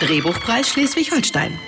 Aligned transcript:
Drehbuchpreis 0.00 0.70
Schleswig-Holstein. 0.70 1.58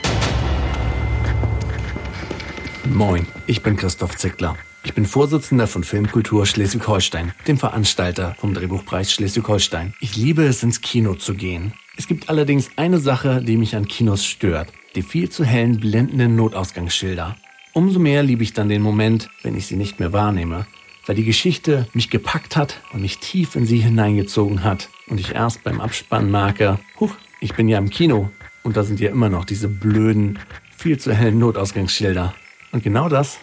Moin, 2.87 3.27
ich 3.47 3.63
bin 3.63 3.77
Christoph 3.77 4.17
Zickler. 4.17 4.57
Ich 4.85 4.95
bin 4.95 5.05
Vorsitzender 5.05 5.67
von 5.67 5.85
Filmkultur 5.85 6.47
Schleswig-Holstein, 6.47 7.35
dem 7.47 7.59
Veranstalter 7.59 8.35
vom 8.41 8.55
Drehbuchpreis 8.55 9.13
Schleswig-Holstein. 9.13 9.93
Ich 10.01 10.17
liebe 10.17 10.45
es, 10.45 10.63
ins 10.63 10.81
Kino 10.81 11.15
zu 11.15 11.35
gehen. 11.35 11.75
Es 11.99 12.07
gibt 12.07 12.31
allerdings 12.31 12.71
eine 12.77 13.01
Sache, 13.01 13.43
die 13.43 13.59
mich 13.59 13.77
an 13.77 13.87
Kinos 13.87 14.25
stört. 14.25 14.73
Die 14.95 15.03
viel 15.03 15.29
zu 15.29 15.45
hellen, 15.45 15.79
blendenden 15.79 16.35
Notausgangsschilder. 16.35 17.37
Umso 17.75 17.99
mehr 17.99 18.23
liebe 18.23 18.45
ich 18.45 18.55
dann 18.55 18.71
den 18.71 18.81
Moment, 18.81 19.29
wenn 19.43 19.59
ich 19.59 19.67
sie 19.67 19.77
nicht 19.77 20.01
mehr 20.01 20.15
wahrnehme, 20.15 20.67
weil 21.05 21.17
die 21.17 21.27
Geschichte 21.27 21.87
mich 21.93 22.09
gepackt 22.09 22.57
hat 22.57 22.81
und 22.95 23.03
mich 23.03 23.19
tief 23.19 23.57
in 23.57 23.67
sie 23.67 23.81
hineingezogen 23.81 24.65
hat 24.65 24.89
und 25.09 25.21
ich 25.21 25.35
erst 25.35 25.65
beim 25.65 25.83
Abspann 25.83 26.31
merke, 26.31 26.79
huch, 26.99 27.15
ich 27.43 27.55
bin 27.55 27.69
ja 27.69 27.79
im 27.79 27.91
Kino 27.91 28.31
und 28.63 28.77
da 28.77 28.85
sind 28.85 29.01
ja 29.01 29.11
immer 29.11 29.29
noch 29.29 29.45
diese 29.45 29.69
blöden, 29.69 30.39
viel 30.77 30.99
zu 30.99 31.13
hellen 31.13 31.39
Notausgangsschilder. 31.39 32.35
Und 32.71 32.85
genau 32.85 33.09
das 33.09 33.39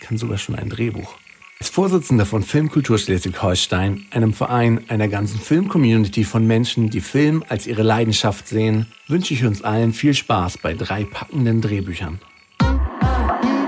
kann 0.00 0.18
sogar 0.18 0.38
schon 0.38 0.56
ein 0.56 0.68
Drehbuch. 0.68 1.14
Als 1.60 1.70
Vorsitzender 1.70 2.26
von 2.26 2.42
Filmkultur 2.42 2.98
Schleswig-Holstein, 2.98 4.06
einem 4.10 4.34
Verein 4.34 4.80
einer 4.88 5.08
ganzen 5.08 5.38
Filmcommunity 5.38 6.24
von 6.24 6.46
Menschen, 6.46 6.90
die 6.90 7.00
Film 7.00 7.44
als 7.48 7.66
ihre 7.66 7.84
Leidenschaft 7.84 8.48
sehen, 8.48 8.86
wünsche 9.06 9.32
ich 9.32 9.44
uns 9.44 9.62
allen 9.62 9.92
viel 9.92 10.14
Spaß 10.14 10.58
bei 10.58 10.74
drei 10.74 11.04
packenden 11.04 11.62
Drehbüchern. 11.62 12.18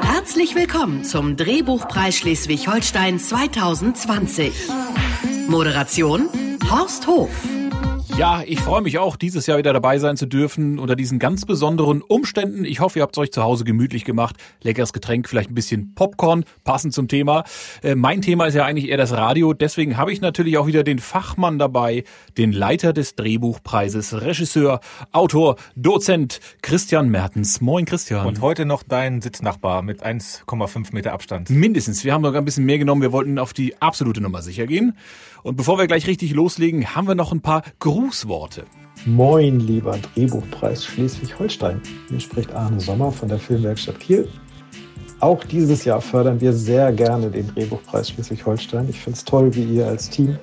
Herzlich 0.03 0.57
willkommen 0.57 1.05
zum 1.05 1.37
Drehbuchpreis 1.37 2.17
Schleswig-Holstein 2.19 3.21
2020. 3.21 4.53
Moderation 5.49 6.29
Horst 6.69 7.07
Hof. 7.07 7.31
Ja, 8.19 8.43
ich 8.47 8.61
freue 8.61 8.81
mich 8.81 8.99
auch, 8.99 9.17
dieses 9.17 9.47
Jahr 9.47 9.59
wieder 9.59 9.75
dabei 9.75 9.99
sein 9.99 10.17
zu 10.17 10.25
dürfen 10.25 10.79
unter 10.79 10.97
diesen 10.97 11.19
ganz 11.19 11.45
besonderen 11.45 12.01
Umständen. 12.01 12.65
Ich 12.65 12.81
hoffe, 12.81 12.99
ihr 12.99 13.03
habt 13.03 13.15
es 13.15 13.21
euch 13.21 13.31
zu 13.31 13.43
Hause 13.43 13.65
gemütlich 13.65 14.07
gemacht. 14.07 14.37
Leckeres 14.63 14.95
Getränk, 14.95 15.29
vielleicht 15.29 15.51
ein 15.51 15.55
bisschen 15.55 15.95
Popcorn, 15.95 16.47
passend 16.65 16.95
zum 16.95 17.09
Thema. 17.09 17.45
Äh, 17.83 17.95
mein 17.95 18.23
Thema 18.23 18.47
ist 18.47 18.55
ja 18.55 18.65
eigentlich 18.65 18.89
eher 18.89 18.97
das 18.97 19.13
Radio. 19.13 19.53
Deswegen 19.53 19.99
habe 19.99 20.15
ich 20.15 20.23
natürlich 20.23 20.57
auch 20.57 20.67
wieder 20.67 20.83
den 20.83 20.99
Fachmann 20.99 21.59
dabei, 21.59 22.05
den 22.39 22.53
Leiter 22.53 22.95
des 22.95 23.17
Drehbuchpreises, 23.17 24.23
Regisseur, 24.23 24.81
Autor, 25.13 25.57
Dozent 25.75 26.41
Christian 26.63 27.11
Mertens. 27.11 27.61
Moin, 27.61 27.85
Christian. 27.85 28.27
Und 28.27 28.41
heute 28.41 28.65
noch 28.65 28.83
dein 28.83 29.21
Sitznachbar 29.21 29.83
mit 29.83 30.03
1,5 30.03 30.95
Meter 30.95 31.13
Abstand. 31.13 31.51
Mindestens. 31.51 32.03
Wir 32.03 32.15
haben 32.15 32.25
sogar 32.25 32.41
ein 32.41 32.47
bisschen 32.47 32.65
mehr 32.65 32.79
genommen. 32.79 33.03
Wir 33.03 33.13
wollten 33.13 33.39
auf 33.39 33.53
die 33.53 33.77
absolute 33.83 34.23
Nummer 34.23 34.41
sicher 34.41 34.67
gehen. 34.67 34.97
Und 35.47 35.55
bevor 35.55 35.79
wir 35.79 35.87
gleich 35.87 36.09
richtig 36.09 36.35
loslegen, 36.35 36.97
haben 36.97 37.07
wir 37.07 37.15
noch 37.15 37.31
ein 37.31 37.41
paar 37.41 37.63
Grußworte. 37.79 38.65
Moin, 39.05 39.61
lieber 39.61 39.97
Drehbuchpreis 39.97 40.85
Schleswig-Holstein. 40.85 41.81
Hier 42.09 42.19
spricht 42.19 42.53
Arne 42.53 42.81
Sommer 42.81 43.13
von 43.13 43.29
der 43.29 43.39
Filmwerkstatt 43.39 44.01
Kiel. 44.01 44.29
Auch 45.21 45.45
dieses 45.45 45.85
Jahr 45.85 46.01
fördern 46.01 46.41
wir 46.41 46.53
sehr 46.53 46.91
gerne 46.91 47.31
den 47.31 47.47
Drehbuchpreis 47.47 48.11
Schleswig-Holstein. 48.11 48.89
Ich 48.89 48.99
finde 48.99 49.19
es 49.19 49.25
toll, 49.25 49.55
wie 49.55 49.63
ihr 49.63 49.87
als 49.87 50.11
Team 50.11 50.37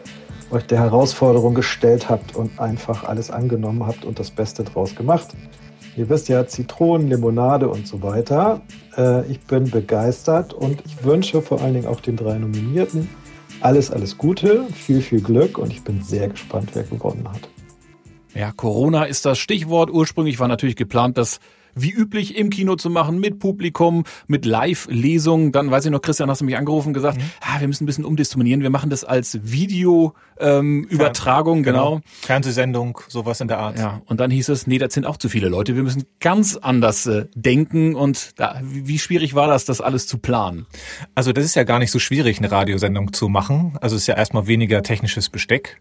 euch 0.52 0.66
der 0.68 0.80
Herausforderung 0.80 1.54
gestellt 1.54 2.08
habt 2.08 2.38
und 2.38 2.58
einfach 2.58 3.04
alles 3.04 3.30
angenommen 3.30 3.86
habt 3.86 4.06
und 4.06 4.20
das 4.20 4.32
Beste 4.32 4.64
draus 4.64 4.96
gemacht. 4.96 5.36
Ihr 5.98 6.08
wisst 6.08 6.30
ja, 6.30 6.48
Zitronen, 6.48 7.10
Limonade 7.10 7.68
und 7.68 7.86
so 7.86 8.02
weiter. 8.02 8.62
Äh, 8.96 9.30
ich 9.30 9.42
bin 9.42 9.70
begeistert 9.70 10.54
und 10.54 10.82
ich 10.86 11.04
wünsche 11.04 11.42
vor 11.42 11.60
allen 11.60 11.74
Dingen 11.74 11.88
auch 11.88 12.00
den 12.00 12.16
drei 12.16 12.38
Nominierten 12.38 13.10
alles, 13.64 13.92
alles 13.92 14.18
Gute, 14.18 14.66
viel, 14.74 15.02
viel 15.02 15.22
Glück 15.22 15.58
und 15.58 15.72
ich 15.72 15.84
bin 15.84 16.02
sehr 16.04 16.28
gespannt, 16.28 16.72
wer 16.74 16.84
gewonnen 16.84 17.28
hat. 17.30 17.50
Ja, 18.36 18.52
Corona 18.52 19.04
ist 19.06 19.26
das 19.26 19.38
Stichwort. 19.38 19.92
Ursprünglich 19.92 20.40
war 20.40 20.48
natürlich 20.48 20.76
geplant, 20.76 21.18
das 21.18 21.40
wie 21.76 21.92
üblich 21.92 22.38
im 22.38 22.50
Kino 22.50 22.76
zu 22.76 22.90
machen, 22.90 23.20
mit 23.20 23.40
Publikum, 23.40 24.04
mit 24.28 24.46
Live-Lesungen. 24.46 25.52
Dann, 25.52 25.72
weiß 25.72 25.86
ich 25.86 25.92
noch, 25.92 26.02
Christian, 26.02 26.30
hast 26.30 26.42
du 26.42 26.46
mich 26.46 26.58
angerufen 26.58 26.90
und 26.90 26.94
gesagt, 26.94 27.18
mhm. 27.18 27.24
ah, 27.42 27.60
wir 27.60 27.68
müssen 27.68 27.84
ein 27.84 27.88
bisschen 27.88 28.06
umdisponieren. 28.06 28.62
Wir 28.62 28.70
machen 28.70 28.90
das 28.90 29.04
als 29.04 29.40
Video-Übertragung, 29.44 31.60
ähm, 31.60 31.64
genau. 31.64 31.96
genau. 31.96 32.02
Fernsehsendung, 32.22 33.00
sowas 33.08 33.42
in 33.42 33.48
der 33.48 33.60
Art. 33.60 33.80
Ja, 33.80 34.02
und 34.06 34.20
dann 34.20 34.32
hieß 34.32 34.50
es, 34.50 34.68
nee, 34.68 34.78
das 34.78 34.94
sind 34.94 35.06
auch 35.06 35.18
zu 35.18 35.30
viele 35.30 35.50
Leute. 35.50 35.76
Wir 35.76 35.84
müssen 35.84 36.04
ganz 36.20 36.58
anders 36.58 37.06
äh, 37.06 37.26
denken. 37.36 37.96
Und 37.96 38.40
da, 38.40 38.60
wie 38.64 39.00
schwierig 39.00 39.36
war 39.36 39.48
das, 39.48 39.66
das 39.66 39.82
alles 39.82 40.08
zu 40.08 40.18
planen? 40.18 40.66
Also 41.16 41.34
das 41.34 41.46
ist 41.46 41.56
ja 41.56 41.64
gar 41.64 41.80
nicht 41.80 41.92
so 41.92 42.00
schwierig, 42.00 42.38
eine 42.38 42.52
Radiosendung 42.52 43.14
zu 43.14 43.30
machen. 43.30 43.78
Also 43.82 43.96
es 43.96 44.04
ist 44.04 44.08
ja 44.08 44.16
erstmal 44.16 44.48
weniger 44.48 44.84
technisches 44.84 45.30
Besteck. 45.30 45.80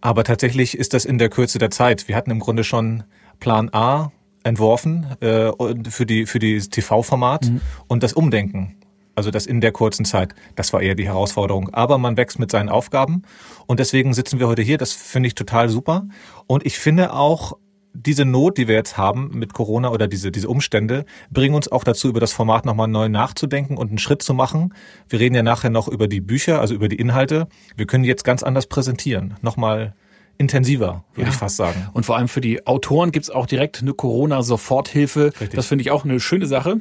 Aber 0.00 0.24
tatsächlich 0.24 0.76
ist 0.76 0.94
das 0.94 1.04
in 1.04 1.18
der 1.18 1.28
Kürze 1.28 1.58
der 1.58 1.70
Zeit. 1.70 2.08
Wir 2.08 2.16
hatten 2.16 2.30
im 2.30 2.38
Grunde 2.38 2.64
schon 2.64 3.04
Plan 3.40 3.70
A 3.72 4.12
entworfen 4.46 5.06
äh, 5.20 5.50
für 5.90 6.06
die 6.06 6.26
für 6.26 6.38
die 6.38 6.58
TV-Format 6.58 7.46
mhm. 7.46 7.60
und 7.88 8.02
das 8.02 8.12
Umdenken. 8.12 8.76
Also 9.14 9.30
das 9.30 9.46
in 9.46 9.62
der 9.62 9.72
kurzen 9.72 10.04
Zeit, 10.04 10.34
das 10.56 10.72
war 10.74 10.82
eher 10.82 10.94
die 10.94 11.06
Herausforderung. 11.06 11.70
Aber 11.72 11.96
man 11.96 12.18
wächst 12.18 12.38
mit 12.38 12.50
seinen 12.50 12.68
Aufgaben 12.68 13.22
und 13.66 13.80
deswegen 13.80 14.12
sitzen 14.12 14.38
wir 14.38 14.46
heute 14.46 14.62
hier. 14.62 14.76
Das 14.78 14.92
finde 14.92 15.28
ich 15.28 15.34
total 15.34 15.70
super. 15.70 16.06
Und 16.46 16.66
ich 16.66 16.78
finde 16.78 17.12
auch, 17.14 17.54
diese 17.94 18.26
Not, 18.26 18.58
die 18.58 18.68
wir 18.68 18.74
jetzt 18.74 18.98
haben 18.98 19.30
mit 19.32 19.54
Corona 19.54 19.90
oder 19.90 20.06
diese, 20.06 20.30
diese 20.30 20.48
Umstände, 20.48 21.06
bringen 21.30 21.54
uns 21.54 21.72
auch 21.72 21.82
dazu, 21.82 22.08
über 22.08 22.20
das 22.20 22.34
Format 22.34 22.66
nochmal 22.66 22.88
neu 22.88 23.08
nachzudenken 23.08 23.78
und 23.78 23.88
einen 23.88 23.98
Schritt 23.98 24.20
zu 24.22 24.34
machen. 24.34 24.74
Wir 25.08 25.18
reden 25.18 25.34
ja 25.34 25.42
nachher 25.42 25.70
noch 25.70 25.88
über 25.88 26.06
die 26.06 26.20
Bücher, 26.20 26.60
also 26.60 26.74
über 26.74 26.88
die 26.88 26.96
Inhalte. 26.96 27.48
Wir 27.74 27.86
können 27.86 28.04
jetzt 28.04 28.22
ganz 28.22 28.42
anders 28.42 28.66
präsentieren. 28.66 29.34
Nochmal 29.40 29.94
intensiver, 30.38 31.04
würde 31.14 31.28
ja. 31.28 31.28
ich 31.28 31.34
fast 31.34 31.56
sagen. 31.56 31.88
Und 31.92 32.04
vor 32.04 32.16
allem 32.16 32.28
für 32.28 32.40
die 32.40 32.66
Autoren 32.66 33.12
gibt's 33.12 33.30
auch 33.30 33.46
direkt 33.46 33.80
eine 33.80 33.94
Corona-Soforthilfe. 33.94 35.32
Das 35.52 35.66
finde 35.66 35.82
ich 35.82 35.90
auch 35.90 36.04
eine 36.04 36.20
schöne 36.20 36.46
Sache. 36.46 36.78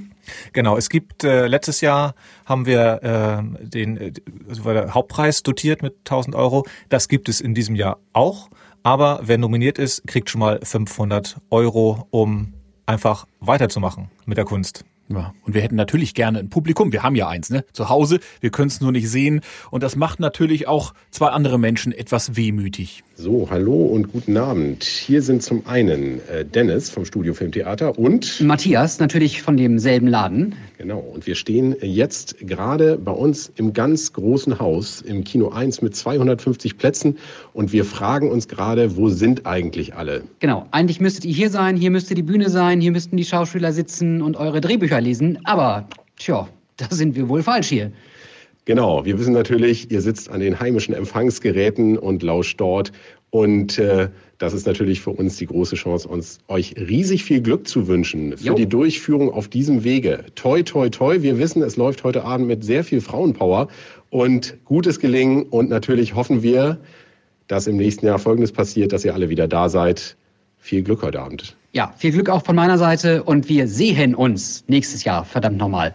Genau, 0.53 0.77
es 0.77 0.89
gibt 0.89 1.23
äh, 1.23 1.47
letztes 1.47 1.81
Jahr 1.81 2.15
haben 2.45 2.65
wir 2.65 3.03
äh, 3.03 3.65
den 3.65 3.97
äh, 3.97 4.13
also 4.49 4.65
war 4.65 4.73
der 4.73 4.93
Hauptpreis 4.93 5.43
dotiert 5.43 5.81
mit 5.81 5.95
1000 5.99 6.35
Euro. 6.35 6.65
Das 6.89 7.07
gibt 7.07 7.29
es 7.29 7.41
in 7.41 7.53
diesem 7.53 7.75
Jahr 7.75 7.99
auch. 8.13 8.49
Aber 8.83 9.21
wer 9.23 9.37
nominiert 9.37 9.79
ist, 9.79 10.05
kriegt 10.07 10.29
schon 10.29 10.39
mal 10.39 10.59
500 10.61 11.37
Euro, 11.49 12.07
um 12.11 12.53
einfach 12.85 13.25
weiterzumachen 13.39 14.11
mit 14.25 14.37
der 14.37 14.45
Kunst. 14.45 14.85
Ja, 15.07 15.33
und 15.43 15.53
wir 15.53 15.61
hätten 15.61 15.75
natürlich 15.75 16.15
gerne 16.15 16.39
ein 16.39 16.49
Publikum. 16.49 16.91
Wir 16.91 17.03
haben 17.03 17.15
ja 17.15 17.27
eins, 17.27 17.51
ne? 17.51 17.63
Zu 17.73 17.89
Hause. 17.89 18.19
Wir 18.41 18.49
können 18.49 18.69
es 18.69 18.81
nur 18.81 18.91
nicht 18.91 19.09
sehen. 19.09 19.41
Und 19.69 19.83
das 19.83 19.95
macht 19.95 20.19
natürlich 20.19 20.67
auch 20.67 20.93
zwei 21.11 21.27
andere 21.27 21.59
Menschen 21.59 21.91
etwas 21.91 22.35
wehmütig. 22.35 23.03
So, 23.17 23.47
hallo 23.49 23.73
und 23.73 24.11
guten 24.11 24.35
Abend. 24.35 24.83
Hier 24.83 25.21
sind 25.21 25.41
zum 25.41 25.65
einen 25.67 26.19
äh, 26.27 26.43
Dennis 26.43 26.89
vom 26.89 27.05
Studio 27.05 27.33
Filmtheater 27.33 27.97
und 27.97 28.41
Matthias, 28.41 28.99
natürlich 28.99 29.41
von 29.41 29.55
demselben 29.55 30.07
Laden. 30.07 30.53
Genau, 30.77 30.99
und 30.99 31.25
wir 31.25 31.35
stehen 31.35 31.77
jetzt 31.81 32.37
gerade 32.39 32.97
bei 32.97 33.13
uns 33.13 33.53
im 33.55 33.71
ganz 33.71 34.11
großen 34.11 34.59
Haus 34.59 34.99
im 34.99 35.23
Kino 35.23 35.47
1 35.47 35.81
mit 35.81 35.95
250 35.95 36.77
Plätzen 36.77 37.17
und 37.53 37.71
wir 37.71 37.85
fragen 37.85 38.29
uns 38.29 38.49
gerade, 38.49 38.97
wo 38.97 39.07
sind 39.07 39.45
eigentlich 39.45 39.95
alle? 39.95 40.23
Genau, 40.39 40.67
eigentlich 40.71 40.99
müsstet 40.99 41.23
ihr 41.23 41.33
hier 41.33 41.49
sein, 41.49 41.77
hier 41.77 41.91
müsste 41.91 42.15
die 42.15 42.23
Bühne 42.23 42.49
sein, 42.49 42.81
hier 42.81 42.91
müssten 42.91 43.15
die 43.15 43.23
Schauspieler 43.23 43.71
sitzen 43.71 44.21
und 44.21 44.35
eure 44.35 44.59
Drehbücher 44.59 44.99
lesen, 44.99 45.39
aber 45.45 45.87
tja, 46.17 46.49
da 46.75 46.87
sind 46.89 47.15
wir 47.15 47.29
wohl 47.29 47.43
falsch 47.43 47.69
hier. 47.69 47.93
Genau, 48.65 49.05
wir 49.05 49.19
wissen 49.19 49.33
natürlich, 49.33 49.91
ihr 49.91 50.01
sitzt 50.01 50.29
an 50.29 50.39
den 50.39 50.59
heimischen 50.59 50.95
Empfangsgeräten 50.95 51.99
und 51.99 52.23
lauscht 52.23 52.59
dort. 52.59 52.91
Und 53.29 53.77
äh, 53.77 54.09
das 54.39 54.53
ist 54.53 54.65
natürlich 54.65 55.01
für 55.01 55.11
uns 55.11 55.37
die 55.37 55.45
große 55.45 55.75
Chance, 55.75 56.07
uns 56.07 56.39
euch 56.47 56.73
riesig 56.77 57.23
viel 57.23 57.41
Glück 57.41 57.67
zu 57.67 57.87
wünschen 57.87 58.37
für 58.37 58.47
jo. 58.47 58.55
die 58.55 58.67
Durchführung 58.67 59.31
auf 59.31 59.49
diesem 59.49 59.83
Wege. 59.83 60.25
Toi, 60.35 60.63
toi, 60.63 60.89
toi. 60.89 61.21
Wir 61.21 61.37
wissen, 61.37 61.61
es 61.61 61.75
läuft 61.75 62.03
heute 62.03 62.23
Abend 62.23 62.47
mit 62.47 62.63
sehr 62.63 62.83
viel 62.83 63.01
Frauenpower 63.01 63.67
und 64.09 64.55
gutes 64.65 64.99
Gelingen. 64.99 65.43
Und 65.43 65.69
natürlich 65.69 66.15
hoffen 66.15 66.41
wir, 66.41 66.79
dass 67.47 67.67
im 67.67 67.77
nächsten 67.77 68.07
Jahr 68.07 68.17
Folgendes 68.17 68.51
passiert, 68.51 68.93
dass 68.93 69.05
ihr 69.05 69.13
alle 69.13 69.29
wieder 69.29 69.47
da 69.47 69.69
seid. 69.69 70.17
Viel 70.57 70.81
Glück 70.81 71.03
heute 71.03 71.19
Abend. 71.19 71.55
Ja, 71.73 71.93
viel 71.97 72.13
Glück 72.13 72.29
auch 72.29 72.43
von 72.43 72.55
meiner 72.55 72.79
Seite 72.79 73.21
und 73.21 73.47
wir 73.47 73.67
sehen 73.67 74.15
uns 74.15 74.63
nächstes 74.67 75.03
Jahr, 75.03 75.23
verdammt 75.23 75.57
nochmal. 75.57 75.93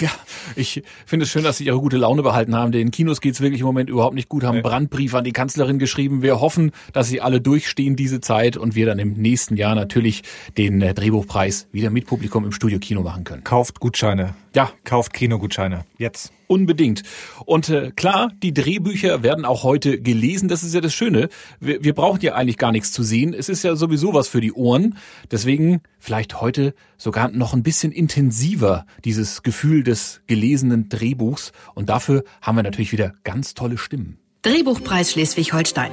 Ja, 0.00 0.10
ich 0.54 0.82
finde 1.06 1.24
es 1.24 1.30
schön, 1.30 1.44
dass 1.44 1.58
Sie 1.58 1.64
Ihre 1.64 1.78
gute 1.80 1.96
Laune 1.96 2.22
behalten 2.22 2.54
haben. 2.54 2.72
Den 2.72 2.90
Kinos 2.90 3.20
geht's 3.20 3.40
wirklich 3.40 3.60
im 3.60 3.66
Moment 3.66 3.90
überhaupt 3.90 4.14
nicht 4.14 4.28
gut, 4.28 4.44
haben 4.44 4.56
einen 4.56 4.62
Brandbrief 4.62 5.14
an 5.14 5.24
die 5.24 5.32
Kanzlerin 5.32 5.78
geschrieben. 5.78 6.22
Wir 6.22 6.40
hoffen, 6.40 6.72
dass 6.92 7.08
Sie 7.08 7.20
alle 7.20 7.40
durchstehen 7.40 7.96
diese 7.96 8.20
Zeit 8.20 8.56
und 8.56 8.74
wir 8.74 8.86
dann 8.86 8.98
im 8.98 9.14
nächsten 9.14 9.56
Jahr 9.56 9.74
natürlich 9.74 10.22
den 10.56 10.82
äh, 10.82 10.94
Drehbuchpreis 10.94 11.68
wieder 11.72 11.90
mit 11.90 12.06
Publikum 12.06 12.44
im 12.44 12.52
Studio 12.52 12.78
Kino 12.78 13.02
machen 13.02 13.24
können. 13.24 13.44
Kauft 13.44 13.80
Gutscheine. 13.80 14.34
Ja. 14.54 14.70
Kauft 14.84 15.12
Kinogutscheine. 15.12 15.84
Jetzt. 15.96 16.32
Unbedingt. 16.48 17.02
Und 17.44 17.68
äh, 17.68 17.92
klar, 17.94 18.32
die 18.42 18.54
Drehbücher 18.54 19.22
werden 19.22 19.44
auch 19.44 19.62
heute 19.62 20.00
gelesen. 20.00 20.48
Das 20.48 20.62
ist 20.62 20.74
ja 20.74 20.80
das 20.80 20.94
Schöne. 20.94 21.28
Wir, 21.60 21.84
wir 21.84 21.94
brauchen 21.94 22.22
ja 22.22 22.34
eigentlich 22.34 22.56
gar 22.56 22.72
nichts 22.72 22.90
zu 22.90 23.02
sehen. 23.02 23.34
Es 23.34 23.50
ist 23.50 23.62
ja 23.62 23.76
sowieso 23.76 24.14
was 24.14 24.28
für 24.28 24.40
die 24.40 24.52
Ohren. 24.52 24.96
Deswegen 25.30 25.82
vielleicht 25.98 26.40
heute 26.40 26.74
sogar 26.96 27.28
noch 27.28 27.52
ein 27.52 27.62
bisschen 27.62 27.92
intensiver 27.92 28.86
dieses 29.04 29.42
Gefühl 29.42 29.82
des 29.84 30.22
gelesenen 30.26 30.88
Drehbuchs. 30.88 31.52
Und 31.74 31.90
dafür 31.90 32.24
haben 32.40 32.56
wir 32.56 32.62
natürlich 32.62 32.92
wieder 32.92 33.12
ganz 33.24 33.52
tolle 33.52 33.76
Stimmen. 33.76 34.18
Drehbuchpreis 34.40 35.12
Schleswig-Holstein. 35.12 35.92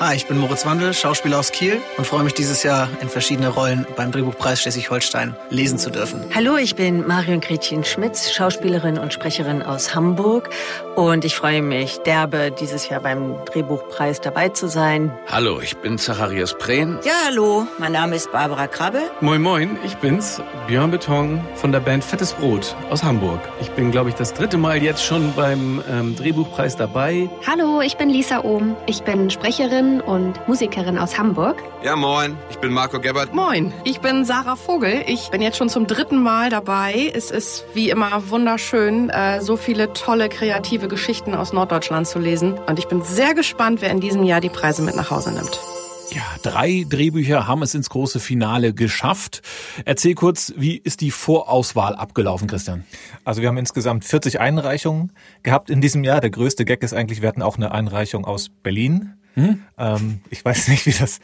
Hi, 0.00 0.16
ich 0.16 0.26
bin 0.26 0.38
Moritz 0.38 0.66
Wandel, 0.66 0.92
Schauspieler 0.92 1.38
aus 1.38 1.52
Kiel 1.52 1.80
und 1.96 2.04
freue 2.04 2.24
mich 2.24 2.34
dieses 2.34 2.64
Jahr 2.64 2.88
in 3.00 3.08
verschiedene 3.08 3.48
Rollen 3.48 3.86
beim 3.94 4.10
Drehbuchpreis 4.10 4.60
Schleswig-Holstein 4.60 5.36
lesen 5.50 5.78
zu 5.78 5.88
dürfen. 5.88 6.24
Hallo, 6.34 6.56
ich 6.56 6.74
bin 6.74 7.06
Marion 7.06 7.40
Gretchen 7.40 7.84
Schmitz, 7.84 8.32
Schauspielerin 8.32 8.98
und 8.98 9.12
Sprecherin 9.12 9.62
aus 9.62 9.94
Hamburg 9.94 10.50
und 10.96 11.24
ich 11.24 11.36
freue 11.36 11.62
mich 11.62 11.98
derbe, 11.98 12.50
dieses 12.50 12.88
Jahr 12.88 13.00
beim 13.00 13.36
Drehbuchpreis 13.44 14.20
dabei 14.20 14.48
zu 14.48 14.68
sein. 14.68 15.12
Hallo, 15.28 15.60
ich 15.60 15.76
bin 15.76 15.96
Zacharias 15.96 16.58
Prehn. 16.58 16.98
Ja, 17.04 17.12
hallo, 17.26 17.66
mein 17.78 17.92
Name 17.92 18.16
ist 18.16 18.32
Barbara 18.32 18.66
Krabbe. 18.66 19.00
Moin 19.20 19.40
Moin, 19.40 19.78
ich 19.86 19.94
bin's, 19.98 20.42
Björn 20.66 20.90
Beton 20.90 21.40
von 21.54 21.70
der 21.70 21.80
Band 21.80 22.02
Fettes 22.04 22.32
Brot 22.32 22.74
aus 22.90 23.04
Hamburg. 23.04 23.40
Ich 23.60 23.70
bin, 23.70 23.92
glaube 23.92 24.08
ich, 24.08 24.16
das 24.16 24.34
dritte 24.34 24.58
Mal 24.58 24.82
jetzt 24.82 25.04
schon 25.04 25.32
beim 25.34 25.82
ähm, 25.88 26.16
Drehbuchpreis 26.16 26.76
dabei. 26.76 27.30
Hallo, 27.46 27.80
ich 27.80 27.96
bin 27.96 28.10
Lisa 28.10 28.42
Ohm. 28.42 28.76
Ich 28.86 29.02
bin 29.04 29.30
Sprecherin 29.30 29.83
und 30.00 30.48
Musikerin 30.48 30.98
aus 30.98 31.18
Hamburg. 31.18 31.62
Ja, 31.82 31.96
moin. 31.96 32.36
Ich 32.50 32.58
bin 32.58 32.72
Marco 32.72 33.00
Gebert. 33.00 33.34
Moin. 33.34 33.72
Ich 33.84 34.00
bin 34.00 34.24
Sarah 34.24 34.56
Vogel. 34.56 35.04
Ich 35.06 35.30
bin 35.30 35.42
jetzt 35.42 35.56
schon 35.56 35.68
zum 35.68 35.86
dritten 35.86 36.22
Mal 36.22 36.50
dabei. 36.50 37.12
Es 37.14 37.30
ist 37.30 37.64
wie 37.74 37.90
immer 37.90 38.30
wunderschön, 38.30 39.10
äh, 39.10 39.40
so 39.40 39.56
viele 39.56 39.92
tolle 39.92 40.28
kreative 40.28 40.88
Geschichten 40.88 41.34
aus 41.34 41.52
Norddeutschland 41.52 42.06
zu 42.06 42.18
lesen. 42.18 42.58
Und 42.66 42.78
ich 42.78 42.88
bin 42.88 43.02
sehr 43.02 43.34
gespannt, 43.34 43.82
wer 43.82 43.90
in 43.90 44.00
diesem 44.00 44.24
Jahr 44.24 44.40
die 44.40 44.48
Preise 44.48 44.82
mit 44.82 44.96
nach 44.96 45.10
Hause 45.10 45.32
nimmt. 45.32 45.60
Ja, 46.14 46.22
drei 46.42 46.84
Drehbücher 46.88 47.48
haben 47.48 47.62
es 47.62 47.74
ins 47.74 47.90
große 47.90 48.20
Finale 48.20 48.72
geschafft. 48.72 49.42
Erzähl 49.84 50.14
kurz, 50.14 50.52
wie 50.56 50.76
ist 50.76 51.00
die 51.00 51.10
Vorauswahl 51.10 51.96
abgelaufen, 51.96 52.46
Christian? 52.46 52.84
Also 53.24 53.42
wir 53.42 53.48
haben 53.48 53.58
insgesamt 53.58 54.04
40 54.04 54.38
Einreichungen 54.38 55.10
gehabt 55.42 55.70
in 55.70 55.80
diesem 55.80 56.04
Jahr. 56.04 56.20
Der 56.20 56.30
größte 56.30 56.64
Gag 56.64 56.84
ist 56.84 56.94
eigentlich, 56.94 57.20
wir 57.20 57.28
hatten 57.28 57.42
auch 57.42 57.56
eine 57.56 57.72
Einreichung 57.72 58.26
aus 58.26 58.48
Berlin. 58.62 59.14
Hm? 59.34 59.62
Ähm, 59.78 60.20
ich 60.30 60.44
weiß 60.44 60.68
nicht, 60.68 60.86
wie 60.86 60.92
das, 60.92 61.20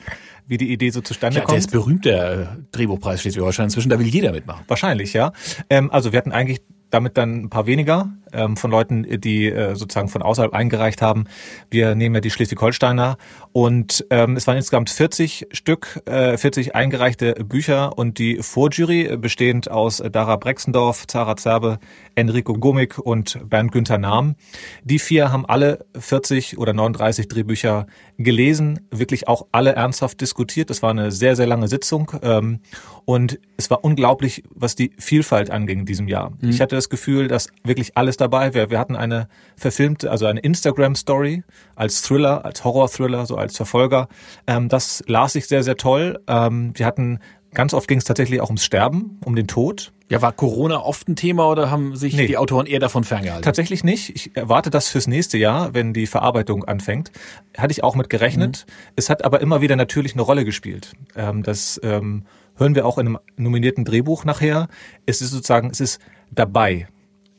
wie 0.47 0.59
die 0.59 0.73
Idee 0.73 0.91
so 0.91 1.01
zustande 1.01 1.39
ja, 1.39 1.45
kommt. 1.45 1.53
Der 1.53 1.59
ist 1.59 1.71
berühmt, 1.71 2.05
der 2.05 2.59
Drehbuchpreis 2.73 3.23
Schleswig-Holstein 3.23 3.65
inzwischen, 3.65 3.89
da 3.89 3.99
will 3.99 4.07
jeder 4.07 4.33
mitmachen. 4.33 4.65
Wahrscheinlich, 4.69 5.13
ja. 5.13 5.33
Ähm, 5.69 5.91
also 5.91 6.13
wir 6.13 6.19
hatten 6.19 6.33
eigentlich 6.33 6.61
damit 6.91 7.17
dann 7.17 7.45
ein 7.45 7.51
paar 7.51 7.67
weniger 7.67 8.11
ähm, 8.33 8.57
von 8.57 8.71
Leuten, 8.71 9.07
die 9.21 9.47
äh, 9.47 9.75
sozusagen 9.75 10.09
von 10.09 10.23
außerhalb 10.23 10.53
eingereicht 10.53 11.03
haben. 11.03 11.25
Wir 11.71 11.95
nehmen 11.95 12.15
ja 12.15 12.21
die 12.21 12.31
Schleswig-Holsteiner 12.31 13.17
und 13.53 14.07
ähm, 14.11 14.37
es 14.37 14.47
waren 14.47 14.57
insgesamt 14.57 14.91
40 14.91 15.49
Stück, 15.53 16.03
äh, 16.07 16.37
40 16.37 16.75
eingereichte 16.75 17.35
Bücher 17.45 17.97
und 17.99 18.19
die 18.19 18.39
Vorjury 18.43 19.17
bestehend 19.17 19.71
aus 19.71 20.03
Dara 20.13 20.37
Brexendorf, 20.37 21.07
Zara 21.07 21.37
Zerbe, 21.37 21.79
Enrico 22.15 22.55
Gomik 22.55 22.99
und 22.99 23.39
Bernd 23.49 23.73
Günther 23.73 23.99
Nahm. 23.99 24.37
Die 24.85 24.99
vier 24.99 25.33
haben 25.33 25.47
alle 25.47 25.87
40 25.99 26.59
oder 26.59 26.73
39 26.73 27.29
Drehbücher 27.29 27.87
gelesen, 28.19 28.87
wirklich 28.91 29.29
auch 29.29 29.47
alle 29.53 29.73
ernsthaft 29.73 30.21
diskutiert. 30.21 30.71
Das 30.71 30.83
war 30.83 30.91
eine 30.91 31.11
sehr, 31.11 31.37
sehr 31.37 31.47
lange 31.47 31.69
Sitzung 31.69 32.13
ähm, 32.23 32.61
und 33.05 33.41
es 33.57 33.71
war 33.71 33.85
unglaublich, 33.85 34.45
was 34.55 34.75
die 34.75 34.93
Vielfalt 34.99 35.51
anging 35.51 35.81
in 35.81 35.87
diesem 35.87 36.09
Jahr. 36.09 36.31
Mhm. 36.41 36.51
Ich 36.51 36.61
hatte 36.61 36.77
das 36.77 36.89
Gefühl, 36.89 37.29
dass 37.29 37.49
wirklich 37.65 37.97
alles 37.97 38.17
dabei 38.21 38.55
wäre. 38.55 38.71
Wir 38.71 38.79
hatten 38.79 38.97
eine 38.97 39.29
verfilmte, 39.57 40.11
also 40.11 40.27
eine 40.27 40.41
Instagram-Story 40.41 41.45
als 41.75 42.03
Thriller, 42.03 42.45
als 42.45 42.65
Horror-Thriller, 42.65 43.27
so 43.27 43.37
als 43.37 43.57
Verfolger. 43.57 44.09
Ähm, 44.47 44.69
das 44.69 45.03
las 45.07 45.35
ich 45.35 45.47
sehr, 45.47 45.63
sehr 45.63 45.77
toll. 45.77 46.21
Ähm, 46.27 46.73
wir 46.77 46.87
hatten 46.87 47.21
Ganz 47.53 47.75
oft 47.75 47.89
ging 47.89 47.99
es 47.99 48.05
tatsächlich 48.05 48.41
auch 48.41 48.47
ums 48.49 48.65
Sterben, 48.65 49.19
um 49.25 49.35
den 49.35 49.49
Tod. 49.49 49.93
Ja, 50.09 50.23
war 50.23 50.33
Corona 50.33 50.81
oft 50.83 51.09
ein 51.09 51.17
Thema 51.17 51.49
oder 51.49 51.71
haben 51.71 51.97
sich 51.97 52.15
nee. 52.15 52.27
die 52.27 52.37
Autoren 52.37 52.67
eher 52.67 52.79
davon 52.79 53.03
ferngehalten? 53.03 53.43
Tatsächlich 53.43 53.83
nicht. 53.83 54.15
Ich 54.15 54.37
erwarte 54.37 54.71
das 54.71 54.89
fürs 54.89 55.09
nächste 55.09 55.37
Jahr, 55.37 55.75
wenn 55.75 55.93
die 55.93 56.07
Verarbeitung 56.07 56.65
anfängt. 56.65 57.11
Hatte 57.57 57.73
ich 57.73 57.83
auch 57.83 57.97
mit 57.97 58.09
gerechnet. 58.09 58.67
Mhm. 58.67 58.93
Es 58.97 59.11
hat 59.11 59.25
aber 59.25 59.41
immer 59.41 59.61
wieder 59.61 59.75
natürlich 59.75 60.13
eine 60.13 60.23
Rolle 60.23 60.45
gespielt. 60.45 60.93
Ähm, 61.17 61.43
das 61.43 61.81
ähm, 61.83 62.25
hören 62.57 62.77
wir 62.77 62.87
auch 62.87 62.99
in 62.99 63.09
einem 63.09 63.19
nominierten 63.37 63.85
Drehbuch 63.85 64.25
nachher. 64.25 64.69
Es 65.07 65.21
ist 65.21 65.31
sozusagen, 65.31 65.71
es 65.71 65.81
ist 65.81 66.01
dabei 66.31 66.87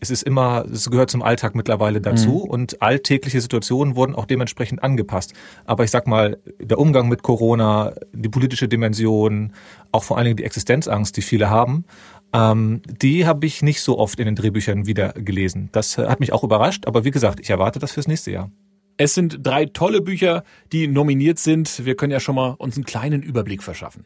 es 0.01 0.09
ist 0.09 0.24
immer, 0.24 0.65
es 0.65 0.89
gehört 0.89 1.12
zum 1.12 1.21
Alltag 1.21 1.53
mittlerweile 1.53 2.01
dazu 2.01 2.42
mhm. 2.44 2.50
und 2.50 2.81
alltägliche 2.81 3.39
Situationen 3.39 3.95
wurden 3.95 4.15
auch 4.15 4.25
dementsprechend 4.25 4.83
angepasst. 4.83 5.33
Aber 5.65 5.83
ich 5.83 5.92
sag 5.92 6.07
mal, 6.07 6.39
der 6.59 6.80
Umgang 6.80 7.07
mit 7.07 7.21
Corona, 7.21 7.94
die 8.12 8.27
politische 8.27 8.68
Dimension, 8.68 9.53
auch 9.92 10.03
vor 10.03 10.18
allen 10.18 10.25
Dingen 10.25 10.38
die 10.38 10.44
Existenzangst, 10.44 11.15
die 11.15 11.21
viele 11.21 11.51
haben, 11.51 11.86
ähm, 12.33 12.81
die 13.01 13.27
habe 13.27 13.45
ich 13.45 13.62
nicht 13.62 13.81
so 13.81 14.00
oft 14.00 14.19
in 14.19 14.25
den 14.25 14.36
Drehbüchern 14.36 14.88
wieder 14.88 15.13
gelesen. 15.13 15.69
Das 15.71 16.00
hat 16.00 16.19
mich 16.19 16.33
auch 16.33 16.44
überrascht, 16.44 16.88
aber 16.88 17.06
wie 17.06 17.12
gesagt, 17.12 17.39
ich 17.39 17.51
erwarte 17.51 17.77
das 17.77 17.92
fürs 17.92 18.07
nächste 18.07 18.31
Jahr. 18.31 18.50
Es 18.98 19.13
sind 19.13 19.39
drei 19.44 19.65
tolle 19.65 20.01
Bücher, 20.01 20.44
die 20.71 20.88
nominiert 20.88 21.38
sind. 21.38 21.86
Wir 21.86 21.95
können 21.95 22.12
ja 22.12 22.19
schon 22.19 22.36
mal 22.36 22.56
uns 22.57 22.75
einen 22.75 22.86
kleinen 22.86 23.21
Überblick 23.21 23.62
verschaffen. 23.62 24.06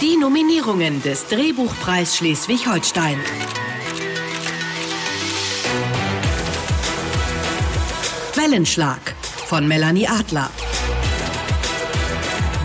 Die 0.00 0.16
Nominierungen 0.16 1.00
des 1.02 1.28
Drehbuchpreis 1.28 2.16
Schleswig-Holstein. 2.16 3.18
Wellenschlag 8.44 9.14
von 9.46 9.66
Melanie 9.66 10.06
Adler. 10.06 10.50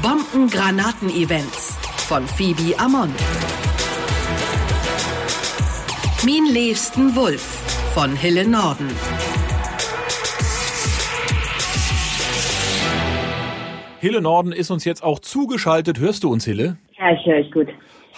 Bomben-Granaten-Events 0.02 1.78
von 2.06 2.28
Phoebe 2.28 2.78
Amon. 2.78 3.10
Min 6.26 6.54
Levsten 6.54 7.16
Wulf 7.16 7.64
von 7.94 8.14
Hille 8.18 8.46
Norden. 8.46 8.90
Hille 14.02 14.22
Norden 14.22 14.52
ist 14.52 14.72
uns 14.72 14.84
jetzt 14.84 15.02
auch 15.02 15.20
zugeschaltet. 15.20 16.00
Hörst 16.00 16.26
du 16.26 16.30
uns, 16.30 16.44
Hille? 16.44 16.78
Ja, 16.98 17.14
ich 17.14 17.26
höre 17.26 17.38
euch 17.38 17.52
gut. 17.54 17.70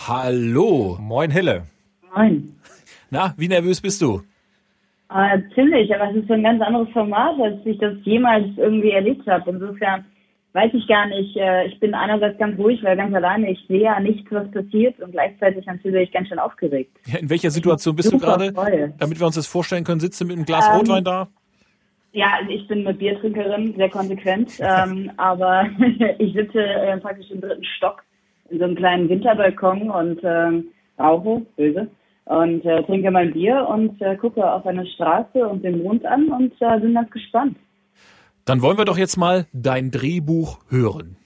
Hallo. 0.08 0.98
Moin, 1.00 1.30
Hille. 1.30 1.68
Moin. 2.16 2.56
Na, 3.12 3.36
wie 3.38 3.48
nervös 3.48 3.81
bist 3.81 4.02
du? 4.02 4.24
Äh, 5.13 5.42
ziemlich, 5.54 5.94
aber 5.94 6.10
es 6.12 6.18
ist 6.18 6.28
so 6.28 6.34
ein 6.34 6.44
ganz 6.44 6.62
anderes 6.62 6.90
Format, 6.90 7.40
als 7.40 7.66
ich 7.66 7.78
das 7.80 7.96
jemals 8.04 8.46
irgendwie 8.56 8.92
erlebt 8.92 9.28
habe. 9.28 9.50
Insofern 9.50 10.06
weiß 10.54 10.72
ich 10.74 10.88
gar 10.88 11.06
nicht. 11.08 11.36
Äh, 11.36 11.68
ich 11.68 11.80
bin 11.80 11.94
einerseits 11.94 12.38
ganz 12.38 12.58
ruhig, 12.58 12.81
weil 12.84 12.96
ganz 12.96 13.13
alleine 13.13 13.52
ich 13.52 13.60
sehe 13.68 13.81
ja 13.81 14.00
nichts, 14.00 14.31
was 14.31 14.50
passiert 14.52 15.00
und 15.02 15.12
gleichzeitig 15.12 15.66
natürlich 15.66 16.12
ganz 16.12 16.30
schön 16.30 16.40
aufgeregt. 16.40 16.98
Ja, 17.08 17.19
in 17.19 17.30
welcher 17.30 17.52
Situation 17.52 17.96
bist 17.96 18.12
du 18.12 18.19
gerade? 18.19 18.54
Damit 18.98 19.19
wir 19.19 19.25
uns 19.25 19.36
das 19.36 19.48
vorstellen 19.48 19.84
können, 19.84 20.00
sitzt 20.00 20.22
du 20.22 20.25
mit 20.25 20.38
einem 20.38 20.46
Glas 20.46 20.68
ähm, 20.69 20.78
Rotwein 20.78 21.04
da? 21.04 21.28
Ja, 22.13 22.40
ich 22.48 22.68
bin 22.68 22.86
eine 22.86 22.94
Biertrinkerin, 22.94 23.74
sehr 23.75 23.90
konsequent, 23.90 24.52
ähm, 24.60 25.12
aber 25.18 25.66
ich 26.19 26.34
sitze 26.34 26.63
äh, 26.63 26.98
praktisch 26.98 27.32
im 27.32 27.41
dritten 27.41 27.65
Stock 27.77 28.03
in 28.50 28.60
so 28.60 28.65
einem 28.65 28.75
kleinen 28.75 29.10
Winterbalkon 29.10 29.89
und 29.89 30.20
ähm, 30.24 30.68
rauche, 31.00 31.41
böse, 31.56 31.88
und 32.25 32.66
äh, 32.66 32.84
trinke 32.84 33.12
mein 33.12 33.34
Bier 33.34 33.68
und 33.68 34.01
äh, 34.01 34.16
gucke 34.16 34.50
auf 34.50 34.66
eine 34.66 34.86
Straße 34.86 35.48
und 35.48 35.63
den 35.63 35.84
Mond 35.84 36.06
an 36.06 36.30
und 36.30 36.54
äh, 36.60 36.80
bin 36.80 36.94
ganz 36.94 37.10
gespannt. 37.12 37.58
Dann 38.46 38.62
wollen 38.62 38.78
wir 38.78 38.86
doch 38.86 38.98
jetzt 38.98 39.18
mal 39.18 39.46
dein 39.54 39.92
Drehbuch 39.92 40.60
hören. 40.70 41.18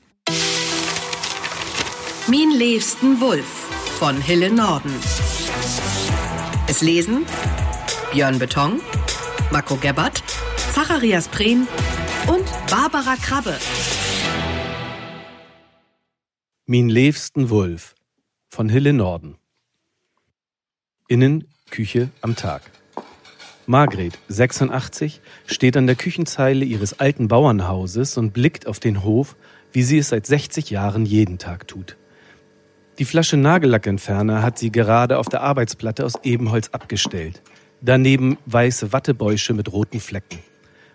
Min 2.27 2.51
Levsten 2.57 3.21
Wulf 3.21 3.69
von 3.99 4.19
Hille 4.19 4.53
Norden. 4.53 4.93
Es 6.67 6.81
lesen 6.81 7.25
Björn 8.11 8.39
Beton, 8.39 8.79
Marco 9.51 9.75
Gebbert, 9.75 10.23
Zacharias 10.73 11.27
Prehn 11.27 11.67
und 12.27 12.45
Barbara 12.69 13.15
Krabbe. 13.21 13.53
Min 16.65 16.89
Levsten 16.89 17.49
Wulf 17.49 17.93
von 18.49 18.69
Hille 18.69 18.93
Norden. 18.93 19.37
Innen 21.07 21.47
Küche 21.69 22.09
am 22.21 22.35
Tag. 22.35 22.63
Margret, 23.67 24.17
86, 24.27 25.21
steht 25.45 25.77
an 25.77 25.85
der 25.85 25.95
Küchenzeile 25.95 26.65
ihres 26.65 26.99
alten 26.99 27.27
Bauernhauses 27.27 28.17
und 28.17 28.33
blickt 28.33 28.65
auf 28.65 28.79
den 28.79 29.03
Hof, 29.03 29.35
wie 29.71 29.83
sie 29.83 29.99
es 29.99 30.09
seit 30.09 30.25
60 30.25 30.71
Jahren 30.71 31.05
jeden 31.05 31.37
Tag 31.37 31.67
tut. 31.67 31.95
Die 32.97 33.05
Flasche 33.05 33.37
Nagellackentferner 33.37 34.41
hat 34.41 34.57
sie 34.57 34.71
gerade 34.71 35.19
auf 35.19 35.29
der 35.29 35.43
Arbeitsplatte 35.43 36.03
aus 36.05 36.15
Ebenholz 36.23 36.69
abgestellt. 36.69 37.43
Daneben 37.81 38.39
weiße 38.47 38.91
Wattebäusche 38.91 39.53
mit 39.53 39.71
roten 39.71 39.99
Flecken. 39.99 40.39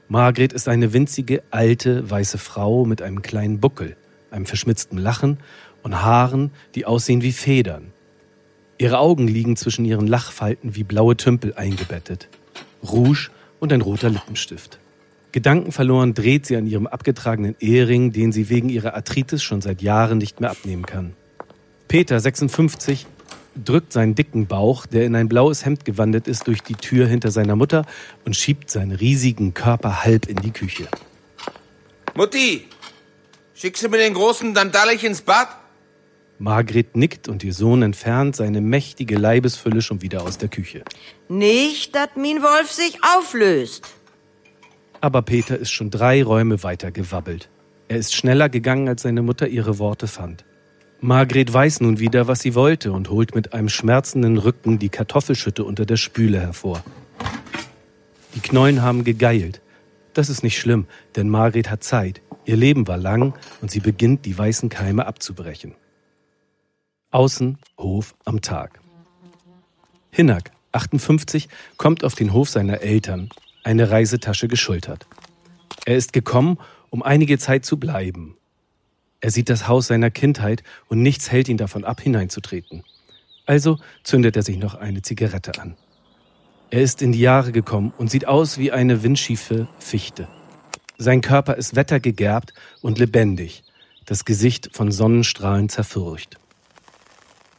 Margret 0.09 0.53
ist 0.53 0.67
eine 0.67 0.93
winzige, 0.93 1.45
alte, 1.53 2.11
weiße 2.11 2.39
Frau 2.39 2.85
mit 2.85 3.01
einem 3.01 3.23
kleinen 3.23 3.61
Buckel, 3.61 3.97
einem 4.33 4.47
verschmitzten 4.47 4.99
Lachen 4.99 5.39
und 5.85 6.03
Haaren, 6.03 6.51
die 6.75 6.85
aussehen 6.85 7.23
wie 7.23 7.31
Federn. 7.31 7.93
Ihre 8.81 8.99
Augen 8.99 9.29
liegen 9.29 9.57
zwischen 9.57 9.85
ihren 9.85 10.07
Lachfalten 10.07 10.75
wie 10.75 10.85
blaue 10.85 11.15
Tümpel 11.15 11.53
eingebettet. 11.53 12.29
Rouge 12.83 13.29
und 13.59 13.75
ein 13.75 13.83
roter 13.83 14.09
Lippenstift. 14.09 14.79
Gedankenverloren 15.33 16.15
dreht 16.15 16.47
sie 16.47 16.57
an 16.57 16.67
ihrem 16.67 16.87
abgetragenen 16.87 17.55
Ehering, 17.61 18.13
den 18.13 18.33
sie 18.33 18.49
wegen 18.49 18.71
ihrer 18.71 18.95
Arthritis 18.95 19.43
schon 19.43 19.61
seit 19.61 19.83
Jahren 19.83 20.17
nicht 20.17 20.41
mehr 20.41 20.51
abnehmen 20.51 20.87
kann. 20.87 21.13
Peter, 21.89 22.19
56, 22.19 23.07
drückt 23.55 23.93
seinen 23.93 24.15
dicken 24.15 24.47
Bauch, 24.47 24.87
der 24.87 25.05
in 25.05 25.15
ein 25.15 25.29
blaues 25.29 25.67
Hemd 25.67 25.85
gewandelt 25.85 26.27
ist, 26.27 26.47
durch 26.47 26.63
die 26.63 26.75
Tür 26.75 27.07
hinter 27.07 27.31
seiner 27.31 27.57
Mutter 27.57 27.85
und 28.25 28.35
schiebt 28.35 28.71
seinen 28.71 28.93
riesigen 28.93 29.53
Körper 29.53 30.05
halb 30.05 30.27
in 30.27 30.37
die 30.37 30.53
Küche. 30.53 30.89
Mutti, 32.15 32.65
Schickst 33.61 33.83
du 33.83 33.91
mir 33.91 33.99
den 33.99 34.15
Großen 34.15 34.55
dann 34.55 34.73
dallig 34.73 35.05
ins 35.05 35.21
Bad? 35.21 35.60
Margret 36.41 36.97
nickt 36.97 37.29
und 37.29 37.45
ihr 37.45 37.53
Sohn 37.53 37.83
entfernt 37.83 38.35
seine 38.35 38.63
mächtige 38.63 39.19
Leibesfülle 39.19 39.83
schon 39.83 40.01
wieder 40.01 40.23
aus 40.23 40.39
der 40.39 40.49
Küche. 40.49 40.83
Nicht, 41.29 41.95
dass 41.95 42.09
min 42.17 42.41
Wolf 42.41 42.71
sich 42.73 42.99
auflöst. 43.19 43.85
Aber 45.03 45.21
Peter 45.21 45.59
ist 45.59 45.71
schon 45.71 45.91
drei 45.91 46.25
Räume 46.25 46.63
weiter 46.63 46.93
gewabbelt. 46.93 47.51
Er 47.89 47.99
ist 47.99 48.15
schneller 48.15 48.49
gegangen, 48.49 48.89
als 48.89 49.03
seine 49.03 49.21
Mutter 49.21 49.49
ihre 49.49 49.79
Worte 49.79 50.07
fand. 50.07 50.47
Margret 51.03 51.53
weiß 51.53 51.83
nun 51.83 51.99
wieder, 51.99 52.27
was 52.27 52.41
sie 52.41 52.55
wollte 52.55 52.93
und 52.93 53.11
holt 53.11 53.35
mit 53.35 53.53
einem 53.53 53.69
schmerzenden 53.69 54.39
Rücken 54.39 54.79
die 54.79 54.89
Kartoffelschütte 54.89 55.63
unter 55.63 55.85
der 55.85 55.99
Spüle 55.99 56.41
hervor. 56.41 56.83
Die 58.35 58.41
Knollen 58.41 58.81
haben 58.81 59.05
gegeilt. 59.05 59.61
Das 60.15 60.31
ist 60.31 60.43
nicht 60.43 60.59
schlimm, 60.59 60.87
denn 61.17 61.29
Margret 61.29 61.71
hat 61.71 61.85
Zeit. 61.85 62.23
Ihr 62.47 62.57
Leben 62.57 62.89
war 62.89 62.97
lang 62.97 63.35
und 63.61 63.71
sie 63.71 63.81
beginnt, 63.81 64.25
die 64.25 64.37
weißen 64.37 64.71
Keime 64.71 65.07
abzubrechen. 65.07 65.75
Außen 67.13 67.59
Hof 67.77 68.15
am 68.25 68.41
Tag. 68.41 68.79
Hinnack, 70.13 70.53
58, 70.71 71.49
kommt 71.77 72.05
auf 72.05 72.15
den 72.15 72.33
Hof 72.33 72.49
seiner 72.49 72.83
Eltern, 72.83 73.31
eine 73.65 73.91
Reisetasche 73.91 74.47
geschultert. 74.47 75.09
Er 75.87 75.97
ist 75.97 76.13
gekommen, 76.13 76.59
um 76.89 77.03
einige 77.03 77.37
Zeit 77.39 77.65
zu 77.65 77.79
bleiben. 77.79 78.37
Er 79.21 79.33
sieht 79.33 79.49
das 79.49 79.67
Haus 79.67 79.89
seiner 79.89 80.13
Kindheit 80.13 80.63
und 80.87 81.03
nichts 81.03 81.33
hält 81.33 81.49
ihn 81.49 81.57
davon 81.57 81.85
ab, 81.85 82.01
hineinzutreten. 82.01 82.85
Also 83.45 83.79
zündet 84.05 84.37
er 84.37 84.45
sich 84.45 84.59
noch 84.59 84.77
eine 84.77 85.03
Zigarette 85.03 85.61
an. 85.61 85.77
Er 86.71 86.83
ist 86.83 87.03
in 87.03 87.11
die 87.11 87.19
Jahre 87.19 87.51
gekommen 87.51 87.93
und 87.99 88.09
sieht 88.09 88.29
aus 88.29 88.57
wie 88.57 88.71
eine 88.71 89.03
windschiefe 89.03 89.67
Fichte. 89.81 90.29
Sein 90.97 91.23
Körper 91.23 91.57
ist 91.57 91.75
wettergegerbt 91.75 92.55
und 92.83 93.01
lebendig, 93.01 93.65
das 94.07 94.25
Gesicht 94.25 94.71
von 94.73 94.93
Sonnenstrahlen 94.93 95.69
zerfurcht. 95.69 96.40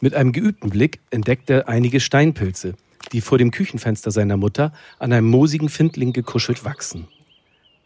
Mit 0.04 0.16
einem 0.16 0.32
geübten 0.32 0.72
Blick 0.72 1.00
entdeckt 1.12 1.52
er 1.52 1.70
einige 1.70 2.00
Steinpilze, 2.00 2.74
die 3.12 3.22
vor 3.22 3.38
dem 3.38 3.52
Küchenfenster 3.52 4.10
seiner 4.10 4.36
Mutter 4.36 4.74
an 4.98 5.14
einem 5.14 5.28
moosigen 5.28 5.70
Findling 5.70 6.12
gekuschelt 6.12 6.66
wachsen. 6.66 7.08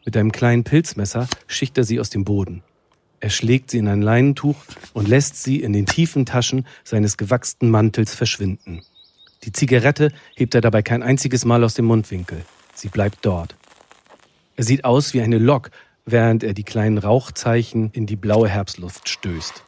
Mit 0.06 0.16
einem 0.16 0.32
kleinen 0.32 0.64
Pilzmesser 0.64 1.28
schicht 1.46 1.78
er 1.78 1.84
sie 1.84 2.00
aus 2.00 2.10
dem 2.10 2.24
Boden. 2.24 2.64
Er 3.20 3.30
schlägt 3.30 3.70
sie 3.70 3.80
in 3.80 3.90
ein 3.90 4.02
Leinentuch 4.02 4.56
und 4.94 5.10
lässt 5.10 5.44
sie 5.44 5.60
in 5.62 5.74
den 5.74 5.88
tiefen 5.88 6.26
Taschen 6.26 6.66
seines 6.86 7.18
gewachsten 7.18 7.70
Mantels 7.70 8.16
verschwinden. 8.16 8.82
Die 9.44 9.52
Zigarette 9.52 10.12
hebt 10.36 10.56
er 10.56 10.62
dabei 10.62 10.84
kein 10.84 11.04
einziges 11.04 11.44
Mal 11.44 11.66
aus 11.66 11.74
dem 11.74 11.86
Mundwinkel. 11.86 12.46
Sie 12.74 12.88
bleibt 12.88 13.26
dort. 13.26 13.58
Er 14.56 14.64
sieht 14.64 14.86
aus 14.86 15.14
wie 15.14 15.22
eine 15.22 15.38
Lok, 15.38 15.70
während 16.06 16.44
er 16.44 16.54
die 16.54 16.64
kleinen 16.64 16.98
Rauchzeichen 16.98 17.90
in 17.92 18.06
die 18.06 18.16
blaue 18.16 18.48
Herbstluft 18.48 19.10
stößt. 19.10 19.66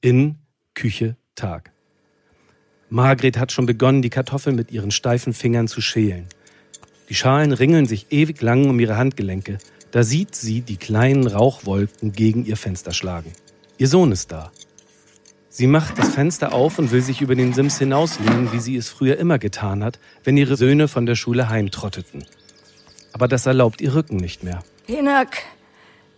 In 0.00 0.38
Küche 0.74 1.16
Tag. 1.34 1.70
Margret 2.90 3.38
hat 3.38 3.52
schon 3.52 3.66
begonnen, 3.66 4.02
die 4.02 4.10
Kartoffeln 4.10 4.56
mit 4.56 4.70
ihren 4.70 4.90
steifen 4.90 5.32
Fingern 5.32 5.68
zu 5.68 5.80
schälen. 5.80 6.26
Die 7.08 7.14
Schalen 7.14 7.52
ringeln 7.52 7.86
sich 7.86 8.06
ewig 8.10 8.40
lang 8.40 8.68
um 8.68 8.78
ihre 8.78 8.96
Handgelenke. 8.96 9.58
Da 9.90 10.02
sieht 10.02 10.34
sie 10.34 10.60
die 10.60 10.76
kleinen 10.76 11.26
Rauchwolken 11.26 12.12
gegen 12.12 12.44
ihr 12.44 12.56
Fenster 12.56 12.92
schlagen. 12.92 13.32
Ihr 13.78 13.88
Sohn 13.88 14.12
ist 14.12 14.32
da. 14.32 14.52
Sie 15.48 15.66
macht 15.66 15.98
das 15.98 16.14
Fenster 16.14 16.52
auf 16.52 16.78
und 16.78 16.90
will 16.90 17.00
sich 17.00 17.20
über 17.20 17.36
den 17.36 17.52
Sims 17.52 17.78
hinauslehnen, 17.78 18.52
wie 18.52 18.58
sie 18.58 18.76
es 18.76 18.88
früher 18.88 19.18
immer 19.18 19.38
getan 19.38 19.84
hat, 19.84 20.00
wenn 20.24 20.36
ihre 20.36 20.56
Söhne 20.56 20.88
von 20.88 21.06
der 21.06 21.14
Schule 21.14 21.48
heimtrotteten. 21.48 22.24
Aber 23.12 23.28
das 23.28 23.46
erlaubt 23.46 23.80
ihr 23.80 23.94
Rücken 23.94 24.16
nicht 24.16 24.42
mehr. 24.42 24.64
Hinak, 24.86 25.42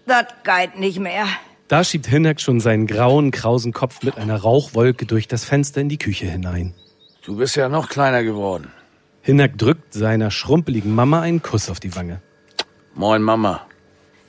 das 0.07 0.27
geht 0.43 0.79
nicht 0.79 1.01
mehr. 1.01 1.27
Da 1.69 1.83
schiebt 1.83 2.07
Hinnack 2.07 2.41
schon 2.41 2.61
seinen 2.61 2.87
grauen, 2.87 3.33
krausen 3.33 3.73
Kopf 3.73 4.03
mit 4.03 4.19
einer 4.19 4.37
Rauchwolke 4.37 5.05
durch 5.05 5.27
das 5.27 5.45
Fenster 5.45 5.81
in 5.81 5.89
die 5.89 5.99
Küche 5.99 6.27
hinein. 6.27 6.75
Du 7.25 7.37
bist 7.37 7.57
ja 7.57 7.69
noch 7.69 7.89
kleiner 7.89 8.23
geworden. 8.23 8.71
Hinnack 9.23 9.59
drückt 9.59 9.93
seiner 9.93 10.31
schrumpeligen 10.31 10.95
Mama 10.95 11.21
einen 11.23 11.43
Kuss 11.43 11.69
auf 11.69 11.81
die 11.81 11.97
Wange. 11.97 12.21
Moin, 12.95 13.21
Mama. 13.21 13.67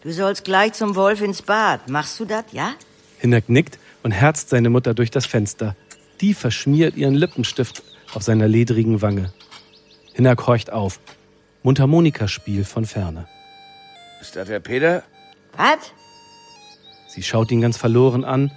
Du 0.01 0.12
sollst 0.12 0.46
gleich 0.46 0.74
zum 0.74 0.96
Wolf 0.96 1.22
ins 1.22 1.44
Bad. 1.44 1.89
Machst 1.89 2.20
du 2.20 2.25
das, 2.25 2.46
ja? 2.51 2.74
Hinnack 3.20 3.50
nickt 3.50 3.77
und 4.01 4.12
herzt 4.12 4.50
seine 4.50 4.72
Mutter 4.72 4.96
durch 4.96 5.12
das 5.12 5.27
Fenster. 5.27 5.75
Die 6.22 6.34
verschmiert 6.34 6.98
ihren 6.98 7.13
Lippenstift 7.13 7.84
auf 8.15 8.24
seiner 8.24 8.48
ledrigen 8.48 9.03
Wange. 9.03 9.32
Hinnack 10.13 10.48
horcht 10.48 10.72
auf. 10.72 11.00
Mundharmonikaspiel 11.62 12.63
von 12.63 12.86
ferne. 12.86 13.27
Ist 14.22 14.36
das 14.36 14.48
der 14.48 14.60
Peter? 14.60 15.03
Was? 15.56 15.94
Sie 17.17 17.24
schaut 17.24 17.50
ihn 17.50 17.62
ganz 17.62 17.77
verloren 17.77 18.24
an 18.24 18.51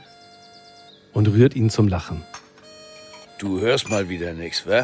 und 1.14 1.28
rührt 1.28 1.56
ihn 1.56 1.70
zum 1.70 1.88
Lachen. 1.88 2.22
Du 3.38 3.58
hörst 3.58 3.88
mal 3.88 4.10
wieder 4.10 4.34
nichts, 4.34 4.66
wa? 4.66 4.80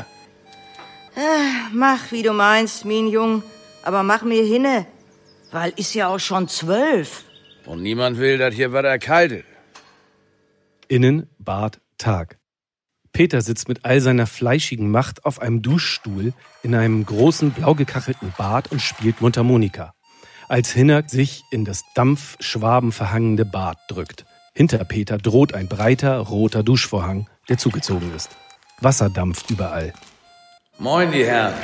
Äh, 1.14 1.26
mach, 1.74 2.10
wie 2.10 2.22
du 2.22 2.32
meinst, 2.32 2.86
mein 2.86 3.06
Jung. 3.06 3.42
Aber 3.82 4.02
mach 4.02 4.22
mir 4.22 4.42
hinne, 4.42 4.86
weil 5.52 5.74
ist 5.76 5.92
ja 5.92 6.08
auch 6.08 6.18
schon 6.18 6.48
zwölf. 6.48 7.24
Und 7.66 7.82
niemand 7.82 8.16
will, 8.16 8.38
dass 8.38 8.54
hier 8.54 8.72
was 8.72 8.86
erkaltet. 8.86 9.44
Innen 10.88 11.28
Bad 11.38 11.78
Tag. 11.98 12.38
Peter 13.12 13.42
sitzt 13.42 13.68
mit 13.68 13.84
all 13.84 14.00
seiner 14.00 14.26
fleischigen 14.26 14.90
Macht 14.90 15.26
auf 15.26 15.38
einem 15.42 15.60
Duschstuhl 15.60 16.32
in 16.62 16.74
einem 16.74 17.04
großen 17.04 17.50
blau 17.50 17.74
gekachelten 17.74 18.32
Bad 18.38 18.72
und 18.72 18.80
spielt 18.80 19.20
Mundharmonika. 19.20 19.95
Als 20.48 20.70
Hinner 20.70 21.02
sich 21.08 21.42
in 21.50 21.64
das 21.64 21.82
dampfschwabenverhangende 21.94 23.44
Bad 23.44 23.78
drückt. 23.88 24.24
Hinter 24.54 24.84
Peter 24.84 25.18
droht 25.18 25.54
ein 25.54 25.66
breiter 25.66 26.18
roter 26.18 26.62
Duschvorhang, 26.62 27.28
der 27.48 27.58
zugezogen 27.58 28.14
ist. 28.14 28.30
Wasser 28.80 29.10
dampft 29.10 29.50
überall. 29.50 29.92
Moin, 30.78 31.10
die 31.10 31.24
Herren. 31.24 31.54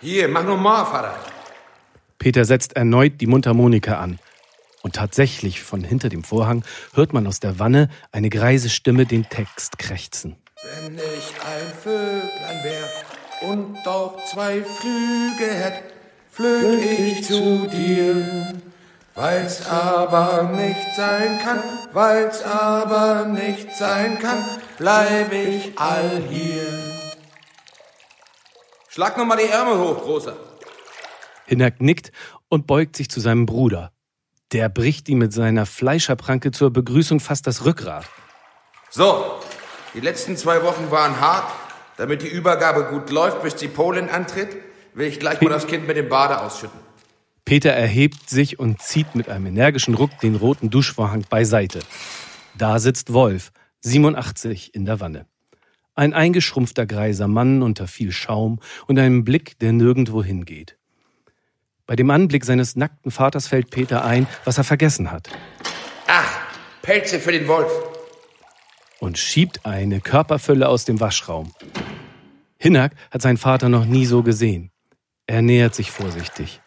Hier, 0.00 0.28
mach 0.28 0.44
nur 0.44 0.56
mal, 0.56 0.84
Vater. 0.84 1.16
Peter 2.18 2.44
setzt 2.44 2.74
erneut 2.76 3.20
die 3.20 3.26
Mundharmonika 3.26 3.98
an. 3.98 4.18
Und 4.82 4.96
tatsächlich, 4.96 5.62
von 5.62 5.84
hinter 5.84 6.08
dem 6.08 6.24
Vorhang 6.24 6.64
hört 6.92 7.12
man 7.12 7.26
aus 7.26 7.40
der 7.40 7.58
Wanne 7.58 7.88
eine 8.10 8.30
greise 8.30 8.68
Stimme 8.68 9.06
den 9.06 9.28
Text 9.28 9.78
krächzen. 9.78 10.36
Wenn 10.82 10.96
ich 10.96 11.34
ein 11.40 11.72
Vöglein 11.82 12.64
wär 12.64 13.50
und 13.50 13.76
doch 13.84 14.16
zwei 14.24 14.62
Flüge 14.62 15.54
hätt, 15.54 15.93
flög 16.34 16.84
ich 16.84 17.24
zu 17.24 17.68
dir. 17.68 18.54
Weil's 19.14 19.66
aber 19.66 20.50
nicht 20.50 20.96
sein 20.96 21.38
kann, 21.38 21.62
weil's 21.92 22.42
aber 22.42 23.26
nicht 23.26 23.76
sein 23.76 24.18
kann, 24.18 24.44
bleib 24.76 25.32
ich 25.32 25.78
all 25.78 26.22
hier. 26.28 26.66
Schlag 28.88 29.16
noch 29.16 29.24
mal 29.24 29.36
die 29.36 29.48
Ärmel 29.48 29.78
hoch, 29.78 30.02
Großer. 30.02 30.36
Hinnack 31.46 31.80
nickt 31.80 32.10
und 32.48 32.66
beugt 32.66 32.96
sich 32.96 33.08
zu 33.08 33.20
seinem 33.20 33.46
Bruder. 33.46 33.92
Der 34.52 34.68
bricht 34.68 35.08
ihm 35.08 35.18
mit 35.18 35.32
seiner 35.32 35.66
Fleischerpranke 35.66 36.50
zur 36.50 36.72
Begrüßung 36.72 37.20
fast 37.20 37.46
das 37.46 37.64
Rückgrat. 37.64 38.06
So, 38.90 39.40
die 39.94 40.00
letzten 40.00 40.36
zwei 40.36 40.62
Wochen 40.64 40.90
waren 40.90 41.20
hart. 41.20 41.52
Damit 41.96 42.22
die 42.22 42.28
Übergabe 42.28 42.84
gut 42.84 43.10
läuft, 43.10 43.42
bis 43.42 43.54
die 43.54 43.68
Polin 43.68 44.08
antritt, 44.08 44.56
will 44.94 45.06
ich 45.06 45.20
gleich 45.20 45.40
mal 45.40 45.50
das 45.50 45.66
Kind 45.66 45.86
mit 45.86 45.96
dem 45.96 46.08
Bade 46.08 46.40
ausschütten. 46.40 46.78
Peter 47.44 47.70
erhebt 47.70 48.30
sich 48.30 48.58
und 48.58 48.80
zieht 48.80 49.14
mit 49.14 49.28
einem 49.28 49.46
energischen 49.46 49.94
Ruck 49.94 50.18
den 50.20 50.34
roten 50.34 50.70
Duschvorhang 50.70 51.26
beiseite. 51.28 51.80
Da 52.56 52.78
sitzt 52.78 53.12
Wolf, 53.12 53.52
87, 53.82 54.74
in 54.74 54.86
der 54.86 55.00
Wanne. 55.00 55.26
Ein 55.94 56.14
eingeschrumpfter 56.14 56.86
greiser 56.86 57.28
Mann 57.28 57.62
unter 57.62 57.86
viel 57.86 58.12
Schaum 58.12 58.60
und 58.86 58.98
einem 58.98 59.24
Blick, 59.24 59.58
der 59.58 59.72
nirgendwo 59.72 60.24
hingeht. 60.24 60.76
Bei 61.86 61.96
dem 61.96 62.10
Anblick 62.10 62.46
seines 62.46 62.76
nackten 62.76 63.10
Vaters 63.10 63.46
fällt 63.46 63.70
Peter 63.70 64.04
ein, 64.04 64.26
was 64.44 64.56
er 64.56 64.64
vergessen 64.64 65.10
hat. 65.10 65.28
Ach, 66.06 66.40
Pelze 66.80 67.20
für 67.20 67.32
den 67.32 67.46
Wolf. 67.46 67.70
Und 69.00 69.18
schiebt 69.18 69.66
eine 69.66 70.00
Körperfülle 70.00 70.66
aus 70.66 70.86
dem 70.86 70.98
Waschraum. 70.98 71.52
Hinnack 72.56 72.94
hat 73.10 73.20
seinen 73.20 73.36
Vater 73.36 73.68
noch 73.68 73.84
nie 73.84 74.06
so 74.06 74.22
gesehen. 74.22 74.70
Er 75.26 75.42
nähert 75.42 75.74
sich 75.74 75.90
vorsichtig. 75.90 76.60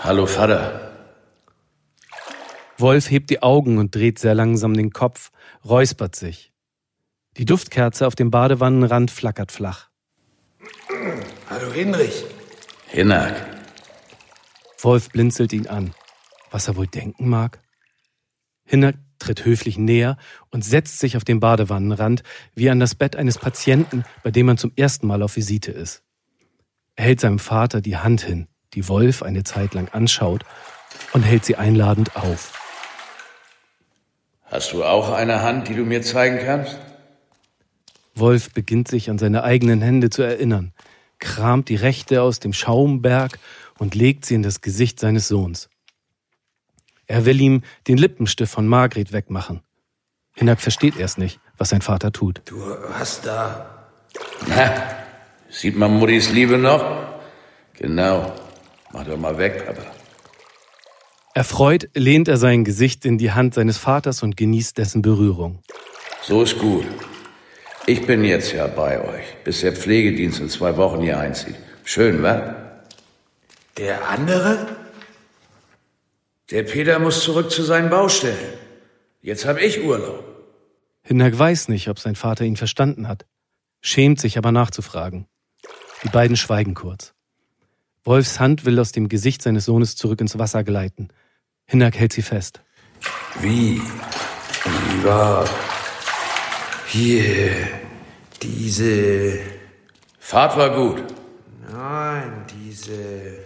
Hallo, 0.00 0.26
Vater. 0.26 0.92
Wolf 2.76 3.10
hebt 3.10 3.30
die 3.30 3.42
Augen 3.42 3.78
und 3.78 3.94
dreht 3.94 4.18
sehr 4.18 4.34
langsam 4.34 4.74
den 4.74 4.92
Kopf, 4.92 5.30
räuspert 5.64 6.16
sich. 6.16 6.52
Die 7.36 7.44
Duftkerze 7.44 8.06
auf 8.06 8.14
dem 8.14 8.30
Badewannenrand 8.30 9.10
flackert 9.10 9.52
flach. 9.52 9.88
Hallo, 11.48 11.72
Hinrich. 11.72 12.24
Hinnack. 12.88 13.34
Wolf 14.80 15.10
blinzelt 15.10 15.52
ihn 15.52 15.66
an. 15.66 15.94
Was 16.50 16.68
er 16.68 16.76
wohl 16.76 16.86
denken 16.86 17.28
mag? 17.28 17.60
Hinnack 18.64 18.96
tritt 19.18 19.44
höflich 19.44 19.78
näher 19.78 20.16
und 20.50 20.64
setzt 20.64 20.98
sich 21.00 21.16
auf 21.16 21.24
den 21.24 21.40
Badewannenrand 21.40 22.22
wie 22.54 22.70
an 22.70 22.80
das 22.80 22.94
Bett 22.94 23.16
eines 23.16 23.38
Patienten, 23.38 24.04
bei 24.22 24.30
dem 24.30 24.46
man 24.46 24.58
zum 24.58 24.72
ersten 24.76 25.06
Mal 25.06 25.22
auf 25.22 25.36
Visite 25.36 25.72
ist. 25.72 26.02
Er 26.98 27.04
hält 27.04 27.20
seinem 27.20 27.38
Vater 27.38 27.80
die 27.80 27.96
Hand 27.96 28.22
hin, 28.22 28.48
die 28.74 28.88
Wolf 28.88 29.22
eine 29.22 29.44
Zeit 29.44 29.72
lang 29.72 29.88
anschaut 29.90 30.44
und 31.12 31.22
hält 31.22 31.44
sie 31.44 31.54
einladend 31.54 32.16
auf. 32.16 32.52
Hast 34.42 34.72
du 34.72 34.82
auch 34.82 35.12
eine 35.12 35.42
Hand, 35.42 35.68
die 35.68 35.76
du 35.76 35.84
mir 35.84 36.02
zeigen 36.02 36.44
kannst? 36.44 36.76
Wolf 38.16 38.52
beginnt 38.52 38.88
sich 38.88 39.10
an 39.10 39.18
seine 39.18 39.44
eigenen 39.44 39.80
Hände 39.80 40.10
zu 40.10 40.22
erinnern, 40.22 40.72
kramt 41.20 41.68
die 41.68 41.76
rechte 41.76 42.20
aus 42.20 42.40
dem 42.40 42.52
Schaumberg 42.52 43.38
und 43.78 43.94
legt 43.94 44.26
sie 44.26 44.34
in 44.34 44.42
das 44.42 44.60
Gesicht 44.60 44.98
seines 44.98 45.28
Sohns. 45.28 45.70
Er 47.06 47.24
will 47.24 47.40
ihm 47.40 47.62
den 47.86 47.96
Lippenstift 47.96 48.52
von 48.52 48.66
Margret 48.66 49.12
wegmachen. 49.12 49.62
Hinak 50.34 50.60
versteht 50.60 50.96
erst 50.96 51.18
nicht, 51.18 51.38
was 51.58 51.68
sein 51.68 51.80
Vater 51.80 52.10
tut. 52.10 52.42
Du 52.46 52.60
hast 52.92 53.24
da. 53.24 53.86
Na, 54.48 54.97
sieht 55.48 55.76
man 55.76 55.98
Muttis 55.98 56.30
Liebe 56.30 56.58
noch? 56.58 56.84
Genau. 57.74 58.32
Mach 58.92 59.04
doch 59.04 59.16
mal 59.16 59.36
weg, 59.38 59.66
Papa. 59.66 59.82
Erfreut 61.34 61.88
lehnt 61.94 62.26
er 62.26 62.36
sein 62.36 62.64
Gesicht 62.64 63.04
in 63.04 63.18
die 63.18 63.32
Hand 63.32 63.54
seines 63.54 63.78
Vaters 63.78 64.22
und 64.22 64.36
genießt 64.36 64.76
dessen 64.76 65.02
Berührung. 65.02 65.60
So 66.22 66.42
ist 66.42 66.58
gut. 66.58 66.84
Ich 67.86 68.04
bin 68.04 68.24
jetzt 68.24 68.52
ja 68.52 68.66
bei 68.66 69.00
euch, 69.00 69.24
bis 69.44 69.60
der 69.60 69.72
Pflegedienst 69.72 70.40
in 70.40 70.48
zwei 70.48 70.76
Wochen 70.76 71.00
hier 71.00 71.18
einzieht. 71.18 71.54
Schön, 71.84 72.22
wa? 72.22 72.56
Der 73.76 74.08
andere? 74.08 74.66
Der 76.50 76.64
Peter 76.64 76.98
muss 76.98 77.22
zurück 77.22 77.50
zu 77.50 77.62
seinen 77.62 77.88
Baustellen. 77.88 78.54
Jetzt 79.22 79.46
hab 79.46 79.60
ich 79.60 79.84
Urlaub. 79.84 80.24
Hinak 81.02 81.38
weiß 81.38 81.68
nicht, 81.68 81.88
ob 81.88 81.98
sein 81.98 82.16
Vater 82.16 82.44
ihn 82.44 82.56
verstanden 82.56 83.08
hat, 83.08 83.26
schämt 83.80 84.20
sich 84.20 84.36
aber 84.36 84.52
nachzufragen. 84.52 85.26
Die 86.04 86.08
beiden 86.08 86.36
schweigen 86.36 86.74
kurz. 86.74 87.14
Wolfs 88.04 88.40
Hand 88.40 88.64
will 88.64 88.78
aus 88.78 88.92
dem 88.92 89.08
Gesicht 89.08 89.42
seines 89.42 89.64
Sohnes 89.64 89.96
zurück 89.96 90.20
ins 90.20 90.38
Wasser 90.38 90.64
gleiten. 90.64 91.08
Hinak 91.66 91.96
hält 91.96 92.12
sie 92.12 92.22
fest. 92.22 92.60
Wie? 93.40 93.80
Wie 93.80 95.04
war. 95.04 95.48
Hier. 96.86 97.50
Diese. 98.42 99.40
Fahrt 100.18 100.56
war 100.56 100.70
gut. 100.74 101.02
Nein, 101.70 102.44
diese. 102.50 103.38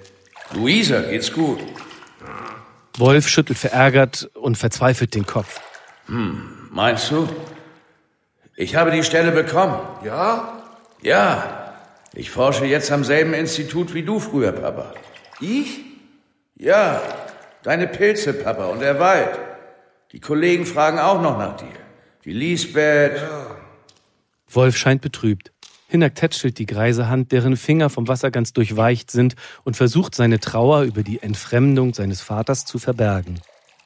Luisa, 0.53 1.01
geht's 1.03 1.33
gut. 1.33 1.59
Wolf 2.99 3.29
schüttelt 3.29 3.59
verärgert 3.59 4.31
und 4.35 4.59
verzweifelt 4.59 5.15
den 5.15 5.27
Kopf. 5.27 5.61
Hm, 6.07 6.69
meinst 6.71 7.11
du? 7.11 7.29
Ich 8.55 8.77
habe 8.77 8.91
die 8.91 9.03
Stelle 9.03 9.33
bekommen. 9.33 9.79
Ja? 10.05 10.63
Ja. 11.01 11.62
Ich 12.15 12.31
forsche 12.31 12.67
jetzt 12.67 12.93
am 12.93 13.05
selben 13.05 13.33
Institut 13.33 13.95
wie 13.95 14.03
du 14.03 14.21
früher, 14.21 14.53
Papa. 14.53 14.93
Ich? 15.41 15.81
Ja. 16.57 17.01
Deine 17.63 17.87
Pilze, 17.87 18.35
Papa, 18.35 18.67
und 18.67 18.81
der 18.81 19.01
Wald. 19.01 19.39
Die 20.13 20.21
Kollegen 20.21 20.67
fragen 20.67 20.99
auch 20.99 21.23
noch 21.23 21.39
nach 21.39 21.57
dir. 21.57 21.69
Die 22.25 22.33
Lisbeth. 22.33 23.17
Ja. 23.17 23.57
Wolf 24.51 24.77
scheint 24.77 25.01
betrübt. 25.01 25.53
Hinak 25.89 26.15
tätschelt 26.15 26.59
die 26.59 26.67
greise 26.67 27.09
Hand, 27.09 27.33
deren 27.33 27.57
Finger 27.57 27.89
vom 27.89 28.09
Wasser 28.09 28.31
ganz 28.31 28.53
durchweicht 28.53 29.11
sind, 29.11 29.35
und 29.65 29.77
versucht 29.77 30.15
seine 30.15 30.41
Trauer 30.41 30.83
über 30.83 31.03
die 31.03 31.23
Entfremdung 31.23 31.95
seines 31.95 32.21
Vaters 32.21 32.67
zu 32.67 32.79
verbergen. 32.79 33.41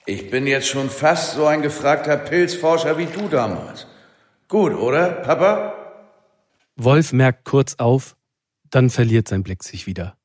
Ich 0.04 0.30
bin 0.30 0.46
jetzt 0.46 0.68
schon 0.68 0.90
fast 0.90 1.34
so 1.34 1.46
ein 1.46 1.62
gefragter 1.62 2.16
Pilzforscher 2.16 2.98
wie 2.98 3.06
du 3.06 3.28
damals. 3.28 3.86
Gut, 4.48 4.74
oder, 4.74 5.10
Papa? 5.10 5.74
Wolf 6.76 7.12
merkt 7.12 7.44
kurz 7.44 7.74
auf, 7.78 8.15
dann 8.70 8.90
verliert 8.90 9.28
sein 9.28 9.42
Blick 9.42 9.62
sich 9.62 9.86
wieder. 9.86 10.16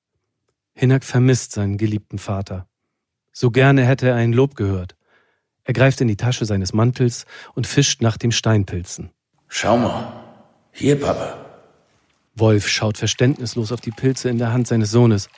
Hinak 0.74 1.04
vermisst 1.04 1.52
seinen 1.52 1.78
geliebten 1.78 2.18
Vater. 2.18 2.68
So 3.32 3.52
gerne 3.52 3.86
hätte 3.86 4.10
er 4.10 4.16
ein 4.16 4.34
Lob 4.34 4.56
gehört. 4.56 4.96
Er 5.64 5.74
greift 5.74 6.02
in 6.02 6.08
die 6.08 6.18
Tasche 6.18 6.46
seines 6.46 6.74
Mantels 6.74 7.26
und 7.54 7.68
fischt 7.68 8.02
nach 8.02 8.18
dem 8.18 8.32
Steinpilzen. 8.32 9.12
Schau 9.48 9.78
mal. 9.78 10.12
Hier, 10.72 11.00
Papa. 11.00 11.46
Wolf 12.36 12.68
schaut 12.68 12.98
verständnislos 12.98 13.72
auf 13.72 13.82
die 13.82 13.92
Pilze 13.92 14.30
in 14.30 14.38
der 14.38 14.54
Hand 14.54 14.68
seines 14.68 14.92
Sohnes. 14.92 15.30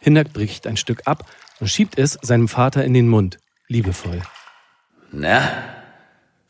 Hinak 0.00 0.32
bricht 0.32 0.66
ein 0.66 0.76
Stück 0.76 1.02
ab 1.06 1.24
und 1.60 1.68
schiebt 1.68 1.98
es 1.98 2.18
seinem 2.22 2.48
Vater 2.48 2.84
in 2.84 2.94
den 2.94 3.08
Mund, 3.08 3.38
liebevoll. 3.68 4.22
Na, 5.12 5.74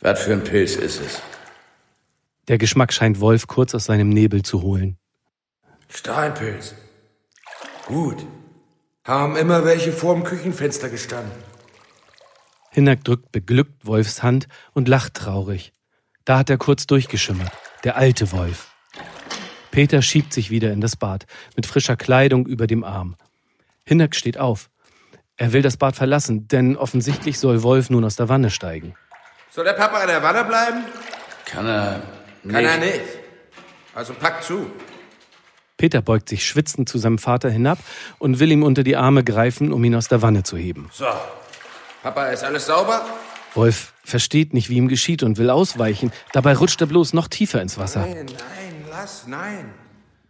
was 0.00 0.22
für 0.22 0.33
ein 0.33 0.44
Pilz 0.44 0.76
ist 0.76 1.00
es? 1.00 1.22
Der 2.48 2.59
Geschmack 2.59 2.92
scheint 2.92 3.20
Wolf 3.20 3.46
kurz 3.46 3.74
aus 3.74 3.85
seinem 3.85 4.09
Nebel 4.09 4.42
zu 4.42 4.62
holen. 4.62 4.98
Steinpilz. 5.90 6.74
Gut. 7.87 8.26
Haben 9.05 9.37
immer 9.37 9.64
welche 9.64 9.92
vorm 9.92 10.24
Küchenfenster 10.24 10.88
gestanden. 10.88 11.33
Hinak 12.70 13.03
drückt 13.05 13.33
beglückt 13.33 13.85
Wolfs 13.85 14.22
Hand 14.22 14.46
und 14.72 14.88
lacht 14.88 15.14
traurig. 15.14 15.72
Da 16.24 16.38
hat 16.38 16.50
er 16.50 16.59
kurz 16.59 16.87
durchgeschimmert. 16.87 17.50
Der 17.83 17.96
alte 17.96 18.31
Wolf. 18.31 18.68
Peter 19.72 20.03
schiebt 20.03 20.33
sich 20.33 20.50
wieder 20.50 20.72
in 20.72 20.81
das 20.81 20.96
Bad, 20.96 21.26
mit 21.57 21.66
frischer 21.66 21.96
Kleidung 21.96 22.46
über 22.46 22.66
dem 22.66 22.85
Arm. 22.85 23.16
Hinak 23.85 24.14
steht 24.14 24.38
auf. 24.38 24.70
Er 25.37 25.53
will 25.53 25.62
das 25.62 25.76
Bad 25.76 25.96
verlassen, 25.96 26.46
denn 26.48 26.76
offensichtlich 26.76 27.38
soll 27.38 27.62
Wolf 27.62 27.90
nun 27.90 28.05
aus 28.05 28.16
der 28.16 28.29
Wanne 28.29 28.50
steigen. 28.50 28.94
Soll 29.50 29.64
der 29.64 29.72
Papa 29.72 30.00
in 30.03 30.09
der 30.09 30.22
Wanne 30.22 30.44
bleiben? 30.44 30.85
Kann 31.46 31.66
er 31.66 32.03
nicht. 32.44 32.55
Kann 32.55 32.64
er 32.64 32.79
nicht. 32.79 33.00
Also 33.94 34.14
pack 34.14 34.44
zu. 34.44 34.70
Peter 35.80 36.02
beugt 36.02 36.28
sich 36.28 36.46
schwitzend 36.46 36.90
zu 36.90 36.98
seinem 36.98 37.16
Vater 37.16 37.48
hinab 37.48 37.78
und 38.18 38.38
will 38.38 38.52
ihm 38.52 38.62
unter 38.62 38.82
die 38.82 38.96
Arme 38.96 39.24
greifen, 39.24 39.72
um 39.72 39.82
ihn 39.82 39.94
aus 39.94 40.08
der 40.08 40.20
Wanne 40.20 40.42
zu 40.42 40.58
heben. 40.58 40.90
So. 40.92 41.06
Papa, 42.02 42.26
ist 42.26 42.44
alles 42.44 42.66
sauber? 42.66 43.02
Wolf 43.54 43.94
versteht 44.04 44.52
nicht, 44.52 44.68
wie 44.68 44.76
ihm 44.76 44.88
geschieht 44.88 45.22
und 45.22 45.38
will 45.38 45.48
ausweichen. 45.48 46.12
Dabei 46.34 46.52
rutscht 46.52 46.82
er 46.82 46.86
bloß 46.86 47.14
noch 47.14 47.28
tiefer 47.28 47.62
ins 47.62 47.78
Wasser. 47.78 48.00
Nein, 48.00 48.26
nein, 48.26 48.74
lass, 48.90 49.26
nein. 49.26 49.70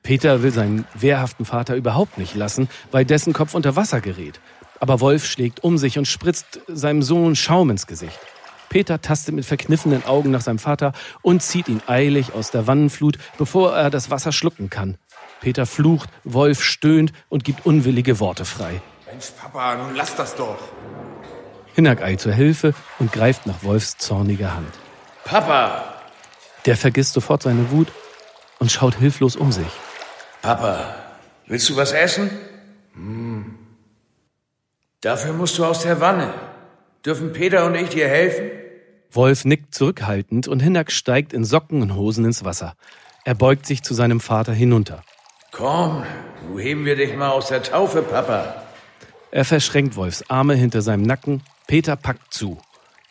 Peter 0.04 0.44
will 0.44 0.52
seinen 0.52 0.86
wehrhaften 0.94 1.44
Vater 1.44 1.74
überhaupt 1.74 2.16
nicht 2.16 2.36
lassen, 2.36 2.68
weil 2.92 3.04
dessen 3.04 3.32
Kopf 3.32 3.54
unter 3.54 3.74
Wasser 3.74 4.00
gerät. 4.00 4.38
Aber 4.78 5.00
Wolf 5.00 5.26
schlägt 5.26 5.64
um 5.64 5.78
sich 5.78 5.98
und 5.98 6.06
spritzt 6.06 6.60
seinem 6.68 7.02
Sohn 7.02 7.34
Schaum 7.34 7.70
ins 7.70 7.88
Gesicht. 7.88 8.20
Peter 8.68 9.00
tastet 9.00 9.34
mit 9.34 9.44
verkniffenen 9.44 10.04
Augen 10.04 10.30
nach 10.30 10.42
seinem 10.42 10.60
Vater 10.60 10.92
und 11.22 11.42
zieht 11.42 11.66
ihn 11.66 11.82
eilig 11.88 12.34
aus 12.34 12.52
der 12.52 12.68
Wannenflut, 12.68 13.18
bevor 13.36 13.74
er 13.74 13.90
das 13.90 14.10
Wasser 14.10 14.30
schlucken 14.30 14.70
kann. 14.70 14.96
Peter 15.40 15.66
flucht, 15.66 16.11
Wolf 16.24 16.62
stöhnt 16.62 17.12
und 17.29 17.44
gibt 17.44 17.66
unwillige 17.66 18.20
Worte 18.20 18.44
frei. 18.44 18.81
Mensch, 19.07 19.31
Papa, 19.40 19.76
nun 19.76 19.94
lass 19.96 20.14
das 20.14 20.37
doch. 20.37 20.59
Hinak 21.74 22.03
eilt 22.03 22.20
zur 22.20 22.33
Hilfe 22.33 22.74
und 22.98 23.12
greift 23.12 23.46
nach 23.46 23.62
Wolfs 23.62 23.96
zorniger 23.96 24.55
Hand. 24.55 24.72
Papa! 25.24 25.94
Der 26.66 26.76
vergisst 26.76 27.14
sofort 27.14 27.42
seine 27.42 27.70
Wut 27.70 27.88
und 28.59 28.70
schaut 28.70 28.96
hilflos 28.96 29.37
um 29.37 29.50
sich. 29.50 29.70
Papa, 30.42 30.94
willst 31.46 31.68
du 31.68 31.76
was 31.76 31.92
essen? 31.92 32.31
Hm. 32.94 33.59
Dafür 35.00 35.33
musst 35.33 35.57
du 35.59 35.64
aus 35.64 35.83
der 35.83 36.00
Wanne. 36.00 36.35
Dürfen 37.05 37.33
Peter 37.33 37.64
und 37.64 37.74
ich 37.74 37.88
dir 37.88 38.09
helfen? 38.09 38.50
Wolf 39.11 39.44
nickt 39.44 39.74
zurückhaltend 39.74 40.46
und 40.48 40.61
Hinak 40.61 40.92
steigt 40.92 41.33
in 41.33 41.44
Socken 41.44 41.81
und 41.81 41.94
Hosen 41.94 42.26
ins 42.26 42.44
Wasser. 42.44 42.74
Er 43.24 43.35
beugt 43.35 43.64
sich 43.66 43.83
zu 43.83 43.94
seinem 43.94 44.20
Vater 44.20 44.53
hinunter. 44.53 45.03
Komm, 45.52 46.04
nun 46.48 46.58
heben 46.58 46.84
wir 46.84 46.96
dich 46.96 47.14
mal 47.16 47.30
aus 47.30 47.48
der 47.48 47.62
Taufe, 47.62 48.02
Papa. 48.02 48.62
Er 49.32 49.44
verschränkt 49.44 49.96
Wolfs 49.96 50.28
Arme 50.28 50.54
hinter 50.54 50.82
seinem 50.82 51.02
Nacken. 51.02 51.42
Peter 51.66 51.96
packt 51.96 52.32
zu. 52.32 52.58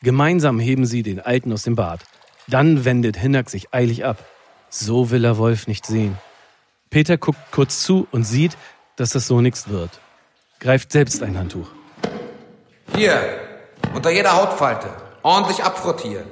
Gemeinsam 0.02 0.60
heben 0.60 0.86
sie 0.86 1.04
den 1.04 1.20
Alten 1.20 1.52
aus 1.54 1.64
dem 1.64 1.76
Bad. 1.76 2.02
Dann 2.48 2.86
wendet 2.86 3.18
Hinak 3.18 3.50
sich 3.50 3.74
eilig 3.74 4.06
ab. 4.06 4.26
So 4.70 5.12
will 5.12 5.26
er 5.26 5.38
Wolf 5.38 5.68
nicht 5.68 5.86
sehen. 5.86 6.18
Peter 6.90 7.18
guckt 7.18 7.40
kurz 7.52 7.84
zu 7.84 8.08
und 8.12 8.24
sieht, 8.24 8.58
dass 8.96 9.12
das 9.12 9.28
so 9.28 9.42
nichts 9.42 9.70
wird. 9.70 10.00
Greift 10.60 10.92
selbst 10.92 11.22
ein 11.24 11.38
Handtuch. 11.38 11.70
Hier, 12.96 13.22
unter 13.94 14.10
jeder 14.10 14.36
Hautfalte. 14.36 14.90
Ordentlich 15.24 15.64
abfrottieren. 15.64 16.26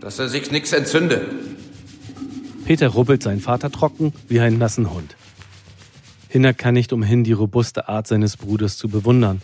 Dass 0.00 0.18
er 0.18 0.28
sich 0.28 0.50
nichts 0.50 0.72
entzündet. 0.72 1.51
Peter 2.64 2.88
rubbelt 2.88 3.22
seinen 3.22 3.40
Vater 3.40 3.70
trocken 3.70 4.12
wie 4.28 4.40
einen 4.40 4.58
nassen 4.58 4.92
Hund. 4.92 5.16
Hinak 6.28 6.58
kann 6.58 6.74
nicht 6.74 6.92
umhin, 6.92 7.24
die 7.24 7.32
robuste 7.32 7.88
Art 7.88 8.06
seines 8.06 8.36
Bruders 8.36 8.76
zu 8.78 8.88
bewundern, 8.88 9.42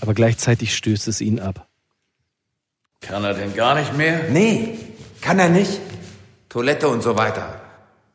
aber 0.00 0.14
gleichzeitig 0.14 0.76
stößt 0.76 1.08
es 1.08 1.20
ihn 1.20 1.40
ab. 1.40 1.68
Kann 3.00 3.24
er 3.24 3.34
denn 3.34 3.54
gar 3.54 3.74
nicht 3.74 3.96
mehr? 3.96 4.28
Nee, 4.30 4.78
kann 5.20 5.38
er 5.38 5.48
nicht. 5.48 5.80
Toilette 6.48 6.88
und 6.88 7.02
so 7.02 7.16
weiter. 7.16 7.60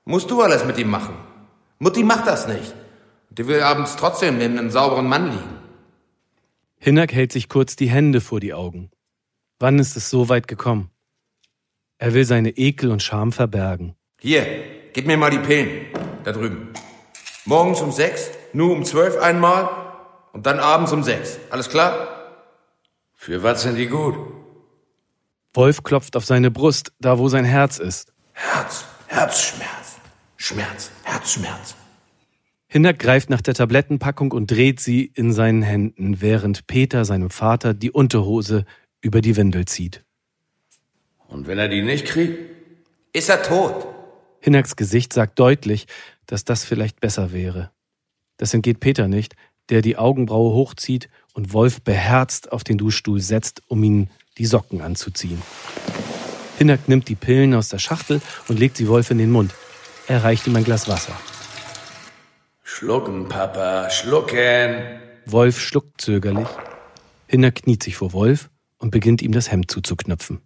Musst 0.05 0.29
du 0.29 0.41
alles 0.41 0.65
mit 0.65 0.77
ihm 0.77 0.89
machen. 0.89 1.15
Mutti 1.79 2.03
macht 2.03 2.27
das 2.27 2.47
nicht. 2.47 2.75
Die 3.29 3.47
will 3.47 3.61
abends 3.61 3.95
trotzdem 3.95 4.37
neben 4.37 4.57
einem 4.57 4.71
sauberen 4.71 5.07
Mann 5.07 5.31
liegen. 5.31 5.61
Hinak 6.77 7.13
hält 7.13 7.31
sich 7.31 7.47
kurz 7.47 7.75
die 7.75 7.89
Hände 7.89 8.21
vor 8.21 8.39
die 8.39 8.53
Augen. 8.53 8.91
Wann 9.59 9.79
ist 9.79 9.95
es 9.95 10.09
so 10.09 10.29
weit 10.29 10.47
gekommen? 10.47 10.89
Er 11.97 12.13
will 12.13 12.25
seine 12.25 12.49
Ekel 12.57 12.91
und 12.91 13.03
Scham 13.03 13.31
verbergen. 13.31 13.95
Hier, 14.23 14.45
gib 14.93 15.07
mir 15.07 15.17
mal 15.17 15.31
die 15.31 15.39
Pillen. 15.39 15.87
Da 16.23 16.31
drüben. 16.31 16.69
Morgens 17.45 17.81
um 17.81 17.91
sechs, 17.91 18.29
nur 18.53 18.71
um 18.71 18.85
zwölf 18.85 19.17
einmal 19.17 19.67
und 20.31 20.45
dann 20.45 20.59
abends 20.59 20.91
um 20.91 21.01
sechs. 21.01 21.39
Alles 21.49 21.69
klar? 21.69 22.35
Für 23.15 23.41
was 23.41 23.63
sind 23.63 23.77
die 23.77 23.87
gut? 23.87 24.13
Wolf 25.55 25.81
klopft 25.81 26.15
auf 26.15 26.23
seine 26.23 26.51
Brust, 26.51 26.93
da 26.99 27.17
wo 27.17 27.29
sein 27.29 27.45
Herz 27.45 27.79
ist. 27.79 28.13
Herz, 28.33 28.85
Herzschmerz, 29.07 29.97
Schmerz, 30.37 30.91
Herzschmerz. 31.01 31.75
Hinnerk 32.67 32.99
greift 32.99 33.31
nach 33.31 33.41
der 33.41 33.55
Tablettenpackung 33.55 34.33
und 34.33 34.51
dreht 34.51 34.79
sie 34.79 35.11
in 35.15 35.33
seinen 35.33 35.63
Händen, 35.63 36.21
während 36.21 36.67
Peter 36.67 37.05
seinem 37.05 37.31
Vater 37.31 37.73
die 37.73 37.89
Unterhose 37.89 38.65
über 39.01 39.21
die 39.21 39.35
Windel 39.35 39.65
zieht. 39.65 40.03
Und 41.27 41.47
wenn 41.47 41.57
er 41.57 41.69
die 41.69 41.81
nicht 41.81 42.05
kriegt? 42.05 42.37
Ist 43.13 43.27
er 43.27 43.41
tot? 43.41 43.87
Hinnacks 44.41 44.75
Gesicht 44.75 45.13
sagt 45.13 45.39
deutlich, 45.39 45.87
dass 46.25 46.43
das 46.43 46.65
vielleicht 46.65 46.99
besser 46.99 47.31
wäre. 47.31 47.71
Das 48.37 48.53
entgeht 48.53 48.79
Peter 48.79 49.07
nicht, 49.07 49.35
der 49.69 49.81
die 49.81 49.97
Augenbraue 49.97 50.53
hochzieht 50.53 51.09
und 51.33 51.53
Wolf 51.53 51.81
beherzt 51.81 52.51
auf 52.51 52.63
den 52.63 52.77
Duschstuhl 52.77 53.21
setzt, 53.21 53.61
um 53.67 53.83
ihn 53.83 54.09
die 54.37 54.45
Socken 54.45 54.81
anzuziehen. 54.81 55.41
Hinnack 56.57 56.89
nimmt 56.89 57.07
die 57.07 57.15
Pillen 57.15 57.53
aus 57.53 57.69
der 57.69 57.79
Schachtel 57.79 58.21
und 58.47 58.59
legt 58.59 58.77
sie 58.77 58.87
Wolf 58.87 59.11
in 59.11 59.19
den 59.19 59.31
Mund. 59.31 59.53
Er 60.07 60.23
reicht 60.23 60.47
ihm 60.47 60.55
ein 60.55 60.63
Glas 60.63 60.87
Wasser. 60.87 61.13
Schlucken, 62.63 63.29
Papa, 63.29 63.89
schlucken. 63.89 64.99
Wolf 65.25 65.59
schluckt 65.59 66.01
zögerlich. 66.01 66.47
Hinner 67.27 67.51
kniet 67.51 67.83
sich 67.83 67.95
vor 67.95 68.11
Wolf 68.13 68.49
und 68.77 68.91
beginnt 68.91 69.21
ihm 69.21 69.31
das 69.31 69.51
Hemd 69.51 69.69
zuzuknöpfen. 69.69 70.41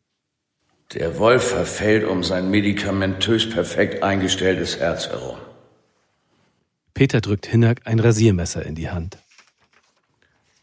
Der 0.93 1.17
Wolf 1.17 1.49
verfällt 1.49 2.05
um 2.05 2.23
sein 2.23 2.49
medikamentös 2.49 3.49
perfekt 3.49 4.03
eingestelltes 4.03 4.79
Herz 4.79 5.07
herum. 5.07 5.37
Peter 6.93 7.19
drückt 7.19 7.47
Hinnack 7.47 7.81
ein 7.85 7.99
Rasiermesser 7.99 8.65
in 8.65 8.75
die 8.75 8.89
Hand. 8.89 9.17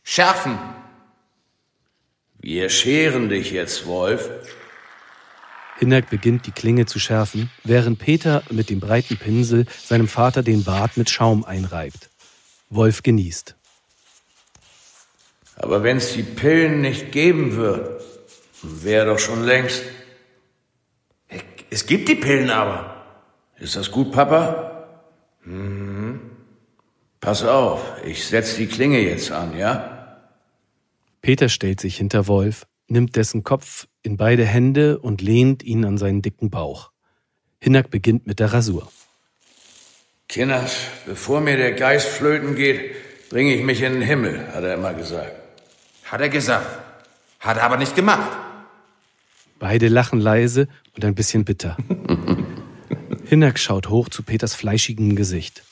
Schärfen! 0.02 0.58
Wir 2.40 2.70
scheren 2.70 3.28
dich 3.28 3.52
jetzt, 3.52 3.86
Wolf. 3.86 4.30
Hinnack 5.78 6.10
beginnt 6.10 6.46
die 6.46 6.52
Klinge 6.52 6.86
zu 6.86 6.98
schärfen, 6.98 7.50
während 7.64 7.98
Peter 7.98 8.42
mit 8.50 8.70
dem 8.70 8.80
breiten 8.80 9.16
Pinsel 9.16 9.66
seinem 9.84 10.08
Vater 10.08 10.42
den 10.42 10.64
Bart 10.64 10.96
mit 10.96 11.10
Schaum 11.10 11.44
einreibt. 11.44 12.08
Wolf 12.70 13.02
genießt. 13.02 13.54
Aber 15.56 15.82
wenn 15.82 15.98
es 15.98 16.14
die 16.14 16.22
Pillen 16.22 16.80
nicht 16.80 17.12
geben 17.12 17.56
wird, 17.56 18.02
wäre 18.62 19.06
doch 19.06 19.18
schon 19.18 19.44
längst. 19.44 19.82
Es 21.72 21.86
gibt 21.86 22.06
die 22.06 22.16
Pillen 22.16 22.50
aber. 22.50 23.02
Ist 23.58 23.76
das 23.76 23.90
gut, 23.90 24.12
Papa? 24.12 24.90
Mhm. 25.42 26.20
Pass 27.18 27.44
auf, 27.44 27.80
ich 28.04 28.26
setz 28.26 28.56
die 28.56 28.66
Klinge 28.66 29.00
jetzt 29.00 29.32
an, 29.32 29.56
ja? 29.56 30.18
Peter 31.22 31.48
stellt 31.48 31.80
sich 31.80 31.96
hinter 31.96 32.26
Wolf, 32.26 32.66
nimmt 32.88 33.16
dessen 33.16 33.42
Kopf 33.42 33.86
in 34.02 34.18
beide 34.18 34.44
Hände 34.44 34.98
und 34.98 35.22
lehnt 35.22 35.62
ihn 35.62 35.86
an 35.86 35.96
seinen 35.96 36.20
dicken 36.20 36.50
Bauch. 36.50 36.90
Hinnack 37.58 37.88
beginnt 37.88 38.26
mit 38.26 38.38
der 38.38 38.52
Rasur. 38.52 38.92
Kinders, 40.28 40.76
bevor 41.06 41.40
mir 41.40 41.56
der 41.56 41.72
Geist 41.72 42.08
flöten 42.08 42.54
geht, 42.54 43.30
bringe 43.30 43.54
ich 43.54 43.62
mich 43.62 43.80
in 43.80 43.94
den 43.94 44.02
Himmel, 44.02 44.46
hat 44.52 44.62
er 44.62 44.74
immer 44.74 44.92
gesagt. 44.92 45.32
Hat 46.04 46.20
er 46.20 46.28
gesagt. 46.28 46.66
Hat 47.40 47.56
er 47.56 47.62
aber 47.62 47.78
nicht 47.78 47.96
gemacht. 47.96 48.30
Beide 49.58 49.88
lachen 49.88 50.20
leise 50.20 50.68
und 50.94 51.04
ein 51.04 51.14
bisschen 51.14 51.44
bitter. 51.44 51.76
Hinnack 53.24 53.58
schaut 53.58 53.88
hoch 53.88 54.08
zu 54.08 54.22
Peters 54.22 54.54
fleischigem 54.54 55.16
Gesicht. 55.16 55.62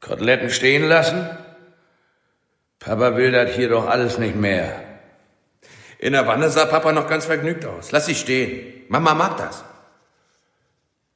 Koteletten 0.00 0.50
stehen 0.50 0.84
lassen? 0.84 1.28
Papa 2.78 3.16
will 3.16 3.32
das 3.32 3.54
hier 3.54 3.68
doch 3.68 3.86
alles 3.86 4.18
nicht 4.18 4.36
mehr. 4.36 4.82
In 5.98 6.14
der 6.14 6.26
Wanne 6.26 6.48
sah 6.48 6.64
Papa 6.64 6.92
noch 6.92 7.08
ganz 7.08 7.26
vergnügt 7.26 7.66
aus. 7.66 7.92
Lass 7.92 8.06
sie 8.06 8.14
stehen. 8.14 8.84
Mama 8.88 9.14
mag 9.14 9.36
das. 9.36 9.64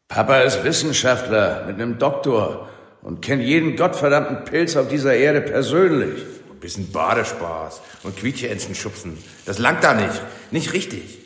Papa 0.08 0.40
ist 0.40 0.62
Wissenschaftler 0.62 1.64
mit 1.66 1.76
einem 1.76 1.98
Doktor 1.98 2.68
und 3.00 3.22
kennt 3.22 3.42
jeden 3.42 3.76
gottverdammten 3.76 4.44
Pilz 4.44 4.76
auf 4.76 4.88
dieser 4.88 5.14
Erde 5.14 5.40
persönlich. 5.40 6.22
Ein 6.50 6.60
bisschen 6.60 6.92
Badespaß 6.92 7.80
und 8.02 8.16
Quietscheentchen 8.16 8.74
schubsen. 8.74 9.16
Das 9.46 9.58
langt 9.58 9.82
da 9.82 9.94
nicht. 9.94 10.20
Nicht 10.50 10.74
richtig. 10.74 11.23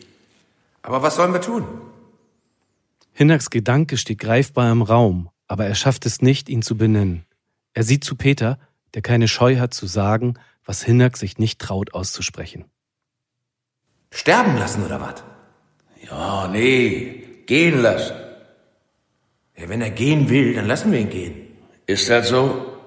Aber 0.88 1.03
was 1.03 1.16
sollen 1.16 1.35
wir 1.35 1.42
tun? 1.42 1.68
Hinnacks 3.12 3.51
Gedanke 3.51 3.98
steht 3.98 4.20
greifbar 4.20 4.72
im 4.72 4.81
Raum, 4.81 5.29
aber 5.46 5.66
er 5.66 5.74
schafft 5.74 6.07
es 6.07 6.22
nicht, 6.22 6.48
ihn 6.48 6.62
zu 6.62 6.79
benennen. 6.79 7.27
Er 7.74 7.83
sieht 7.83 8.05
zu 8.05 8.16
Peter, 8.16 8.59
der 8.94 9.03
keine 9.03 9.29
Scheu 9.29 9.59
hat 9.59 9.74
zu 9.74 9.87
sagen, 9.87 10.38
was 10.64 10.83
Hinnack 10.83 11.18
sich 11.18 11.37
nicht 11.37 11.61
traut 11.61 11.92
auszusprechen. 11.92 12.64
Sterben 14.11 14.57
lassen 14.57 14.83
oder 14.83 14.98
was? 14.98 15.22
Ja, 16.09 16.48
nee, 16.48 17.42
gehen 17.44 17.83
lassen. 17.83 18.16
Ja, 19.59 19.68
wenn 19.68 19.83
er 19.83 19.90
gehen 19.90 20.31
will, 20.31 20.55
dann 20.55 20.66
lassen 20.66 20.90
wir 20.90 21.01
ihn 21.01 21.11
gehen. 21.11 21.35
Ist 21.85 22.09
das 22.09 22.31
so? 22.31 22.79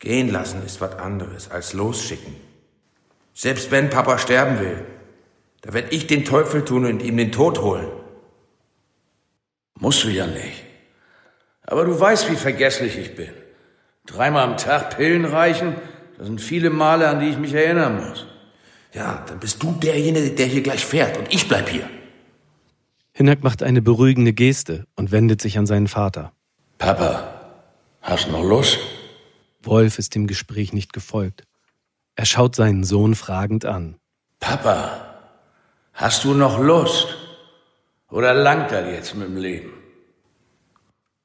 Gehen 0.00 0.28
lassen 0.28 0.62
ist 0.66 0.82
was 0.82 0.98
anderes 0.98 1.50
als 1.50 1.72
losschicken. 1.72 2.36
Selbst 3.32 3.70
wenn 3.70 3.88
Papa 3.88 4.18
sterben 4.18 4.60
will, 4.60 4.84
da 5.66 5.72
werd 5.72 5.92
ich 5.92 6.06
den 6.06 6.24
Teufel 6.24 6.64
tun 6.64 6.84
und 6.84 7.02
ihm 7.02 7.16
den 7.16 7.32
Tod 7.32 7.60
holen. 7.60 7.88
Musst 9.80 10.04
du 10.04 10.08
ja 10.08 10.24
nicht. 10.24 10.62
Aber 11.62 11.84
du 11.84 11.98
weißt, 11.98 12.30
wie 12.30 12.36
vergesslich 12.36 12.96
ich 12.96 13.16
bin. 13.16 13.30
Dreimal 14.06 14.44
am 14.44 14.56
Tag 14.56 14.96
Pillen 14.96 15.24
reichen, 15.24 15.74
das 16.16 16.28
sind 16.28 16.40
viele 16.40 16.70
Male, 16.70 17.08
an 17.08 17.18
die 17.18 17.30
ich 17.30 17.38
mich 17.38 17.52
erinnern 17.52 18.08
muss. 18.08 18.26
Ja, 18.94 19.24
dann 19.26 19.40
bist 19.40 19.60
du 19.60 19.72
derjenige, 19.72 20.30
der 20.30 20.46
hier 20.46 20.62
gleich 20.62 20.86
fährt 20.86 21.18
und 21.18 21.34
ich 21.34 21.48
bleib 21.48 21.68
hier. 21.68 21.90
Hinnack 23.12 23.42
macht 23.42 23.64
eine 23.64 23.82
beruhigende 23.82 24.32
Geste 24.32 24.86
und 24.94 25.10
wendet 25.10 25.42
sich 25.42 25.58
an 25.58 25.66
seinen 25.66 25.88
Vater. 25.88 26.32
Papa, 26.78 27.56
hast 28.02 28.30
noch 28.30 28.44
Lust? 28.44 28.78
Wolf 29.62 29.98
ist 29.98 30.14
dem 30.14 30.28
Gespräch 30.28 30.72
nicht 30.72 30.92
gefolgt. 30.92 31.42
Er 32.14 32.24
schaut 32.24 32.54
seinen 32.54 32.84
Sohn 32.84 33.16
fragend 33.16 33.64
an. 33.64 33.96
Papa, 34.38 35.05
hast 35.96 36.24
du 36.24 36.34
noch 36.34 36.60
Lust? 36.60 37.16
Oder 38.10 38.34
langt 38.34 38.70
das 38.70 38.86
jetzt 38.86 39.14
mit 39.16 39.28
dem 39.28 39.36
Leben? 39.36 39.72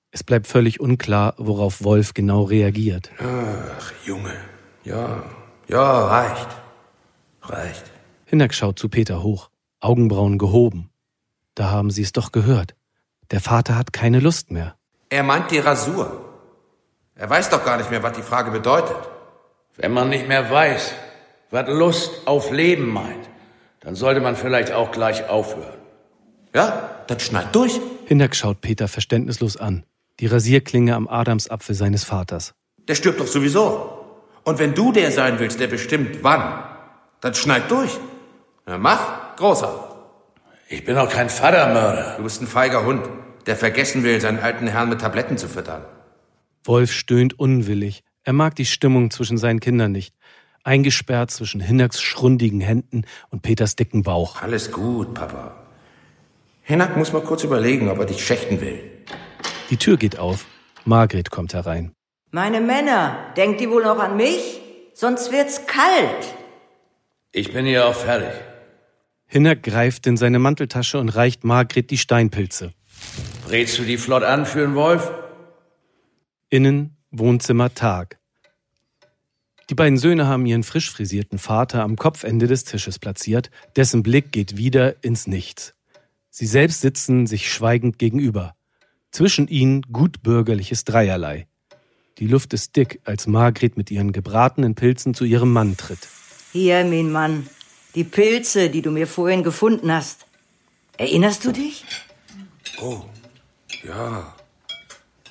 Es 0.09 0.23
bleibt 0.23 0.47
völlig 0.47 0.79
unklar, 0.79 1.35
worauf 1.37 1.83
Wolf 1.83 2.13
genau 2.13 2.43
reagiert. 2.43 3.11
Ach, 3.19 3.93
Junge. 4.03 4.35
Ja, 4.83 5.23
ja, 5.67 6.07
reicht. 6.07 6.49
Reicht. 7.43 7.83
Hinnack 8.25 8.53
schaut 8.53 8.79
zu 8.79 8.89
Peter 8.89 9.23
hoch, 9.23 9.49
Augenbrauen 9.79 10.37
gehoben. 10.37 10.89
Da 11.55 11.69
haben 11.69 11.91
sie 11.91 12.01
es 12.01 12.11
doch 12.11 12.31
gehört. 12.31 12.75
Der 13.29 13.39
Vater 13.39 13.77
hat 13.77 13.93
keine 13.93 14.19
Lust 14.19 14.51
mehr. 14.51 14.75
Er 15.09 15.23
meint 15.23 15.51
die 15.51 15.59
Rasur. 15.59 16.25
Er 17.15 17.29
weiß 17.29 17.49
doch 17.49 17.63
gar 17.63 17.77
nicht 17.77 17.91
mehr, 17.91 18.03
was 18.03 18.13
die 18.13 18.21
Frage 18.21 18.51
bedeutet. 18.51 18.97
Wenn 19.77 19.93
man 19.93 20.09
nicht 20.09 20.27
mehr 20.27 20.49
weiß, 20.49 20.93
was 21.51 21.67
Lust 21.69 22.27
auf 22.27 22.51
Leben 22.51 22.87
meint, 22.87 23.29
dann 23.81 23.95
sollte 23.95 24.21
man 24.21 24.35
vielleicht 24.35 24.71
auch 24.71 24.91
gleich 24.91 25.27
aufhören. 25.27 25.79
Ja, 26.55 27.03
dann 27.07 27.19
schneid 27.19 27.53
durch. 27.53 27.79
Hinnack 28.05 28.35
schaut 28.35 28.61
Peter 28.61 28.87
verständnislos 28.87 29.57
an. 29.57 29.83
Die 30.19 30.27
Rasierklinge 30.27 30.95
am 30.95 31.07
Adamsapfel 31.07 31.75
seines 31.75 32.03
Vaters. 32.03 32.53
Der 32.87 32.95
stirbt 32.95 33.19
doch 33.19 33.27
sowieso. 33.27 33.97
Und 34.43 34.59
wenn 34.59 34.73
du 34.73 34.91
der 34.91 35.11
sein 35.11 35.39
willst, 35.39 35.59
der 35.59 35.67
bestimmt 35.67 36.23
wann, 36.23 36.63
dann 37.21 37.33
schneid 37.33 37.69
durch. 37.69 37.91
Na 38.65 38.77
mach, 38.77 39.35
großer. 39.35 39.87
Ich 40.69 40.85
bin 40.85 40.97
auch 40.97 41.09
kein 41.09 41.29
Vatermörder. 41.29 42.15
Du 42.17 42.23
bist 42.23 42.41
ein 42.41 42.47
feiger 42.47 42.85
Hund, 42.85 43.07
der 43.45 43.55
vergessen 43.55 44.03
will, 44.03 44.21
seinen 44.21 44.39
alten 44.39 44.67
Herrn 44.67 44.89
mit 44.89 45.01
Tabletten 45.01 45.37
zu 45.37 45.47
füttern. 45.47 45.83
Wolf 46.63 46.91
stöhnt 46.91 47.39
unwillig. 47.39 48.03
Er 48.23 48.33
mag 48.33 48.55
die 48.55 48.65
Stimmung 48.65 49.09
zwischen 49.09 49.37
seinen 49.37 49.59
Kindern 49.59 49.91
nicht. 49.91 50.13
Eingesperrt 50.63 51.31
zwischen 51.31 51.61
Hinnacks 51.61 52.01
schrundigen 52.01 52.61
Händen 52.61 53.03
und 53.29 53.41
Peters 53.41 53.75
dicken 53.75 54.03
Bauch. 54.03 54.41
Alles 54.41 54.71
gut, 54.71 55.13
Papa. 55.13 55.55
Hinnack 56.61 56.95
muss 56.95 57.11
mal 57.11 57.21
kurz 57.21 57.43
überlegen, 57.43 57.89
ob 57.89 57.99
er 57.99 58.05
dich 58.05 58.23
schächten 58.23 58.61
will. 58.61 58.79
Die 59.69 59.77
Tür 59.77 59.97
geht 59.97 60.19
auf. 60.19 60.45
Margret 60.85 61.31
kommt 61.31 61.53
herein. 61.53 61.93
Meine 62.31 62.61
Männer, 62.61 63.33
denkt 63.35 63.59
ihr 63.61 63.69
wohl 63.71 63.83
noch 63.83 63.99
an 63.99 64.15
mich? 64.15 64.61
Sonst 64.93 65.31
wird's 65.31 65.65
kalt. 65.67 66.35
Ich 67.31 67.51
bin 67.53 67.65
hier 67.65 67.87
auch 67.87 67.95
fertig. 67.95 68.29
Hinnack 69.25 69.63
greift 69.63 70.05
in 70.07 70.17
seine 70.17 70.39
Manteltasche 70.39 70.99
und 70.99 71.09
reicht 71.09 71.43
Margret 71.43 71.89
die 71.89 71.97
Steinpilze. 71.97 72.73
Brätst 73.47 73.79
du 73.79 73.83
die 73.83 73.97
flott 73.97 74.23
an 74.23 74.45
für 74.45 74.59
den 74.59 74.75
Wolf? 74.75 75.11
Innen 76.49 76.97
Wohnzimmer 77.11 77.73
Tag. 77.73 78.20
Die 79.71 79.75
beiden 79.75 79.97
Söhne 79.97 80.27
haben 80.27 80.45
ihren 80.45 80.63
frisch 80.63 80.91
frisierten 80.91 81.39
Vater 81.39 81.83
am 81.83 81.95
Kopfende 81.95 82.45
des 82.45 82.65
Tisches 82.65 82.99
platziert, 82.99 83.49
dessen 83.77 84.03
Blick 84.03 84.33
geht 84.33 84.57
wieder 84.57 85.01
ins 85.01 85.27
Nichts. 85.27 85.75
Sie 86.29 86.45
selbst 86.45 86.81
sitzen 86.81 87.25
sich 87.25 87.49
schweigend 87.49 87.97
gegenüber. 87.97 88.53
Zwischen 89.11 89.47
ihnen 89.47 89.83
gutbürgerliches 89.83 90.83
Dreierlei. 90.83 91.47
Die 92.17 92.27
Luft 92.27 92.53
ist 92.53 92.75
dick, 92.75 92.99
als 93.05 93.27
Margret 93.27 93.77
mit 93.77 93.89
ihren 93.91 94.11
gebratenen 94.11 94.75
Pilzen 94.75 95.13
zu 95.13 95.23
ihrem 95.23 95.53
Mann 95.53 95.77
tritt. 95.77 96.05
Hier, 96.51 96.83
mein 96.83 97.09
Mann. 97.09 97.47
Die 97.95 98.03
Pilze, 98.03 98.69
die 98.69 98.81
du 98.81 98.91
mir 98.91 99.07
vorhin 99.07 99.41
gefunden 99.41 99.89
hast. 99.89 100.25
Erinnerst 100.97 101.45
du 101.45 101.53
dich? 101.53 101.85
Oh, 102.81 103.03
ja. 103.87 104.35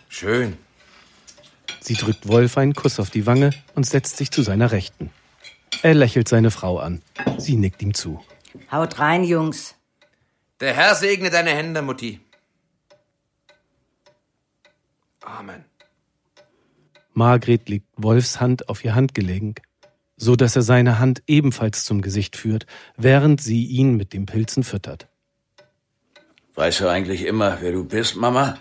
Schön. 0.08 0.56
Sie 1.80 1.94
drückt 1.94 2.28
Wolf 2.28 2.58
einen 2.58 2.74
Kuss 2.74 3.00
auf 3.00 3.10
die 3.10 3.26
Wange 3.26 3.50
und 3.74 3.86
setzt 3.86 4.16
sich 4.16 4.30
zu 4.30 4.42
seiner 4.42 4.72
Rechten. 4.72 5.10
Er 5.82 5.94
lächelt 5.94 6.28
seine 6.28 6.50
Frau 6.50 6.78
an. 6.78 7.02
Sie 7.38 7.56
nickt 7.56 7.82
ihm 7.82 7.94
zu. 7.94 8.22
Haut 8.70 8.98
rein, 8.98 9.24
Jungs. 9.24 9.74
Der 10.60 10.74
Herr 10.74 10.94
segne 10.94 11.30
deine 11.30 11.50
Hände, 11.50 11.80
Mutti. 11.80 12.20
Amen. 15.22 15.64
Margret 17.14 17.68
legt 17.68 17.86
Wolfs 17.96 18.40
Hand 18.40 18.68
auf 18.68 18.84
ihr 18.84 18.94
Handgelenk, 18.94 19.62
so 20.16 20.36
dass 20.36 20.56
er 20.56 20.62
seine 20.62 20.98
Hand 20.98 21.22
ebenfalls 21.26 21.84
zum 21.84 22.02
Gesicht 22.02 22.36
führt, 22.36 22.66
während 22.96 23.40
sie 23.40 23.64
ihn 23.64 23.96
mit 23.96 24.12
den 24.12 24.26
Pilzen 24.26 24.64
füttert. 24.64 25.08
Weißt 26.54 26.80
du 26.80 26.88
eigentlich 26.88 27.24
immer, 27.24 27.58
wer 27.60 27.72
du 27.72 27.84
bist, 27.84 28.16
Mama? 28.16 28.58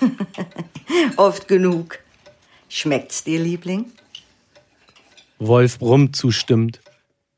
Oft 1.16 1.48
genug. 1.48 1.98
Schmeckt's 2.70 3.24
dir, 3.24 3.40
Liebling? 3.40 3.92
Wolf 5.40 5.80
brummt 5.80 6.14
zustimmend. 6.14 6.80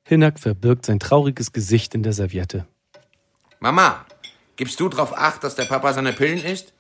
Hinnack 0.05 0.39
verbirgt 0.39 0.85
sein 0.85 1.01
trauriges 1.01 1.53
Gesicht 1.53 1.95
in 1.95 2.03
der 2.03 2.13
Serviette. 2.13 2.67
Mama, 3.59 4.05
gibst 4.57 4.79
du 4.79 4.91
drauf 4.91 5.17
acht, 5.17 5.43
dass 5.43 5.55
der 5.55 5.65
Papa 5.65 5.95
seine 5.95 6.13
Pillen 6.13 6.45
isst? 6.45 6.75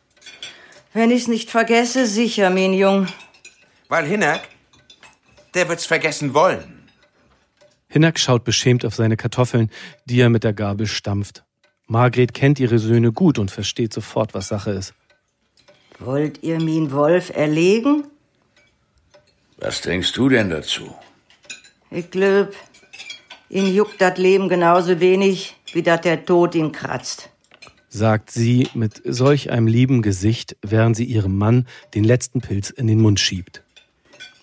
Wenn 0.93 1.11
ich's 1.11 1.29
nicht 1.29 1.51
vergesse, 1.51 2.07
sicher, 2.07 2.51
mein 2.51 2.75
Jung. 2.75 3.07
Weil 3.89 4.05
Hinnack, 4.05 4.49
der 5.55 5.71
wird's 5.71 5.87
vergessen 5.87 6.35
wollen. 6.35 6.91
Hinnack 7.89 8.19
schaut 8.19 8.45
beschämt 8.45 8.85
auf 8.85 8.95
seine 8.95 9.17
Kartoffeln, 9.17 9.71
die 10.05 10.21
er 10.21 10.29
mit 10.29 10.45
der 10.45 10.53
Gabel 10.53 10.87
stampft. 10.87 11.43
Margret 11.87 12.35
kennt 12.35 12.61
ihre 12.61 12.79
Söhne 12.79 13.13
gut 13.13 13.39
und 13.39 13.51
versteht 13.51 13.95
sofort, 13.95 14.35
was 14.35 14.49
Sache 14.49 14.73
ist. 14.73 14.93
Wollt 15.99 16.43
ihr 16.43 16.61
min 16.61 16.93
Wolf 16.93 17.31
erlegen? 17.31 18.05
Was 19.65 19.81
denkst 19.81 20.13
du 20.13 20.29
denn 20.29 20.51
dazu? 20.51 20.93
Ich 21.89 22.11
glaub, 22.11 22.53
ihn 23.49 23.73
juckt 23.73 24.01
das 24.01 24.19
Leben 24.19 24.49
genauso 24.49 24.99
wenig, 24.99 25.55
wie 25.73 25.83
dat 25.85 26.05
der 26.05 26.25
Tod 26.25 26.57
ihn 26.57 26.73
kratzt. 26.73 27.31
sagt 27.89 28.31
sie 28.31 28.69
mit 28.75 29.03
solch 29.05 29.51
einem 29.51 29.69
lieben 29.69 30.03
Gesicht, 30.03 30.57
während 30.63 30.97
sie 30.97 31.05
ihrem 31.05 31.37
Mann 31.39 31.67
den 31.95 32.03
letzten 32.03 32.41
Pilz 32.41 32.71
in 32.71 32.89
den 32.89 33.01
Mund 33.01 33.21
schiebt. 33.21 33.63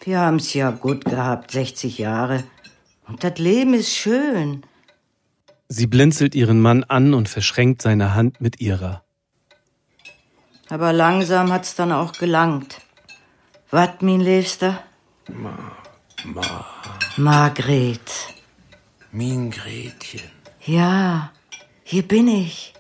Wir 0.06 0.20
haben's 0.20 0.54
ja 0.54 0.72
gut 0.72 1.04
gehabt, 1.04 1.52
60 1.52 1.98
Jahre. 1.98 2.44
Und 3.08 3.24
das 3.24 3.38
Leben 3.40 3.74
ist 3.74 3.94
schön. 3.94 4.62
Sie 5.68 5.88
blinzelt 5.88 6.34
ihren 6.34 6.62
Mann 6.62 6.86
an 6.86 7.14
und 7.14 7.28
verschränkt 7.28 7.82
seine 7.82 8.14
Hand 8.16 8.40
mit 8.40 8.62
ihrer. 8.62 9.04
Aber 10.70 10.94
langsam 10.94 11.52
hat's 11.52 11.76
dann 11.76 11.92
auch 11.92 12.14
gelangt. 12.14 12.80
Wat, 13.70 14.02
min 14.02 14.22
Liebster? 14.22 14.84
Ma, 15.34 15.58
ma, 16.26 16.66
Margret. 17.18 18.12
min 19.12 19.52
Gretchen. 19.52 20.30
Ja, 20.66 21.32
hier 21.84 22.04
bin 22.04 22.28
ich. 22.28 22.74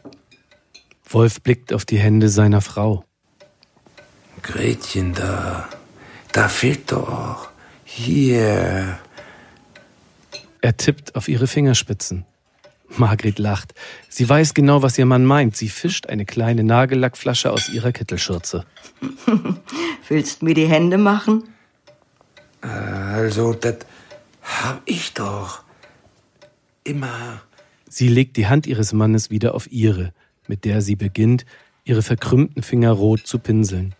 Wolf 1.09 1.41
blickt 1.41 1.73
auf 1.73 1.85
die 1.85 1.97
Hände 1.99 2.29
seiner 2.29 2.61
Frau. 2.61 3.03
Gretchen 4.41 5.13
da. 5.13 5.67
Da 6.31 6.47
fehlt 6.47 6.91
doch. 6.91 7.49
Hier. 7.83 8.99
Er 10.61 10.77
tippt 10.77 11.15
auf 11.15 11.27
ihre 11.27 11.47
Fingerspitzen. 11.47 12.25
Margret 12.97 13.39
lacht. 13.39 13.73
Sie 14.09 14.27
weiß 14.27 14.53
genau, 14.53 14.81
was 14.81 14.97
ihr 14.97 15.05
Mann 15.05 15.25
meint. 15.25 15.55
Sie 15.55 15.69
fischt 15.69 16.07
eine 16.07 16.25
kleine 16.25 16.63
Nagellackflasche 16.63 17.51
aus 17.51 17.69
ihrer 17.69 17.91
Kittelschürze. 17.91 18.65
Willst 20.07 20.43
mir 20.43 20.53
die 20.53 20.67
Hände 20.67 20.97
machen? 20.97 21.43
Also, 22.61 23.53
das 23.53 23.77
hab 24.41 24.81
ich 24.85 25.13
doch. 25.13 25.63
Immer. 26.83 27.41
Sie 27.87 28.07
legt 28.07 28.37
die 28.37 28.47
Hand 28.47 28.67
ihres 28.67 28.93
Mannes 28.93 29.29
wieder 29.29 29.55
auf 29.55 29.71
ihre, 29.71 30.13
mit 30.47 30.65
der 30.65 30.81
sie 30.81 30.95
beginnt, 30.95 31.45
ihre 31.83 32.01
verkrümmten 32.01 32.63
Finger 32.63 32.91
rot 32.91 33.25
zu 33.25 33.39
pinseln. 33.39 33.95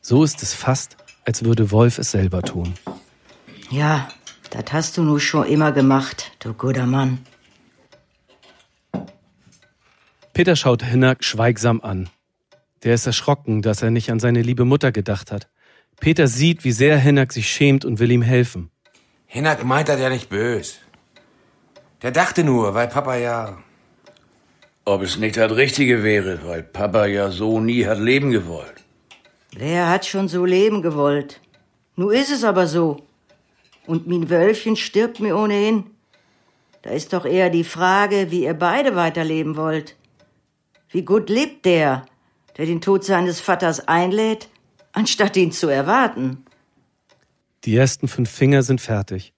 So 0.00 0.24
ist 0.24 0.42
es 0.42 0.52
fast, 0.52 0.96
als 1.24 1.44
würde 1.44 1.70
Wolf 1.70 1.98
es 1.98 2.10
selber 2.10 2.42
tun. 2.42 2.74
Ja, 3.70 4.08
das 4.50 4.72
hast 4.72 4.96
du 4.96 5.02
nur 5.02 5.20
schon 5.20 5.46
immer 5.46 5.72
gemacht, 5.72 6.32
du 6.40 6.52
guter 6.52 6.86
Mann. 6.86 7.18
Peter 10.34 10.56
schaut 10.56 10.82
Hinnack 10.82 11.24
schweigsam 11.24 11.80
an. 11.80 12.10
Der 12.82 12.94
ist 12.94 13.06
erschrocken, 13.06 13.62
dass 13.62 13.82
er 13.82 13.90
nicht 13.90 14.10
an 14.10 14.20
seine 14.20 14.42
liebe 14.42 14.64
Mutter 14.64 14.92
gedacht 14.92 15.32
hat. 15.32 15.48
Peter 16.00 16.26
sieht, 16.26 16.64
wie 16.64 16.72
sehr 16.72 16.98
Hinnack 16.98 17.32
sich 17.32 17.48
schämt 17.48 17.84
und 17.84 17.98
will 17.98 18.10
ihm 18.10 18.22
helfen. 18.22 18.70
Hinnack 19.26 19.64
meint 19.64 19.88
das 19.88 20.00
ja 20.00 20.08
nicht 20.08 20.28
bös. 20.28 20.78
Der 22.02 22.10
dachte 22.10 22.44
nur, 22.44 22.74
weil 22.74 22.88
Papa 22.88 23.16
ja. 23.16 23.58
Ob 24.84 25.02
es 25.02 25.16
nicht 25.16 25.36
das 25.36 25.56
Richtige 25.56 26.02
wäre, 26.02 26.40
weil 26.44 26.62
Papa 26.62 27.06
ja 27.06 27.30
so 27.30 27.60
nie 27.60 27.86
hat 27.86 27.98
leben 27.98 28.30
gewollt. 28.30 28.84
Wer 29.52 29.88
hat 29.88 30.04
schon 30.04 30.28
so 30.28 30.44
leben 30.44 30.82
gewollt? 30.82 31.40
Nu 31.96 32.10
ist 32.10 32.30
es 32.30 32.44
aber 32.44 32.66
so. 32.66 32.98
Und 33.86 34.06
min 34.06 34.28
Wölfchen 34.30 34.76
stirbt 34.76 35.20
mir 35.20 35.36
ohnehin. 35.36 35.84
Da 36.82 36.90
ist 36.90 37.12
doch 37.12 37.24
eher 37.24 37.50
die 37.50 37.64
Frage, 37.64 38.30
wie 38.30 38.44
ihr 38.44 38.54
beide 38.54 38.94
weiterleben 38.94 39.56
wollt. 39.56 39.96
Wie 40.90 41.02
gut 41.02 41.30
lebt 41.30 41.64
der, 41.64 42.04
der 42.58 42.66
den 42.66 42.80
Tod 42.80 43.04
seines 43.04 43.40
Vaters 43.40 43.88
einlädt, 43.88 44.48
anstatt 44.94 45.36
ihn 45.36 45.52
zu 45.52 45.68
erwarten? 45.68 46.44
Die 47.64 47.76
ersten 47.76 48.08
fünf 48.08 48.30
Finger 48.30 48.62
sind 48.62 48.80
fertig. 48.80 49.34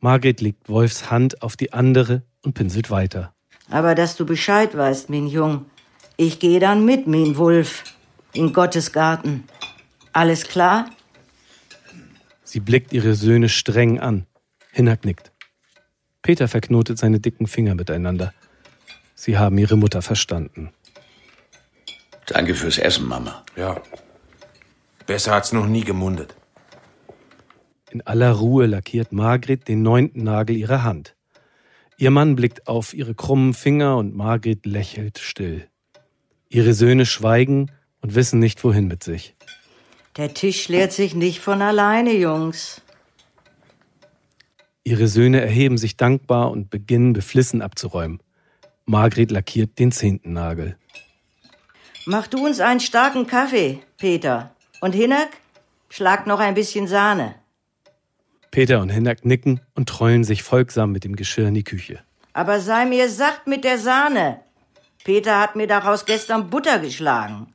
Margret 0.00 0.40
legt 0.40 0.68
Wolfs 0.68 1.10
Hand 1.10 1.42
auf 1.42 1.56
die 1.56 1.72
andere 1.72 2.22
und 2.42 2.54
pinselt 2.54 2.90
weiter. 2.90 3.34
Aber 3.70 3.94
dass 3.94 4.16
du 4.16 4.26
Bescheid 4.26 4.76
weißt, 4.76 5.08
min 5.08 5.26
Jung. 5.26 5.66
Ich 6.16 6.38
gehe 6.38 6.60
dann 6.60 6.84
mit, 6.84 7.06
min 7.06 7.36
Wulf, 7.36 7.84
in 8.32 8.52
Gottes 8.52 8.92
Garten. 8.92 9.44
Alles 10.12 10.44
klar? 10.44 10.90
Sie 12.44 12.60
blickt 12.60 12.92
ihre 12.92 13.14
Söhne 13.14 13.48
streng 13.48 13.98
an. 13.98 14.26
Hinnack 14.70 15.04
nickt. 15.04 15.32
Peter 16.22 16.46
verknotet 16.48 16.98
seine 16.98 17.20
dicken 17.20 17.46
Finger 17.46 17.74
miteinander. 17.74 18.32
Sie 19.14 19.38
haben 19.38 19.58
ihre 19.58 19.76
Mutter 19.76 20.02
verstanden. 20.02 20.72
Danke 22.26 22.54
fürs 22.54 22.78
Essen, 22.78 23.06
Mama. 23.06 23.44
Ja. 23.56 23.80
Besser 25.06 25.32
hat's 25.32 25.52
noch 25.52 25.66
nie 25.66 25.84
gemundet. 25.84 26.34
In 27.90 28.00
aller 28.02 28.32
Ruhe 28.32 28.66
lackiert 28.66 29.12
Margret 29.12 29.68
den 29.68 29.82
neunten 29.82 30.24
Nagel 30.24 30.56
ihrer 30.56 30.82
Hand. 30.82 31.14
Ihr 31.96 32.10
Mann 32.10 32.34
blickt 32.34 32.66
auf 32.66 32.92
ihre 32.92 33.14
krummen 33.14 33.54
Finger 33.54 33.96
und 33.98 34.16
Margret 34.16 34.66
lächelt 34.66 35.18
still. 35.18 35.68
Ihre 36.48 36.74
Söhne 36.74 37.06
schweigen 37.06 37.70
und 38.00 38.14
wissen 38.14 38.40
nicht, 38.40 38.64
wohin 38.64 38.88
mit 38.88 39.04
sich. 39.04 39.36
Der 40.16 40.34
Tisch 40.34 40.68
leert 40.68 40.92
sich 40.92 41.14
nicht 41.14 41.40
von 41.40 41.62
alleine, 41.62 42.12
Jungs. 42.14 42.82
Ihre 44.84 45.08
Söhne 45.08 45.40
erheben 45.40 45.78
sich 45.78 45.96
dankbar 45.96 46.50
und 46.50 46.70
beginnen 46.70 47.12
beflissen 47.12 47.62
abzuräumen. 47.62 48.20
Margret 48.84 49.30
lackiert 49.30 49.78
den 49.78 49.92
zehnten 49.92 50.32
Nagel. 50.34 50.76
Mach 52.06 52.26
du 52.26 52.44
uns 52.44 52.60
einen 52.60 52.80
starken 52.80 53.26
Kaffee, 53.26 53.80
Peter. 53.96 54.53
Und 54.80 54.92
Hinnack, 54.92 55.30
schlag 55.88 56.26
noch 56.26 56.40
ein 56.40 56.54
bisschen 56.54 56.86
Sahne. 56.86 57.34
Peter 58.50 58.80
und 58.80 58.90
Hinnack 58.90 59.24
nicken 59.24 59.60
und 59.74 59.88
trollen 59.88 60.24
sich 60.24 60.42
folgsam 60.42 60.92
mit 60.92 61.04
dem 61.04 61.16
Geschirr 61.16 61.48
in 61.48 61.54
die 61.54 61.64
Küche. 61.64 62.00
Aber 62.32 62.60
sei 62.60 62.84
mir 62.84 63.08
sacht 63.08 63.46
mit 63.46 63.64
der 63.64 63.78
Sahne. 63.78 64.40
Peter 65.04 65.40
hat 65.40 65.56
mir 65.56 65.66
daraus 65.66 66.04
gestern 66.04 66.50
Butter 66.50 66.78
geschlagen. 66.78 67.52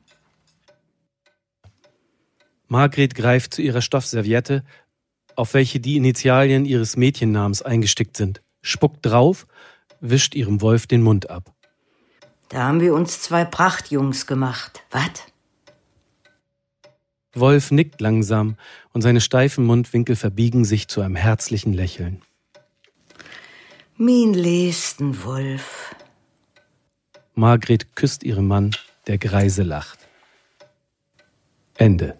Margret 2.68 3.14
greift 3.14 3.54
zu 3.54 3.62
ihrer 3.62 3.82
Stoffserviette, 3.82 4.62
auf 5.34 5.54
welche 5.54 5.80
die 5.80 5.96
Initialien 5.96 6.64
ihres 6.64 6.96
Mädchennamens 6.96 7.62
eingestickt 7.62 8.16
sind, 8.16 8.42
spuckt 8.62 9.04
drauf, 9.04 9.46
wischt 10.00 10.34
ihrem 10.34 10.60
Wolf 10.60 10.86
den 10.86 11.02
Mund 11.02 11.30
ab. 11.30 11.52
Da 12.50 12.64
haben 12.64 12.80
wir 12.80 12.94
uns 12.94 13.22
zwei 13.22 13.44
Prachtjungs 13.44 14.26
gemacht. 14.26 14.82
Wat? 14.90 15.29
Wolf 17.34 17.70
nickt 17.70 18.00
langsam 18.00 18.56
und 18.92 19.02
seine 19.02 19.20
steifen 19.20 19.64
Mundwinkel 19.64 20.16
verbiegen 20.16 20.64
sich 20.64 20.88
zu 20.88 21.00
einem 21.00 21.16
herzlichen 21.16 21.72
Lächeln. 21.72 22.22
Min 23.96 24.34
lesten 24.34 25.24
Wolf. 25.24 25.94
Margret 27.34 27.94
küsst 27.94 28.24
ihren 28.24 28.46
Mann, 28.46 28.72
der 29.06 29.18
Greise 29.18 29.62
lacht. 29.62 29.98
Ende. 31.76 32.16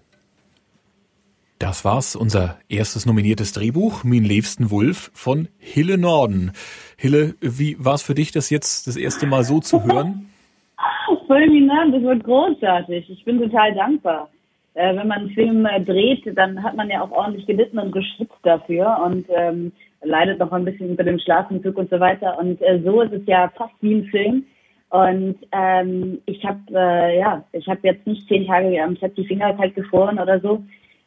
Das 1.59 1.85
war's, 1.85 2.17
unser 2.17 2.59
erstes 2.69 3.05
nominiertes 3.05 3.53
Drehbuch, 3.53 4.05
Min 4.05 4.25
liebsten 4.25 4.71
Wulf 4.71 5.11
von 5.13 5.49
Hille 5.59 5.99
Norden. 5.99 6.53
Hille, 6.97 7.35
wie 7.41 7.77
war 7.79 7.95
es 7.95 8.03
für 8.03 8.15
dich, 8.15 8.33
das 8.33 8.49
jetzt 8.49 8.87
das 8.87 8.97
erste 8.97 9.27
Mal 9.27 9.45
so 9.45 9.61
zu 9.61 9.85
hören? 9.85 10.31
Fulminant, 11.27 11.95
das 11.95 12.03
wird 12.03 12.25
großartig. 12.25 13.11
Ich 13.11 13.25
bin 13.25 13.39
total 13.39 13.75
dankbar. 13.75 14.31
Äh, 14.75 14.97
wenn 14.97 15.09
man 15.09 15.19
einen 15.19 15.31
Film 15.31 15.67
äh, 15.67 15.81
dreht, 15.81 16.23
dann 16.37 16.63
hat 16.63 16.77
man 16.77 16.89
ja 16.89 17.03
auch 17.03 17.11
ordentlich 17.11 17.47
gelitten 17.47 17.79
und 17.79 17.93
geschwitzt 17.93 18.39
dafür 18.43 19.01
und 19.05 19.27
ähm, 19.31 19.73
leidet 20.03 20.39
noch 20.39 20.53
ein 20.53 20.65
bisschen 20.65 20.91
unter 20.91 21.05
dem 21.05 21.19
Schlafentzug 21.19 21.77
und 21.77 21.91
so 21.91 21.99
weiter. 21.99 22.39
Und 22.39 22.61
äh, 22.63 22.81
so 22.85 23.03
ist 23.03 23.13
es 23.13 23.23
ja 23.27 23.51
fast 23.57 23.75
wie 23.81 23.95
ein 23.95 24.05
Film. 24.07 24.45
Und 24.91 25.37
ähm, 25.53 26.21
ich 26.27 26.45
habe 26.45 26.61
äh, 26.73 27.19
ja, 27.19 27.45
ich 27.53 27.67
habe 27.69 27.81
jetzt 27.83 28.07
nicht 28.07 28.27
zehn 28.29 28.47
Tage 28.47 28.83
am 28.83 28.97
Set 28.97 29.17
die 29.17 29.27
Finger 29.27 29.55
kalt 29.55 29.75
gefroren 29.75 30.19
oder 30.19 30.41
so. 30.41 30.63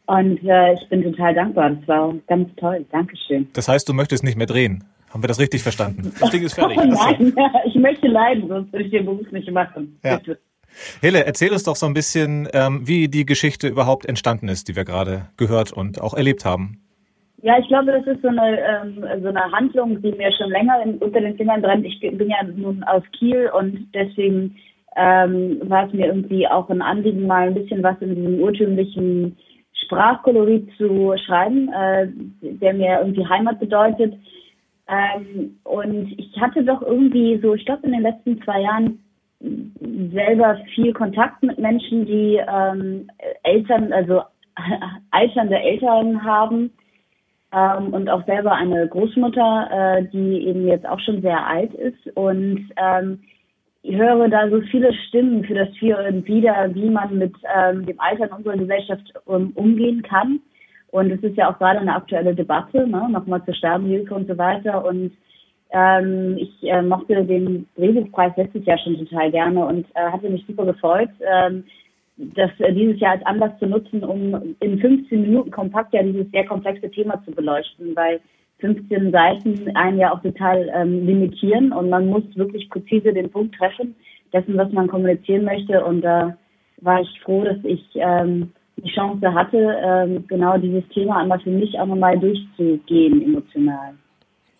Und 0.06 0.43
äh, 0.43 0.73
ich 0.73 0.89
bin 0.89 1.04
total 1.04 1.34
dankbar. 1.34 1.71
Das 1.71 1.88
war 1.88 2.13
ganz 2.28 2.49
toll. 2.58 2.86
Dankeschön. 2.91 3.47
Das 3.54 3.67
heißt, 3.67 3.88
du 3.88 3.93
möchtest 3.93 4.23
nicht 4.23 4.38
mehr 4.38 4.47
drehen? 4.47 4.84
Haben 5.10 5.23
wir 5.23 5.28
das 5.28 5.39
richtig 5.39 5.62
verstanden? 5.62 6.12
Das 6.19 6.32
Ding 6.32 6.43
ist 6.43 6.56
fertig. 6.56 6.78
Oh 6.82 6.84
nein, 6.88 7.34
ich 7.65 7.76
möchte 7.76 8.08
leiden, 8.08 8.47
sonst 8.47 8.73
würde 8.73 8.86
ich 8.86 8.91
den 8.91 9.06
Beruf 9.06 9.32
nicht 9.32 9.49
machen. 9.52 9.99
Ja. 10.04 10.19
Hille, 11.01 11.25
erzähl 11.25 11.51
uns 11.51 11.63
doch 11.63 11.75
so 11.75 11.86
ein 11.86 11.93
bisschen, 11.93 12.47
ähm, 12.53 12.88
wie 12.88 13.07
die 13.07 13.25
Geschichte 13.25 13.67
überhaupt 13.67 14.05
entstanden 14.05 14.47
ist, 14.47 14.67
die 14.67 14.75
wir 14.75 14.86
gerade 14.86 15.27
gehört 15.38 15.71
und 15.71 16.01
auch 16.01 16.13
erlebt 16.13 16.45
haben. 16.45 16.79
Ja, 17.41 17.59
ich 17.59 17.67
glaube, 17.67 17.91
das 17.91 18.07
ist 18.07 18.21
so 18.21 18.29
eine, 18.29 18.57
ähm, 18.57 19.03
so 19.21 19.27
eine 19.27 19.51
Handlung, 19.51 20.01
die 20.01 20.13
mir 20.13 20.31
schon 20.31 20.49
länger 20.49 20.81
in, 20.83 20.97
unter 20.99 21.19
den 21.19 21.36
Fingern 21.36 21.62
brennt. 21.62 21.86
Ich 21.86 21.99
bin 21.99 22.29
ja 22.29 22.41
nun 22.43 22.83
aus 22.83 23.03
Kiel 23.17 23.51
und 23.53 23.88
deswegen 23.93 24.55
ähm, 24.95 25.59
war 25.63 25.88
es 25.88 25.93
mir 25.93 26.07
irgendwie 26.07 26.47
auch 26.47 26.69
ein 26.69 26.81
Anliegen, 26.81 27.27
mal 27.27 27.47
ein 27.47 27.53
bisschen 27.53 27.83
was 27.83 27.97
in 27.99 28.15
diesem 28.15 28.39
urtümlichen 28.39 29.36
Sprachkolorit 29.83 30.69
zu 30.77 31.13
schreiben, 31.25 31.69
äh, 31.73 32.07
der 32.41 32.73
mir 32.73 32.99
irgendwie 32.99 33.27
Heimat 33.27 33.59
bedeutet. 33.59 34.13
Ähm, 34.88 35.59
und 35.63 36.13
ich 36.17 36.39
hatte 36.39 36.63
doch 36.63 36.81
irgendwie 36.81 37.39
so, 37.41 37.55
ich 37.55 37.65
glaube, 37.65 37.86
in 37.88 37.91
den 37.91 38.03
letzten 38.03 38.41
zwei 38.43 38.62
Jahren 38.62 39.02
selber 40.13 40.58
viel 40.73 40.93
Kontakt 40.93 41.43
mit 41.43 41.60
Menschen, 41.60 42.06
die 42.06 42.39
ähm, 42.47 43.10
Eltern, 43.43 43.91
also 43.91 44.21
alternde 45.12 45.60
Eltern 45.60 46.23
haben 46.23 46.71
ähm, 47.51 47.93
und 47.93 48.10
auch 48.10 48.25
selber 48.25 48.53
eine 48.53 48.88
Großmutter, 48.88 49.69
äh, 49.71 50.06
die 50.12 50.47
eben 50.47 50.67
jetzt 50.67 50.88
auch 50.88 50.99
schon 51.01 51.21
sehr 51.21 51.45
alt 51.45 51.73
ist 51.73 52.15
und 52.15 52.69
ähm, 52.77 53.19
ich 53.86 53.97
höre 53.97 54.29
da 54.29 54.49
so 54.49 54.62
viele 54.71 54.93
Stimmen 54.93 55.43
für 55.43 55.56
das 55.56 55.67
Für 55.77 55.97
und 56.08 56.25
Wider, 56.25 56.73
wie 56.73 56.89
man 56.89 57.17
mit 57.17 57.36
ähm, 57.53 57.86
dem 57.86 57.99
Alter 57.99 58.27
in 58.27 58.32
unserer 58.32 58.58
Gesellschaft 58.58 59.13
um, 59.25 59.51
umgehen 59.56 60.01
kann. 60.01 60.39
Und 60.91 61.12
es 61.12 61.21
ist 61.21 61.36
ja 61.36 61.51
auch 61.51 61.58
gerade 61.58 61.79
eine 61.79 61.93
aktuelle 61.93 62.34
Debatte, 62.34 62.88
ne? 62.88 63.10
nochmal 63.10 63.43
zur 63.43 63.53
Sterbehilfe 63.53 64.15
und 64.15 64.27
so 64.27 64.38
weiter. 64.38 64.86
Und 64.86 65.12
ähm, 65.73 66.38
ich 66.38 66.51
äh, 66.63 66.81
mochte 66.81 67.25
den 67.25 67.67
Drehbuchpreis 67.75 68.33
letztes 68.38 68.65
Jahr 68.65 68.77
schon 68.77 68.97
total 68.97 69.31
gerne 69.31 69.65
und 69.65 69.86
äh, 69.95 70.12
hatte 70.12 70.29
mich 70.29 70.45
super 70.47 70.65
gefreut, 70.65 71.09
ähm, 71.21 71.63
das 72.17 72.51
äh, 72.59 72.71
dieses 72.73 72.99
Jahr 72.99 73.13
als 73.13 73.25
Anlass 73.25 73.57
zu 73.59 73.65
nutzen, 73.65 74.03
um 74.03 74.55
in 74.59 74.79
15 74.79 75.21
Minuten 75.21 75.51
kompakt 75.51 75.93
ja 75.93 76.03
dieses 76.03 76.29
sehr 76.31 76.45
komplexe 76.45 76.89
Thema 76.91 77.21
zu 77.25 77.31
beleuchten, 77.31 77.95
weil 77.95 78.19
15 78.59 79.12
Seiten 79.12 79.75
einen 79.75 79.97
ja 79.97 80.13
auch 80.13 80.21
total 80.21 80.71
ähm, 80.73 81.05
limitieren 81.05 81.73
und 81.73 81.89
man 81.89 82.07
muss 82.07 82.23
wirklich 82.36 82.69
präzise 82.69 83.12
den 83.12 83.29
Punkt 83.29 83.55
treffen 83.55 83.95
dessen, 84.31 84.57
was 84.57 84.71
man 84.71 84.88
kommunizieren 84.88 85.43
möchte. 85.43 85.83
Und 85.83 86.01
da 86.01 86.38
war 86.81 87.01
ich 87.01 87.21
froh, 87.21 87.43
dass 87.43 87.57
ich 87.63 87.83
ähm, 87.95 88.51
die 88.77 88.91
Chance 88.91 89.33
hatte, 89.33 89.77
ähm, 89.83 90.25
genau 90.27 90.57
dieses 90.57 90.88
Thema 90.89 91.17
einmal 91.17 91.39
für 91.39 91.49
mich 91.49 91.77
auch 91.79 91.88
nochmal 91.88 92.17
durchzugehen 92.17 93.21
emotional. 93.21 93.95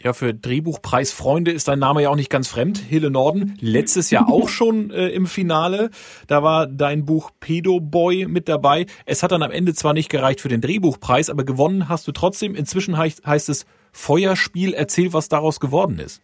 Ja, 0.04 0.12
für 0.12 0.34
Drehbuchpreisfreunde 0.34 1.52
ist 1.52 1.70
dein 1.70 1.80
Name 1.80 2.02
ja 2.02 2.10
auch 2.10 2.18
nicht 2.18 2.30
ganz 2.30 2.50
fremd. 2.50 2.78
Hille 2.78 3.10
Norden, 3.10 3.56
letztes 3.62 4.12
Jahr 4.12 4.30
auch 4.30 4.50
schon 4.50 4.92
äh, 4.92 5.08
im 5.08 5.28
Finale. 5.28 5.92
Da 6.28 6.44
war 6.44 6.68
dein 6.68 7.06
Buch 7.06 7.32
Pedo 7.40 7.80
Boy 7.80 8.26
mit 8.28 8.50
dabei. 8.50 8.86
Es 9.06 9.24
hat 9.24 9.32
dann 9.32 9.44
am 9.44 9.52
Ende 9.52 9.74
zwar 9.74 9.94
nicht 9.94 10.10
gereicht 10.10 10.42
für 10.42 10.50
den 10.50 10.60
Drehbuchpreis, 10.60 11.30
aber 11.30 11.46
gewonnen 11.46 11.88
hast 11.88 12.06
du 12.06 12.12
trotzdem. 12.12 12.54
Inzwischen 12.54 12.98
heißt, 12.98 13.26
heißt 13.26 13.48
es 13.48 13.66
Feuerspiel. 13.94 14.74
Erzähl, 14.74 15.14
was 15.14 15.30
daraus 15.30 15.62
geworden 15.62 16.00
ist. 16.00 16.22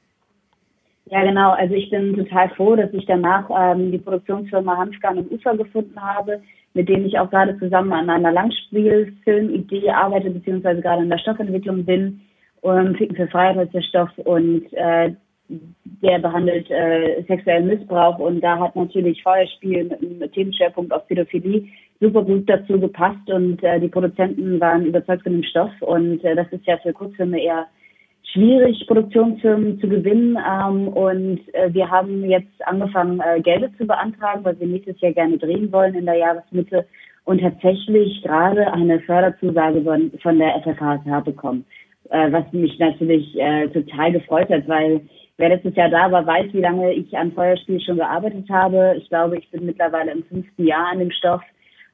Ja, 1.05 1.23
genau. 1.23 1.51
Also 1.51 1.73
ich 1.73 1.89
bin 1.89 2.17
total 2.17 2.49
froh, 2.49 2.75
dass 2.75 2.91
ich 2.91 3.05
danach 3.05 3.49
ähm, 3.49 3.93
die 3.93 3.97
Produktionsfirma 3.97 4.75
Hanfgarn 4.75 5.19
und 5.19 5.31
Ufer 5.31 5.55
gefunden 5.55 6.01
habe, 6.01 6.41
mit 6.73 6.89
denen 6.89 7.05
ich 7.05 7.17
auch 7.17 7.29
gerade 7.29 7.57
zusammen 7.57 7.93
an 7.93 8.09
einer 8.09 8.33
Langspielfilmidee 8.33 9.89
arbeite, 9.89 10.31
beziehungsweise 10.31 10.81
gerade 10.81 11.03
in 11.03 11.09
der 11.09 11.17
Stoffentwicklung 11.17 11.85
bin 11.85 12.19
um 12.61 12.95
Ficken 12.95 13.15
für 13.15 13.27
Freiheit 13.27 13.73
der 13.73 13.81
Stoff 13.81 14.09
und 14.17 14.71
äh, 14.73 15.13
der 15.49 16.19
behandelt 16.19 16.69
äh, 16.69 17.23
sexuellen 17.27 17.67
Missbrauch. 17.67 18.19
Und 18.19 18.41
da 18.41 18.59
hat 18.59 18.75
natürlich 18.75 19.21
Feuerspiel 19.23 19.85
mit 19.85 20.01
einem 20.01 20.31
Themenschwerpunkt 20.31 20.93
auf 20.93 21.07
Pädophilie 21.07 21.63
super 21.99 22.23
gut 22.23 22.47
dazu 22.47 22.79
gepasst. 22.79 23.29
Und 23.29 23.63
äh, 23.63 23.79
die 23.79 23.87
Produzenten 23.87 24.59
waren 24.59 24.85
überzeugt 24.85 25.23
von 25.23 25.33
dem 25.33 25.43
Stoff. 25.43 25.71
Und 25.81 26.23
äh, 26.23 26.35
das 26.35 26.47
ist 26.51 26.65
ja 26.65 26.77
für 26.77 26.93
Kurzfilme 26.93 27.41
eher 27.41 27.67
schwierig, 28.31 28.85
Produktionsfirmen 28.87 29.79
zu 29.79 29.89
gewinnen. 29.89 30.37
Ähm, 30.37 30.87
und 30.89 31.41
äh, 31.53 31.73
wir 31.73 31.89
haben 31.89 32.29
jetzt 32.29 32.67
angefangen, 32.67 33.19
äh, 33.19 33.41
Gelder 33.41 33.69
zu 33.77 33.87
beantragen, 33.87 34.45
weil 34.45 34.59
wir 34.59 34.67
nächstes 34.67 35.01
Jahr 35.01 35.13
gerne 35.13 35.37
drehen 35.37 35.71
wollen 35.71 35.95
in 35.95 36.05
der 36.05 36.15
Jahresmitte. 36.15 36.85
Und 37.25 37.41
tatsächlich 37.41 38.21
gerade 38.23 38.71
eine 38.71 38.99
Förderzusage 39.01 39.81
von, 39.81 40.11
von 40.21 40.39
der 40.39 40.61
FFH 40.61 41.19
bekommen 41.21 41.65
äh, 42.09 42.31
was 42.31 42.51
mich 42.51 42.77
natürlich 42.79 43.37
äh, 43.39 43.67
total 43.69 44.11
gefreut 44.11 44.49
hat, 44.49 44.67
weil 44.67 45.01
wer 45.37 45.49
letztes 45.49 45.75
Jahr 45.75 45.89
da 45.89 46.11
war, 46.11 46.25
weiß, 46.25 46.53
wie 46.53 46.61
lange 46.61 46.93
ich 46.93 47.15
an 47.17 47.31
Feuerspiel 47.31 47.79
schon 47.81 47.97
gearbeitet 47.97 48.49
habe. 48.49 48.95
Ich 48.97 49.07
glaube, 49.09 49.37
ich 49.37 49.49
bin 49.51 49.65
mittlerweile 49.65 50.11
im 50.11 50.23
fünften 50.23 50.65
Jahr 50.65 50.91
an 50.91 50.99
dem 50.99 51.11
Stoff, 51.11 51.41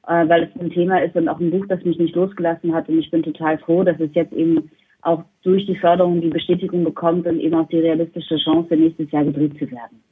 äh, 0.06 0.28
weil 0.28 0.44
es 0.44 0.60
ein 0.60 0.70
Thema 0.70 0.98
ist 0.98 1.16
und 1.16 1.28
auch 1.28 1.40
ein 1.40 1.50
Buch, 1.50 1.66
das 1.68 1.84
mich 1.84 1.98
nicht 1.98 2.14
losgelassen 2.14 2.74
hat. 2.74 2.88
Und 2.88 2.98
ich 2.98 3.10
bin 3.10 3.22
total 3.22 3.58
froh, 3.58 3.84
dass 3.84 4.00
es 4.00 4.10
jetzt 4.14 4.32
eben 4.32 4.70
auch 5.02 5.22
durch 5.42 5.64
die 5.66 5.76
Förderung 5.76 6.20
die 6.20 6.28
Bestätigung 6.28 6.82
bekommt 6.82 7.26
und 7.26 7.38
eben 7.38 7.54
auch 7.54 7.68
die 7.68 7.78
realistische 7.78 8.36
Chance, 8.38 8.76
nächstes 8.76 9.10
Jahr 9.12 9.24
gedreht 9.24 9.56
zu 9.58 9.70
werden. 9.70 10.02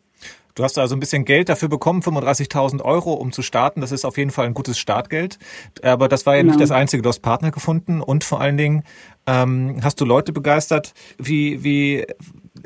Du 0.55 0.63
hast 0.63 0.79
also 0.79 0.95
ein 0.95 1.01
bisschen 1.01 1.25
Geld 1.25 1.49
dafür 1.49 1.69
bekommen, 1.69 2.01
35.000 2.01 2.83
Euro, 2.83 3.15
um 3.15 3.33
zu 3.33 3.43
starten. 3.43 3.81
Das 3.81 3.91
ist 3.91 4.05
auf 4.05 4.17
jeden 4.17 4.31
Fall 4.31 4.47
ein 4.47 4.55
gutes 4.55 4.79
Startgeld. 4.79 5.39
Aber 5.83 6.09
das 6.09 6.27
war 6.27 6.37
ja 6.37 6.43
genau. 6.43 6.53
nicht 6.53 6.63
das 6.63 6.71
Einzige. 6.71 7.03
Du 7.03 7.09
hast 7.09 7.21
Partner 7.21 7.51
gefunden 7.51 8.01
und 8.01 8.23
vor 8.23 8.41
allen 8.41 8.57
Dingen 8.57 8.85
ähm, 9.27 9.81
hast 9.83 10.01
du 10.01 10.05
Leute 10.05 10.33
begeistert, 10.33 10.95
wie, 11.19 11.65
wie 11.65 12.07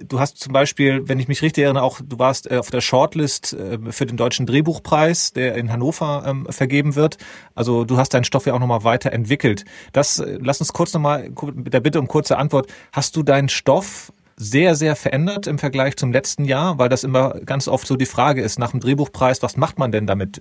du 0.03 0.21
hast 0.21 0.39
zum 0.39 0.53
Beispiel, 0.53 1.09
wenn 1.09 1.19
ich 1.19 1.29
mich 1.29 1.43
richtig 1.43 1.65
erinnere, 1.65 1.83
auch 1.83 2.01
du 2.03 2.19
warst 2.19 2.51
äh, 2.51 2.59
auf 2.59 2.71
der 2.71 2.81
Shortlist 2.81 3.55
äh, 3.55 3.79
für 3.91 4.07
den 4.07 4.17
Deutschen 4.17 4.47
Drehbuchpreis, 4.47 5.33
der 5.33 5.55
in 5.55 5.73
Hannover 5.73 6.25
ähm, 6.27 6.47
vergeben 6.51 6.95
wird. 6.95 7.17
Also 7.55 7.85
du 7.85 7.97
hast 7.97 8.15
deinen 8.15 8.25
Stoff 8.25 8.47
ja 8.47 8.55
auch 8.55 8.59
nochmal 8.59 8.85
weiterentwickelt. 8.85 9.65
Das, 9.93 10.19
äh, 10.19 10.39
lass 10.41 10.61
uns 10.61 10.73
kurz 10.73 10.93
nochmal 10.93 11.31
mit 11.55 11.73
der 11.73 11.81
Bitte 11.81 12.01
um 12.01 12.09
kurze 12.09 12.39
Antwort. 12.39 12.69
Hast 12.93 13.17
du 13.17 13.23
deinen 13.23 13.49
Stoff 13.49 14.13
sehr, 14.39 14.75
sehr 14.75 14.95
verändert 14.95 15.47
im 15.47 15.59
Vergleich 15.59 15.97
zum 15.97 16.13
letzten 16.13 16.45
Jahr, 16.45 16.79
weil 16.79 16.89
das 16.89 17.05
immer 17.05 17.41
ganz 17.45 17.67
oft 17.67 17.87
so 17.87 17.97
die 17.97 18.07
Frage 18.07 18.41
ist 18.41 18.59
nach 18.59 18.71
dem 18.71 18.81
Drehbuchpreis, 18.81 19.43
was 19.43 19.57
macht 19.57 19.79
man 19.79 19.91
denn 19.91 20.07
damit? 20.07 20.41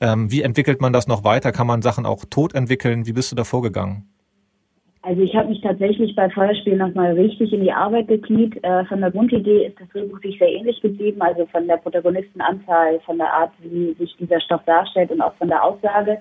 Ähm, 0.00 0.30
wie 0.30 0.42
entwickelt 0.42 0.80
man 0.80 0.92
das 0.92 1.06
noch 1.06 1.24
weiter? 1.24 1.52
Kann 1.52 1.66
man 1.66 1.80
Sachen 1.80 2.06
auch 2.06 2.24
tot 2.28 2.54
entwickeln? 2.54 3.06
Wie 3.06 3.12
bist 3.12 3.30
du 3.30 3.36
da 3.36 3.44
vorgegangen? 3.44 4.08
Also 5.06 5.22
ich 5.22 5.36
habe 5.36 5.50
mich 5.50 5.60
tatsächlich 5.60 6.16
bei 6.16 6.28
Feuerspiel 6.28 6.76
nochmal 6.76 7.12
richtig 7.12 7.52
in 7.52 7.62
die 7.62 7.70
Arbeit 7.70 8.08
gekniet. 8.08 8.58
Äh, 8.64 8.84
von 8.86 9.00
der 9.00 9.12
Grundidee 9.12 9.66
ist 9.66 9.80
das 9.80 9.88
Drehbuch 9.90 10.18
sich 10.20 10.36
sehr 10.36 10.52
ähnlich 10.52 10.80
geblieben, 10.80 11.22
also 11.22 11.46
von 11.46 11.68
der 11.68 11.76
Protagonistenanzahl, 11.76 12.98
von 13.06 13.16
der 13.18 13.32
Art, 13.32 13.52
wie 13.60 13.94
sich 13.94 14.16
dieser 14.18 14.40
Stoff 14.40 14.62
darstellt 14.66 15.12
und 15.12 15.20
auch 15.20 15.34
von 15.36 15.46
der 15.46 15.62
Aussage. 15.62 16.18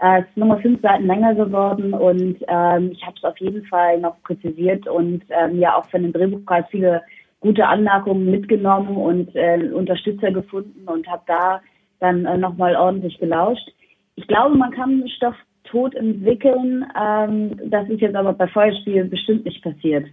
Äh, 0.00 0.20
es 0.20 0.28
ist 0.28 0.36
nochmal 0.36 0.60
fünf 0.60 0.80
Seiten 0.82 1.06
länger 1.06 1.34
geworden 1.34 1.94
und 1.94 2.36
ähm, 2.48 2.90
ich 2.92 3.02
habe 3.04 3.16
es 3.16 3.24
auf 3.24 3.38
jeden 3.38 3.64
Fall 3.66 4.00
noch 4.00 4.20
präzisiert 4.22 4.86
und 4.86 5.22
ähm, 5.30 5.58
ja 5.58 5.76
auch 5.76 5.88
von 5.90 6.02
dem 6.02 6.12
Drehbuchpreis 6.12 6.64
viele 6.70 7.02
gute 7.40 7.66
Anmerkungen 7.66 8.30
mitgenommen 8.30 8.96
und 8.96 9.34
äh, 9.36 9.70
Unterstützer 9.72 10.30
gefunden 10.32 10.88
und 10.88 11.06
habe 11.06 11.22
da 11.26 11.60
dann 12.00 12.24
äh, 12.24 12.38
nochmal 12.38 12.74
ordentlich 12.74 13.18
gelauscht. 13.18 13.68
Ich 14.16 14.26
glaube, 14.26 14.56
man 14.56 14.70
kann 14.70 15.08
Stoff 15.16 15.34
tot 15.64 15.94
entwickeln. 15.94 16.84
Ähm, 16.98 17.58
das 17.70 17.88
ist 17.88 18.00
jetzt 18.00 18.16
aber 18.16 18.32
bei 18.32 18.48
Feuerspiel 18.48 19.04
bestimmt 19.04 19.44
nicht 19.44 19.62
passiert. 19.62 20.06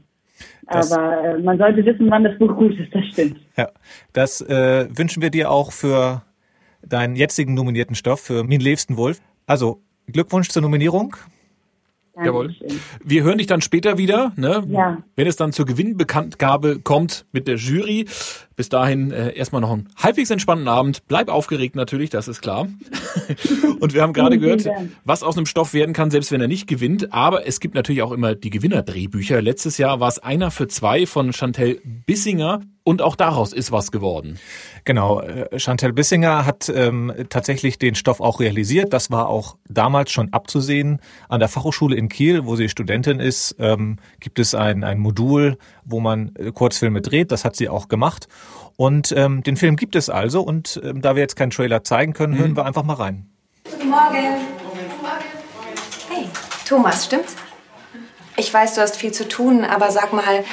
Das, 0.68 0.92
aber 0.92 1.36
äh, 1.36 1.38
man 1.40 1.58
sollte 1.58 1.86
wissen, 1.86 2.10
wann 2.10 2.24
das 2.24 2.38
Buch 2.38 2.56
gut 2.56 2.78
ist, 2.80 2.94
das 2.94 3.06
stimmt. 3.06 3.40
Ja, 3.58 3.70
das 4.14 4.42
äh, 4.42 4.88
wünschen 4.96 5.22
wir 5.22 5.30
dir 5.30 5.52
auch 5.52 5.72
für 5.72 6.24
deinen 6.82 7.16
jetzigen 7.16 7.54
nominierten 7.54 7.96
Stoff, 7.96 8.22
für 8.22 8.44
Min 8.44 8.62
Liebsten 8.62 8.98
Wolf. 8.98 9.22
Also 9.52 9.82
Glückwunsch 10.08 10.47
zur 10.47 10.62
Nominierung 10.62 11.18
Jawohl. 12.24 12.54
Wir 13.04 13.24
hören 13.24 13.38
dich 13.38 13.47
dann 13.47 13.62
später 13.62 13.97
wieder, 13.97 14.34
ne? 14.36 14.64
Ja. 14.70 14.97
wenn 15.16 15.28
es 15.28 15.38
dann 15.38 15.54
zur 15.54 15.66
Gewinnbekanntgabe 15.66 16.80
kommt 16.80 17.26
mit 17.32 17.47
der 17.47 17.56
Jury. 17.56 18.06
Bis 18.58 18.68
dahin 18.68 19.12
äh, 19.12 19.34
erstmal 19.34 19.62
noch 19.62 19.72
einen 19.72 19.89
halbwegs 19.95 20.30
entspannten 20.30 20.68
Abend. 20.68 21.04
Bleib 21.08 21.30
aufgeregt 21.30 21.76
natürlich, 21.76 22.10
das 22.10 22.28
ist 22.28 22.41
klar. 22.41 22.68
Und 23.80 23.93
wir 23.93 24.02
haben 24.02 24.14
gerade 24.14 24.38
gehört, 24.38 24.68
was 25.06 25.24
aus 25.24 25.38
einem 25.38 25.45
Stoff 25.45 25.74
werden 25.74 25.93
kann, 25.93 26.12
selbst 26.12 26.32
wenn 26.32 26.41
er 26.41 26.49
nicht 26.49 26.68
gewinnt. 26.68 27.14
Aber 27.14 27.47
es 27.47 27.62
gibt 27.62 27.76
natürlich 27.76 28.02
auch 28.02 28.12
immer 28.12 28.36
die 28.36 28.49
Gewinnerdrehbücher. 28.49 29.41
Letztes 29.41 29.78
Jahr 29.78 29.99
war 29.99 30.10
es 30.10 30.20
einer 30.20 30.52
für 30.52 30.68
zwei 30.68 31.06
von 31.06 31.32
Chantel 31.32 31.80
Bissinger. 32.06 32.62
Und 32.84 33.04
auch 33.04 33.16
daraus 33.16 33.54
ist 33.54 33.72
was 33.72 33.92
geworden. 33.92 34.40
Genau, 34.86 35.22
äh, 35.22 35.60
Chantal 35.60 35.94
Bissinger 35.94 36.48
hat 36.48 36.68
ähm, 36.74 37.14
tatsächlich 37.30 37.78
den 37.78 37.94
Stoff 37.94 38.20
auch 38.20 38.40
realisiert. 38.40 38.92
Das 38.92 39.12
war 39.12 39.28
auch 39.28 39.58
damals 39.70 40.12
schon 40.12 40.34
abzusehen. 40.34 41.00
An 41.30 41.40
der 41.40 41.48
Fachhochschule 41.48 41.96
in 41.96 42.10
Kiel, 42.10 42.46
wo 42.46 42.56
sie 42.56 42.70
Studentin 42.70 43.20
ist, 43.20 43.56
ähm, 43.60 43.98
gibt 44.20 44.40
es 44.40 44.56
ein, 44.56 44.84
ein 44.84 44.98
Modul, 44.98 45.58
wo 45.86 46.00
man 46.00 46.34
äh, 46.36 46.52
Kurzfilme 46.52 47.02
dreht. 47.02 47.32
Das 47.32 47.46
hat 47.46 47.56
sie 47.56 47.70
auch 47.70 47.88
gemacht. 47.88 48.28
Und 48.78 49.14
ähm, 49.16 49.44
den 49.44 49.58
Film 49.58 49.76
gibt 49.76 49.96
es 49.96 50.10
also. 50.10 50.42
Und 50.42 50.82
ähm, 50.84 51.02
da 51.02 51.16
wir 51.16 51.22
jetzt 51.22 51.36
keinen 51.36 51.52
Trailer 51.52 51.84
zeigen 51.84 52.14
können, 52.14 52.36
hören 52.36 52.56
wir 52.56 52.66
einfach 52.66 52.84
mal 52.84 52.96
rein. 52.96 53.30
Guten 53.64 53.90
Morgen. 53.90 54.48
Hey, 56.10 56.26
Thomas, 56.68 57.06
stimmt's? 57.06 57.36
Ich 58.38 58.52
weiß, 58.52 58.74
du 58.74 58.82
hast 58.82 58.96
viel 58.96 59.12
zu 59.12 59.28
tun, 59.28 59.64
aber 59.64 59.92
sag 59.92 60.14
mal, 60.14 60.44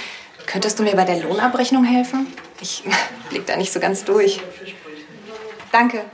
könntest 0.49 0.79
du 0.79 0.83
mir 0.83 0.97
bei 0.97 1.05
der 1.05 1.21
Lohnabrechnung 1.21 1.85
helfen? 1.85 2.27
Ich 2.61 2.83
blick 3.31 3.47
da 3.47 3.57
nicht 3.57 3.73
so 3.73 3.79
ganz 3.79 4.05
durch. 4.05 4.41
Danke. 5.71 6.05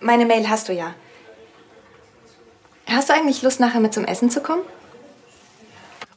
Meine 0.00 0.24
Mail 0.24 0.48
hast 0.48 0.68
du 0.68 0.72
ja. 0.72 0.94
Hast 2.86 3.08
du 3.08 3.14
eigentlich 3.14 3.42
Lust, 3.42 3.58
nachher 3.58 3.80
mit 3.80 3.92
zum 3.92 4.04
Essen 4.04 4.30
zu 4.30 4.40
kommen? 4.40 4.62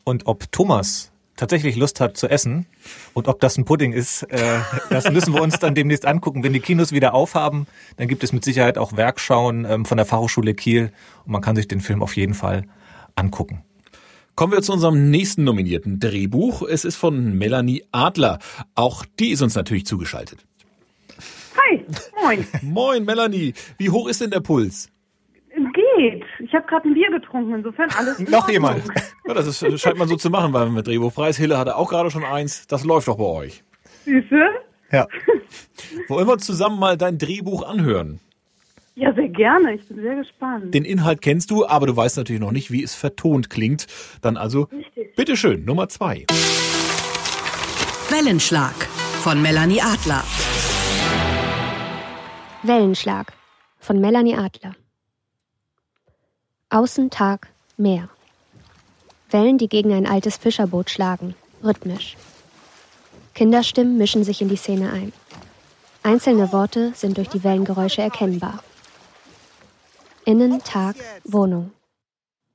Und 0.03 0.27
ob 0.27 0.51
Thomas 0.51 1.11
tatsächlich 1.35 1.75
Lust 1.75 1.99
hat 1.99 2.17
zu 2.17 2.27
essen 2.27 2.67
und 3.13 3.27
ob 3.27 3.39
das 3.39 3.57
ein 3.57 3.65
Pudding 3.65 3.93
ist, 3.93 4.23
äh, 4.23 4.59
das 4.89 5.09
müssen 5.09 5.33
wir 5.33 5.41
uns 5.41 5.57
dann 5.57 5.73
demnächst 5.73 6.05
angucken. 6.05 6.43
Wenn 6.43 6.53
die 6.53 6.59
Kinos 6.59 6.91
wieder 6.91 7.13
aufhaben, 7.13 7.65
dann 7.97 8.07
gibt 8.07 8.23
es 8.23 8.33
mit 8.33 8.43
Sicherheit 8.43 8.77
auch 8.77 8.95
Werkschauen 8.95 9.65
ähm, 9.65 9.85
von 9.85 9.97
der 9.97 10.05
Fachhochschule 10.05 10.53
Kiel 10.53 10.91
und 11.25 11.31
man 11.31 11.41
kann 11.41 11.55
sich 11.55 11.67
den 11.67 11.81
Film 11.81 12.03
auf 12.03 12.15
jeden 12.15 12.33
Fall 12.33 12.65
angucken. 13.15 13.63
Kommen 14.35 14.53
wir 14.53 14.61
zu 14.61 14.71
unserem 14.71 15.09
nächsten 15.09 15.43
nominierten 15.43 15.99
Drehbuch. 15.99 16.61
Es 16.61 16.85
ist 16.85 16.95
von 16.95 17.37
Melanie 17.37 17.83
Adler. 17.91 18.39
Auch 18.75 19.05
die 19.19 19.31
ist 19.31 19.41
uns 19.41 19.55
natürlich 19.55 19.85
zugeschaltet. 19.85 20.45
Hi, 21.57 21.85
moin. 22.21 22.47
Moin, 22.61 23.05
Melanie. 23.05 23.53
Wie 23.77 23.89
hoch 23.89 24.07
ist 24.07 24.21
denn 24.21 24.31
der 24.31 24.39
Puls? 24.39 24.89
Geht. 25.97 26.23
Ich 26.39 26.53
habe 26.53 26.65
gerade 26.67 26.87
ein 26.87 26.93
Bier 26.93 27.09
getrunken, 27.11 27.53
insofern 27.55 27.89
alles. 27.97 28.19
in 28.19 28.25
Noch 28.31 28.49
jemand? 28.49 28.83
Ja, 29.27 29.35
das 29.35 29.45
ist, 29.45 29.61
das 29.61 29.79
scheint 29.79 29.97
man 29.99 30.07
so 30.07 30.15
zu 30.15 30.31
machen 30.31 30.51
beim 30.51 30.75
Drehbuchpreis. 30.81 31.37
Hille 31.37 31.59
hatte 31.59 31.75
auch 31.75 31.89
gerade 31.89 32.09
schon 32.09 32.23
eins. 32.23 32.65
Das 32.65 32.83
läuft 32.83 33.07
doch 33.07 33.17
bei 33.17 33.25
euch. 33.25 33.63
Süße? 34.05 34.39
Ja. 34.91 35.07
Wollen 36.07 36.27
wir 36.27 36.33
uns 36.33 36.47
zusammen 36.47 36.79
mal 36.79 36.97
dein 36.97 37.19
Drehbuch 37.19 37.61
anhören? 37.61 38.19
Ja, 38.99 39.13
sehr 39.13 39.29
gerne. 39.29 39.75
Ich 39.75 39.87
bin 39.87 40.01
sehr 40.01 40.15
gespannt. 40.17 40.73
Den 40.73 40.83
Inhalt 40.83 41.21
kennst 41.21 41.51
du, 41.51 41.65
aber 41.65 41.87
du 41.87 41.95
weißt 41.95 42.17
natürlich 42.17 42.41
noch 42.41 42.51
nicht, 42.51 42.69
wie 42.69 42.83
es 42.83 42.95
vertont 42.95 43.49
klingt. 43.49 43.87
Dann 44.21 44.35
also, 44.35 44.67
bitteschön, 45.15 45.63
Nummer 45.63 45.87
zwei. 45.87 46.25
Wellenschlag 48.09 48.75
von 49.21 49.41
Melanie 49.41 49.79
Adler. 49.79 50.21
Wellenschlag 52.63 53.31
von 53.79 54.01
Melanie 54.01 54.35
Adler. 54.35 54.75
Außen 56.69 57.09
Tag, 57.09 57.47
Meer. 57.77 58.09
Wellen, 59.29 59.57
die 59.57 59.69
gegen 59.69 59.93
ein 59.93 60.07
altes 60.07 60.35
Fischerboot 60.35 60.89
schlagen, 60.89 61.35
rhythmisch. 61.63 62.17
Kinderstimmen 63.33 63.97
mischen 63.97 64.25
sich 64.25 64.41
in 64.41 64.49
die 64.49 64.57
Szene 64.57 64.91
ein. 64.91 65.13
Einzelne 66.03 66.51
Worte 66.51 66.91
sind 66.95 67.17
durch 67.17 67.29
die 67.29 67.45
Wellengeräusche 67.45 68.01
erkennbar. 68.01 68.61
Innen, 70.29 70.59
Tag, 70.63 70.95
Wohnung. 71.23 71.71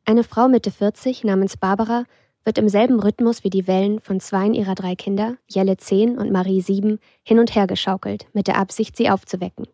Eine 0.05 0.23
Frau 0.23 0.47
Mitte 0.47 0.71
40 0.71 1.25
namens 1.25 1.57
Barbara 1.57 2.05
wird 2.45 2.57
im 2.57 2.69
selben 2.69 3.01
Rhythmus 3.01 3.43
wie 3.43 3.51
die 3.51 3.67
Wellen 3.67 3.99
von 3.99 4.21
zweien 4.21 4.55
ihrer 4.55 4.77
drei 4.77 4.95
Kinder, 4.95 5.39
Jelle 5.49 5.77
10 5.77 6.17
und 6.17 6.31
Marie 6.31 6.61
7, 6.61 7.01
hin 7.25 7.39
und 7.41 7.57
her 7.57 7.67
geschaukelt, 7.67 8.29
mit 8.33 8.47
der 8.47 8.59
Absicht, 8.59 8.97
sie 8.97 9.11
aufzuwecken. 9.11 9.67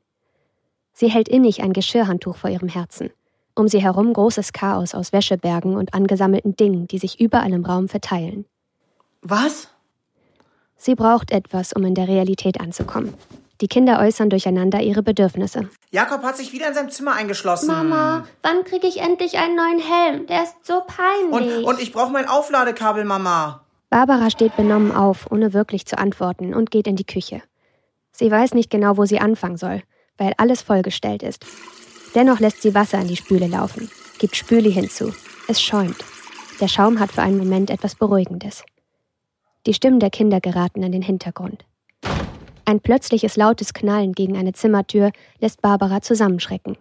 Sie 0.95 1.11
hält 1.11 1.29
innig 1.29 1.63
ein 1.63 1.75
Geschirrhandtuch 1.75 2.39
vor 2.39 2.49
ihrem 2.49 2.69
Herzen. 2.69 3.11
Um 3.55 3.69
sie 3.69 3.83
herum 3.83 4.15
großes 4.15 4.55
Chaos 4.55 4.95
aus 4.95 5.13
Wäschebergen 5.13 5.77
und 5.77 5.93
angesammelten 5.93 6.57
Dingen, 6.57 6.89
die 6.89 6.97
sich 6.97 7.21
überall 7.21 7.53
im 7.53 7.67
Raum 7.67 7.91
verteilen. 7.91 8.47
Was? 9.21 9.69
Sie 10.79 10.95
braucht 10.95 11.33
etwas, 11.33 11.75
um 11.75 11.85
in 11.85 11.95
der 11.95 12.09
Realität 12.09 12.63
anzukommen. 12.63 13.13
Die 13.61 13.69
Kinder 13.69 14.01
äußern 14.01 14.31
durcheinander 14.31 14.81
ihre 14.81 15.03
Bedürfnisse. 15.03 15.69
Jakob 15.91 16.23
hat 16.23 16.37
sich 16.37 16.53
wieder 16.53 16.69
in 16.69 16.75
seinem 16.75 16.91
Zimmer 16.91 17.15
eingeschlossen. 17.15 17.67
Mama, 17.67 18.27
wann 18.43 18.65
kriege 18.65 18.87
ich 18.87 19.01
endlich 19.01 19.39
einen 19.39 19.55
neuen 19.55 19.79
Helm? 19.79 20.27
Der 20.27 20.45
ist 20.45 20.55
so 20.63 20.83
peinlich. 20.87 21.59
Und, 21.59 21.65
und 21.65 21.81
ich 21.81 21.93
brauche 21.93 22.13
mein 22.13 22.27
Aufladekabel, 22.27 23.05
Mama. 23.05 23.65
Barbara 23.91 24.31
steht 24.31 24.57
benommen 24.57 24.93
auf, 24.93 25.31
ohne 25.31 25.53
wirklich 25.53 25.85
zu 25.85 25.99
antworten, 25.99 26.55
und 26.55 26.71
geht 26.71 26.87
in 26.87 26.97
die 26.97 27.05
Küche. 27.05 27.43
Sie 28.13 28.31
weiß 28.31 28.55
nicht 28.55 28.71
genau, 28.71 28.97
wo 28.97 29.05
sie 29.05 29.19
anfangen 29.19 29.57
soll, 29.57 29.83
weil 30.17 30.33
alles 30.37 30.63
vollgestellt 30.63 31.23
ist. 31.23 31.45
Dennoch 32.15 32.41
lässt 32.41 32.63
sie 32.63 32.75
Wasser 32.75 33.01
in 33.01 33.09
die 33.09 33.17
Spüle 33.17 33.47
laufen, 33.47 33.91
gibt 34.19 34.37
Spüli 34.37 34.73
hinzu. 34.73 35.13
Es 35.49 35.61
schäumt. 35.61 35.97
Der 36.61 36.69
Schaum 36.69 37.01
hat 37.01 37.13
für 37.13 37.23
einen 37.23 37.39
Moment 37.39 37.71
etwas 37.71 37.95
Beruhigendes. 37.95 38.65
Die 39.67 39.75
Stimmen 39.75 40.01
der 40.01 40.11
Kinder 40.11 40.41
geraten 40.41 40.83
in 40.83 40.93
den 40.93 41.03
Hintergrund. 41.03 41.65
Ein 42.71 42.79
plötzliches 42.79 43.37
lautes 43.37 43.75
Knallen 43.75 44.13
gegen 44.13 44.39
eine 44.39 44.53
Zimmertür 44.53 45.11
lässt 45.41 45.61
Barbara 45.61 46.03
zusammenschrecken. 46.03 46.79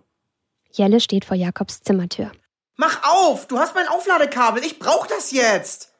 Jelle 0.72 1.00
steht 1.00 1.26
vor 1.26 1.36
Jakobs 1.36 1.82
Zimmertür. 1.82 2.32
Mach 2.78 3.02
auf! 3.12 3.48
Du 3.48 3.58
hast 3.58 3.74
mein 3.74 3.88
Aufladekabel. 3.88 4.64
Ich 4.64 4.78
brauch 4.78 5.08
das 5.08 5.32
jetzt. 5.32 5.92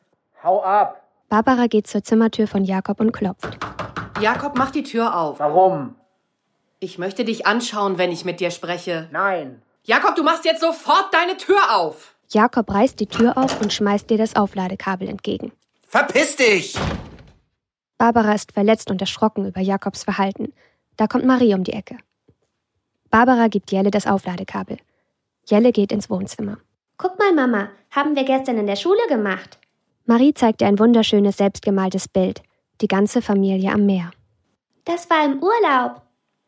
Hau 0.44 0.62
ab. 0.62 1.02
Barbara 1.28 1.66
geht 1.66 1.88
zur 1.88 2.04
Zimmertür 2.04 2.46
von 2.46 2.66
Jakob 2.66 3.00
und 3.00 3.14
klopft. 3.14 3.58
Jakob, 4.22 4.56
mach 4.60 4.70
die 4.70 4.84
Tür 4.84 5.18
auf. 5.18 5.40
Warum? 5.40 5.96
Ich 6.80 7.00
möchte 7.00 7.26
dich 7.26 7.48
anschauen, 7.48 7.98
wenn 7.98 8.12
ich 8.12 8.24
mit 8.26 8.42
dir 8.42 8.52
spreche. 8.52 9.10
Nein. 9.12 9.64
Jakob, 9.86 10.16
du 10.16 10.22
machst 10.22 10.46
jetzt 10.46 10.62
sofort 10.62 11.12
deine 11.12 11.36
Tür 11.36 11.76
auf. 11.76 12.14
Jakob 12.30 12.72
reißt 12.72 13.00
die 13.00 13.08
Tür 13.08 13.40
auf 13.40 13.60
und 13.60 13.74
schmeißt 13.74 14.08
dir 14.08 14.20
das 14.20 14.36
Aufladekabel 14.36 15.10
entgegen. 15.10 15.52
Verpiss 15.88 16.36
dich! 16.36 16.76
Barbara 18.00 18.34
ist 18.34 18.54
verletzt 18.54 18.90
und 18.90 19.02
erschrocken 19.02 19.46
über 19.46 19.60
Jakobs 19.60 20.06
Verhalten. 20.06 20.54
Da 20.96 21.06
kommt 21.06 21.26
Marie 21.26 21.54
um 21.54 21.66
die 21.66 21.74
Ecke. 21.74 21.98
Barbara 23.10 23.50
gibt 23.50 23.72
Jelle 23.72 23.92
das 23.92 24.08
Aufladekabel. 24.08 24.78
Jelle 25.46 25.74
geht 25.74 25.92
ins 25.92 26.10
Wohnzimmer. 26.10 26.58
Guck 26.98 27.20
mal, 27.20 27.34
Mama, 27.34 27.70
haben 27.92 28.16
wir 28.16 28.24
gestern 28.24 28.58
in 28.58 28.68
der 28.68 28.78
Schule 28.78 29.06
gemacht. 29.10 29.60
Marie 30.06 30.34
zeigt 30.34 30.62
ihr 30.62 30.68
ein 30.68 30.80
wunderschönes 30.80 31.38
selbstgemaltes 31.38 32.08
Bild. 32.08 32.42
Die 32.80 32.88
ganze 32.88 33.22
Familie 33.22 33.72
am 33.74 33.86
Meer. 33.86 34.12
Das 34.86 35.10
war 35.10 35.26
im 35.26 35.44
Urlaub. 35.44 36.02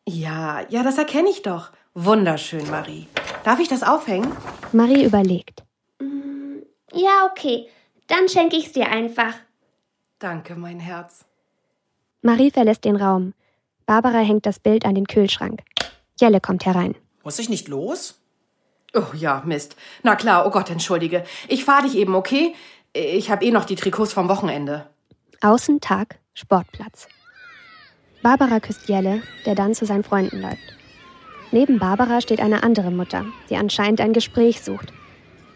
Ja, 0.07 0.61
ja, 0.69 0.83
das 0.83 0.97
erkenne 0.97 1.29
ich 1.29 1.41
doch. 1.41 1.71
Wunderschön, 1.93 2.69
Marie. 2.69 3.07
Darf 3.43 3.59
ich 3.59 3.67
das 3.67 3.83
aufhängen? 3.83 4.31
Marie 4.71 5.03
überlegt. 5.03 5.63
Ja, 6.93 7.29
okay. 7.29 7.67
Dann 8.07 8.29
schenke 8.29 8.55
ich's 8.55 8.71
dir 8.71 8.87
einfach. 8.87 9.33
Danke, 10.17 10.55
mein 10.55 10.79
Herz. 10.79 11.25
Marie 12.21 12.51
verlässt 12.51 12.85
den 12.85 12.95
Raum. 12.95 13.33
Barbara 13.85 14.19
hängt 14.19 14.45
das 14.45 14.59
Bild 14.59 14.85
an 14.85 14.95
den 14.95 15.07
Kühlschrank. 15.07 15.61
Jelle 16.19 16.39
kommt 16.39 16.65
herein. 16.65 16.95
Muss 17.23 17.39
ich 17.39 17.49
nicht 17.49 17.67
los? 17.67 18.19
Oh 18.93 19.15
ja, 19.15 19.41
Mist. 19.45 19.75
Na 20.03 20.15
klar, 20.15 20.45
oh 20.45 20.51
Gott, 20.51 20.69
entschuldige. 20.69 21.23
Ich 21.47 21.65
fahr 21.65 21.81
dich 21.81 21.95
eben, 21.95 22.13
okay? 22.13 22.53
Ich 22.93 23.31
habe 23.31 23.43
eh 23.45 23.51
noch 23.51 23.65
die 23.65 23.75
Trikots 23.75 24.13
vom 24.13 24.29
Wochenende. 24.29 24.85
Außen 25.41 25.81
Tag, 25.81 26.19
Sportplatz. 26.33 27.07
Barbara 28.21 28.59
küsst 28.59 28.87
Jelle, 28.87 29.23
der 29.45 29.55
dann 29.55 29.73
zu 29.73 29.85
seinen 29.85 30.03
Freunden 30.03 30.41
läuft. 30.41 30.75
Neben 31.51 31.79
Barbara 31.79 32.21
steht 32.21 32.39
eine 32.39 32.63
andere 32.63 32.91
Mutter, 32.91 33.25
die 33.49 33.55
anscheinend 33.55 33.99
ein 33.99 34.13
Gespräch 34.13 34.61
sucht. 34.61 34.93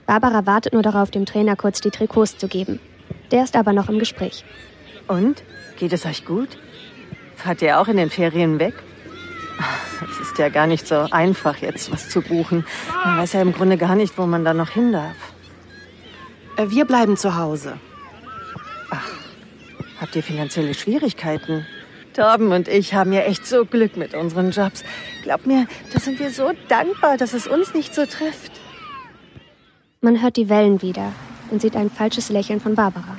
Barbara 0.07 0.45
wartet 0.45 0.73
nur 0.73 0.81
darauf, 0.81 1.11
dem 1.11 1.25
Trainer 1.25 1.55
kurz 1.55 1.79
die 1.79 1.91
Trikots 1.91 2.37
zu 2.37 2.47
geben. 2.47 2.79
Der 3.31 3.43
ist 3.43 3.55
aber 3.55 3.71
noch 3.73 3.89
im 3.89 3.99
Gespräch. 3.99 4.43
Und? 5.07 5.43
Geht 5.77 5.93
es 5.93 6.05
euch 6.05 6.25
gut? 6.25 6.57
Fahrt 7.35 7.61
ihr 7.61 7.79
auch 7.79 7.87
in 7.87 7.97
den 7.97 8.09
Ferien 8.09 8.59
weg? 8.59 8.73
Es 10.11 10.19
ist 10.19 10.37
ja 10.37 10.49
gar 10.49 10.67
nicht 10.67 10.87
so 10.87 11.07
einfach, 11.11 11.57
jetzt 11.57 11.91
was 11.91 12.09
zu 12.09 12.21
buchen. 12.21 12.65
Man 13.03 13.17
weiß 13.19 13.33
ja 13.33 13.41
im 13.41 13.53
Grunde 13.53 13.77
gar 13.77 13.95
nicht, 13.95 14.17
wo 14.17 14.25
man 14.25 14.43
da 14.43 14.53
noch 14.53 14.69
hin 14.69 14.91
darf. 14.91 15.15
Äh, 16.57 16.69
Wir 16.69 16.85
bleiben 16.85 17.17
zu 17.17 17.35
Hause. 17.35 17.77
Habt 19.99 20.15
ihr 20.15 20.23
finanzielle 20.23 20.73
Schwierigkeiten? 20.73 21.65
Torben 22.13 22.51
und 22.51 22.67
ich 22.67 22.93
haben 22.93 23.11
ja 23.11 23.21
echt 23.21 23.45
so 23.45 23.65
Glück 23.65 23.97
mit 23.97 24.13
unseren 24.13 24.51
Jobs. 24.51 24.83
Glaub 25.23 25.45
mir, 25.45 25.67
da 25.93 25.99
sind 25.99 26.19
wir 26.19 26.31
so 26.31 26.51
dankbar, 26.69 27.17
dass 27.17 27.33
es 27.33 27.47
uns 27.47 27.73
nicht 27.73 27.93
so 27.93 28.05
trifft. 28.05 28.51
Man 30.01 30.21
hört 30.21 30.37
die 30.37 30.49
Wellen 30.49 30.81
wieder 30.81 31.11
und 31.49 31.61
sieht 31.61 31.75
ein 31.75 31.89
falsches 31.89 32.29
Lächeln 32.29 32.61
von 32.61 32.75
Barbara. 32.75 33.17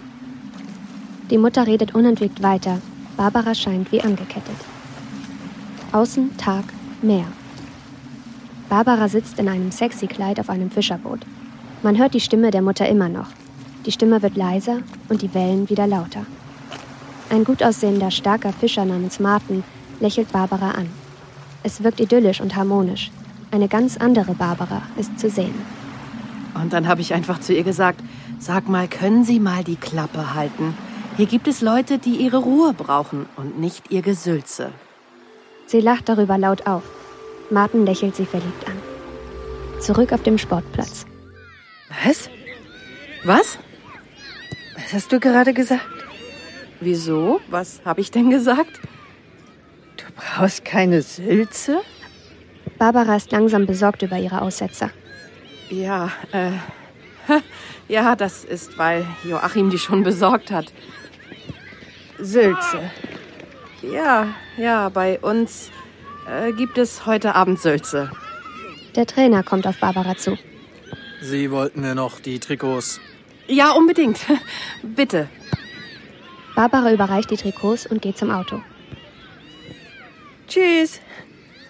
Die 1.31 1.39
Mutter 1.39 1.67
redet 1.67 1.93
unentwegt 1.95 2.41
weiter. 2.41 2.81
Barbara 3.17 3.55
scheint 3.55 3.91
wie 3.91 4.01
angekettet. 4.01 4.57
Außen 5.91 6.37
Tag, 6.37 6.65
Meer. 7.03 7.27
Barbara 8.69 9.09
sitzt 9.09 9.39
in 9.39 9.49
einem 9.49 9.73
sexy 9.73 10.07
Kleid 10.07 10.39
auf 10.39 10.49
einem 10.51 10.71
Fischerboot. 10.71 11.21
Man 11.83 11.99
hört 11.99 12.15
die 12.15 12.21
Stimme 12.21 12.51
der 12.53 12.63
Mutter 12.63 12.89
immer 12.89 13.09
noch. 13.09 13.29
Die 13.87 13.93
Stimme 13.93 14.23
wird 14.23 14.37
leiser 14.37 14.79
und 15.09 15.23
die 15.23 15.35
Wellen 15.35 15.69
wieder 15.69 15.87
lauter. 15.87 16.27
Ein 17.29 17.43
gut 17.45 17.63
aussehender, 17.63 18.13
starker 18.13 18.53
Fischer 18.53 18.85
namens 18.85 19.19
Martin 19.19 19.65
lächelt 19.99 20.31
Barbara 20.31 20.73
an. 20.73 20.89
Es 21.65 21.83
wirkt 21.83 21.99
idyllisch 21.99 22.41
und 22.41 22.55
harmonisch. 22.55 23.11
Eine 23.51 23.67
ganz 23.67 23.97
andere 23.97 24.35
Barbara 24.35 24.83
ist 24.97 25.19
zu 25.19 25.29
sehen. 25.29 25.55
Und 26.55 26.73
dann 26.73 26.87
habe 26.87 27.01
ich 27.01 27.15
einfach 27.15 27.41
zu 27.41 27.53
ihr 27.53 27.65
gesagt, 27.65 28.01
sag 28.39 28.69
mal, 28.69 28.87
können 28.87 29.25
Sie 29.25 29.41
mal 29.41 29.65
die 29.65 29.77
Klappe 29.77 30.35
halten? 30.35 30.75
Hier 31.17 31.27
gibt 31.27 31.49
es 31.49 31.63
Leute, 31.63 31.99
die 31.99 32.17
ihre 32.17 32.37
Ruhe 32.37 32.75
brauchen 32.75 33.27
und 33.37 33.59
nicht 33.59 33.91
ihr 33.91 34.03
Gesülze. 34.03 34.71
Sie 35.67 35.81
lacht 35.81 36.11
darüber 36.11 36.37
laut 36.37 36.67
auf. 36.67 36.83
Martin 37.51 37.87
lächelt 37.87 38.15
sie 38.17 38.27
verliebt 38.27 38.69
an. 38.69 38.77
Zurück 39.81 40.13
auf 40.13 40.23
dem 40.23 40.37
Sportplatz. 40.37 41.07
Was? 42.05 42.29
Was? 43.25 43.59
Was 44.75 44.93
hast 44.93 45.11
du 45.11 45.19
gerade 45.19 45.55
gesagt? 45.55 45.87
Wieso? 46.81 47.41
Was 47.49 47.81
habe 47.87 48.03
ich 48.03 48.11
denn 48.11 48.29
gesagt? 48.29 48.79
Du 49.97 50.05
brauchst 50.17 50.67
keine 50.67 51.01
Sülze? 51.01 51.81
Barbara 52.79 53.17
ist 53.17 53.33
langsam 53.33 53.65
besorgt 53.65 54.03
über 54.03 54.19
ihre 54.19 54.43
Aussetzer. 54.43 54.91
Ja, 55.71 56.11
äh. 56.33 56.51
Ja, 57.89 58.17
das 58.17 58.45
ist, 58.45 58.79
weil 58.79 59.07
Joachim 59.23 59.71
die 59.71 59.79
schon 59.79 60.03
besorgt 60.03 60.51
hat. 60.51 60.73
Sülze. 62.19 62.91
Ja, 63.83 64.35
ja, 64.57 64.89
bei 64.89 65.19
uns 65.21 65.71
äh, 66.29 66.53
gibt 66.53 66.79
es 66.79 67.07
heute 67.07 67.35
Abend 67.35 67.61
Sülze. 67.61 68.11
Der 68.95 69.07
Trainer 69.07 69.43
kommt 69.43 69.67
auf 69.67 69.79
Barbara 69.79 70.17
zu. 70.17 70.39
Sie 71.21 71.51
wollten 71.51 71.81
mir 71.81 71.95
noch 71.95 72.21
die 72.21 72.39
Trikots. 72.39 73.01
Ja, 73.47 73.73
unbedingt. 73.73 74.19
Bitte. 74.83 75.29
Barbara 76.55 76.93
überreicht 76.93 77.31
die 77.31 77.37
Trikots 77.37 77.87
und 77.87 78.01
geht 78.01 78.17
zum 78.17 78.31
Auto. 78.31 78.63
Tschüss. 80.49 81.01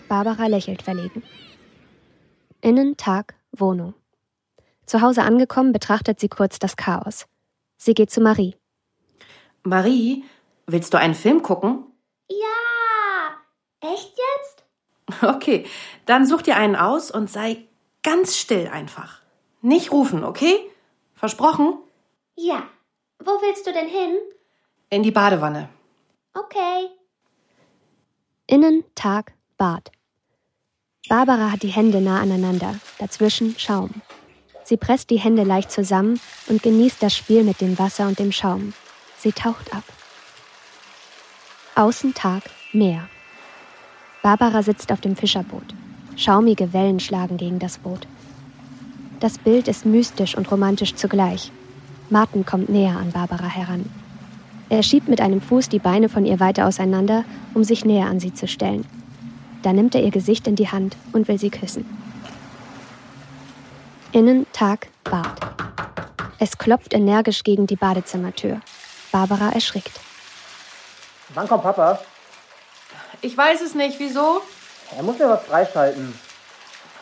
Barbara 0.08 0.46
lächelt 0.46 0.82
verlegen. 0.82 1.22
Innen 2.60 2.96
Tag, 2.96 3.34
Wohnung. 3.52 3.94
Zu 4.86 5.00
Hause 5.00 5.22
angekommen, 5.22 5.72
betrachtet 5.72 6.20
sie 6.20 6.28
kurz 6.28 6.60
das 6.60 6.76
Chaos. 6.76 7.26
Sie 7.76 7.94
geht 7.94 8.10
zu 8.10 8.20
Marie. 8.20 8.54
Marie, 9.64 10.24
willst 10.66 10.92
du 10.94 10.98
einen 10.98 11.14
Film 11.14 11.42
gucken? 11.42 11.84
Ja. 12.28 12.36
Echt 13.80 14.12
jetzt? 14.16 14.64
Okay, 15.22 15.66
dann 16.04 16.26
such 16.26 16.42
dir 16.42 16.56
einen 16.56 16.76
aus 16.76 17.10
und 17.10 17.30
sei 17.30 17.64
ganz 18.02 18.36
still 18.36 18.68
einfach. 18.68 19.20
Nicht 19.62 19.92
rufen, 19.92 20.24
okay? 20.24 20.58
Versprochen? 21.14 21.78
Ja. 22.36 22.64
Wo 23.18 23.30
willst 23.40 23.66
du 23.66 23.72
denn 23.72 23.88
hin? 23.88 24.16
In 24.90 25.02
die 25.02 25.10
Badewanne. 25.10 25.68
Okay. 26.34 26.88
Innen 28.46 28.84
Tag, 28.94 29.32
Bad. 29.56 29.90
Barbara 31.08 31.50
hat 31.52 31.62
die 31.62 31.68
Hände 31.68 32.00
nah 32.00 32.20
aneinander, 32.20 32.74
dazwischen 32.98 33.58
Schaum. 33.58 34.02
Sie 34.64 34.76
presst 34.76 35.10
die 35.10 35.18
Hände 35.18 35.44
leicht 35.44 35.70
zusammen 35.70 36.20
und 36.48 36.62
genießt 36.62 37.02
das 37.02 37.16
Spiel 37.16 37.44
mit 37.44 37.60
dem 37.60 37.78
Wasser 37.78 38.08
und 38.08 38.18
dem 38.18 38.32
Schaum. 38.32 38.74
Sie 39.16 39.32
taucht 39.32 39.72
ab. 39.72 39.84
Außen 41.78 42.14
Tag, 42.14 42.42
Meer. 42.72 43.06
Barbara 44.22 44.62
sitzt 44.62 44.90
auf 44.92 45.02
dem 45.02 45.14
Fischerboot. 45.14 45.74
Schaumige 46.16 46.72
Wellen 46.72 47.00
schlagen 47.00 47.36
gegen 47.36 47.58
das 47.58 47.76
Boot. 47.76 48.06
Das 49.20 49.36
Bild 49.36 49.68
ist 49.68 49.84
mystisch 49.84 50.38
und 50.38 50.50
romantisch 50.50 50.94
zugleich. 50.94 51.52
Martin 52.08 52.46
kommt 52.46 52.70
näher 52.70 52.96
an 52.96 53.12
Barbara 53.12 53.44
heran. 53.44 53.84
Er 54.70 54.82
schiebt 54.82 55.08
mit 55.08 55.20
einem 55.20 55.42
Fuß 55.42 55.68
die 55.68 55.78
Beine 55.78 56.08
von 56.08 56.24
ihr 56.24 56.40
weiter 56.40 56.66
auseinander, 56.66 57.26
um 57.52 57.62
sich 57.62 57.84
näher 57.84 58.06
an 58.06 58.20
sie 58.20 58.32
zu 58.32 58.48
stellen. 58.48 58.86
Dann 59.60 59.76
nimmt 59.76 59.94
er 59.94 60.02
ihr 60.02 60.10
Gesicht 60.10 60.46
in 60.46 60.56
die 60.56 60.70
Hand 60.70 60.96
und 61.12 61.28
will 61.28 61.38
sie 61.38 61.50
küssen. 61.50 61.84
Innen 64.12 64.46
Tag, 64.54 64.88
Bad. 65.04 65.28
Es 66.38 66.56
klopft 66.56 66.94
energisch 66.94 67.44
gegen 67.44 67.66
die 67.66 67.76
Badezimmertür. 67.76 68.62
Barbara 69.12 69.50
erschrickt. 69.50 70.00
Wann 71.36 71.48
kommt 71.48 71.64
Papa? 71.64 72.00
Ich 73.20 73.36
weiß 73.36 73.60
es 73.60 73.74
nicht. 73.74 74.00
Wieso? 74.00 74.40
Er 74.96 75.02
muss 75.02 75.18
mir 75.18 75.28
was 75.28 75.44
freischalten. 75.44 76.18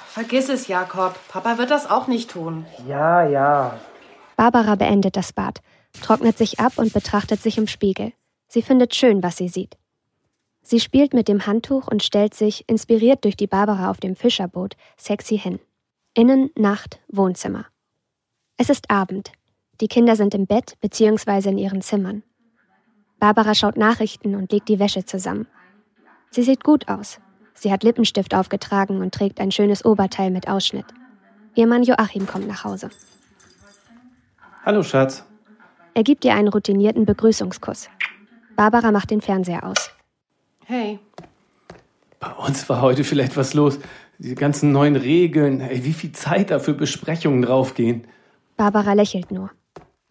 Vergiss 0.08 0.48
es, 0.48 0.66
Jakob. 0.66 1.14
Papa 1.28 1.56
wird 1.56 1.70
das 1.70 1.88
auch 1.88 2.08
nicht 2.08 2.32
tun. 2.32 2.66
Ja, 2.88 3.24
ja. 3.24 3.78
Barbara 4.36 4.74
beendet 4.74 5.16
das 5.16 5.32
Bad, 5.32 5.60
trocknet 6.02 6.36
sich 6.36 6.58
ab 6.58 6.72
und 6.76 6.92
betrachtet 6.92 7.40
sich 7.42 7.58
im 7.58 7.68
Spiegel. 7.68 8.12
Sie 8.48 8.62
findet 8.62 8.96
schön, 8.96 9.22
was 9.22 9.36
sie 9.36 9.48
sieht. 9.48 9.76
Sie 10.62 10.80
spielt 10.80 11.14
mit 11.14 11.28
dem 11.28 11.46
Handtuch 11.46 11.86
und 11.86 12.02
stellt 12.02 12.34
sich, 12.34 12.68
inspiriert 12.68 13.24
durch 13.24 13.36
die 13.36 13.46
Barbara 13.46 13.88
auf 13.88 14.00
dem 14.00 14.16
Fischerboot, 14.16 14.74
sexy 14.96 15.38
hin. 15.38 15.60
Innen, 16.12 16.50
Nacht, 16.56 16.98
Wohnzimmer. 17.06 17.66
Es 18.56 18.68
ist 18.68 18.90
Abend. 18.90 19.30
Die 19.80 19.88
Kinder 19.88 20.16
sind 20.16 20.34
im 20.34 20.48
Bett 20.48 20.74
bzw. 20.80 21.50
in 21.50 21.58
ihren 21.58 21.82
Zimmern. 21.82 22.24
Barbara 23.24 23.54
schaut 23.54 23.78
Nachrichten 23.78 24.34
und 24.34 24.52
legt 24.52 24.68
die 24.68 24.78
Wäsche 24.78 25.06
zusammen. 25.06 25.46
Sie 26.28 26.42
sieht 26.42 26.62
gut 26.62 26.88
aus. 26.88 27.20
Sie 27.54 27.72
hat 27.72 27.82
Lippenstift 27.82 28.34
aufgetragen 28.34 29.00
und 29.00 29.14
trägt 29.14 29.40
ein 29.40 29.50
schönes 29.50 29.82
Oberteil 29.82 30.30
mit 30.30 30.46
Ausschnitt. 30.46 30.84
Ihr 31.54 31.66
Mann 31.66 31.84
Joachim 31.84 32.26
kommt 32.26 32.46
nach 32.46 32.64
Hause. 32.64 32.90
Hallo, 34.66 34.82
Schatz. 34.82 35.24
Er 35.94 36.02
gibt 36.02 36.26
ihr 36.26 36.34
einen 36.34 36.48
routinierten 36.48 37.06
Begrüßungskuss. 37.06 37.88
Barbara 38.56 38.92
macht 38.92 39.10
den 39.10 39.22
Fernseher 39.22 39.64
aus. 39.64 39.90
Hey. 40.66 40.98
Bei 42.20 42.30
uns 42.32 42.68
war 42.68 42.82
heute 42.82 43.04
vielleicht 43.04 43.38
was 43.38 43.54
los. 43.54 43.78
Die 44.18 44.34
ganzen 44.34 44.70
neuen 44.70 44.96
Regeln. 44.96 45.62
Ey, 45.62 45.82
wie 45.82 45.94
viel 45.94 46.12
Zeit 46.12 46.50
da 46.50 46.58
für 46.58 46.74
Besprechungen 46.74 47.40
draufgehen. 47.40 48.06
Barbara 48.58 48.92
lächelt 48.92 49.30
nur. 49.30 49.50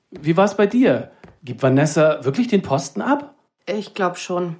Wie 0.09 0.36
war's 0.36 0.57
bei 0.57 0.66
dir? 0.66 1.11
Gibt 1.44 1.62
Vanessa 1.62 2.24
wirklich 2.24 2.48
den 2.48 2.62
Posten 2.62 3.02
ab? 3.02 3.36
Ich 3.66 3.94
glaube 3.94 4.16
schon. 4.16 4.56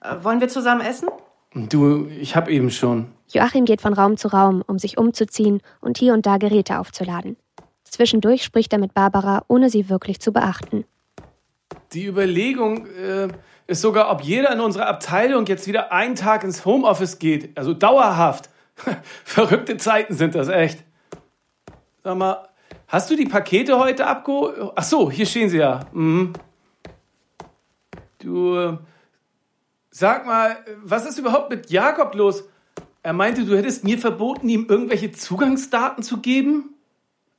Äh, 0.00 0.22
wollen 0.22 0.40
wir 0.40 0.48
zusammen 0.48 0.80
essen? 0.80 1.08
Du, 1.52 2.06
ich 2.06 2.36
hab 2.36 2.48
eben 2.48 2.70
schon. 2.70 3.06
Joachim 3.28 3.64
geht 3.64 3.80
von 3.80 3.92
Raum 3.92 4.16
zu 4.16 4.28
Raum, 4.28 4.62
um 4.66 4.78
sich 4.78 4.98
umzuziehen 4.98 5.60
und 5.80 5.98
hier 5.98 6.14
und 6.14 6.26
da 6.26 6.38
Geräte 6.38 6.78
aufzuladen. 6.78 7.36
Zwischendurch 7.84 8.44
spricht 8.44 8.72
er 8.72 8.78
mit 8.78 8.94
Barbara, 8.94 9.44
ohne 9.48 9.68
sie 9.68 9.88
wirklich 9.88 10.20
zu 10.20 10.32
beachten. 10.32 10.84
Die 11.92 12.06
Überlegung 12.06 12.86
äh, 12.86 13.28
ist 13.66 13.80
sogar, 13.80 14.10
ob 14.10 14.22
jeder 14.22 14.52
in 14.52 14.60
unserer 14.60 14.86
Abteilung 14.86 15.46
jetzt 15.46 15.66
wieder 15.66 15.92
einen 15.92 16.14
Tag 16.14 16.44
ins 16.44 16.64
Homeoffice 16.64 17.18
geht. 17.18 17.56
Also 17.58 17.74
dauerhaft. 17.74 18.50
Verrückte 19.24 19.76
Zeiten 19.76 20.14
sind 20.14 20.34
das 20.34 20.48
echt. 20.48 20.84
Sag 22.04 22.16
mal, 22.16 22.47
hast 22.88 23.10
du 23.10 23.16
die 23.16 23.26
Pakete 23.26 23.78
heute 23.78 24.06
abgeholt? 24.06 24.72
Ach 24.74 24.82
so, 24.82 25.10
hier 25.10 25.26
stehen 25.26 25.48
sie 25.48 25.58
ja. 25.58 25.80
Mhm. 25.92 26.32
Du, 28.18 28.78
sag 29.90 30.26
mal, 30.26 30.56
was 30.82 31.06
ist 31.06 31.18
überhaupt 31.18 31.50
mit 31.50 31.70
Jakob 31.70 32.14
los? 32.14 32.44
Er 33.02 33.12
meinte, 33.12 33.44
du 33.44 33.56
hättest 33.56 33.84
mir 33.84 33.98
verboten, 33.98 34.48
ihm 34.48 34.66
irgendwelche 34.68 35.12
Zugangsdaten 35.12 36.02
zu 36.02 36.18
geben? 36.18 36.74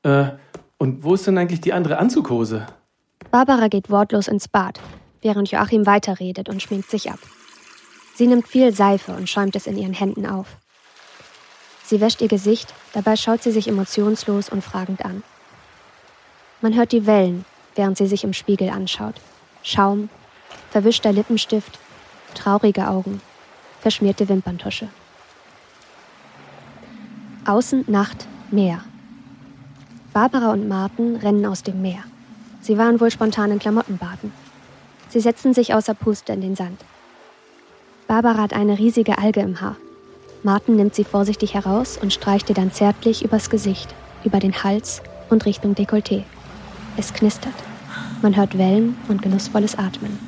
Äh, 0.03 0.29
und 0.77 1.03
wo 1.03 1.15
ist 1.15 1.27
denn 1.27 1.37
eigentlich 1.37 1.61
die 1.61 1.73
andere 1.73 1.97
Anzughose? 1.97 2.65
Barbara 3.31 3.67
geht 3.67 3.89
wortlos 3.89 4.27
ins 4.27 4.47
Bad, 4.47 4.79
während 5.21 5.51
Joachim 5.51 5.85
weiterredet 5.85 6.47
und 6.47 6.61
schminkt 6.61 6.89
sich 6.89 7.11
ab. 7.11 7.19
Sie 8.15 8.27
nimmt 8.27 8.47
viel 8.47 8.73
Seife 8.73 9.13
und 9.13 9.29
schäumt 9.29 9.55
es 9.55 9.67
in 9.67 9.77
ihren 9.77 9.93
Händen 9.93 10.25
auf. 10.25 10.57
Sie 11.83 12.01
wäscht 12.01 12.21
ihr 12.21 12.27
Gesicht, 12.27 12.73
dabei 12.93 13.15
schaut 13.15 13.43
sie 13.43 13.51
sich 13.51 13.67
emotionslos 13.67 14.49
und 14.49 14.63
fragend 14.63 15.03
an. 15.03 15.23
Man 16.61 16.75
hört 16.75 16.91
die 16.91 17.05
Wellen, 17.05 17.45
während 17.75 17.97
sie 17.97 18.07
sich 18.07 18.23
im 18.23 18.33
Spiegel 18.33 18.69
anschaut. 18.69 19.15
Schaum, 19.63 20.09
verwischter 20.71 21.13
Lippenstift, 21.13 21.79
traurige 22.35 22.87
Augen, 22.89 23.21
verschmierte 23.79 24.27
Wimperntusche. 24.27 24.89
Außen 27.45 27.85
Nacht, 27.87 28.27
Meer. 28.51 28.83
Barbara 30.11 30.51
und 30.51 30.67
Martin 30.67 31.15
rennen 31.15 31.45
aus 31.45 31.63
dem 31.63 31.81
Meer. 31.81 32.03
Sie 32.61 32.77
waren 32.77 32.99
wohl 32.99 33.09
spontan 33.09 33.51
in 33.51 33.59
Klamotten 33.59 33.97
baden. 33.97 34.33
Sie 35.07 35.19
setzen 35.19 35.53
sich 35.53 35.73
außer 35.73 35.93
Puste 35.93 36.33
in 36.33 36.41
den 36.41 36.55
Sand. 36.55 36.83
Barbara 38.07 38.41
hat 38.41 38.53
eine 38.53 38.77
riesige 38.77 39.17
Alge 39.17 39.39
im 39.39 39.61
Haar. 39.61 39.77
Martin 40.43 40.75
nimmt 40.75 40.95
sie 40.95 41.03
vorsichtig 41.03 41.53
heraus 41.53 41.97
und 42.01 42.11
streicht 42.11 42.49
ihr 42.49 42.55
dann 42.55 42.71
zärtlich 42.71 43.23
übers 43.23 43.49
Gesicht, 43.49 43.93
über 44.23 44.39
den 44.39 44.63
Hals, 44.63 45.01
und 45.29 45.45
Richtung 45.45 45.73
Dekolleté. 45.75 46.23
Es 46.97 47.13
knistert. 47.13 47.53
Man 48.21 48.35
hört 48.35 48.57
Wellen 48.57 48.97
und 49.07 49.21
genussvolles 49.21 49.77
Atmen. 49.77 50.19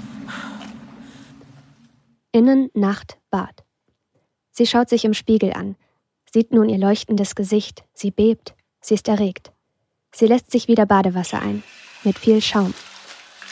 Innen 2.32 2.70
Nacht 2.74 3.18
Bad. 3.30 3.64
Sie 4.52 4.66
schaut 4.66 4.90
sich 4.90 5.04
im 5.04 5.14
Spiegel 5.14 5.54
an, 5.54 5.76
sieht 6.32 6.54
nun 6.54 6.70
ihr 6.70 6.78
leuchtendes 6.78 7.36
Gesicht, 7.36 7.84
sie 7.94 8.12
bebt, 8.12 8.56
sie 8.80 8.94
ist 8.94 9.08
erregt. 9.08 9.52
Sie 10.14 10.28
lässt 10.28 10.52
sich 10.52 10.68
wieder 10.68 10.86
Badewasser 10.86 11.42
ein, 11.42 11.64
mit 12.04 12.18
viel 12.18 12.42
Schaum. 12.42 12.74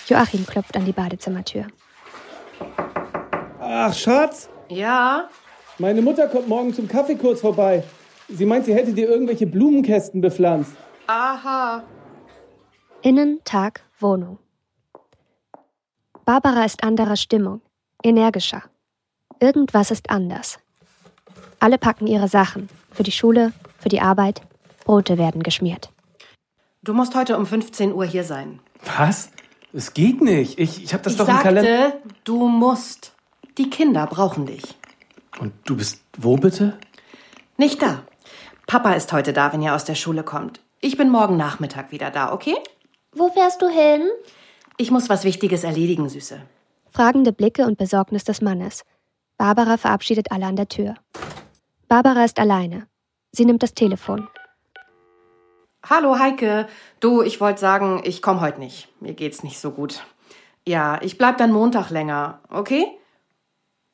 Joachim 0.07 0.45
klopft 0.45 0.75
an 0.75 0.85
die 0.85 0.91
Badezimmertür. 0.91 1.67
Ach, 3.59 3.93
Schatz? 3.93 4.49
Ja? 4.69 5.29
Meine 5.77 6.01
Mutter 6.01 6.27
kommt 6.27 6.47
morgen 6.47 6.73
zum 6.73 6.87
Kaffee 6.87 7.15
kurz 7.15 7.41
vorbei. 7.41 7.83
Sie 8.27 8.45
meint, 8.45 8.65
sie 8.65 8.73
hätte 8.73 8.93
dir 8.93 9.09
irgendwelche 9.09 9.47
Blumenkästen 9.47 10.21
bepflanzt. 10.21 10.73
Aha. 11.07 11.83
Innen 13.01 13.39
Tag 13.45 13.81
Wohnung. 13.99 14.39
Barbara 16.25 16.65
ist 16.65 16.83
anderer 16.83 17.15
Stimmung, 17.15 17.61
energischer. 18.03 18.63
Irgendwas 19.39 19.89
ist 19.89 20.09
anders. 20.09 20.59
Alle 21.59 21.77
packen 21.77 22.07
ihre 22.07 22.27
Sachen. 22.27 22.69
Für 22.91 23.03
die 23.03 23.11
Schule, 23.13 23.53
für 23.77 23.89
die 23.89 24.01
Arbeit. 24.01 24.41
Brote 24.83 25.17
werden 25.17 25.43
geschmiert. 25.43 25.91
Du 26.81 26.93
musst 26.93 27.15
heute 27.15 27.37
um 27.37 27.45
15 27.45 27.93
Uhr 27.93 28.05
hier 28.05 28.23
sein. 28.25 28.59
Was? 28.97 29.29
Es 29.71 29.93
geht 29.93 30.21
nicht. 30.21 30.59
Ich, 30.59 30.83
ich 30.83 30.93
habe 30.93 31.03
das 31.03 31.13
ich 31.13 31.19
doch 31.19 31.27
im 31.27 31.33
sagte, 31.35 31.43
Kalender. 31.47 31.93
du 32.25 32.47
musst. 32.49 33.13
Die 33.57 33.69
Kinder 33.69 34.07
brauchen 34.07 34.45
dich. 34.45 34.63
Und 35.39 35.53
du 35.65 35.77
bist 35.77 36.01
wo 36.17 36.35
bitte? 36.35 36.77
Nicht 37.57 37.81
da. 37.81 38.03
Papa 38.67 38.93
ist 38.93 39.13
heute 39.13 39.31
da, 39.31 39.53
wenn 39.53 39.61
ihr 39.61 39.73
aus 39.73 39.85
der 39.85 39.95
Schule 39.95 40.23
kommt. 40.23 40.59
Ich 40.81 40.97
bin 40.97 41.09
morgen 41.09 41.37
Nachmittag 41.37 41.91
wieder 41.91 42.09
da, 42.11 42.33
okay? 42.33 42.55
Wo 43.11 43.29
fährst 43.29 43.61
du 43.61 43.67
hin? 43.67 44.07
Ich 44.77 44.91
muss 44.91 45.09
was 45.09 45.23
Wichtiges 45.23 45.63
erledigen, 45.63 46.09
Süße. 46.09 46.41
Fragende 46.91 47.33
Blicke 47.33 47.65
und 47.65 47.77
Besorgnis 47.77 48.23
des 48.23 48.41
Mannes. 48.41 48.83
Barbara 49.37 49.77
verabschiedet 49.77 50.31
alle 50.31 50.45
an 50.45 50.55
der 50.55 50.69
Tür. 50.69 50.95
Barbara 51.87 52.23
ist 52.23 52.39
alleine. 52.39 52.87
Sie 53.31 53.45
nimmt 53.45 53.63
das 53.63 53.73
Telefon. 53.73 54.27
Hallo 55.87 56.19
Heike. 56.19 56.67
Du, 56.99 57.21
ich 57.21 57.41
wollte 57.41 57.59
sagen, 57.59 58.01
ich 58.03 58.21
komme 58.21 58.41
heute 58.41 58.59
nicht. 58.59 58.89
Mir 59.01 59.13
geht's 59.13 59.43
nicht 59.43 59.59
so 59.59 59.71
gut. 59.71 60.03
Ja, 60.67 61.01
ich 61.01 61.17
bleib 61.17 61.37
dann 61.37 61.51
Montag 61.51 61.89
länger, 61.89 62.41
okay? 62.49 62.85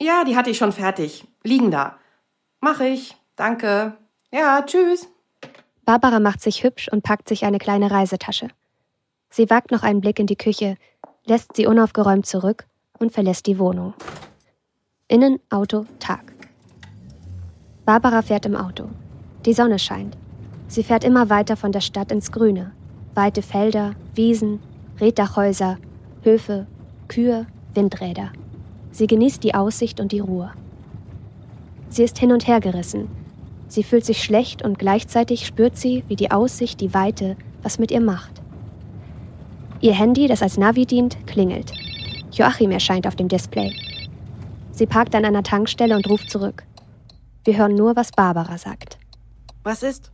Ja, 0.01 0.24
die 0.26 0.36
hatte 0.36 0.49
ich 0.49 0.57
schon 0.57 0.72
fertig. 0.74 1.26
Liegen 1.43 1.72
da. 1.72 1.97
Mach 2.59 2.82
ich. 2.82 3.16
Danke. 3.36 3.95
Ja, 4.32 4.61
tschüss. 4.63 5.07
Barbara 5.86 6.20
macht 6.20 6.41
sich 6.41 6.63
hübsch 6.63 6.89
und 6.91 7.03
packt 7.03 7.30
sich 7.30 7.45
eine 7.45 7.59
kleine 7.59 7.91
Reisetasche. 7.91 8.49
Sie 9.36 9.49
wagt 9.49 9.71
noch 9.71 9.83
einen 9.83 9.99
Blick 9.99 10.17
in 10.17 10.27
die 10.27 10.38
Küche, 10.38 10.77
lässt 11.25 11.57
sie 11.57 11.67
unaufgeräumt 11.67 12.25
zurück 12.25 12.67
und 12.99 13.11
verlässt 13.11 13.47
die 13.47 13.59
Wohnung. 13.59 13.93
Innen 15.09 15.41
Auto 15.49 15.86
Tag. 15.99 16.31
Barbara 17.83 18.21
fährt 18.21 18.45
im 18.45 18.55
Auto. 18.55 18.86
Die 19.45 19.51
Sonne 19.51 19.77
scheint. 19.77 20.15
Sie 20.69 20.83
fährt 20.83 21.03
immer 21.03 21.29
weiter 21.29 21.57
von 21.57 21.73
der 21.73 21.81
Stadt 21.81 22.13
ins 22.13 22.31
Grüne. 22.31 22.71
Weite 23.13 23.41
Felder, 23.41 23.95
Wiesen, 24.13 24.61
Reddachhäuser, 25.01 25.79
Höfe, 26.23 26.65
Kühe, 27.09 27.45
Windräder. 27.73 28.31
Sie 28.91 29.05
genießt 29.05 29.43
die 29.43 29.53
Aussicht 29.53 29.99
und 29.99 30.13
die 30.13 30.21
Ruhe. 30.21 30.53
Sie 31.89 32.05
ist 32.05 32.17
hin 32.17 32.31
und 32.31 32.47
her 32.47 32.61
gerissen. 32.61 33.09
Sie 33.67 33.83
fühlt 33.83 34.05
sich 34.05 34.23
schlecht 34.23 34.63
und 34.63 34.79
gleichzeitig 34.79 35.45
spürt 35.45 35.75
sie, 35.75 36.05
wie 36.07 36.15
die 36.15 36.31
Aussicht, 36.31 36.79
die 36.79 36.93
Weite, 36.93 37.36
was 37.63 37.79
mit 37.79 37.91
ihr 37.91 37.99
macht. 37.99 38.44
Ihr 39.86 39.93
Handy, 39.93 40.27
das 40.27 40.41
als 40.41 40.57
Navi 40.57 40.88
dient, 40.88 41.27
klingelt. 41.27 41.71
Joachim 42.31 42.71
erscheint 42.71 43.05
auf 43.05 43.15
dem 43.15 43.27
Display. 43.27 43.71
Sie 44.71 44.88
parkt 44.88 45.13
an 45.13 45.25
einer 45.25 45.43
Tankstelle 45.43 45.95
und 45.95 46.09
ruft 46.09 46.31
zurück. 46.31 46.65
Wir 47.43 47.55
hören 47.55 47.75
nur, 47.75 47.95
was 47.95 48.11
Barbara 48.11 48.57
sagt. 48.57 48.97
Was 49.61 49.83
ist? 49.83 50.11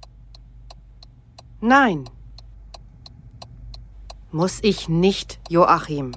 Nein. 1.62 2.04
Muss 4.30 4.60
ich 4.62 4.90
nicht, 4.90 5.40
Joachim. 5.48 6.12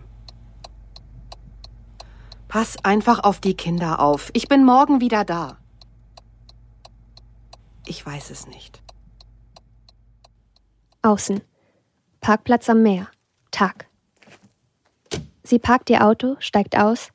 Pass 2.48 2.76
einfach 2.84 3.20
auf 3.22 3.38
die 3.38 3.54
Kinder 3.54 4.00
auf. 4.00 4.30
Ich 4.32 4.48
bin 4.48 4.64
morgen 4.64 5.00
wieder 5.00 5.24
da. 5.24 5.58
Ich 7.86 8.04
weiß 8.04 8.30
es 8.30 8.48
nicht. 8.48 8.82
Außen. 11.02 11.40
Parkplatz 12.20 12.68
am 12.68 12.82
Meer. 12.82 13.06
Tag. 13.54 13.86
Sie 15.44 15.60
parkt 15.60 15.88
ihr 15.88 16.04
Auto, 16.04 16.34
steigt 16.40 16.76
aus, 16.76 17.10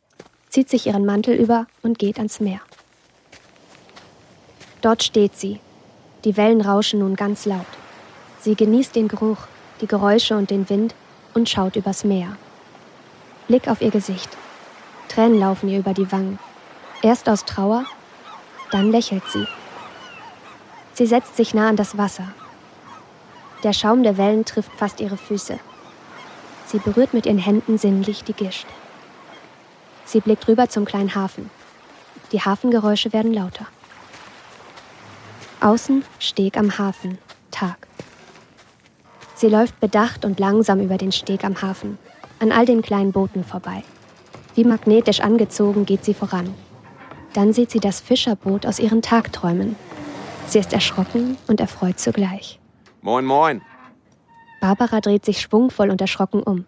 zieht 0.47 0.69
sich 0.69 0.87
ihren 0.87 1.05
Mantel 1.05 1.35
über 1.35 1.67
und 1.81 1.99
geht 1.99 2.17
ans 2.17 2.39
Meer. 2.39 2.61
Dort 4.81 5.03
steht 5.03 5.35
sie. 5.35 5.59
Die 6.23 6.37
Wellen 6.37 6.61
rauschen 6.61 7.01
nun 7.01 7.17
ganz 7.17 7.45
laut. 7.45 7.65
Sie 8.39 8.55
genießt 8.55 8.95
den 8.95 9.09
Geruch, 9.09 9.39
die 9.81 9.87
Geräusche 9.87 10.37
und 10.37 10.49
den 10.49 10.69
Wind 10.69 10.95
und 11.33 11.49
schaut 11.49 11.75
übers 11.75 12.05
Meer. 12.05 12.37
Blick 13.49 13.67
auf 13.67 13.81
ihr 13.81 13.91
Gesicht. 13.91 14.29
Tränen 15.09 15.41
laufen 15.41 15.67
ihr 15.67 15.79
über 15.79 15.93
die 15.93 16.09
Wangen. 16.09 16.39
Erst 17.01 17.27
aus 17.27 17.43
Trauer, 17.43 17.83
dann 18.71 18.91
lächelt 18.91 19.23
sie. 19.29 19.45
Sie 20.93 21.05
setzt 21.05 21.35
sich 21.35 21.53
nah 21.53 21.67
an 21.67 21.75
das 21.75 21.97
Wasser. 21.97 22.29
Der 23.63 23.73
Schaum 23.73 24.03
der 24.03 24.15
Wellen 24.17 24.45
trifft 24.45 24.71
fast 24.77 25.01
ihre 25.01 25.17
Füße. 25.17 25.59
Sie 26.69 26.77
berührt 26.77 27.15
mit 27.15 27.25
ihren 27.25 27.39
Händen 27.39 27.79
sinnlich 27.79 28.23
die 28.23 28.33
Gischt. 28.33 28.67
Sie 30.05 30.19
blickt 30.19 30.47
rüber 30.47 30.69
zum 30.69 30.85
kleinen 30.85 31.15
Hafen. 31.15 31.49
Die 32.31 32.41
Hafengeräusche 32.41 33.11
werden 33.11 33.33
lauter. 33.33 33.65
Außen 35.61 36.05
Steg 36.19 36.57
am 36.57 36.77
Hafen, 36.77 37.17
Tag. 37.49 37.87
Sie 39.33 39.47
läuft 39.47 39.79
bedacht 39.79 40.25
und 40.25 40.39
langsam 40.39 40.79
über 40.79 40.97
den 40.97 41.11
Steg 41.11 41.43
am 41.43 41.59
Hafen, 41.59 41.97
an 42.37 42.51
all 42.51 42.67
den 42.67 42.83
kleinen 42.83 43.13
Booten 43.13 43.43
vorbei. 43.43 43.83
Wie 44.53 44.63
magnetisch 44.63 45.21
angezogen 45.21 45.87
geht 45.87 46.05
sie 46.05 46.13
voran. 46.13 46.53
Dann 47.33 47.51
sieht 47.51 47.71
sie 47.71 47.79
das 47.79 47.99
Fischerboot 47.99 48.67
aus 48.67 48.77
ihren 48.77 49.01
Tagträumen. 49.01 49.75
Sie 50.45 50.59
ist 50.59 50.71
erschrocken 50.71 51.35
und 51.47 51.61
erfreut 51.61 51.99
zugleich. 51.99 52.59
Moin, 53.01 53.25
moin. 53.25 53.61
Barbara 54.59 54.99
dreht 55.01 55.25
sich 55.25 55.41
schwungvoll 55.41 55.89
und 55.89 56.01
erschrocken 56.01 56.43
um. 56.43 56.65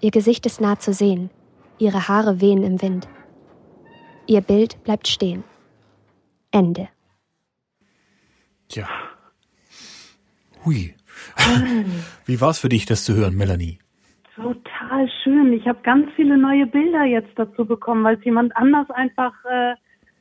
Ihr 0.00 0.10
Gesicht 0.10 0.46
ist 0.46 0.60
nah 0.60 0.78
zu 0.78 0.92
sehen. 0.92 1.30
Ihre 1.78 2.08
Haare 2.08 2.40
wehen 2.40 2.62
im 2.62 2.80
Wind. 2.80 3.08
Ihr 4.26 4.40
Bild 4.40 4.82
bleibt 4.84 5.08
stehen. 5.08 5.44
Ende. 6.50 6.88
Tja. 8.68 8.88
Hui. 10.64 10.94
Wie 12.26 12.40
war's 12.40 12.58
für 12.58 12.68
dich, 12.68 12.86
das 12.86 13.04
zu 13.04 13.14
hören, 13.14 13.36
Melanie? 13.36 13.78
Total 14.34 15.08
schön. 15.22 15.52
Ich 15.52 15.66
habe 15.66 15.78
ganz 15.82 16.08
viele 16.14 16.36
neue 16.36 16.66
Bilder 16.66 17.04
jetzt 17.04 17.32
dazu 17.36 17.64
bekommen, 17.64 18.04
weil 18.04 18.16
es 18.16 18.24
jemand 18.24 18.54
anders 18.56 18.90
einfach 18.90 19.32
äh, 19.44 19.74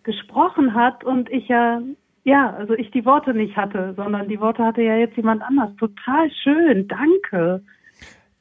gesprochen 0.04 0.74
hat 0.74 1.04
und 1.04 1.30
ich 1.30 1.48
ja, 1.48 1.82
ja, 2.26 2.56
also 2.58 2.74
ich 2.74 2.90
die 2.92 3.06
Worte 3.06 3.34
nicht 3.34 3.56
hatte, 3.56 3.94
sondern 3.96 4.28
die 4.28 4.40
Worte 4.40 4.64
hatte 4.64 4.82
ja 4.82 4.98
jetzt 4.98 5.16
jemand 5.16 5.44
anders. 5.44 5.70
Total 5.78 6.30
schön. 6.44 6.88
Danke. 6.88 7.64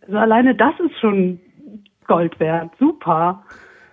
Also 0.00 0.16
alleine 0.16 0.54
das 0.54 0.72
ist 0.80 0.98
schon 1.00 1.38
Gold 2.06 2.40
wert. 2.40 2.70
Super. 2.78 3.44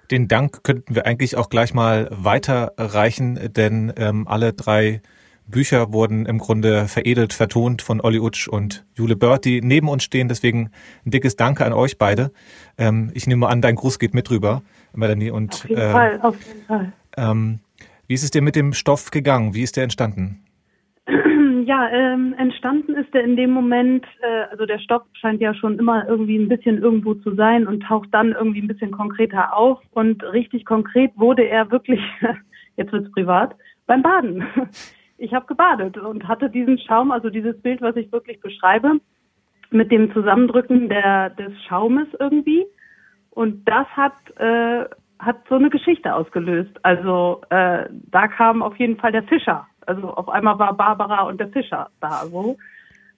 Den 0.09 0.27
Dank 0.27 0.63
könnten 0.63 0.95
wir 0.95 1.05
eigentlich 1.05 1.35
auch 1.37 1.49
gleich 1.49 1.73
mal 1.73 2.07
weiterreichen, 2.09 3.37
denn 3.53 3.93
ähm, 3.97 4.27
alle 4.27 4.53
drei 4.53 5.01
Bücher 5.45 5.91
wurden 5.91 6.25
im 6.25 6.37
Grunde 6.37 6.87
veredelt, 6.87 7.33
vertont 7.33 7.81
von 7.81 7.99
Olli 7.99 8.19
Utsch 8.19 8.47
und 8.47 8.85
Jule 8.95 9.17
Bird, 9.17 9.43
die 9.43 9.59
neben 9.59 9.89
uns 9.89 10.03
stehen. 10.03 10.29
Deswegen 10.29 10.71
ein 11.05 11.11
dickes 11.11 11.35
Danke 11.35 11.65
an 11.65 11.73
euch 11.73 11.97
beide. 11.97 12.31
Ähm, 12.77 13.11
ich 13.13 13.27
nehme 13.27 13.47
an, 13.47 13.61
dein 13.61 13.75
Gruß 13.75 13.99
geht 13.99 14.13
mit 14.13 14.31
rüber, 14.31 14.61
Melanie. 14.93 15.31
Und, 15.31 15.53
Auf 15.53 15.69
jeden 15.69 15.81
äh, 15.81 15.91
Fall, 15.91 16.19
auf 16.21 16.41
jeden 16.45 16.61
Fall. 16.63 16.93
Ähm, 17.17 17.59
wie 18.11 18.15
ist 18.15 18.23
es 18.23 18.31
dir 18.31 18.41
mit 18.41 18.57
dem 18.57 18.73
Stoff 18.73 19.09
gegangen? 19.09 19.53
Wie 19.53 19.63
ist 19.63 19.77
der 19.77 19.85
entstanden? 19.85 20.43
Ja, 21.63 21.89
ähm, 21.89 22.33
entstanden 22.37 22.95
ist 22.95 23.13
er 23.13 23.23
in 23.23 23.37
dem 23.37 23.51
Moment, 23.51 24.03
äh, 24.21 24.51
also 24.51 24.65
der 24.65 24.79
Stoff 24.79 25.03
scheint 25.13 25.39
ja 25.39 25.53
schon 25.53 25.79
immer 25.79 26.05
irgendwie 26.09 26.37
ein 26.37 26.49
bisschen 26.49 26.81
irgendwo 26.81 27.13
zu 27.13 27.35
sein 27.35 27.67
und 27.67 27.83
taucht 27.83 28.09
dann 28.11 28.33
irgendwie 28.33 28.61
ein 28.61 28.67
bisschen 28.67 28.91
konkreter 28.91 29.55
auf. 29.55 29.79
Und 29.91 30.23
richtig 30.23 30.65
konkret 30.65 31.11
wurde 31.15 31.47
er 31.47 31.71
wirklich, 31.71 32.01
jetzt 32.77 32.91
wird's 32.91 33.11
privat, 33.13 33.55
beim 33.87 34.01
Baden. 34.01 34.43
Ich 35.17 35.33
habe 35.35 35.45
gebadet 35.45 35.97
und 35.99 36.27
hatte 36.27 36.49
diesen 36.49 36.79
Schaum, 36.79 37.11
also 37.11 37.29
dieses 37.29 37.61
Bild, 37.61 37.79
was 37.81 37.95
ich 37.95 38.11
wirklich 38.11 38.41
beschreibe, 38.41 38.99
mit 39.69 39.91
dem 39.91 40.11
Zusammendrücken 40.13 40.89
der, 40.89 41.29
des 41.29 41.53
Schaumes 41.69 42.07
irgendwie. 42.19 42.65
Und 43.29 43.63
das 43.69 43.85
hat, 43.95 44.15
äh, 44.37 44.85
hat 45.21 45.37
so 45.49 45.55
eine 45.55 45.69
Geschichte 45.69 46.13
ausgelöst. 46.13 46.71
Also 46.83 47.41
äh, 47.49 47.85
da 47.89 48.27
kam 48.27 48.61
auf 48.61 48.75
jeden 48.77 48.97
Fall 48.97 49.11
der 49.11 49.23
Fischer. 49.23 49.67
Also 49.85 50.09
auf 50.09 50.29
einmal 50.29 50.59
war 50.59 50.75
Barbara 50.75 51.23
und 51.23 51.39
der 51.39 51.49
Fischer 51.49 51.89
da 51.99 52.25
so. 52.25 52.57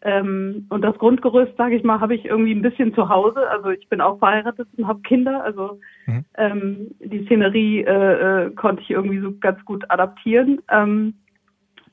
Ähm, 0.01 0.65
und 0.69 0.81
das 0.81 0.97
Grundgerüst, 0.97 1.55
sage 1.57 1.75
ich 1.75 1.83
mal, 1.83 2.01
habe 2.01 2.13
ich 2.13 2.25
irgendwie 2.25 2.53
ein 2.53 2.61
bisschen 2.61 2.93
zu 2.93 3.07
Hause. 3.07 3.49
Also 3.49 3.69
ich 3.69 3.87
bin 3.87 4.01
auch 4.01 4.19
verheiratet 4.19 4.67
und 4.77 4.87
habe 4.87 5.01
Kinder. 5.01 5.43
Also 5.43 5.79
Mhm. 6.05 6.25
ähm, 6.37 6.87
die 6.99 7.25
Szenerie 7.25 7.83
äh, 7.83 8.45
äh, 8.45 8.51
konnte 8.51 8.81
ich 8.81 8.89
irgendwie 8.89 9.19
so 9.19 9.31
ganz 9.39 9.63
gut 9.63 9.89
adaptieren. 9.89 10.61
Ähm, 10.69 11.13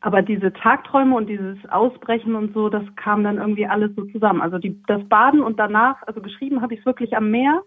aber 0.01 0.23
diese 0.23 0.53
Tagträume 0.53 1.15
und 1.15 1.29
dieses 1.29 1.59
Ausbrechen 1.69 2.35
und 2.35 2.55
so, 2.55 2.69
das 2.69 2.83
kam 2.97 3.23
dann 3.23 3.37
irgendwie 3.37 3.67
alles 3.67 3.95
so 3.95 4.05
zusammen. 4.07 4.41
Also 4.41 4.59
die, 4.59 4.83
das 4.87 5.05
Baden 5.09 5.43
und 5.43 5.61
danach, 5.61 6.03
also 6.07 6.21
geschrieben 6.21 6.63
habe 6.63 6.75
ich 6.75 6.81
es 6.81 6.87
wirklich 6.87 7.17
am 7.17 7.31
Meer, 7.31 7.63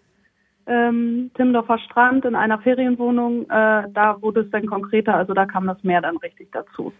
ähm, 0.67 1.31
Timmendorfer 1.35 1.77
Strand 1.79 2.25
in 2.25 2.35
einer 2.35 2.59
Ferienwohnung. 2.59 3.43
Äh, 3.43 3.89
da 3.93 4.17
wurde 4.21 4.41
es 4.41 4.49
dann 4.51 4.65
konkreter, 4.65 5.15
also 5.15 5.33
da 5.33 5.45
kam 5.45 5.67
das 5.67 5.83
Meer 5.83 6.01
dann 6.01 6.17
richtig 6.17 6.51
dazu. 6.51 6.93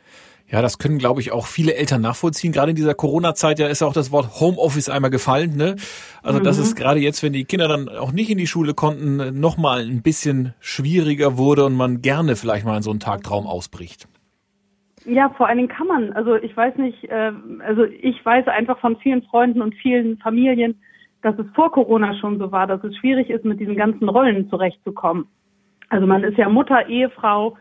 Ja, 0.50 0.62
das 0.62 0.78
können, 0.78 0.98
glaube 0.98 1.22
ich, 1.22 1.32
auch 1.32 1.48
viele 1.48 1.74
Eltern 1.74 2.02
nachvollziehen. 2.02 2.52
Gerade 2.52 2.72
in 2.72 2.76
dieser 2.76 2.94
Corona-Zeit 2.94 3.60
ja 3.60 3.68
ist 3.68 3.82
ja 3.82 3.88
auch 3.88 3.94
das 3.94 4.12
Wort 4.12 4.40
Homeoffice 4.40 4.90
einmal 4.90 5.10
gefallen. 5.10 5.56
Ne? 5.56 5.78
Also 6.22 6.40
das 6.40 6.58
Mhm. 6.58 6.64
ist 6.64 6.76
gerade 6.76 7.00
jetzt, 7.00 7.24
wenn 7.24 7.34
die 7.34 7.46
Kinder 7.46 7.68
dann 7.68 7.90
auch 7.90 8.12
nicht 8.12 8.30
in 8.30 8.38
die 8.38 8.46
Schule 8.46 8.74
konnten, 8.74 9.40
nochmal 9.40 9.82
ein 9.82 10.02
bisschen 10.02 10.54
schwieriger 10.60 11.38
wurde 11.38 11.66
und 11.66 11.76
man 11.76 12.02
gerne 12.02 12.36
vielleicht 12.36 12.66
mal 12.66 12.78
in 12.78 12.84
so 12.84 12.92
einen 12.92 13.00
Tagtraum 13.00 13.48
ausbricht. 13.48 14.08
Ja, 15.06 15.30
vor 15.30 15.48
allen 15.48 15.58
Dingen 15.58 15.70
kann 15.70 15.88
man. 15.88 16.14
Also 16.14 16.36
ich 16.36 16.56
weiß 16.56 16.78
nicht, 16.78 17.04
äh, 17.06 17.32
also 17.66 17.84
ich 17.86 18.24
weiß 18.24 18.48
einfach 18.48 18.80
von 18.80 18.98
vielen 18.98 19.24
Freunden 19.24 19.62
und 19.62 19.76
vielen 19.76 20.18
Familien, 20.18 20.82
dass 21.24 21.40
es 21.40 21.46
vor 21.56 21.72
Corona 21.72 22.14
schon 22.16 22.38
so 22.38 22.52
war, 22.52 22.68
dass 22.68 22.84
es 22.84 22.96
schwierig 22.98 23.30
ist, 23.30 23.46
mit 23.46 23.60
diesen 23.60 23.76
ganzen 23.76 24.08
Rollen 24.10 24.50
zurechtzukommen. 24.50 25.26
Also 25.90 26.06
man 26.06 26.24
ist 26.24 26.38
ja 26.38 26.50
Mutter, 26.50 26.88
Ehefrau, 26.88 27.58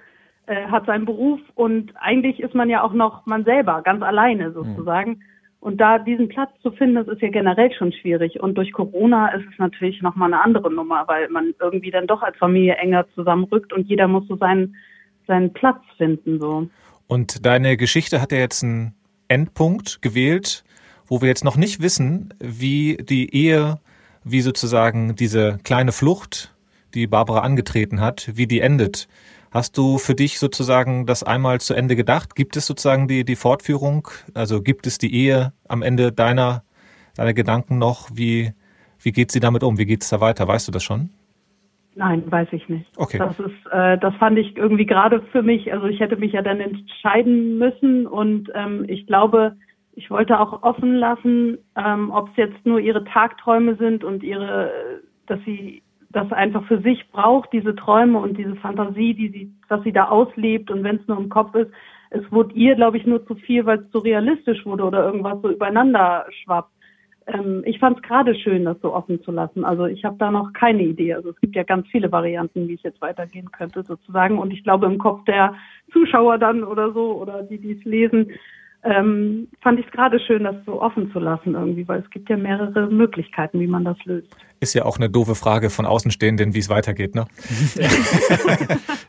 äh, 0.46 0.66
hat 0.66 0.86
seinen 0.86 1.04
Beruf 1.04 1.40
und 1.54 1.92
eigentlich 1.96 2.40
ist 2.40 2.54
man 2.54 2.68
ja 2.68 2.82
auch 2.82 2.92
noch 2.92 3.24
man 3.26 3.44
selber, 3.44 3.82
ganz 3.82 4.02
alleine 4.02 4.52
sozusagen. 4.52 5.22
Und 5.60 5.80
da 5.80 6.00
diesen 6.00 6.28
Platz 6.28 6.50
zu 6.60 6.72
finden, 6.72 6.96
das 6.96 7.06
ist 7.06 7.22
ja 7.22 7.30
generell 7.30 7.72
schon 7.72 7.92
schwierig. 7.92 8.40
Und 8.40 8.58
durch 8.58 8.72
Corona 8.72 9.28
ist 9.28 9.44
es 9.48 9.58
natürlich 9.58 10.02
nochmal 10.02 10.32
eine 10.34 10.42
andere 10.42 10.72
Nummer, 10.72 11.04
weil 11.06 11.28
man 11.28 11.54
irgendwie 11.60 11.92
dann 11.92 12.08
doch 12.08 12.22
als 12.22 12.36
Familie 12.36 12.74
enger 12.74 13.06
zusammenrückt 13.14 13.72
und 13.72 13.88
jeder 13.88 14.08
muss 14.08 14.26
so 14.26 14.36
seinen, 14.36 14.74
seinen 15.28 15.52
Platz 15.52 15.80
finden, 15.96 16.40
so. 16.40 16.68
Und 17.06 17.46
deine 17.46 17.76
Geschichte 17.76 18.20
hat 18.20 18.32
ja 18.32 18.38
jetzt 18.38 18.64
einen 18.64 18.94
Endpunkt 19.28 20.02
gewählt, 20.02 20.64
wo 21.12 21.20
wir 21.20 21.28
jetzt 21.28 21.44
noch 21.44 21.58
nicht 21.58 21.82
wissen, 21.82 22.32
wie 22.40 22.96
die 22.96 23.34
Ehe, 23.36 23.78
wie 24.24 24.40
sozusagen 24.40 25.14
diese 25.14 25.58
kleine 25.62 25.92
Flucht, 25.92 26.54
die 26.94 27.06
Barbara 27.06 27.40
angetreten 27.40 28.00
hat, 28.00 28.30
wie 28.34 28.46
die 28.46 28.60
endet. 28.60 29.08
Hast 29.50 29.76
du 29.76 29.98
für 29.98 30.14
dich 30.14 30.38
sozusagen 30.38 31.04
das 31.04 31.22
einmal 31.22 31.60
zu 31.60 31.74
Ende 31.74 31.96
gedacht? 31.96 32.34
Gibt 32.34 32.56
es 32.56 32.66
sozusagen 32.66 33.08
die, 33.08 33.26
die 33.26 33.36
Fortführung? 33.36 34.08
Also 34.32 34.62
gibt 34.62 34.86
es 34.86 34.96
die 34.96 35.14
Ehe 35.14 35.52
am 35.68 35.82
Ende 35.82 36.12
deiner, 36.12 36.62
deiner 37.14 37.34
Gedanken 37.34 37.76
noch? 37.76 38.08
Wie, 38.14 38.52
wie 39.02 39.12
geht 39.12 39.32
sie 39.32 39.40
damit 39.40 39.64
um? 39.64 39.76
Wie 39.76 39.84
geht 39.84 40.04
es 40.04 40.08
da 40.08 40.22
weiter? 40.22 40.48
Weißt 40.48 40.66
du 40.66 40.72
das 40.72 40.82
schon? 40.82 41.10
Nein, 41.94 42.22
weiß 42.24 42.48
ich 42.52 42.70
nicht. 42.70 42.90
Okay. 42.96 43.18
Das 43.18 43.38
ist, 43.38 43.66
äh, 43.70 43.98
das 43.98 44.14
fand 44.14 44.38
ich 44.38 44.56
irgendwie 44.56 44.86
gerade 44.86 45.20
für 45.30 45.42
mich. 45.42 45.70
Also 45.74 45.88
ich 45.88 46.00
hätte 46.00 46.16
mich 46.16 46.32
ja 46.32 46.40
dann 46.40 46.58
entscheiden 46.60 47.58
müssen 47.58 48.06
und 48.06 48.50
ähm, 48.54 48.86
ich 48.88 49.06
glaube, 49.06 49.56
ich 49.94 50.10
wollte 50.10 50.40
auch 50.40 50.62
offen 50.62 50.94
lassen, 50.94 51.58
ähm, 51.76 52.10
ob 52.10 52.30
es 52.30 52.36
jetzt 52.36 52.64
nur 52.64 52.80
ihre 52.80 53.04
Tagträume 53.04 53.76
sind 53.76 54.04
und 54.04 54.22
ihre, 54.22 54.72
dass 55.26 55.40
sie 55.44 55.82
das 56.10 56.30
einfach 56.32 56.64
für 56.66 56.80
sich 56.80 57.10
braucht, 57.10 57.52
diese 57.52 57.74
Träume 57.74 58.18
und 58.18 58.36
diese 58.36 58.56
Fantasie, 58.56 59.14
die 59.14 59.28
sie, 59.28 59.52
was 59.68 59.82
sie 59.82 59.92
da 59.92 60.08
auslebt 60.08 60.70
und 60.70 60.84
wenn 60.84 60.96
es 60.96 61.08
nur 61.08 61.18
im 61.18 61.28
Kopf 61.28 61.54
ist. 61.54 61.70
Es 62.10 62.30
wurde 62.30 62.54
ihr, 62.54 62.74
glaube 62.74 62.98
ich, 62.98 63.06
nur 63.06 63.26
zu 63.26 63.34
viel, 63.34 63.64
weil 63.64 63.78
es 63.78 63.90
zu 63.90 63.98
realistisch 63.98 64.66
wurde 64.66 64.84
oder 64.84 65.04
irgendwas 65.04 65.40
so 65.40 65.50
übereinander 65.50 66.26
schwappt. 66.42 66.70
Ähm, 67.26 67.62
ich 67.64 67.78
fand 67.78 67.96
es 67.96 68.02
gerade 68.02 68.34
schön, 68.34 68.64
das 68.64 68.78
so 68.82 68.94
offen 68.94 69.22
zu 69.22 69.30
lassen. 69.30 69.64
Also 69.64 69.86
ich 69.86 70.04
habe 70.04 70.16
da 70.18 70.30
noch 70.30 70.52
keine 70.52 70.82
Idee. 70.82 71.14
Also 71.14 71.30
es 71.30 71.40
gibt 71.40 71.56
ja 71.56 71.62
ganz 71.62 71.86
viele 71.88 72.12
Varianten, 72.12 72.68
wie 72.68 72.74
ich 72.74 72.82
jetzt 72.82 73.00
weitergehen 73.00 73.50
könnte 73.50 73.82
sozusagen. 73.82 74.38
Und 74.38 74.52
ich 74.52 74.62
glaube 74.62 74.86
im 74.86 74.98
Kopf 74.98 75.24
der 75.24 75.54
Zuschauer 75.92 76.36
dann 76.38 76.64
oder 76.64 76.92
so 76.92 77.12
oder 77.14 77.42
die, 77.42 77.58
die 77.58 77.72
es 77.72 77.84
lesen, 77.84 78.32
ähm, 78.84 79.48
fand 79.60 79.78
ich 79.78 79.86
es 79.86 79.92
gerade 79.92 80.18
schön, 80.20 80.44
das 80.44 80.56
so 80.66 80.80
offen 80.80 81.10
zu 81.12 81.18
lassen 81.18 81.54
irgendwie, 81.54 81.86
weil 81.86 82.00
es 82.00 82.10
gibt 82.10 82.28
ja 82.28 82.36
mehrere 82.36 82.88
Möglichkeiten, 82.88 83.60
wie 83.60 83.66
man 83.66 83.84
das 83.84 84.02
löst. 84.04 84.36
Ist 84.62 84.74
ja 84.74 84.84
auch 84.84 84.96
eine 84.96 85.10
doofe 85.10 85.34
Frage 85.34 85.70
von 85.70 85.86
Außenstehenden, 85.86 86.54
wie 86.54 86.60
es 86.60 86.68
weitergeht, 86.68 87.16
ne? 87.16 87.26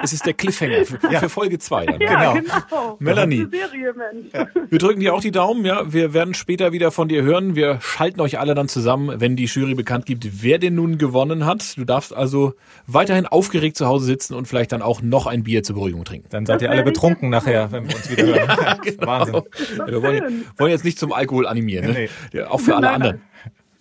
Es 0.02 0.12
ist 0.12 0.26
der 0.26 0.34
Cliffhanger 0.34 0.84
für, 0.84 1.00
Ja. 1.12 1.20
für 1.20 1.30
Folge 1.30 1.60
2 1.60 1.86
dann. 1.86 2.02
Ja, 2.02 2.34
genau. 2.34 2.98
Melanie. 3.00 3.46
Das 3.46 3.54
ist 3.54 3.64
eine 3.64 3.72
Serie, 3.72 3.94
Mensch. 3.94 4.70
Wir 4.72 4.80
drücken 4.80 5.00
dir 5.00 5.14
auch 5.14 5.22
die 5.22 5.30
Daumen, 5.32 5.64
ja. 5.64 5.94
Wir 5.94 6.14
werden 6.14 6.34
später 6.34 6.72
wieder 6.74 6.92
von 6.92 7.08
dir 7.08 7.22
hören. 7.22 7.56
Wir 7.56 7.80
schalten 7.82 8.20
euch 8.20 8.40
alle 8.40 8.56
dann 8.56 8.68
zusammen, 8.68 9.22
wenn 9.22 9.36
die 9.36 9.46
Jury 9.46 9.76
bekannt 9.76 10.06
gibt, 10.08 10.42
wer 10.44 10.58
denn 10.58 10.76
nun 10.76 10.98
gewonnen 10.98 11.46
hat. 11.46 11.78
Du 11.78 11.86
darfst 11.86 12.14
also 12.14 12.54
weiterhin 12.88 13.28
aufgeregt 13.28 13.78
zu 13.78 13.86
Hause 13.86 14.06
sitzen 14.06 14.34
und 14.34 14.48
vielleicht 14.48 14.72
dann 14.72 14.82
auch 14.82 15.02
noch 15.04 15.28
ein 15.28 15.44
Bier 15.44 15.62
zur 15.64 15.76
Beruhigung 15.76 16.04
trinken. 16.04 16.28
Dann 16.32 16.46
seid 16.48 16.64
ihr 16.64 16.72
alle 16.72 16.84
betrunken 16.84 17.30
nachher, 17.30 17.72
wenn 17.72 17.88
wir 17.88 17.96
uns 17.96 18.10
wieder 18.10 18.26
hören. 18.26 18.98
Wahnsinn. 18.98 19.42
Wir 19.86 20.02
wollen, 20.02 20.46
wollen 20.58 20.72
jetzt 20.72 20.84
nicht 20.84 20.98
zum 21.00 21.14
Alkohol 21.14 21.46
animieren. 21.48 21.92
Ne? 21.94 22.10
Ja, 22.34 22.50
auch 22.50 22.60
für 22.60 22.76
alle 22.76 22.88
Nein, 22.88 23.00
nein. 23.00 23.22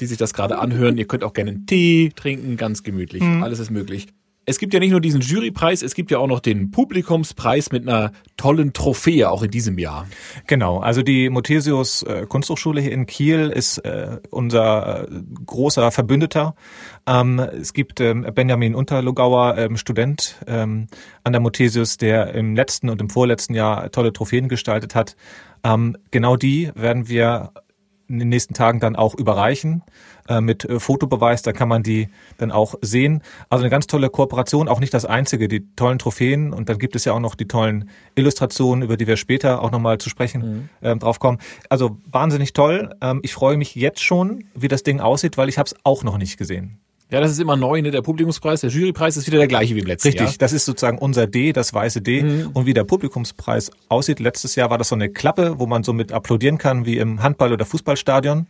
Die 0.03 0.07
sich 0.07 0.19
das 0.19 0.35
gerade 0.35 0.59
anhören. 0.59 0.99
Ihr 0.99 1.07
könnt 1.07 1.23
auch 1.23 1.33
gerne 1.33 1.53
einen 1.53 1.67
Tee 1.67 2.11
trinken, 2.15 2.57
ganz 2.57 2.83
gemütlich. 2.83 3.23
Mhm. 3.23 3.43
Alles 3.43 3.61
ist 3.61 3.71
möglich. 3.71 4.09
Es 4.45 4.59
gibt 4.59 4.75
ja 4.75 4.81
nicht 4.81 4.91
nur 4.91 5.01
diesen 5.01 5.21
Jurypreis, 5.21 5.83
es 5.83 5.95
gibt 5.95 6.11
ja 6.11 6.19
auch 6.19 6.27
noch 6.27 6.41
den 6.41 6.73
Publikumspreis 6.73 7.71
mit 7.71 7.87
einer 7.87 8.11
tollen 8.37 8.73
Trophäe 8.73 9.31
auch 9.31 9.45
in 9.45 9.53
diesem 9.53 9.79
Jahr. 9.79 10.09
Genau, 10.49 10.81
also 10.81 11.03
die 11.03 11.31
Mothesius 11.31 12.03
äh, 12.03 12.27
Kunsthochschule 12.29 12.81
hier 12.81 12.91
in 12.91 13.07
Kiel 13.07 13.51
ist 13.51 13.79
äh, 13.79 14.19
unser 14.31 15.05
äh, 15.05 15.23
großer 15.47 15.93
Verbündeter. 15.93 16.57
Ähm, 17.07 17.39
es 17.39 17.73
gibt 17.73 18.01
ähm, 18.01 18.27
Benjamin 18.35 18.75
Unterlogauer, 18.75 19.57
ähm, 19.59 19.77
Student 19.77 20.41
an 20.45 20.89
der 21.25 21.41
Mothesius, 21.41 21.97
der 21.97 22.35
im 22.35 22.57
letzten 22.57 22.91
und 22.91 23.01
im 23.01 23.11
vorletzten 23.11 23.55
Jahr 23.55 23.93
tolle 23.93 24.13
Trophäen 24.13 24.49
gestaltet 24.49 24.97
hat. 24.97 25.15
Genau 26.11 26.37
die 26.37 26.73
werden 26.75 27.09
wir 27.09 27.53
in 28.13 28.19
den 28.19 28.29
nächsten 28.29 28.55
Tagen 28.55 28.79
dann 28.79 28.95
auch 28.95 29.15
überreichen 29.15 29.83
äh, 30.29 30.41
mit 30.41 30.65
äh, 30.65 30.79
Fotobeweis. 30.79 31.43
Da 31.43 31.53
kann 31.53 31.69
man 31.69 31.83
die 31.83 32.09
dann 32.39 32.51
auch 32.51 32.75
sehen. 32.83 33.23
Also 33.49 33.63
eine 33.63 33.71
ganz 33.71 33.87
tolle 33.87 34.11
Kooperation, 34.11 34.69
auch 34.69 34.81
nicht 34.81 34.95
das 34.95 35.05
einzige, 35.05 35.49
die 35.49 35.75
tollen 35.75 35.99
Trophäen. 35.99 36.53
Und 36.53 36.69
dann 36.69 36.79
gibt 36.79 36.95
es 36.95 37.05
ja 37.05 37.13
auch 37.13 37.21
noch 37.21 37.35
die 37.35 37.49
tollen 37.49 37.89
Illustrationen, 38.15 38.83
über 38.83 38.97
die 38.97 39.07
wir 39.07 39.17
später 39.17 39.63
auch 39.63 39.71
nochmal 39.71 39.99
zu 39.99 40.11
sprechen 40.11 40.69
ähm, 40.83 40.99
drauf 40.99 41.19
kommen. 41.19 41.39
Also 41.69 41.97
wahnsinnig 42.11 42.53
toll. 42.53 42.95
Ähm, 43.01 43.21
ich 43.23 43.33
freue 43.33 43.57
mich 43.57 43.75
jetzt 43.75 44.03
schon, 44.03 44.45
wie 44.55 44.69
das 44.69 44.83
Ding 44.83 45.01
aussieht, 45.01 45.39
weil 45.39 45.49
ich 45.49 45.59
habe 45.59 45.67
es 45.67 45.75
auch 45.85 46.05
noch 46.05 46.19
nicht 46.19 46.37
gesehen. 46.37 46.79
Ja, 47.13 47.21
das 47.21 47.31
ist 47.31 47.39
immer 47.41 47.57
neu, 47.57 47.83
ne? 47.83 47.91
Der 47.91 48.01
Publikumspreis, 48.01 48.63
der 48.63 48.71
Jurypreis 48.71 49.19
ist 49.19 49.27
wieder 49.27 49.37
der 49.37 49.47
gleiche 49.47 49.75
wie 49.77 49.81
im 49.81 49.87
letzten 49.87 50.09
Richtig, 50.09 50.27
Jahr. 50.29 50.35
das 50.39 50.55
ist 50.55 50.65
sozusagen 50.65 50.97
unser 50.97 51.27
D, 51.27 51.53
das 51.53 51.75
weiße 51.75 52.01
D. 52.01 52.47
Und 52.55 52.65
wie 52.65 52.73
der 52.73 52.85
Publikumspreis 52.85 53.71
aussieht, 53.91 54.19
letztes 54.19 54.55
Jahr 54.55 54.71
war 54.71 54.79
das 54.79 54.89
so 54.89 54.95
eine 54.95 55.11
Klappe, 55.11 55.59
wo 55.59 55.67
man 55.67 55.85
so 55.85 55.93
mit 55.93 56.11
applaudieren 56.11 56.57
kann 56.57 56.87
wie 56.87 56.97
im 56.97 57.23
Handball- 57.23 57.53
oder 57.53 57.67
Fußballstadion. 57.67 58.47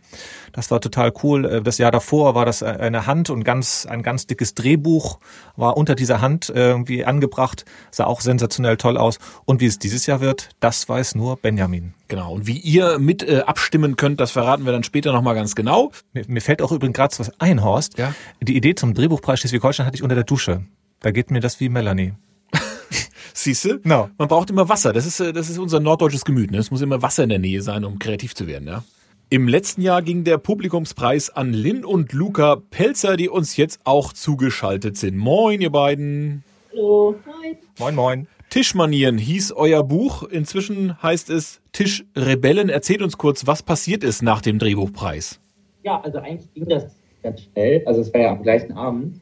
Das 0.53 0.71
war 0.71 0.79
total 0.79 1.11
cool. 1.23 1.43
Äh, 1.45 1.61
Das 1.61 1.77
Jahr 1.77 1.91
davor 1.91 2.35
war 2.35 2.45
das 2.45 2.63
eine 2.63 3.05
Hand 3.05 3.29
und 3.29 3.43
ganz 3.43 3.85
ein 3.85 4.01
ganz 4.01 4.27
dickes 4.27 4.53
Drehbuch 4.53 5.19
war 5.57 5.75
unter 5.75 5.93
dieser 5.95 6.21
Hand 6.21 6.49
äh, 6.49 6.69
irgendwie 6.69 7.03
angebracht, 7.03 7.65
sah 7.91 8.05
auch 8.05 8.21
sensationell 8.21 8.77
toll 8.77 8.97
aus. 8.97 9.19
Und 9.43 9.59
wie 9.59 9.65
es 9.65 9.77
dieses 9.77 10.05
Jahr 10.05 10.21
wird, 10.21 10.51
das 10.61 10.87
weiß 10.87 11.15
nur 11.15 11.35
Benjamin. 11.35 11.93
Genau. 12.07 12.33
Und 12.33 12.47
wie 12.47 12.57
ihr 12.57 12.99
mit 12.99 13.27
äh, 13.27 13.39
abstimmen 13.41 13.95
könnt, 13.95 14.19
das 14.19 14.31
verraten 14.31 14.65
wir 14.65 14.71
dann 14.71 14.83
später 14.83 15.13
nochmal 15.13 15.35
ganz 15.35 15.55
genau. 15.55 15.91
Mir, 16.13 16.23
mir 16.27 16.41
fällt 16.41 16.61
auch 16.61 16.71
übrigens 16.71 16.95
gerade 16.95 17.17
was 17.17 17.39
ein, 17.39 17.63
Horst. 17.63 17.97
Ja? 17.97 18.13
Die 18.41 18.55
Idee 18.55 18.75
zum 18.75 18.93
Drehbuchpreis 18.93 19.39
Schleswig-Holstein 19.39 19.85
hatte 19.85 19.95
ich 19.95 20.03
unter 20.03 20.15
der 20.15 20.25
Dusche. 20.25 20.63
Da 20.99 21.11
geht 21.11 21.31
mir 21.31 21.39
das 21.39 21.59
wie 21.59 21.69
Melanie. 21.69 22.13
Siehst 23.33 23.65
du? 23.65 23.79
No. 23.83 24.09
Man 24.17 24.27
braucht 24.27 24.49
immer 24.49 24.69
Wasser. 24.69 24.93
Das 24.93 25.05
ist, 25.05 25.19
äh, 25.19 25.33
das 25.33 25.49
ist 25.49 25.57
unser 25.57 25.79
norddeutsches 25.79 26.25
Gemüt. 26.25 26.51
Ne? 26.51 26.57
Es 26.57 26.71
muss 26.71 26.81
immer 26.81 27.01
Wasser 27.01 27.23
in 27.23 27.29
der 27.29 27.39
Nähe 27.39 27.61
sein, 27.61 27.85
um 27.85 27.99
kreativ 27.99 28.35
zu 28.35 28.47
werden. 28.47 28.67
Ja? 28.67 28.83
Im 29.29 29.47
letzten 29.47 29.81
Jahr 29.81 30.01
ging 30.01 30.23
der 30.23 30.37
Publikumspreis 30.37 31.29
an 31.31 31.53
Lynn 31.53 31.83
und 31.83 32.13
Luca 32.13 32.57
Pelzer, 32.57 33.17
die 33.17 33.29
uns 33.29 33.57
jetzt 33.57 33.79
auch 33.83 34.13
zugeschaltet 34.13 34.97
sind. 34.97 35.17
Moin, 35.17 35.61
ihr 35.61 35.71
beiden. 35.71 36.43
Hallo. 36.71 37.15
Moin. 37.25 37.57
Moin, 37.79 37.95
moin. 37.95 38.27
Tischmanieren 38.53 39.17
hieß 39.17 39.53
euer 39.53 39.83
Buch. 39.83 40.21
Inzwischen 40.21 41.01
heißt 41.01 41.31
es 41.31 41.59
Tischrebellen. 41.71 42.69
Erzählt 42.69 43.01
uns 43.01 43.17
kurz, 43.17 43.47
was 43.47 43.63
passiert 43.63 44.03
ist 44.03 44.21
nach 44.21 44.43
dem 44.43 44.59
Drehbuchpreis. 44.59 45.39
Ja, 45.81 45.99
also 46.01 46.19
eigentlich 46.19 46.53
ging 46.53 46.69
das 46.69 46.95
ganz 47.23 47.41
schnell. 47.41 47.81
Also 47.87 48.01
es 48.01 48.13
war 48.13 48.21
ja 48.21 48.29
am 48.29 48.43
gleichen 48.43 48.73
Abend, 48.73 49.21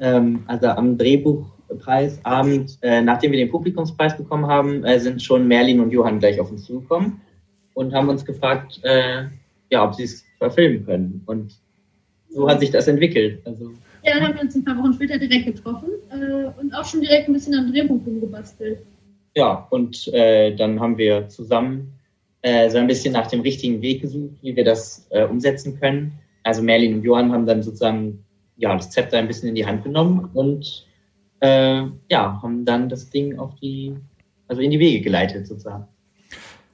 ähm, 0.00 0.42
also 0.48 0.66
am 0.66 0.98
Drehbuchpreisabend, 0.98 2.76
äh, 2.82 3.02
nachdem 3.02 3.30
wir 3.30 3.38
den 3.38 3.52
Publikumspreis 3.52 4.16
bekommen 4.16 4.48
haben, 4.48 4.82
äh, 4.82 4.98
sind 4.98 5.22
schon 5.22 5.46
Merlin 5.46 5.78
und 5.78 5.92
Johann 5.92 6.18
gleich 6.18 6.40
auf 6.40 6.50
uns 6.50 6.64
zugekommen 6.64 7.20
und 7.74 7.94
haben 7.94 8.08
uns 8.08 8.24
gefragt, 8.24 8.80
äh, 8.82 9.26
ja, 9.70 9.84
ob 9.84 9.94
sie 9.94 10.02
es 10.02 10.24
verfilmen 10.38 10.84
können. 10.84 11.22
Und 11.26 11.54
so 12.30 12.48
hat 12.48 12.58
sich 12.58 12.72
das 12.72 12.88
entwickelt. 12.88 13.42
Also 13.44 13.70
Ja, 14.04 14.14
dann 14.14 14.28
haben 14.28 14.34
wir 14.34 14.42
uns 14.42 14.54
ein 14.54 14.64
paar 14.64 14.76
Wochen 14.76 14.92
später 14.92 15.18
direkt 15.18 15.46
getroffen 15.46 15.88
äh, 16.10 16.60
und 16.60 16.74
auch 16.74 16.84
schon 16.84 17.00
direkt 17.00 17.28
ein 17.28 17.32
bisschen 17.32 17.54
am 17.54 17.72
Drehbuch 17.72 18.06
rumgebastelt. 18.06 18.78
ja, 19.34 19.66
und 19.70 20.12
äh, 20.12 20.54
dann 20.54 20.78
haben 20.78 20.98
wir 20.98 21.28
zusammen 21.28 21.94
äh, 22.42 22.68
so 22.68 22.76
ein 22.76 22.86
bisschen 22.86 23.14
nach 23.14 23.28
dem 23.28 23.40
richtigen 23.40 23.80
Weg 23.80 24.02
gesucht, 24.02 24.36
wie 24.42 24.54
wir 24.54 24.64
das 24.64 25.06
äh, 25.10 25.24
umsetzen 25.24 25.80
können. 25.80 26.12
Also 26.42 26.62
Merlin 26.62 26.96
und 26.96 27.02
Johann 27.02 27.32
haben 27.32 27.46
dann 27.46 27.62
sozusagen 27.62 28.22
ja, 28.58 28.76
das 28.76 28.90
Zepter 28.90 29.16
ein 29.16 29.26
bisschen 29.26 29.48
in 29.48 29.54
die 29.54 29.64
Hand 29.64 29.82
genommen 29.82 30.28
und 30.34 30.86
äh, 31.40 31.82
ja, 32.10 32.40
haben 32.42 32.66
dann 32.66 32.90
das 32.90 33.08
Ding 33.08 33.38
auf 33.38 33.54
die, 33.56 33.96
also 34.48 34.60
in 34.60 34.70
die 34.70 34.78
Wege 34.78 35.00
geleitet 35.00 35.46
sozusagen. 35.46 35.86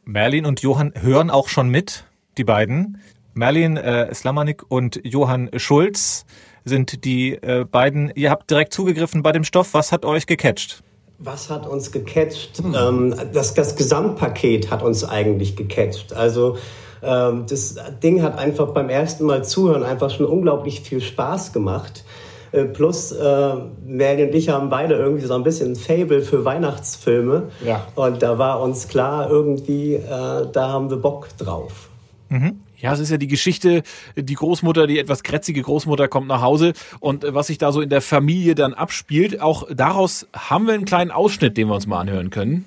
Merlin 0.04 0.46
und 0.46 0.60
Johann 0.62 0.92
hören 1.00 1.30
auch 1.30 1.48
schon 1.48 1.68
mit, 1.68 2.04
die 2.36 2.44
beiden. 2.44 2.98
Merlin 3.34 3.76
äh, 3.76 4.12
Slamanik 4.12 4.64
und 4.68 5.00
Johann 5.04 5.50
Schulz 5.56 6.26
sind 6.64 7.04
die 7.04 7.34
äh, 7.34 7.64
beiden. 7.64 8.12
Ihr 8.14 8.30
habt 8.30 8.50
direkt 8.50 8.72
zugegriffen 8.72 9.22
bei 9.22 9.32
dem 9.32 9.44
Stoff. 9.44 9.74
Was 9.74 9.92
hat 9.92 10.04
euch 10.04 10.26
gecatcht? 10.26 10.82
Was 11.18 11.50
hat 11.50 11.66
uns 11.66 11.92
gecatcht? 11.92 12.60
Ähm, 12.60 13.14
das, 13.32 13.54
das 13.54 13.76
Gesamtpaket 13.76 14.70
hat 14.70 14.82
uns 14.82 15.04
eigentlich 15.04 15.56
gecatcht. 15.56 16.12
Also 16.12 16.56
ähm, 17.02 17.44
das 17.48 17.76
Ding 18.02 18.22
hat 18.22 18.38
einfach 18.38 18.68
beim 18.68 18.88
ersten 18.88 19.24
Mal 19.24 19.44
zuhören 19.44 19.82
einfach 19.82 20.10
schon 20.10 20.26
unglaublich 20.26 20.80
viel 20.80 21.00
Spaß 21.00 21.52
gemacht. 21.52 22.04
Äh, 22.52 22.64
plus, 22.64 23.12
äh, 23.12 23.54
Merlin 23.86 24.28
und 24.28 24.34
ich 24.34 24.48
haben 24.48 24.70
beide 24.70 24.94
irgendwie 24.94 25.26
so 25.26 25.34
ein 25.34 25.42
bisschen 25.42 25.72
ein 25.72 25.76
Fable 25.76 26.22
für 26.22 26.44
Weihnachtsfilme. 26.44 27.44
Ja. 27.64 27.86
Und 27.94 28.22
da 28.22 28.38
war 28.38 28.60
uns 28.60 28.88
klar, 28.88 29.30
irgendwie, 29.30 29.94
äh, 29.94 30.46
da 30.52 30.68
haben 30.68 30.90
wir 30.90 30.96
Bock 30.96 31.28
drauf. 31.38 31.88
Mhm. 32.28 32.60
Ja, 32.80 32.94
es 32.94 33.00
ist 33.00 33.10
ja 33.10 33.18
die 33.18 33.26
Geschichte, 33.26 33.82
die 34.16 34.34
Großmutter, 34.34 34.86
die 34.86 34.98
etwas 34.98 35.22
krätzige 35.22 35.60
Großmutter 35.60 36.08
kommt 36.08 36.28
nach 36.28 36.40
Hause 36.40 36.72
und 36.98 37.24
äh, 37.24 37.34
was 37.34 37.48
sich 37.48 37.58
da 37.58 37.72
so 37.72 37.82
in 37.82 37.90
der 37.90 38.00
Familie 38.00 38.54
dann 38.54 38.72
abspielt, 38.72 39.40
auch 39.40 39.66
daraus 39.70 40.26
haben 40.34 40.66
wir 40.66 40.72
einen 40.72 40.86
kleinen 40.86 41.10
Ausschnitt, 41.10 41.58
den 41.58 41.68
wir 41.68 41.74
uns 41.74 41.86
mal 41.86 42.00
anhören 42.00 42.30
können. 42.30 42.64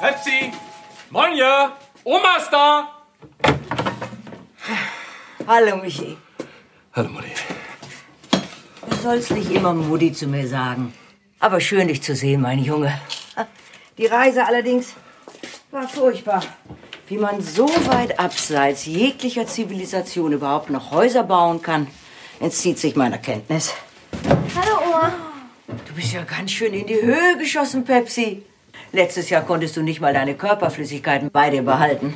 Pepsi! 0.00 0.52
Monja! 1.08 1.72
Oma 2.04 2.36
ist 2.38 2.50
da! 2.50 2.88
Hallo, 5.46 5.76
Michi. 5.76 6.18
Hallo, 6.92 7.08
Mutti. 7.08 7.30
Du 8.90 8.96
sollst 8.96 9.30
nicht 9.30 9.50
immer 9.50 9.72
Mutti 9.72 10.12
zu 10.12 10.26
mir 10.26 10.46
sagen. 10.46 10.92
Aber 11.40 11.60
schön, 11.60 11.88
dich 11.88 12.02
zu 12.02 12.14
sehen, 12.14 12.42
mein 12.42 12.58
Junge. 12.58 12.92
Die 13.98 14.06
Reise 14.06 14.44
allerdings 14.44 14.94
war 15.72 15.88
furchtbar. 15.88 16.42
Wie 17.08 17.16
man 17.16 17.40
so 17.40 17.66
weit 17.86 18.20
abseits 18.20 18.84
jeglicher 18.84 19.46
Zivilisation 19.46 20.32
überhaupt 20.32 20.70
noch 20.70 20.90
Häuser 20.90 21.24
bauen 21.24 21.62
kann, 21.62 21.86
entzieht 22.40 22.78
sich 22.78 22.94
meiner 22.94 23.18
Kenntnis. 23.18 23.74
Hallo, 24.54 24.76
Oma. 24.86 25.12
Du 25.66 25.94
bist 25.94 26.12
ja 26.12 26.22
ganz 26.24 26.50
schön 26.50 26.74
in 26.74 26.86
die 26.86 27.00
Höhe 27.00 27.38
geschossen, 27.38 27.84
Pepsi. 27.84 28.42
Letztes 28.92 29.30
Jahr 29.30 29.42
konntest 29.42 29.76
du 29.76 29.82
nicht 29.82 30.02
mal 30.02 30.12
deine 30.12 30.34
Körperflüssigkeiten 30.34 31.30
bei 31.30 31.48
dir 31.48 31.62
behalten. 31.62 32.14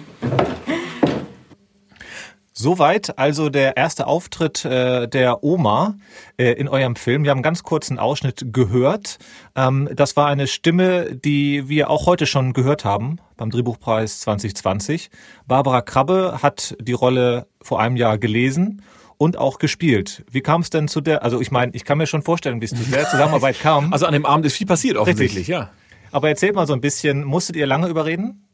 Soweit 2.59 3.19
also 3.19 3.51
der 3.51 3.77
erste 3.77 4.07
Auftritt 4.07 4.65
äh, 4.65 5.07
der 5.09 5.45
Oma 5.45 5.97
äh, 6.39 6.53
in 6.53 6.69
eurem 6.69 6.97
Film. 6.97 7.23
Wir 7.23 7.31
haben 7.31 7.37
einen 7.39 7.43
ganz 7.43 7.65
kurzen 7.65 7.99
Ausschnitt 7.99 8.47
gehört. 8.51 9.19
Ähm, 9.55 9.91
das 9.95 10.17
war 10.17 10.29
eine 10.29 10.47
Stimme, 10.47 11.15
die 11.15 11.69
wir 11.69 11.91
auch 11.91 12.07
heute 12.07 12.25
schon 12.25 12.55
gehört 12.55 12.87
haben 12.87 13.19
beim 13.37 13.51
Drehbuchpreis 13.51 14.21
2020. 14.21 15.11
Barbara 15.47 15.83
Krabbe 15.83 16.39
hat 16.43 16.75
die 16.81 16.95
Rolle 16.95 17.47
vor 17.61 17.79
einem 17.79 17.97
Jahr 17.97 18.17
gelesen 18.17 18.81
und 19.19 19.37
auch 19.37 19.59
gespielt. 19.59 20.25
Wie 20.31 20.41
kam 20.41 20.63
es 20.63 20.71
denn 20.71 20.89
zu 20.89 21.03
der, 21.03 21.25
also 21.25 21.43
ich 21.43 21.51
meine, 21.51 21.73
ich 21.75 21.85
kann 21.85 21.99
mir 21.99 22.07
schon 22.07 22.23
vorstellen, 22.23 22.63
wie 22.63 22.65
es 22.65 22.71
zu 22.71 22.91
der 22.91 23.07
Zusammenarbeit 23.11 23.61
kam. 23.61 23.93
Also 23.93 24.07
an 24.07 24.15
dem 24.15 24.25
Abend 24.25 24.47
ist 24.47 24.57
viel 24.57 24.67
passiert 24.67 24.97
offensichtlich, 24.97 25.41
Richtig. 25.41 25.49
ja. 25.49 25.73
Aber 26.11 26.31
erzählt 26.31 26.55
mal 26.55 26.67
so 26.67 26.73
ein 26.73 26.81
bisschen, 26.81 27.23
musstet 27.23 27.57
ihr 27.57 27.67
lange 27.67 27.89
überreden? 27.89 28.49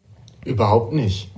Überhaupt 0.44 0.92
nicht. 0.92 1.30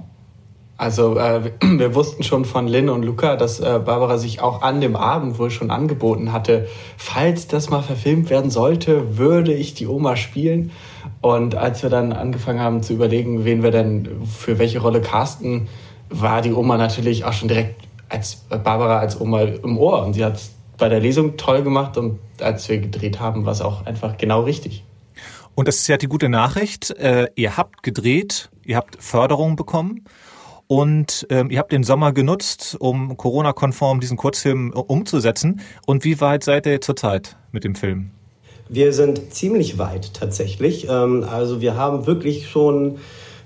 Also 0.76 1.16
äh, 1.18 1.52
wir 1.62 1.94
wussten 1.94 2.22
schon 2.22 2.44
von 2.44 2.66
Lynn 2.66 2.88
und 2.88 3.04
Luca, 3.04 3.36
dass 3.36 3.60
äh, 3.60 3.80
Barbara 3.84 4.18
sich 4.18 4.40
auch 4.40 4.62
an 4.62 4.80
dem 4.80 4.96
Abend 4.96 5.38
wohl 5.38 5.50
schon 5.50 5.70
angeboten 5.70 6.32
hatte, 6.32 6.68
falls 6.96 7.46
das 7.46 7.70
mal 7.70 7.82
verfilmt 7.82 8.30
werden 8.30 8.50
sollte, 8.50 9.16
würde 9.16 9.52
ich 9.52 9.74
die 9.74 9.86
Oma 9.86 10.16
spielen. 10.16 10.72
Und 11.20 11.54
als 11.54 11.82
wir 11.82 11.90
dann 11.90 12.12
angefangen 12.12 12.60
haben 12.60 12.82
zu 12.82 12.92
überlegen, 12.92 13.44
wen 13.44 13.62
wir 13.62 13.70
denn 13.70 14.08
für 14.26 14.58
welche 14.58 14.80
Rolle 14.80 15.00
casten, 15.00 15.68
war 16.10 16.42
die 16.42 16.52
Oma 16.52 16.76
natürlich 16.76 17.24
auch 17.24 17.32
schon 17.32 17.48
direkt 17.48 17.82
als 18.08 18.36
Barbara 18.48 18.98
als 18.98 19.20
Oma 19.20 19.42
im 19.42 19.78
Ohr. 19.78 20.04
Und 20.04 20.14
sie 20.14 20.24
hat 20.24 20.36
es 20.36 20.54
bei 20.76 20.88
der 20.88 21.00
Lesung 21.00 21.36
toll 21.36 21.62
gemacht 21.62 21.96
und 21.96 22.18
als 22.40 22.68
wir 22.68 22.78
gedreht 22.78 23.20
haben, 23.20 23.44
war 23.44 23.52
es 23.52 23.60
auch 23.60 23.86
einfach 23.86 24.16
genau 24.18 24.42
richtig. 24.42 24.84
Und 25.54 25.68
das 25.68 25.76
ist 25.76 25.86
ja 25.86 25.96
die 25.96 26.08
gute 26.08 26.28
Nachricht. 26.28 26.90
Äh, 26.90 27.28
ihr 27.36 27.56
habt 27.56 27.84
gedreht, 27.84 28.50
ihr 28.64 28.76
habt 28.76 29.00
Förderung 29.00 29.54
bekommen 29.54 30.04
und 30.74 31.24
ähm, 31.30 31.50
ihr 31.50 31.60
habt 31.60 31.70
den 31.70 31.84
Sommer 31.84 32.12
genutzt, 32.12 32.76
um 32.80 33.16
Corona-konform 33.16 34.00
diesen 34.00 34.16
Kurzfilm 34.16 34.72
umzusetzen. 34.72 35.60
Und 35.86 36.02
wie 36.02 36.20
weit 36.20 36.42
seid 36.42 36.66
ihr 36.66 36.80
zurzeit 36.80 37.36
mit 37.52 37.62
dem 37.62 37.76
Film? 37.76 38.10
Wir 38.68 38.92
sind 38.92 39.32
ziemlich 39.32 39.78
weit 39.78 40.14
tatsächlich. 40.14 40.88
Ähm, 40.90 41.24
Also 41.30 41.60
wir 41.60 41.76
haben 41.76 42.08
wirklich 42.08 42.48
schon, 42.48 42.96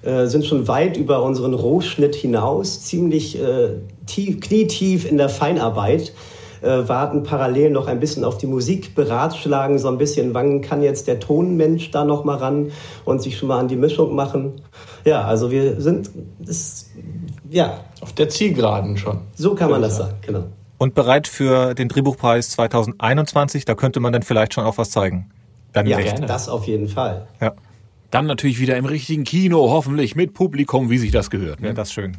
äh, 0.01 0.25
sind 0.25 0.47
schon 0.47 0.69
weit 0.69 0.97
über 0.97 1.23
unseren 1.23 1.53
Rohschnitt 1.53 2.15
hinaus, 2.15 2.81
ziemlich 2.85 3.39
äh, 3.39 3.75
tief, 4.07 4.41
knietief 4.41 5.05
in 5.05 5.19
der 5.19 5.29
Feinarbeit. 5.29 6.15
Äh, 6.63 6.89
warten 6.89 7.25
parallel 7.25 7.71
noch 7.71 7.89
ein 7.89 8.01
bisschen 8.01 8.25
auf 8.25 8.39
die 8.39 8.47
Musik, 8.47 8.95
beratschlagen 8.95 9.79
so 9.79 9.89
ein 9.89 9.99
bisschen, 9.99 10.35
wann 10.35 10.61
kann 10.61 10.83
jetzt 10.83 11.07
der 11.07 11.21
Tonmensch 11.21 11.91
da 11.93 12.05
noch 12.05 12.25
mal 12.25 12.39
ran 12.39 12.73
und 13.05 13.23
sich 13.23 13.37
schon 13.37 13.49
mal 13.49 13.61
an 13.61 13.69
die 13.69 13.77
Mischung 13.77 14.17
machen. 14.17 14.55
Ja, 15.05 15.23
also 15.23 15.53
wir 15.53 15.81
sind, 15.81 16.11
das, 16.41 16.88
ja. 17.51 17.85
Auf 18.01 18.13
der 18.13 18.29
Zielgeraden 18.29 18.97
schon. 18.97 19.21
So 19.35 19.55
kann 19.55 19.71
man 19.71 19.83
das 19.83 19.97
sagen, 19.97 20.17
genau. 20.23 20.45
Und 20.79 20.95
bereit 20.95 21.27
für 21.27 21.75
den 21.75 21.89
Drehbuchpreis 21.89 22.51
2021, 22.51 23.65
da 23.65 23.75
könnte 23.75 24.01
man 24.01 24.13
dann 24.13 24.23
vielleicht 24.23 24.55
schon 24.55 24.65
auch 24.65 24.79
was 24.79 24.91
zeigen. 24.91 25.31
Dann 25.73 25.87
ja, 25.87 25.99
echt. 25.99 26.29
das 26.29 26.49
auf 26.49 26.67
jeden 26.67 26.89
Fall. 26.89 27.27
Ja. 27.41 27.55
Dann 28.11 28.27
natürlich 28.27 28.59
wieder 28.59 28.77
im 28.77 28.87
richtigen 28.87 29.25
Kino, 29.25 29.71
hoffentlich 29.71 30.17
mit 30.17 30.33
Publikum, 30.35 30.89
wie 30.89 30.99
sich 30.99 31.11
das 31.11 31.31
gehört. 31.31 31.61
Ne? 31.61 31.69
Ja, 31.69 31.73
das 31.75 31.89
ist 31.89 31.95
schön. 31.95 32.17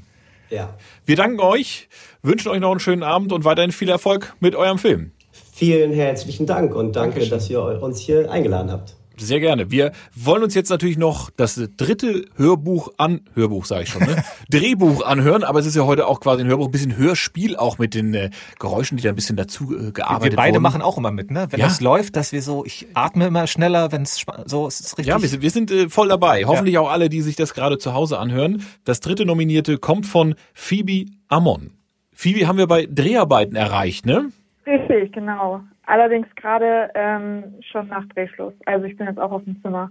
Ja. 0.49 0.75
Wir 1.05 1.15
danken 1.15 1.39
euch, 1.39 1.89
wünschen 2.21 2.49
euch 2.49 2.59
noch 2.59 2.71
einen 2.71 2.80
schönen 2.80 3.03
Abend 3.03 3.32
und 3.32 3.45
weiterhin 3.45 3.71
viel 3.71 3.89
Erfolg 3.89 4.36
mit 4.39 4.55
eurem 4.55 4.77
Film. 4.77 5.11
Vielen 5.32 5.91
herzlichen 5.91 6.45
Dank 6.45 6.75
und 6.75 6.95
danke, 6.95 7.27
dass 7.27 7.49
ihr 7.49 7.61
uns 7.61 7.99
hier 7.99 8.32
eingeladen 8.32 8.71
habt. 8.71 8.95
Sehr 9.20 9.39
gerne. 9.39 9.70
Wir 9.72 9.91
wollen 10.15 10.43
uns 10.43 10.55
jetzt 10.55 10.70
natürlich 10.70 10.97
noch 10.97 11.30
das 11.30 11.61
dritte 11.78 12.26
Hörbuch 12.36 12.89
an, 12.97 13.22
Hörbuch 13.36 13.65
sage 13.65 13.84
ich 13.84 13.89
schon, 13.89 14.03
ne? 14.03 14.24
Drehbuch 14.49 15.03
anhören, 15.05 15.43
aber 15.43 15.59
es 15.59 15.65
ist 15.65 15.76
ja 15.76 15.84
heute 15.86 16.07
auch 16.07 16.20
quasi 16.20 16.41
ein 16.43 16.47
Hörbuch, 16.47 16.65
ein 16.67 16.72
bisschen 16.72 16.95
Hörspiel, 16.97 17.55
auch 17.55 17.78
mit 17.78 17.93
den 17.93 18.13
äh, 18.13 18.30
Geräuschen, 18.59 18.97
die 18.97 19.03
da 19.03 19.09
ein 19.09 19.15
bisschen 19.15 19.36
dazu 19.36 19.76
äh, 19.76 19.91
gearbeitet 19.91 20.34
Wir 20.34 20.38
beide 20.38 20.53
wurden. 20.55 20.63
machen 20.63 20.82
auch 20.82 20.97
immer 20.97 21.11
mit, 21.11 21.32
ne? 21.32 21.47
Wenn 21.49 21.59
Ja. 21.59 21.67
das 21.67 21.82
läuft, 21.82 22.15
dass 22.15 22.32
wir 22.32 22.41
so, 22.41 22.65
ich 22.65 22.88
atme 22.93 23.28
immer 23.28 23.47
schneller, 23.47 23.91
wenn 23.91 24.03
es 24.03 24.26
so 24.45 24.67
es 24.67 24.80
ist 24.80 24.97
richtig. 24.97 25.07
Ja, 25.07 25.22
wir 25.22 25.28
sind, 25.30 25.41
wir 25.41 25.51
sind 25.51 25.72
äh, 25.72 25.89
voll 25.89 26.07
dabei. 26.09 26.45
Hoffentlich 26.45 26.78
auch 26.78 26.89
alle, 26.89 27.09
die 27.09 27.22
sich 27.22 27.36
das 27.36 27.53
gerade 27.53 27.78
zu 27.78 27.93
Hause 27.93 28.20
anhören. 28.20 28.65
Das 28.86 28.99
dritte 28.99 29.26
Nominierte 29.26 29.78
kommt 29.78 30.05
von 30.05 30.36
Phoebe 30.53 31.05
Amon. 31.28 31.72
Phoebe 32.13 32.47
haben 32.47 32.57
wir 32.57 32.67
bei 32.67 32.86
Dreharbeiten 32.89 33.55
erreicht, 33.55 34.05
ne? 34.05 34.30
Richtig, 34.65 35.13
genau. 35.13 35.61
Allerdings 35.89 36.27
gerade 36.35 36.91
ähm, 36.93 37.55
schon 37.71 37.87
nach 37.87 38.05
Drehschluss. 38.13 38.53
Also 38.67 38.85
ich 38.85 38.95
bin 38.95 39.07
jetzt 39.07 39.17
auch 39.19 39.31
auf 39.31 39.43
dem 39.43 39.59
Zimmer. 39.63 39.89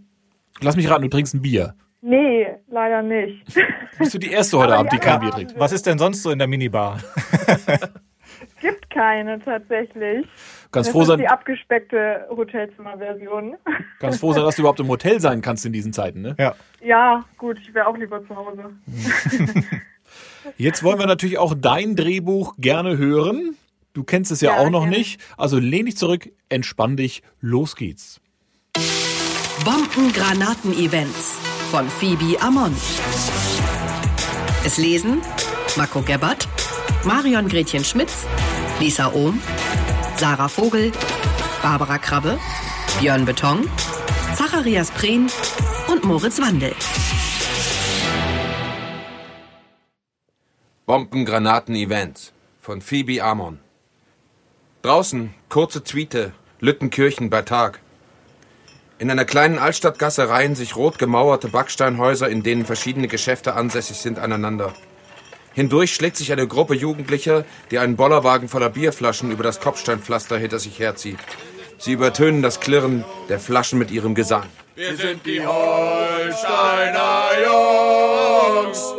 Lass 0.60 0.76
mich 0.76 0.88
raten, 0.88 1.02
du 1.02 1.08
trinkst 1.08 1.34
ein 1.34 1.42
Bier. 1.42 1.74
Nee, 2.02 2.46
leider 2.68 3.02
nicht. 3.02 3.44
Bist 3.98 4.14
du 4.14 4.18
die 4.18 4.30
erste 4.30 4.58
heute 4.58 4.76
Abend, 4.76 4.92
die 4.92 4.96
die 4.96 5.04
kein 5.04 5.18
Bier 5.18 5.30
trinkt? 5.32 5.58
Was 5.58 5.72
ist 5.72 5.86
denn 5.86 5.98
sonst 5.98 6.22
so 6.22 6.30
in 6.30 6.38
der 6.38 6.46
Minibar? 6.46 6.98
Gibt 8.60 8.88
keine 8.90 9.40
tatsächlich. 9.40 10.24
Ganz 10.70 10.86
das 10.86 10.90
froh 10.92 11.00
ist 11.02 11.08
sein- 11.08 11.18
die 11.18 11.26
abgespeckte 11.26 12.26
Hotelzimmerversion. 12.30 13.56
Ganz 13.98 14.20
froh 14.20 14.32
sein, 14.32 14.44
dass 14.44 14.54
du 14.54 14.62
überhaupt 14.62 14.78
im 14.78 14.86
Hotel 14.88 15.18
sein 15.20 15.42
kannst 15.42 15.66
in 15.66 15.72
diesen 15.72 15.92
Zeiten, 15.92 16.20
ne? 16.22 16.36
Ja. 16.38 16.54
Ja, 16.80 17.24
gut, 17.38 17.58
ich 17.60 17.74
wäre 17.74 17.88
auch 17.88 17.96
lieber 17.96 18.24
zu 18.28 18.36
Hause. 18.36 18.70
Jetzt 20.56 20.84
wollen 20.84 21.00
wir 21.00 21.06
natürlich 21.06 21.38
auch 21.38 21.54
dein 21.58 21.96
Drehbuch 21.96 22.54
gerne 22.58 22.96
hören. 22.98 23.56
Du 23.98 24.04
kennst 24.04 24.30
es 24.30 24.40
ja, 24.40 24.52
Ja, 24.52 24.58
auch 24.58 24.70
noch 24.70 24.82
gerne. 24.82 24.96
nicht. 24.96 25.20
Also 25.36 25.58
lehn 25.58 25.86
dich 25.86 25.96
zurück, 25.96 26.30
entspann 26.48 26.96
dich, 26.96 27.24
los 27.40 27.74
geht's. 27.74 28.20
Bombengranaten-Events 29.64 31.34
von 31.72 31.88
Phoebe 31.88 32.40
Amon. 32.40 32.72
Es 34.64 34.78
lesen 34.78 35.20
Marco 35.76 36.00
Gebbert, 36.02 36.46
Marion 37.02 37.48
Gretchen 37.48 37.84
Schmitz, 37.84 38.24
Lisa 38.78 39.12
Ohm, 39.12 39.42
Sarah 40.16 40.48
Vogel, 40.48 40.92
Barbara 41.60 41.98
Krabbe, 41.98 42.38
Björn 43.00 43.24
Beton, 43.24 43.68
Zacharias 44.36 44.92
Prehn 44.92 45.26
und 45.88 46.04
Moritz 46.04 46.40
Wandel. 46.40 46.72
Bombengranaten-Events 50.86 52.32
von 52.60 52.80
Phoebe 52.80 53.24
Amon. 53.24 53.58
Draußen 54.82 55.34
kurze 55.48 55.82
Tweete, 55.82 56.30
Lüttenkirchen 56.60 57.30
bei 57.30 57.42
Tag. 57.42 57.80
In 59.00 59.10
einer 59.10 59.24
kleinen 59.24 59.58
Altstadtgasse 59.58 60.28
reihen 60.28 60.54
sich 60.54 60.76
rot 60.76 61.00
gemauerte 61.00 61.48
Backsteinhäuser, 61.48 62.28
in 62.28 62.44
denen 62.44 62.64
verschiedene 62.64 63.08
Geschäfte 63.08 63.54
ansässig 63.54 63.96
sind, 63.96 64.20
aneinander. 64.20 64.72
Hindurch 65.52 65.92
schlägt 65.92 66.16
sich 66.16 66.30
eine 66.30 66.46
Gruppe 66.46 66.76
Jugendlicher, 66.76 67.44
die 67.72 67.80
einen 67.80 67.96
Bollerwagen 67.96 68.48
voller 68.48 68.70
Bierflaschen 68.70 69.32
über 69.32 69.42
das 69.42 69.58
Kopfsteinpflaster 69.58 70.38
hinter 70.38 70.60
sich 70.60 70.78
herzieht. 70.78 71.18
Sie 71.78 71.92
übertönen 71.92 72.42
das 72.42 72.60
Klirren 72.60 73.04
der 73.28 73.40
Flaschen 73.40 73.80
mit 73.80 73.90
ihrem 73.90 74.14
Gesang. 74.14 74.46
Wir 74.76 74.96
sind 74.96 75.26
die 75.26 75.44
Holsteiner 75.44 77.30
Jungs. 77.44 78.94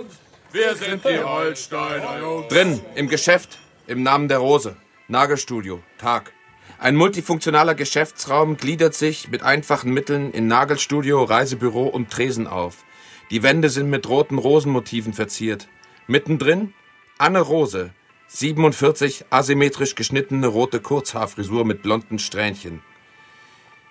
Wir 0.51 0.75
sind 0.75 1.05
die 1.05 1.23
Holsteiner 1.23 2.19
Jungs. 2.19 2.47
Drin, 2.49 2.81
im 2.95 3.07
Geschäft, 3.07 3.59
im 3.87 4.03
Namen 4.03 4.27
der 4.27 4.39
Rose. 4.39 4.75
Nagelstudio, 5.11 5.81
Tag. 5.97 6.33
Ein 6.77 6.95
multifunktionaler 6.95 7.73
Geschäftsraum 7.73 8.57
gliedert 8.57 8.93
sich 8.93 9.27
mit 9.29 9.41
einfachen 9.41 9.91
Mitteln 9.91 10.29
in 10.29 10.45
Nagelstudio, 10.45 11.23
Reisebüro 11.23 11.87
und 11.87 12.11
Tresen 12.11 12.45
auf. 12.45 12.85
Die 13.31 13.41
Wände 13.41 13.69
sind 13.69 13.89
mit 13.89 14.07
roten 14.07 14.37
Rosenmotiven 14.37 15.13
verziert. 15.13 15.67
Mittendrin 16.05 16.75
Anne 17.17 17.39
Rose, 17.39 17.89
47 18.27 19.25
asymmetrisch 19.31 19.95
geschnittene 19.95 20.45
rote 20.45 20.79
Kurzhaarfrisur 20.79 21.65
mit 21.65 21.81
blonden 21.81 22.19
Strähnchen. 22.19 22.83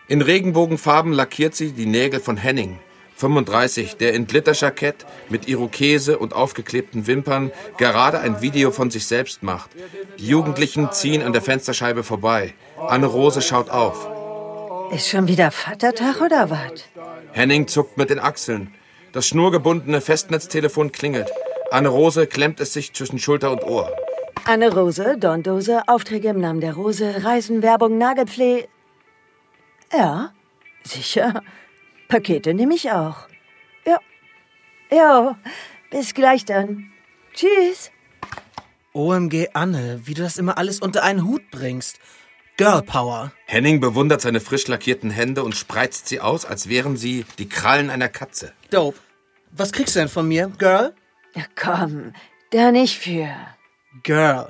In 0.06 0.22
Regenbogenfarben 0.22 1.12
lackiert 1.12 1.56
sie 1.56 1.72
die 1.72 1.86
Nägel 1.86 2.20
von 2.20 2.36
Henning, 2.36 2.78
35, 3.18 3.96
der 3.96 4.14
in 4.14 4.28
Glitterjackett 4.28 5.04
mit 5.28 5.48
Irokese 5.48 6.18
und 6.18 6.34
aufgeklebten 6.34 7.08
Wimpern 7.08 7.50
gerade 7.76 8.20
ein 8.20 8.40
Video 8.40 8.70
von 8.70 8.90
sich 8.90 9.06
selbst 9.06 9.42
macht. 9.42 9.70
Die 10.18 10.26
Jugendlichen 10.26 10.92
ziehen 10.92 11.22
an 11.22 11.32
der 11.32 11.42
Fensterscheibe 11.42 12.04
vorbei. 12.04 12.54
Anne 12.78 13.06
Rose 13.06 13.42
schaut 13.42 13.70
auf. 13.70 14.08
Ist 14.92 15.08
schon 15.08 15.26
wieder 15.26 15.50
Vatertag 15.50 16.20
oder 16.20 16.48
was? 16.48 16.84
Henning 17.32 17.66
zuckt 17.66 17.98
mit 17.98 18.08
den 18.08 18.20
Achseln. 18.20 18.72
Das 19.12 19.26
schnurgebundene 19.26 20.00
Festnetztelefon 20.00 20.92
klingelt. 20.92 21.30
Anne 21.70 21.88
Rose 21.88 22.26
klemmt 22.26 22.60
es 22.60 22.72
sich 22.72 22.92
zwischen 22.92 23.18
Schulter 23.18 23.50
und 23.50 23.64
Ohr. 23.64 23.92
Anne 24.44 24.72
Rose, 24.72 25.18
Dorndose, 25.18 25.82
Aufträge 25.88 26.28
im 26.28 26.40
Namen 26.40 26.60
der 26.60 26.74
Rose, 26.74 27.24
Reisen, 27.24 27.62
Werbung, 27.62 27.98
Nagelpflege. 27.98 28.68
Ja, 29.92 30.32
sicher. 30.84 31.42
Pakete 32.08 32.54
nehme 32.54 32.74
ich 32.74 32.90
auch. 32.90 33.28
Ja. 33.86 33.98
Ja, 34.90 35.38
bis 35.90 36.14
gleich 36.14 36.44
dann. 36.44 36.90
Tschüss. 37.34 37.90
OMG 38.94 39.48
Anne, 39.52 40.00
wie 40.04 40.14
du 40.14 40.22
das 40.22 40.38
immer 40.38 40.58
alles 40.58 40.80
unter 40.80 41.04
einen 41.04 41.24
Hut 41.24 41.50
bringst. 41.50 42.00
Girl 42.56 42.82
Power. 42.82 43.32
Henning 43.46 43.78
bewundert 43.78 44.20
seine 44.20 44.40
frisch 44.40 44.66
lackierten 44.66 45.10
Hände 45.10 45.44
und 45.44 45.54
spreizt 45.54 46.08
sie 46.08 46.20
aus, 46.20 46.44
als 46.44 46.68
wären 46.68 46.96
sie 46.96 47.24
die 47.38 47.48
Krallen 47.48 47.90
einer 47.90 48.08
Katze. 48.08 48.52
Dope. 48.70 48.98
Was 49.52 49.72
kriegst 49.72 49.94
du 49.94 50.00
denn 50.00 50.08
von 50.08 50.26
mir, 50.26 50.48
Girl? 50.58 50.94
Ja, 51.34 51.44
komm, 51.54 52.12
da 52.50 52.72
nicht 52.72 52.98
für. 52.98 53.28
Girl, 54.02 54.48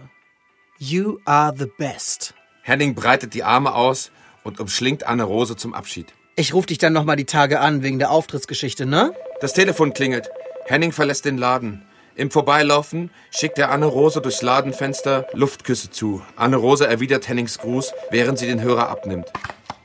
you 0.78 1.18
are 1.26 1.54
the 1.56 1.66
best. 1.76 2.34
Henning 2.62 2.94
breitet 2.94 3.34
die 3.34 3.44
Arme 3.44 3.74
aus 3.74 4.10
und 4.42 4.60
umschlingt 4.60 5.04
Anne 5.04 5.24
Rose 5.24 5.56
zum 5.56 5.74
Abschied. 5.74 6.14
Ich 6.38 6.54
ruf 6.54 6.66
dich 6.66 6.78
dann 6.78 6.92
noch 6.92 7.02
mal 7.02 7.16
die 7.16 7.24
Tage 7.24 7.58
an 7.58 7.82
wegen 7.82 7.98
der 7.98 8.12
Auftrittsgeschichte, 8.12 8.86
ne? 8.86 9.12
Das 9.40 9.54
Telefon 9.54 9.92
klingelt. 9.92 10.30
Henning 10.66 10.92
verlässt 10.92 11.24
den 11.24 11.36
Laden. 11.36 11.84
Im 12.14 12.30
Vorbeilaufen 12.30 13.10
schickt 13.32 13.58
er 13.58 13.72
Anne 13.72 13.86
Rose 13.86 14.20
durchs 14.20 14.40
Ladenfenster 14.40 15.26
Luftküsse 15.32 15.90
zu. 15.90 16.22
Anne 16.36 16.54
Rose 16.54 16.86
erwidert 16.86 17.26
Hennings 17.26 17.58
Gruß, 17.58 17.92
während 18.12 18.38
sie 18.38 18.46
den 18.46 18.62
Hörer 18.62 18.88
abnimmt. 18.88 19.26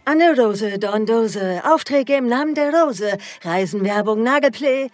Anne 0.06 0.36
Rose, 0.38 0.78
Dorndose, 0.78 1.64
Aufträge 1.66 2.18
im 2.18 2.28
Namen 2.28 2.54
der 2.54 2.72
Rose, 2.72 3.18
Reisenwerbung, 3.42 4.22
Nagelplay. 4.22 4.90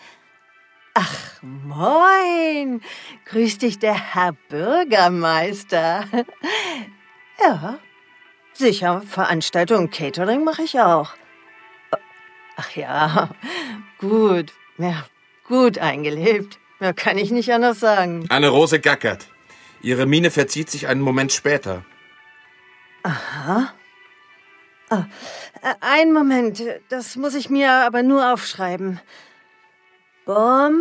Ach, 0.93 1.41
moin. 1.41 2.79
Grüß 3.25 3.57
dich, 3.57 3.79
der 3.79 4.13
Herr 4.13 4.31
Bürgermeister. 4.47 6.05
Ja, 7.41 7.79
sicher, 8.53 9.01
Veranstaltung, 9.07 9.89
Catering 9.89 10.43
mache 10.45 10.63
ich 10.63 10.79
auch. 10.79 11.15
Ach 12.59 12.75
ja, 12.75 13.29
gut, 13.99 14.51
ja, 14.77 15.05
gut 15.47 15.77
eingelebt. 15.77 16.59
Ja, 16.81 16.91
kann 16.91 17.17
ich 17.17 17.31
nicht 17.31 17.53
anders 17.53 17.79
sagen. 17.79 18.25
Anne 18.27 18.49
Rose 18.49 18.81
gackert. 18.81 19.29
Ihre 19.81 20.05
Miene 20.05 20.29
verzieht 20.29 20.69
sich 20.69 20.87
einen 20.87 20.99
Moment 20.99 21.31
später. 21.31 21.85
Aha. 23.03 23.73
Ah, 24.89 25.05
äh, 25.61 25.73
ein 25.79 26.11
Moment, 26.11 26.61
das 26.89 27.15
muss 27.15 27.33
ich 27.33 27.49
mir 27.49 27.71
aber 27.71 28.03
nur 28.03 28.33
aufschreiben. 28.33 28.99
Bomb 30.25 30.75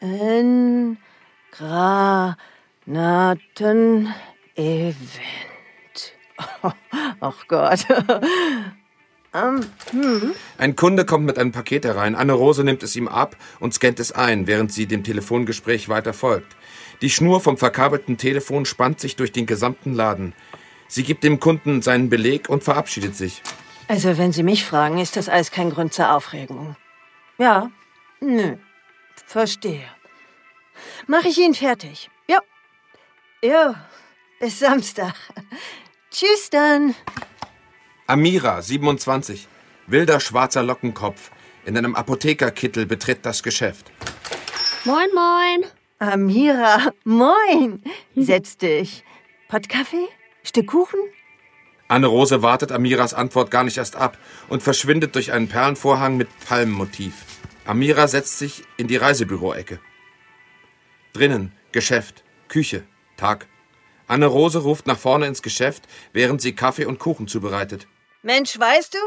in 0.00 0.96
Granaten 1.50 2.38
Event. 4.56 6.14
Ach 7.20 7.46
Gott. 7.48 7.86
Ähm, 9.34 9.66
hm. 9.90 10.34
Ein 10.58 10.76
Kunde 10.76 11.04
kommt 11.04 11.26
mit 11.26 11.38
einem 11.38 11.50
Paket 11.50 11.84
herein. 11.84 12.14
Anne 12.14 12.32
Rose 12.32 12.62
nimmt 12.62 12.84
es 12.84 12.94
ihm 12.94 13.08
ab 13.08 13.36
und 13.58 13.74
scannt 13.74 13.98
es 13.98 14.12
ein, 14.12 14.46
während 14.46 14.72
sie 14.72 14.86
dem 14.86 15.02
Telefongespräch 15.02 15.88
weiter 15.88 16.12
folgt. 16.12 16.56
Die 17.02 17.10
Schnur 17.10 17.40
vom 17.40 17.58
verkabelten 17.58 18.16
Telefon 18.16 18.64
spannt 18.64 19.00
sich 19.00 19.16
durch 19.16 19.32
den 19.32 19.46
gesamten 19.46 19.92
Laden. 19.92 20.32
Sie 20.86 21.02
gibt 21.02 21.24
dem 21.24 21.40
Kunden 21.40 21.82
seinen 21.82 22.08
Beleg 22.08 22.48
und 22.48 22.62
verabschiedet 22.62 23.16
sich. 23.16 23.42
Also, 23.88 24.16
wenn 24.16 24.32
Sie 24.32 24.42
mich 24.42 24.64
fragen, 24.64 24.98
ist 24.98 25.16
das 25.16 25.28
alles 25.28 25.50
kein 25.50 25.70
Grund 25.70 25.92
zur 25.92 26.12
Aufregung. 26.14 26.76
Ja, 27.36 27.70
nö, 28.20 28.56
verstehe. 29.26 29.84
Mach 31.06 31.24
ich 31.24 31.38
ihn 31.38 31.54
fertig. 31.54 32.08
Ja. 32.28 32.38
Ja, 33.42 33.74
bis 34.40 34.60
Samstag. 34.60 35.14
Tschüss 36.10 36.48
dann. 36.50 36.94
Amira, 38.06 38.60
27, 38.60 39.48
wilder 39.86 40.20
schwarzer 40.20 40.62
Lockenkopf, 40.62 41.30
in 41.64 41.78
einem 41.78 41.94
Apothekerkittel 41.94 42.84
betritt 42.84 43.24
das 43.24 43.42
Geschäft. 43.42 43.90
Moin, 44.84 45.08
moin. 45.14 45.64
Amira, 45.98 46.92
moin. 47.04 47.82
Setz 48.14 48.58
dich. 48.58 49.04
Pott 49.48 49.70
Kaffee? 49.70 50.06
Stück 50.42 50.66
Kuchen? 50.66 51.00
Anne-Rose 51.88 52.42
wartet 52.42 52.72
Amiras 52.72 53.14
Antwort 53.14 53.50
gar 53.50 53.64
nicht 53.64 53.78
erst 53.78 53.96
ab 53.96 54.18
und 54.50 54.62
verschwindet 54.62 55.14
durch 55.14 55.32
einen 55.32 55.48
Perlenvorhang 55.48 56.18
mit 56.18 56.28
Palmenmotiv. 56.46 57.24
Amira 57.64 58.06
setzt 58.06 58.38
sich 58.38 58.64
in 58.76 58.86
die 58.86 58.96
Reisebüroecke. 58.96 59.80
Drinnen, 61.14 61.52
Geschäft, 61.72 62.22
Küche, 62.48 62.84
Tag. 63.16 63.46
Anne-Rose 64.08 64.58
ruft 64.58 64.86
nach 64.86 64.98
vorne 64.98 65.26
ins 65.26 65.40
Geschäft, 65.40 65.84
während 66.12 66.42
sie 66.42 66.54
Kaffee 66.54 66.84
und 66.84 66.98
Kuchen 66.98 67.28
zubereitet. 67.28 67.86
Mensch, 68.24 68.58
weißt 68.58 68.94
du, 68.94 68.98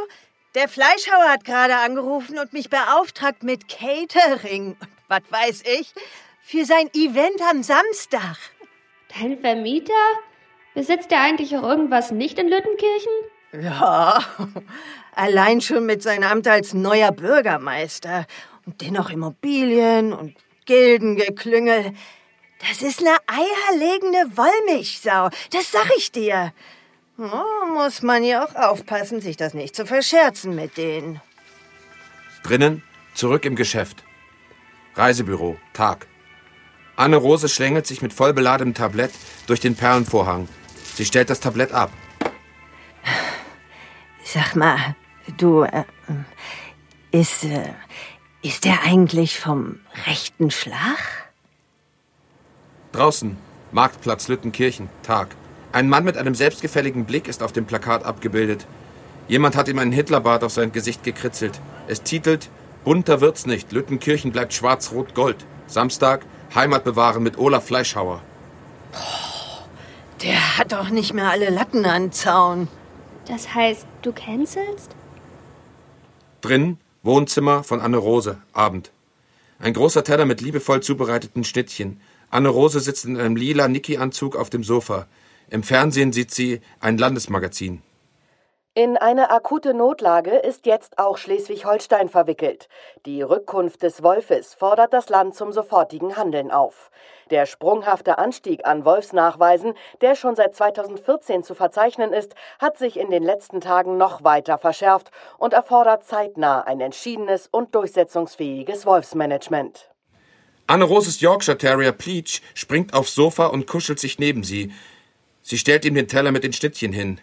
der 0.54 0.70
Fleischhauer 0.70 1.30
hat 1.30 1.44
gerade 1.44 1.76
angerufen 1.76 2.38
und 2.38 2.54
mich 2.54 2.70
beauftragt 2.70 3.42
mit 3.42 3.68
Catering 3.68 4.78
und 4.80 4.90
was 5.08 5.24
weiß 5.30 5.64
ich, 5.80 5.92
für 6.44 6.66
sein 6.66 6.88
Event 6.94 7.42
am 7.50 7.64
Samstag. 7.64 8.38
Dein 9.20 9.40
Vermieter? 9.40 9.94
Besitzt 10.76 11.12
er 11.12 11.22
eigentlich 11.22 11.58
auch 11.58 11.64
irgendwas 11.64 12.12
nicht 12.12 12.38
in 12.38 12.48
Lüttenkirchen? 12.48 13.12
Ja, 13.60 14.24
allein 15.16 15.62
schon 15.62 15.88
mit 15.88 16.04
seinem 16.04 16.30
Amt 16.30 16.48
als 16.48 16.76
neuer 16.76 17.12
Bürgermeister 17.12 18.28
und 18.68 18.82
dennoch 18.82 19.10
Immobilien 19.10 20.14
und 20.14 20.36
Gildengeklüngel. 20.68 21.94
Das 22.60 22.84
ist 22.84 23.00
eine 23.00 23.18
eierlegende 23.26 24.38
Wollmilchsau, 24.38 25.30
das 25.52 25.72
sag 25.72 25.90
ich 25.98 26.12
dir. 26.12 26.54
Oh, 27.20 27.74
muss 27.74 28.04
man 28.04 28.24
ja 28.24 28.46
auch 28.46 28.56
aufpassen, 28.56 29.22
sich 29.22 29.38
das 29.38 29.56
nicht 29.56 29.76
zu 29.76 29.86
verscherzen 29.88 30.56
mit 30.56 30.78
denen. 30.78 31.20
Drinnen, 32.44 32.84
zurück 33.16 33.46
im 33.46 33.56
Geschäft. 33.56 34.04
Reisebüro, 34.96 35.58
Tag. 35.74 36.08
Anne-Rose 36.96 37.50
schlängelt 37.50 37.88
sich 37.88 38.02
mit 38.02 38.14
vollbeladenem 38.14 38.74
Tablett 38.74 39.12
durch 39.48 39.60
den 39.60 39.76
Perlenvorhang. 39.76 40.48
Sie 40.96 41.06
stellt 41.06 41.30
das 41.30 41.40
Tablett 41.40 41.72
ab. 41.72 41.92
Sag 44.24 44.56
mal, 44.56 44.96
du, 45.38 45.64
äh, 45.64 45.86
ist, 47.12 47.46
äh, 47.46 47.74
ist 48.44 48.66
der 48.66 48.84
eigentlich 48.84 49.40
vom 49.40 49.80
rechten 50.06 50.52
Schlag? 50.52 51.32
Draußen, 52.92 53.38
Marktplatz 53.72 54.28
Lüttenkirchen, 54.28 54.90
Tag. 55.02 55.36
Ein 55.78 55.90
Mann 55.90 56.06
mit 56.06 56.18
einem 56.18 56.34
selbstgefälligen 56.34 57.06
Blick 57.06 57.28
ist 57.28 57.44
auf 57.44 57.52
dem 57.52 57.68
Plakat 57.68 58.04
abgebildet. 58.04 58.66
Jemand 59.28 59.56
hat 59.56 59.68
ihm 59.68 59.78
einen 59.78 59.92
Hitlerbart 59.92 60.44
auf 60.44 60.52
sein 60.52 60.72
Gesicht 60.72 61.04
gekritzelt. 61.04 61.62
Es 61.88 62.02
titelt 62.02 62.50
Bunter 62.84 63.22
wird's 63.22 63.46
nicht, 63.46 63.72
Lüttenkirchen 63.72 64.32
bleibt 64.32 64.56
schwarz-rot-gold. 64.56 65.46
Samstag, 65.68 66.26
Heimat 66.56 66.84
bewahren 66.84 67.22
mit 67.22 67.38
Olaf 67.38 67.68
Fleischhauer. 67.68 68.24
Der 70.24 70.58
hat 70.58 70.72
doch 70.72 70.90
nicht 70.90 71.14
mehr 71.14 71.30
alle 71.30 71.52
Latten 71.52 71.86
an 71.86 72.12
Zaun. 72.12 72.70
Das 73.28 73.54
heißt, 73.54 73.86
du 74.02 74.14
cancelst? 74.14 74.96
Drin 76.42 76.80
Wohnzimmer 77.04 77.64
von 77.64 77.82
Anne 77.82 77.98
Rose, 77.98 78.40
Abend. 78.52 78.90
Ein 79.60 79.74
großer 79.74 80.04
Teller 80.04 80.26
mit 80.26 80.42
liebevoll 80.42 80.82
zubereiteten 80.82 81.44
Schnittchen. 81.44 82.02
Anne 82.32 82.50
Rose 82.50 82.80
sitzt 82.80 83.06
in 83.06 83.20
einem 83.20 83.36
lila 83.36 83.68
Niki-Anzug 83.68 84.36
auf 84.36 84.50
dem 84.50 84.64
Sofa. 84.64 85.06
Im 85.50 85.64
Fernsehen 85.64 86.12
sieht 86.12 86.32
sie 86.32 86.62
ein 86.80 86.98
Landesmagazin. 86.98 87.82
In 88.78 88.96
eine 88.96 89.32
akute 89.32 89.74
Notlage 89.74 90.36
ist 90.36 90.68
jetzt 90.68 91.00
auch 91.00 91.18
Schleswig-Holstein 91.18 92.10
verwickelt. 92.10 92.70
Die 93.08 93.24
Rückkunft 93.24 93.82
des 93.82 94.04
Wolfes 94.04 94.54
fordert 94.54 94.94
das 94.94 95.10
Land 95.10 95.34
zum 95.34 95.52
sofortigen 95.52 96.16
Handeln 96.16 96.52
auf. 96.52 96.92
Der 97.32 97.48
sprunghafte 97.48 98.20
Anstieg 98.20 98.68
an 98.68 98.86
Wolfsnachweisen, 98.86 99.74
der 100.02 100.14
schon 100.14 100.36
seit 100.36 100.54
2014 100.56 101.42
zu 101.42 101.56
verzeichnen 101.56 102.14
ist, 102.14 102.36
hat 102.60 102.78
sich 102.78 102.98
in 102.98 103.10
den 103.10 103.24
letzten 103.24 103.62
Tagen 103.62 103.98
noch 103.98 104.24
weiter 104.24 104.60
verschärft 104.60 105.10
und 105.40 105.54
erfordert 105.54 106.04
zeitnah 106.04 106.62
ein 106.62 106.80
entschiedenes 106.80 107.48
und 107.52 107.74
durchsetzungsfähiges 107.74 108.86
Wolfsmanagement. 108.86 109.90
Anne 110.68 110.84
Roses 110.84 111.20
Yorkshire 111.20 111.58
Terrier 111.58 111.94
Peach 111.94 112.44
springt 112.54 112.94
aufs 112.94 113.16
Sofa 113.16 113.48
und 113.48 113.66
kuschelt 113.66 114.00
sich 114.00 114.20
neben 114.20 114.44
sie. 114.44 114.72
Sie 115.50 115.58
stellt 115.58 115.86
ihm 115.86 115.96
den 115.96 116.10
Teller 116.10 116.34
mit 116.34 116.44
den 116.44 116.52
Schnittchen 116.52 116.92
hin. 116.92 117.22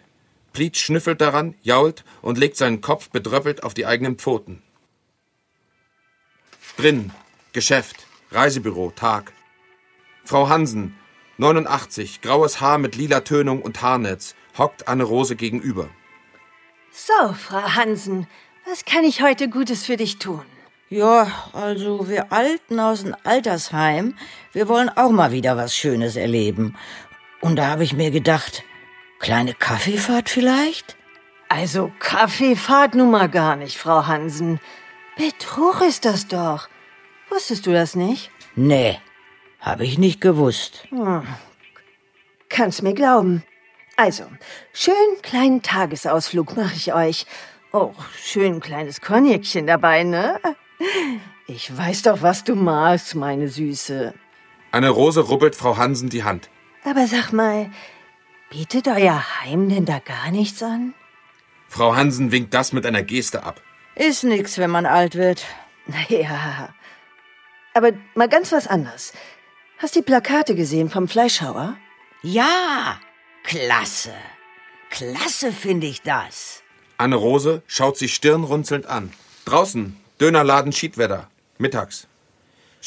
Pleat 0.51 0.77
schnüffelt 0.77 1.21
daran, 1.21 1.53
jault 1.61 2.03
und 2.23 2.39
legt 2.39 2.57
seinen 2.57 2.81
Kopf 2.81 3.11
bedröppelt 3.11 3.61
auf 3.61 3.75
die 3.75 3.85
eigenen 3.85 4.15
Pfoten. 4.15 4.63
Drin, 6.75 7.11
Geschäft, 7.53 8.07
Reisebüro, 8.31 8.91
Tag. 8.95 9.31
Frau 10.23 10.49
Hansen, 10.49 10.95
89, 11.37 12.21
graues 12.21 12.61
Haar 12.61 12.79
mit 12.79 12.95
lila 12.95 13.19
Tönung 13.19 13.61
und 13.61 13.83
Haarnetz, 13.83 14.33
hockt 14.57 14.87
Anne 14.87 15.03
Rose 15.03 15.35
gegenüber. 15.35 15.87
So, 16.91 17.33
Frau 17.33 17.75
Hansen, 17.75 18.25
was 18.67 18.85
kann 18.85 19.03
ich 19.03 19.21
heute 19.21 19.49
Gutes 19.49 19.85
für 19.85 19.97
dich 19.97 20.17
tun? 20.17 20.41
Ja, 20.89 21.49
also 21.51 22.07
wir 22.09 22.31
Alten 22.31 22.79
aus 22.79 23.01
dem 23.01 23.15
Altersheim, 23.23 24.15
wir 24.53 24.67
wollen 24.67 24.87
auch 24.87 25.09
mal 25.09 25.31
wieder 25.31 25.57
was 25.57 25.75
Schönes 25.75 26.15
erleben. 26.15 26.77
Und 27.45 27.57
da 27.57 27.67
habe 27.67 27.83
ich 27.83 27.93
mir 27.93 28.09
gedacht, 28.09 28.63
Kleine 29.19 29.53
Kaffeefahrt 29.53 30.29
vielleicht? 30.29 30.97
Also 31.47 31.91
Kaffeefahrt 31.99 32.95
nun 32.95 33.11
mal 33.11 33.29
gar 33.29 33.55
nicht, 33.55 33.77
Frau 33.77 34.07
Hansen. 34.07 34.59
Betrug 35.15 35.81
ist 35.81 36.05
das 36.05 36.27
doch. 36.27 36.69
Wusstest 37.29 37.67
du 37.67 37.71
das 37.71 37.95
nicht? 37.95 38.31
Nee, 38.55 38.99
habe 39.59 39.85
ich 39.85 39.99
nicht 39.99 40.21
gewusst. 40.21 40.87
Hm. 40.89 41.21
Kannst 42.49 42.81
mir 42.81 42.95
glauben. 42.95 43.43
Also, 43.95 44.23
schön 44.73 45.21
kleinen 45.21 45.61
Tagesausflug 45.61 46.57
mache 46.57 46.73
ich 46.75 46.95
euch. 46.95 47.27
Oh, 47.71 47.93
schön 48.19 48.59
kleines 48.59 49.01
Kognäckchen 49.01 49.67
dabei, 49.67 50.01
ne? 50.01 50.39
Ich 51.45 51.77
weiß 51.77 52.01
doch, 52.01 52.23
was 52.23 52.43
du 52.43 52.55
magst, 52.55 53.13
meine 53.13 53.49
Süße. 53.49 54.15
Anne 54.71 54.89
Rose 54.89 55.21
rubbelt 55.21 55.55
Frau 55.55 55.77
Hansen 55.77 56.09
die 56.09 56.23
Hand. 56.23 56.49
Aber 56.85 57.07
sag 57.07 57.33
mal, 57.33 57.69
Bietet 58.49 58.87
euer 58.87 59.41
Heim 59.41 59.69
denn 59.69 59.85
da 59.85 59.99
gar 59.99 60.31
nichts 60.31 60.61
an? 60.61 60.93
Frau 61.67 61.95
Hansen 61.95 62.31
winkt 62.31 62.53
das 62.53 62.73
mit 62.73 62.85
einer 62.85 63.03
Geste 63.03 63.43
ab. 63.43 63.61
Ist 63.95 64.23
nix, 64.23 64.57
wenn 64.57 64.69
man 64.69 64.85
alt 64.85 65.15
wird. 65.15 65.45
Naja. 65.87 66.73
Aber 67.73 67.91
mal 68.13 68.29
ganz 68.29 68.51
was 68.51 68.67
anderes. 68.67 69.13
Hast 69.77 69.95
die 69.95 70.01
Plakate 70.01 70.55
gesehen 70.55 70.89
vom 70.89 71.07
Fleischhauer? 71.07 71.75
Ja, 72.21 72.99
klasse. 73.43 74.13
Klasse 74.89 75.51
finde 75.51 75.87
ich 75.87 76.01
das. 76.01 76.63
Anne 76.97 77.17
Rose 77.17 77.61
schaut 77.67 77.97
sie 77.97 78.07
stirnrunzelnd 78.07 78.85
an. 78.85 79.11
Draußen, 79.43 79.97
Dönerladen 80.21 80.71
Schiedwetter. 80.71 81.29
Mittags. 81.57 82.07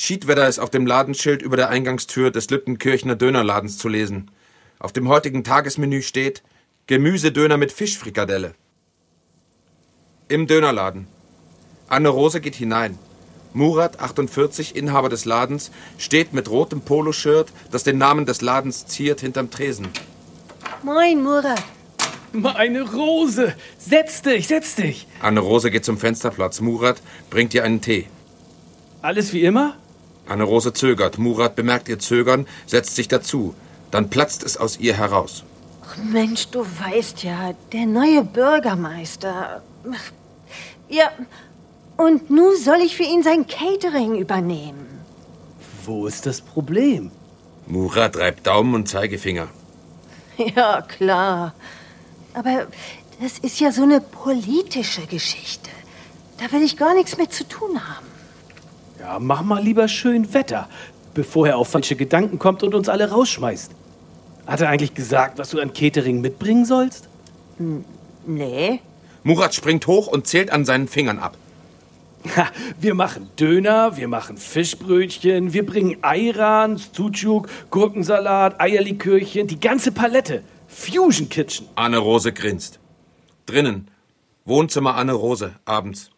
Schiedwetter 0.01 0.47
ist 0.47 0.61
auf 0.61 0.71
dem 0.71 0.87
Ladenschild 0.87 1.43
über 1.43 1.57
der 1.57 1.71
Eingangstür 1.71 2.31
des 2.31 2.49
Lüttenkirchner 2.51 3.17
Dönerladens 3.17 3.79
zu 3.79 3.89
lesen. 3.89 4.31
Auf 4.79 4.93
dem 4.93 5.09
heutigen 5.09 5.43
Tagesmenü 5.43 6.03
steht 6.03 6.45
Gemüsedöner 6.87 7.57
mit 7.57 7.73
Fischfrikadelle. 7.73 8.55
Im 10.29 10.47
Dönerladen. 10.47 11.09
Anne 11.89 12.11
Rose 12.11 12.41
geht 12.41 12.55
hinein. 12.55 12.97
Murat, 13.53 13.99
48, 13.99 14.77
Inhaber 14.77 15.09
des 15.09 15.25
Ladens, 15.25 15.73
steht 15.99 16.33
mit 16.33 16.49
rotem 16.49 16.81
Poloshirt, 16.83 17.53
das 17.73 17.83
den 17.83 17.99
Namen 17.99 18.25
des 18.25 18.41
Ladens 18.41 18.87
ziert, 18.87 19.21
hinterm 19.21 19.51
Tresen. 19.51 19.89
Moin, 20.85 21.21
Murat. 21.21 21.65
Meine 22.33 22.89
Rose! 22.89 23.53
Setz 23.79 24.23
dich, 24.23 24.47
setz 24.47 24.77
dich! 24.77 25.09
Anne 25.21 25.41
Rose 25.41 25.73
geht 25.73 25.85
zum 25.85 25.99
Fensterplatz. 25.99 26.61
Murat 26.61 27.03
bringt 27.31 27.53
ihr 27.53 27.65
einen 27.65 27.81
Tee. 27.81 28.07
Alles 29.03 29.33
wie 29.33 29.43
immer? 29.43 29.77
Anne 30.29 30.45
Rose 30.45 30.73
zögert. 30.73 31.19
Murat 31.19 31.57
bemerkt 31.57 31.89
ihr 31.89 31.99
Zögern, 31.99 32.47
setzt 32.67 32.97
sich 32.97 33.09
dazu. 33.09 33.55
Dann 33.91 34.11
platzt 34.11 34.43
es 34.43 34.57
aus 34.57 34.79
ihr 34.79 34.95
heraus. 34.95 35.45
Ach 35.83 35.97
Mensch, 35.97 36.49
du 36.49 36.61
weißt 36.61 37.23
ja, 37.23 37.55
der 37.73 37.87
neue 37.87 38.23
Bürgermeister. 38.23 39.63
Ja, 40.89 41.11
und 41.97 42.31
nun 42.31 42.57
soll 42.57 42.81
ich 42.85 42.97
für 42.97 43.05
ihn 43.05 43.23
sein 43.23 43.47
Catering 43.47 44.17
übernehmen. 44.17 44.87
Wo 45.85 46.07
ist 46.07 46.27
das 46.27 46.41
Problem? 46.41 47.11
Murat 47.67 48.17
reibt 48.17 48.47
Daumen 48.47 48.75
und 48.75 48.89
Zeigefinger. 48.89 49.49
Ja, 50.55 50.83
klar. 50.83 51.55
Aber 52.35 52.69
das 53.21 53.39
ist 53.39 53.59
ja 53.59 53.73
so 53.73 53.83
eine 53.83 54.01
politische 54.01 55.07
Geschichte. 55.07 55.71
Da 56.39 56.53
will 56.53 56.63
ich 56.63 56.77
gar 56.77 56.95
nichts 56.95 57.17
mit 57.17 57.33
zu 57.33 57.47
tun 57.49 57.81
haben. 57.89 58.08
Ja, 59.09 59.19
mach 59.19 59.41
mal 59.41 59.63
lieber 59.63 59.89
schön 59.89 60.35
Wetter, 60.35 60.69
bevor 61.15 61.49
er 61.49 61.57
auf 61.57 61.69
falsche 61.69 61.97
Gedanken 61.97 62.39
kommt 62.39 62.63
und 62.63 62.75
uns 62.75 62.91
alle 62.91 63.09
rausschmeißt. 63.11 63.71
Hat 64.47 64.61
er 64.61 64.69
eigentlich 64.69 64.93
gesagt, 64.93 65.39
was 65.39 65.49
du 65.49 65.61
an 65.61 65.73
Catering 65.73 66.21
mitbringen 66.21 66.67
sollst? 66.67 67.09
Hm, 67.57 67.87
nee. 68.27 68.81
Murat 69.23 69.55
springt 69.55 69.87
hoch 69.87 70.09
und 70.09 70.27
zählt 70.27 70.51
an 70.51 70.67
seinen 70.67 70.89
Fingern 70.89 71.21
ab. 71.21 71.39
Ha, 72.37 72.49
wir 72.79 72.95
machen 72.95 73.31
Döner, 73.41 73.97
wir 73.97 74.09
machen 74.09 74.37
Fischbrötchen, 74.37 75.55
wir 75.55 75.65
bringen 75.65 75.97
Ayran, 76.03 76.77
Sucuk, 76.77 77.49
Gurkensalat, 77.71 78.61
Eierlikörchen, 78.61 79.47
die 79.47 79.59
ganze 79.59 79.91
Palette. 79.91 80.43
Fusion 80.67 81.31
Kitchen. 81.31 81.67
Anne 81.77 81.97
Rose 81.97 82.31
grinst. 82.35 82.79
Drinnen. 83.47 83.91
Wohnzimmer 84.45 84.97
Anne 84.97 85.15
Rose, 85.15 85.55
abends. 85.65 86.11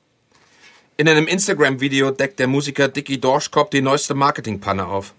In 1.00 1.08
einem 1.08 1.26
Instagram-Video 1.26 2.10
deckt 2.10 2.38
der 2.40 2.46
Musiker 2.46 2.86
Dicky 2.88 3.18
Dorschkopf 3.18 3.70
die 3.70 3.80
neueste 3.80 4.12
Marketingpanne 4.12 4.86
auf. 4.86 5.14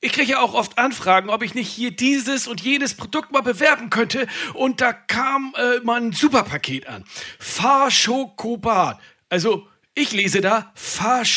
Ich 0.00 0.10
kriege 0.10 0.32
ja 0.32 0.40
auch 0.40 0.52
oft 0.52 0.78
Anfragen, 0.78 1.30
ob 1.30 1.44
ich 1.44 1.54
nicht 1.54 1.68
hier 1.68 1.92
dieses 1.92 2.48
und 2.48 2.60
jenes 2.60 2.94
Produkt 2.94 3.30
mal 3.30 3.42
bewerben 3.42 3.88
könnte. 3.88 4.26
Und 4.52 4.80
da 4.80 4.92
kam 4.92 5.54
äh, 5.56 5.78
mal 5.84 6.00
ein 6.00 6.10
Superpaket 6.10 6.88
an. 6.88 7.04
Farschokobat. 7.38 8.98
Also, 9.28 9.68
ich 9.94 10.10
lese 10.10 10.40
da 10.40 10.72
Faschokaobat. 10.74 11.32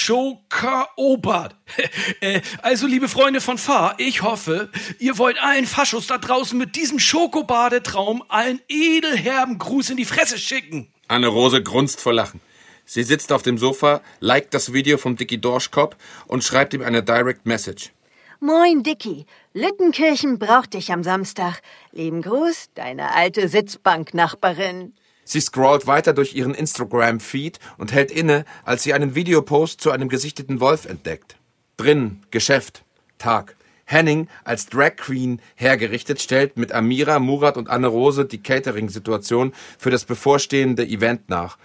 äh, 2.22 2.42
also, 2.64 2.88
liebe 2.88 3.08
Freunde 3.08 3.40
von 3.40 3.60
Far, 3.60 3.94
ich 4.00 4.24
hoffe, 4.24 4.72
ihr 4.98 5.20
wollt 5.20 5.40
allen 5.40 5.68
Faschos 5.68 6.08
da 6.08 6.18
draußen 6.18 6.58
mit 6.58 6.76
diesem 6.76 6.98
Schokobadetraum 6.98 8.24
allen 8.30 8.62
edelherben 8.68 9.60
Gruß 9.60 9.92
in 9.92 9.98
die 9.98 10.06
Fresse 10.06 10.40
schicken. 10.40 10.92
Anne 11.08 11.28
Rose 11.28 11.62
grunzt 11.62 12.02
vor 12.02 12.14
Lachen. 12.14 12.42
Sie 12.86 13.04
sitzt 13.04 13.34
auf 13.34 13.42
dem 13.42 13.58
Sofa, 13.58 14.02
liked 14.20 14.54
das 14.54 14.72
Video 14.72 14.98
vom 14.98 15.16
Dicky 15.16 15.40
Dorschkopf 15.40 15.96
und 16.28 16.44
schreibt 16.44 16.74
ihm 16.74 16.84
eine 16.84 17.04
Direct 17.04 17.46
Message. 17.46 17.92
Moin, 18.40 18.84
Dicky. 18.84 19.26
Lüttenkirchen 19.54 20.38
braucht 20.38 20.74
dich 20.76 20.92
am 20.92 21.04
Samstag. 21.04 21.62
Lieben 21.92 22.22
Gruß, 22.22 22.70
deine 22.76 23.16
alte 23.16 23.48
Sitzbanknachbarin. 23.48 24.94
Sie 25.24 25.42
scrollt 25.42 25.88
weiter 25.88 26.14
durch 26.14 26.36
ihren 26.36 26.54
Instagram-Feed 26.54 27.60
und 27.80 27.92
hält 27.92 28.12
inne, 28.12 28.46
als 28.64 28.84
sie 28.84 28.94
einen 28.94 29.16
Videopost 29.16 29.82
zu 29.82 29.90
einem 29.90 30.10
gesichteten 30.10 30.60
Wolf 30.60 30.86
entdeckt. 30.86 31.38
Drin, 31.78 32.22
Geschäft, 32.30 32.84
Tag. 33.18 33.56
Henning 33.86 34.28
als 34.44 34.68
Drag 34.68 34.96
Queen 34.98 35.42
hergerichtet 35.56 36.22
stellt 36.22 36.58
mit 36.58 36.72
Amira, 36.72 37.20
Murat 37.20 37.58
und 37.58 37.70
Anne 37.70 37.88
Rose 37.88 38.26
die 38.26 38.42
Catering-Situation 38.42 39.54
für 39.78 39.92
das 39.92 40.06
bevorstehende 40.06 40.86
Event 40.86 41.30
nach. 41.30 41.58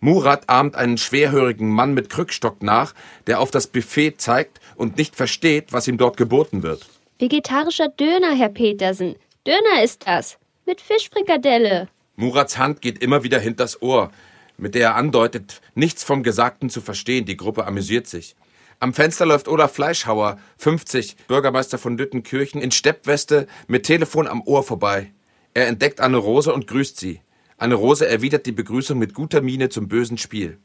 Murat 0.00 0.48
ahmt 0.48 0.76
einen 0.76 0.96
schwerhörigen 0.96 1.68
Mann 1.68 1.92
mit 1.92 2.08
Krückstock 2.08 2.62
nach, 2.62 2.94
der 3.26 3.40
auf 3.40 3.50
das 3.50 3.66
Buffet 3.66 4.14
zeigt 4.16 4.58
und 4.74 4.96
nicht 4.96 5.14
versteht, 5.14 5.72
was 5.72 5.86
ihm 5.88 5.98
dort 5.98 6.16
geboten 6.16 6.62
wird. 6.62 6.86
Vegetarischer 7.18 7.88
Döner, 7.88 8.34
Herr 8.34 8.48
Petersen. 8.48 9.16
Döner 9.46 9.84
ist 9.84 10.06
das. 10.06 10.38
Mit 10.64 10.80
Fischfrikadelle. 10.80 11.88
Murats 12.16 12.56
Hand 12.56 12.80
geht 12.80 13.02
immer 13.02 13.24
wieder 13.24 13.38
hinters 13.38 13.82
Ohr, 13.82 14.10
mit 14.56 14.74
der 14.74 14.82
er 14.82 14.96
andeutet, 14.96 15.60
nichts 15.74 16.02
vom 16.02 16.22
Gesagten 16.22 16.70
zu 16.70 16.80
verstehen. 16.80 17.26
Die 17.26 17.36
Gruppe 17.36 17.66
amüsiert 17.66 18.06
sich. 18.06 18.36
Am 18.78 18.94
Fenster 18.94 19.26
läuft 19.26 19.48
Olaf 19.48 19.74
Fleischhauer, 19.74 20.38
50, 20.56 21.16
Bürgermeister 21.28 21.76
von 21.76 21.98
Lüttenkirchen, 21.98 22.62
in 22.62 22.70
Steppweste 22.70 23.46
mit 23.68 23.84
Telefon 23.84 24.26
am 24.26 24.42
Ohr 24.42 24.62
vorbei. 24.62 25.12
Er 25.52 25.66
entdeckt 25.66 26.00
Anne 26.00 26.16
Rose 26.16 26.54
und 26.54 26.66
grüßt 26.66 26.98
sie. 26.98 27.20
Anne 27.60 27.74
Rose 27.74 28.08
erwidert 28.08 28.46
die 28.46 28.52
Begrüßung 28.52 28.98
mit 28.98 29.12
guter 29.12 29.42
Miene 29.42 29.68
zum 29.68 29.86
bösen 29.86 30.16
Spiel. 30.16 30.58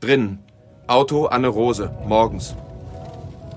Drinnen. 0.00 0.40
Auto 0.88 1.24
Anne-Rose, 1.24 1.90
morgens. 2.06 2.54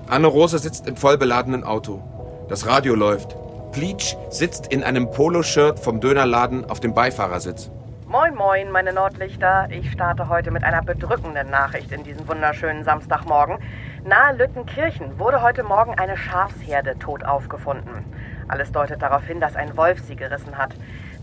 Anne-Rose 0.06 0.58
sitzt 0.58 0.88
im 0.88 0.96
vollbeladenen 0.96 1.64
Auto. 1.64 2.02
Das 2.48 2.66
Radio 2.66 2.94
läuft. 2.94 3.36
Pleach 3.72 4.16
sitzt 4.30 4.68
in 4.68 4.82
einem 4.82 5.10
Poloshirt 5.10 5.80
vom 5.80 6.00
Dönerladen 6.00 6.64
auf 6.64 6.80
dem 6.80 6.94
Beifahrersitz. 6.94 7.70
Moin, 8.06 8.34
moin, 8.34 8.70
meine 8.72 8.94
Nordlichter. 8.94 9.68
Ich 9.70 9.92
starte 9.92 10.30
heute 10.30 10.50
mit 10.50 10.64
einer 10.64 10.80
bedrückenden 10.80 11.50
Nachricht 11.50 11.92
in 11.92 12.04
diesen 12.04 12.26
wunderschönen 12.26 12.84
Samstagmorgen. 12.84 13.58
Nahe 14.06 14.34
Lüttenkirchen 14.34 15.18
wurde 15.18 15.42
heute 15.42 15.62
Morgen 15.62 15.92
eine 15.98 16.16
Schafsherde 16.16 16.98
tot 16.98 17.22
aufgefunden. 17.22 18.06
Alles 18.48 18.72
deutet 18.72 19.00
darauf 19.02 19.24
hin, 19.24 19.40
dass 19.40 19.54
ein 19.56 19.76
Wolf 19.76 20.00
sie 20.06 20.16
gerissen 20.16 20.56
hat. 20.56 20.74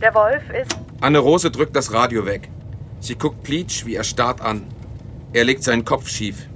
Der 0.01 0.13
Wolf 0.13 0.43
ist. 0.49 0.77
Anne-Rose 1.01 1.51
drückt 1.51 1.75
das 1.75 1.91
Radio 1.91 2.25
weg. 2.25 2.49
Sie 2.99 3.15
guckt 3.15 3.43
Pleach, 3.43 3.85
wie 3.85 3.95
er 3.95 4.03
starrt 4.03 4.41
an. 4.41 4.65
Er 5.33 5.43
legt 5.43 5.63
seinen 5.63 5.85
Kopf 5.85 6.07
schief. 6.07 6.47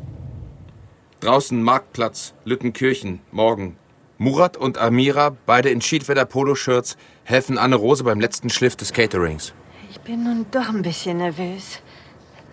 Draußen 1.19 1.61
Marktplatz, 1.61 2.33
Lüttenkirchen, 2.45 3.21
morgen. 3.31 3.77
Murat 4.17 4.57
und 4.57 4.77
Amira, 4.77 5.35
beide 5.45 5.69
in 5.69 5.81
Schiedwetter-Poloshirts, 5.81 6.97
helfen 7.23 7.57
Anne-Rose 7.57 8.03
beim 8.03 8.19
letzten 8.19 8.49
Schliff 8.49 8.75
des 8.75 8.93
Caterings. 8.93 9.53
Ich 9.89 9.99
bin 10.01 10.23
nun 10.23 10.45
doch 10.51 10.69
ein 10.69 10.81
bisschen 10.81 11.17
nervös. 11.17 11.81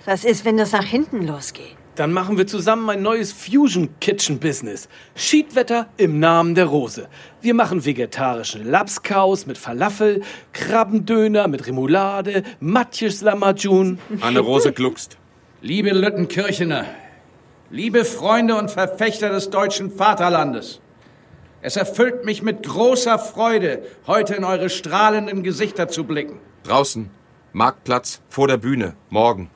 Was 0.05 0.24
ist, 0.24 0.44
wenn 0.44 0.56
das 0.56 0.72
nach 0.72 0.84
hinten 0.84 1.26
losgeht? 1.26 1.76
Dann 1.97 2.12
machen 2.12 2.36
wir 2.36 2.47
zusammen 2.47 2.90
ein 2.90 3.01
neues 3.01 3.32
Fusion 3.32 3.89
Kitchen 4.01 4.39
Business. 4.39 4.86
Schiedwetter 5.14 5.86
im 5.97 6.20
Namen 6.20 6.55
der 6.55 6.66
Rose. 6.66 7.09
Wir 7.40 7.55
machen 7.55 7.86
vegetarischen 7.86 8.70
Lapskaus 8.70 9.47
mit 9.47 9.56
Falafel, 9.56 10.23
Krabbendöner 10.52 11.48
mit 11.48 11.66
Remoulade, 11.66 12.43
Matjes 12.60 13.23
Lamajun. 13.23 13.98
Anne-Rose 14.20 14.73
gluckst. 14.73 15.16
Liebe 15.62 15.90
Lüttenkirchener, 15.90 16.85
liebe 17.70 18.05
Freunde 18.05 18.56
und 18.56 18.70
Verfechter 18.70 19.31
des 19.31 19.48
deutschen 19.48 19.90
Vaterlandes, 19.90 20.82
es 21.62 21.77
erfüllt 21.77 22.27
mich 22.27 22.43
mit 22.43 22.62
großer 22.62 23.18
Freude, 23.18 23.82
heute 24.06 24.35
in 24.35 24.44
eure 24.44 24.68
strahlenden 24.68 25.43
Gesichter 25.43 25.89
zu 25.89 26.05
blicken. 26.05 26.39
Draußen, 26.64 27.09
Marktplatz, 27.55 28.20
vor 28.28 28.48
der 28.48 28.59
Bühne, 28.59 28.94
morgen. 29.09 29.48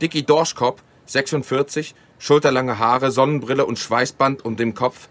Dicky 0.00 0.22
Dorschkopf, 0.22 0.84
46, 1.06 1.94
schulterlange 2.18 2.78
Haare, 2.78 3.10
Sonnenbrille 3.10 3.66
und 3.66 3.78
Schweißband 3.78 4.44
um 4.44 4.56
dem 4.56 4.74
Kopf, 4.74 5.08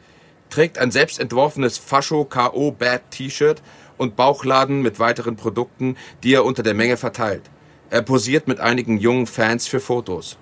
trägt 0.49 0.77
ein 0.77 0.91
selbstentworfenes 0.91 1.77
Fascho 1.77 2.25
K.O. 2.25 2.71
Bad 2.71 3.11
T-Shirt 3.11 3.61
und 3.97 4.15
Bauchladen 4.15 4.81
mit 4.81 4.99
weiteren 4.99 5.35
Produkten, 5.35 5.97
die 6.23 6.33
er 6.33 6.45
unter 6.45 6.63
der 6.63 6.73
Menge 6.73 6.97
verteilt. 6.97 7.49
Er 7.89 8.01
posiert 8.01 8.47
mit 8.47 8.59
einigen 8.59 8.97
jungen 8.97 9.27
Fans 9.27 9.67
für 9.67 9.79
Fotos. 9.79 10.37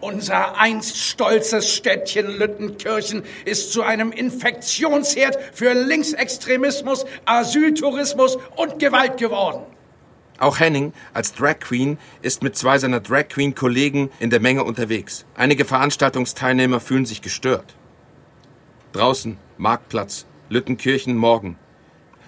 Unser 0.00 0.58
einst 0.58 0.98
stolzes 0.98 1.72
Städtchen 1.72 2.26
Lüttenkirchen 2.26 3.22
ist 3.44 3.72
zu 3.72 3.82
einem 3.82 4.12
Infektionsherd 4.12 5.38
für 5.52 5.72
Linksextremismus, 5.72 7.06
Asyltourismus 7.24 8.36
und 8.56 8.78
Gewalt 8.78 9.16
geworden. 9.16 9.62
Auch 10.38 10.58
Henning 10.58 10.92
als 11.12 11.32
Drag 11.34 11.60
Queen 11.60 11.98
ist 12.22 12.42
mit 12.42 12.56
zwei 12.56 12.78
seiner 12.78 13.00
Drag 13.00 13.28
Queen 13.28 13.54
Kollegen 13.54 14.10
in 14.18 14.30
der 14.30 14.40
Menge 14.40 14.64
unterwegs. 14.64 15.24
Einige 15.36 15.64
Veranstaltungsteilnehmer 15.64 16.80
fühlen 16.80 17.06
sich 17.06 17.22
gestört. 17.22 17.76
Draußen, 18.92 19.38
Marktplatz, 19.58 20.26
Lüttenkirchen, 20.48 21.16
morgen. 21.16 21.56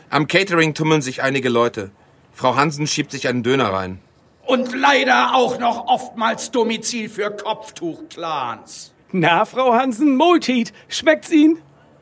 Am 0.09 0.29
Catering 0.29 0.75
tummeln 0.75 1.03
sich 1.03 1.23
einige 1.23 1.49
Leute. 1.49 1.91
Frau 2.33 2.55
Hansen 2.55 2.87
schiebt 2.87 3.11
sich 3.11 3.29
einen 3.29 3.43
Döner 3.43 3.73
rein. 3.73 4.01
Und 4.45 4.73
leider 4.75 5.35
auch 5.35 5.59
noch 5.59 5.87
oftmals 5.89 6.53
Domizil 6.53 7.09
für 7.09 7.31
Kopftuchclans. 7.31 8.93
Na, 9.11 9.45
Frau 9.45 9.75
Hansen, 9.75 10.17
Multit, 10.17 10.73
schmeckt's 10.89 11.31
Ihnen? 11.31 11.59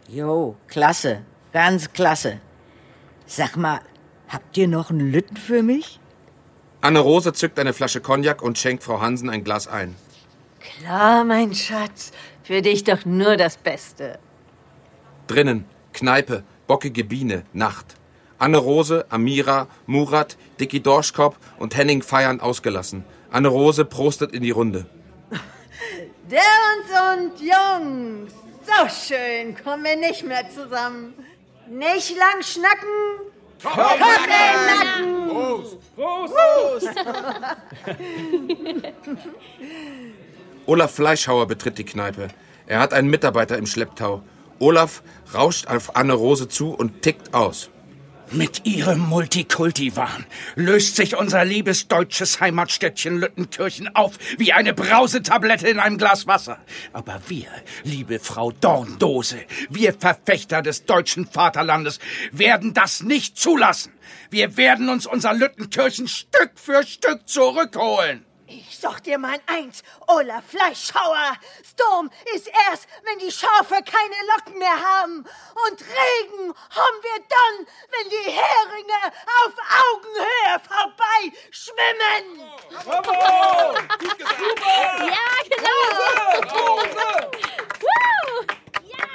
Jo, 0.08 0.56
klasse. 0.66 1.22
Ganz 1.52 1.92
klasse. 1.92 2.40
Sag 3.26 3.56
mal, 3.56 3.80
habt 4.28 4.56
ihr 4.56 4.68
noch 4.68 4.90
einen 4.90 5.12
Lütten 5.12 5.36
für 5.36 5.62
mich? 5.62 6.00
Anne-Rose 6.80 7.32
zückt 7.32 7.58
eine 7.58 7.72
Flasche 7.72 8.00
Cognac 8.00 8.42
und 8.42 8.58
schenkt 8.58 8.82
Frau 8.82 9.00
Hansen 9.00 9.30
ein 9.30 9.44
Glas 9.44 9.68
ein. 9.68 9.94
Klar, 10.60 11.24
mein 11.24 11.54
Schatz. 11.54 12.12
Für 12.42 12.60
dich 12.60 12.84
doch 12.84 13.06
nur 13.06 13.36
das 13.36 13.56
Beste. 13.56 14.18
Drinnen, 15.26 15.64
Kneipe, 15.94 16.44
bockige 16.66 17.04
Biene, 17.04 17.44
Nacht. 17.54 17.96
Anne-Rose, 18.38 19.06
Amira, 19.08 19.68
Murat, 19.86 20.36
Dicky 20.60 20.80
Dorschkopf 20.80 21.38
und 21.58 21.76
Henning 21.76 22.02
feiern 22.02 22.40
ausgelassen. 22.40 23.04
Anne-Rose 23.30 23.86
prostet 23.86 24.32
in 24.32 24.42
die 24.42 24.50
Runde. 24.50 24.84
Dirns 26.30 26.90
und 27.14 27.40
Jungs, 27.40 28.32
so 28.62 29.14
schön 29.14 29.56
kommen 29.56 29.84
wir 29.84 29.96
nicht 29.96 30.24
mehr 30.26 30.48
zusammen. 30.50 31.14
Nicht 31.68 32.14
lang 32.16 32.42
schnacken, 32.42 33.32
Kopf 33.64 33.98
Nacken. 33.98 35.28
Prost! 35.28 35.78
Prost! 35.96 36.88
Olaf 40.66 40.94
Fleischhauer 40.94 41.46
betritt 41.46 41.78
die 41.78 41.84
Kneipe. 41.84 42.28
Er 42.66 42.80
hat 42.80 42.92
einen 42.92 43.08
Mitarbeiter 43.08 43.58
im 43.58 43.66
Schlepptau. 43.66 44.22
Olaf 44.58 45.02
rauscht 45.34 45.66
auf 45.66 45.96
Anne-Rose 45.96 46.48
zu 46.48 46.72
und 46.74 47.02
tickt 47.02 47.34
aus. 47.34 47.70
Mit 48.30 48.64
ihrem 48.64 49.00
Multikulti-Wahn 49.00 50.26
löst 50.56 50.96
sich 50.96 51.16
unser 51.16 51.44
liebes 51.44 51.88
deutsches 51.88 52.40
Heimatstädtchen 52.40 53.18
Lüttenkirchen 53.18 53.94
auf 53.94 54.12
wie 54.38 54.52
eine 54.52 54.74
Brausetablette 54.74 55.68
in 55.68 55.78
einem 55.78 55.98
Glas 55.98 56.26
Wasser. 56.26 56.58
Aber 56.92 57.20
wir, 57.28 57.48
liebe 57.84 58.18
Frau 58.18 58.50
Dorndose, 58.50 59.38
wir 59.70 59.94
Verfechter 59.94 60.62
des 60.62 60.84
deutschen 60.84 61.26
Vaterlandes, 61.26 62.00
werden 62.32 62.74
das 62.74 63.02
nicht 63.02 63.38
zulassen. 63.38 63.92
Wir 64.30 64.56
werden 64.56 64.88
uns 64.88 65.06
unser 65.06 65.34
Lüttenkirchen 65.34 66.08
Stück 66.08 66.52
für 66.54 66.82
Stück 66.84 67.28
zurückholen. 67.28 68.24
Ich 68.46 68.78
sag 68.78 69.00
dir 69.02 69.16
mein 69.18 69.40
Eins, 69.46 69.82
Olaf 70.06 70.44
Fleischhauer. 70.48 71.32
Sturm 71.64 72.10
ist 72.34 72.46
erst, 72.68 72.86
wenn 73.02 73.18
die 73.18 73.32
Schafe 73.32 73.74
keine 73.74 74.14
Locken 74.36 74.58
mehr 74.58 74.78
haben. 74.80 75.24
Und 75.66 75.80
Regen 75.80 76.54
haben 76.70 77.02
wir 77.02 77.18
dann, 77.28 77.66
wenn 77.90 78.10
die 78.10 78.30
Heringe 78.30 79.12
auf 79.40 79.54
Augenhöhe 79.80 80.60
vorbei 80.68 81.32
schwimmen. 81.50 82.24
Bravo! 82.84 83.78
Gut. 83.98 84.18
Super! 84.18 85.06
Ja, 85.06 85.30
genau! 85.48 85.88
Woo! 86.52 87.94
Ja! 88.82 89.08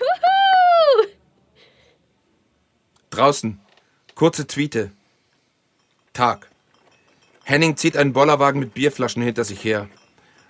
Wuhu! 0.00 1.08
Draußen. 3.10 3.60
Kurze 4.16 4.46
Tweete. 4.48 4.90
Tag. 6.12 6.50
Henning 7.44 7.76
zieht 7.76 7.96
einen 7.96 8.14
Bollerwagen 8.14 8.58
mit 8.58 8.74
Bierflaschen 8.74 9.22
hinter 9.22 9.44
sich 9.44 9.62
her. 9.62 9.88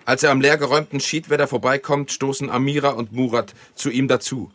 Als 0.05 0.23
er 0.23 0.31
am 0.31 0.41
leergeräumten 0.41 1.01
Schiedwetter 1.01 1.49
vorbeikommt, 1.49 2.13
stoßen 2.13 2.51
Amira 2.51 2.91
und 2.91 3.13
Murat 3.13 3.55
zu 3.75 3.91
ihm 3.91 4.07
dazu. 4.07 4.53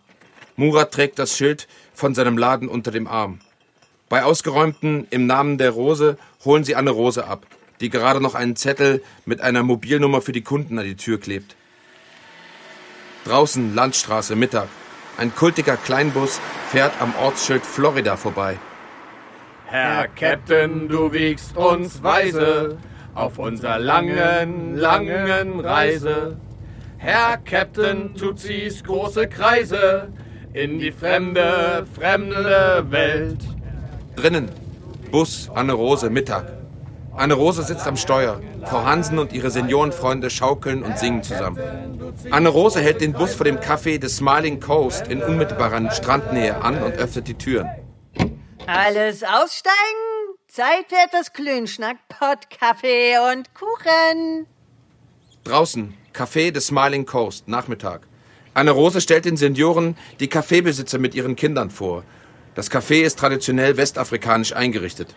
Murat 0.56 0.94
trägt 0.94 1.20
das 1.20 1.36
Schild 1.36 1.68
von 1.94 2.16
seinem 2.16 2.38
Laden 2.38 2.70
unter 2.70 2.92
dem 2.92 3.08
Arm. 3.08 3.40
Bei 4.08 4.24
ausgeräumten 4.24 5.08
Im 5.10 5.26
Namen 5.26 5.58
der 5.58 5.72
Rose 5.72 6.18
holen 6.46 6.64
sie 6.64 6.76
Anne 6.76 6.92
Rose 6.92 7.28
ab, 7.28 7.46
die 7.82 7.90
gerade 7.90 8.22
noch 8.22 8.36
einen 8.36 8.56
Zettel 8.56 9.04
mit 9.26 9.42
einer 9.42 9.64
Mobilnummer 9.64 10.22
für 10.22 10.32
die 10.32 10.42
Kunden 10.42 10.80
an 10.80 10.86
die 10.86 10.96
Tür 10.96 11.20
klebt. 11.20 11.56
Draußen 13.26 13.76
Landstraße, 13.76 14.36
Mittag. 14.36 14.70
Ein 15.18 15.36
kultiger 15.36 15.76
Kleinbus 15.76 16.40
fährt 16.72 16.94
am 17.02 17.14
Ortsschild 17.16 17.66
Florida 17.66 18.16
vorbei. 18.16 18.58
Herr 19.72 20.08
Captain, 20.08 20.88
du 20.88 21.14
wiegst 21.14 21.56
uns 21.56 22.02
weise 22.02 22.80
auf 23.14 23.38
unserer 23.38 23.78
langen, 23.78 24.76
langen 24.76 25.60
Reise. 25.60 26.38
Herr 26.98 27.38
Captain, 27.38 28.16
du 28.18 28.32
ziehst 28.32 28.84
große 28.84 29.28
Kreise 29.28 30.08
in 30.54 30.80
die 30.80 30.92
fremde, 30.92 31.86
fremde 31.94 32.84
Welt. 32.90 33.42
Drinnen. 34.16 34.50
Bus, 35.12 35.52
Anne-Rose, 35.54 36.10
Mittag. 36.10 36.52
Anne-Rose 37.16 37.62
sitzt 37.62 37.86
am 37.86 37.96
Steuer. 37.96 38.42
Frau 38.66 38.84
Hansen 38.84 39.20
und 39.20 39.34
ihre 39.34 39.52
Seniorenfreunde 39.52 40.32
schaukeln 40.32 40.82
und 40.82 40.98
singen 40.98 41.22
zusammen. 41.22 41.60
Anne-Rose 42.32 42.82
hält 42.82 43.02
den 43.02 43.14
Bus 43.14 43.36
vor 43.36 43.44
dem 43.44 43.60
Café 43.60 44.00
des 44.00 44.18
Smiling 44.18 44.60
Coast 44.60 45.08
in 45.10 45.22
unmittelbarer 45.22 45.92
Strandnähe 45.92 46.60
an 46.64 46.82
und 46.82 46.94
öffnet 46.94 47.28
die 47.28 47.36
Türen. 47.36 47.70
Alles 48.72 49.24
aussteigen. 49.24 50.38
Zeit 50.48 50.86
für 50.90 50.96
etwas 51.04 51.34
Klönschnack, 51.34 51.98
Pott, 52.08 52.52
Kaffee 52.52 53.18
und 53.18 53.56
Kuchen. 53.56 54.46
Draußen, 55.44 55.98
Café 56.14 56.52
des 56.52 56.68
Smiling 56.68 57.08
Coast, 57.08 57.48
Nachmittag. 57.48 58.02
Anne-Rose 58.54 59.02
stellt 59.02 59.26
den 59.26 59.38
Senioren 59.38 59.98
die 60.20 60.28
Kaffeebesitzer 60.28 61.00
mit 61.00 61.16
ihren 61.16 61.36
Kindern 61.36 61.72
vor. 61.72 62.04
Das 62.54 62.70
Café 62.70 63.02
ist 63.02 63.18
traditionell 63.18 63.76
westafrikanisch 63.76 64.54
eingerichtet. 64.54 65.16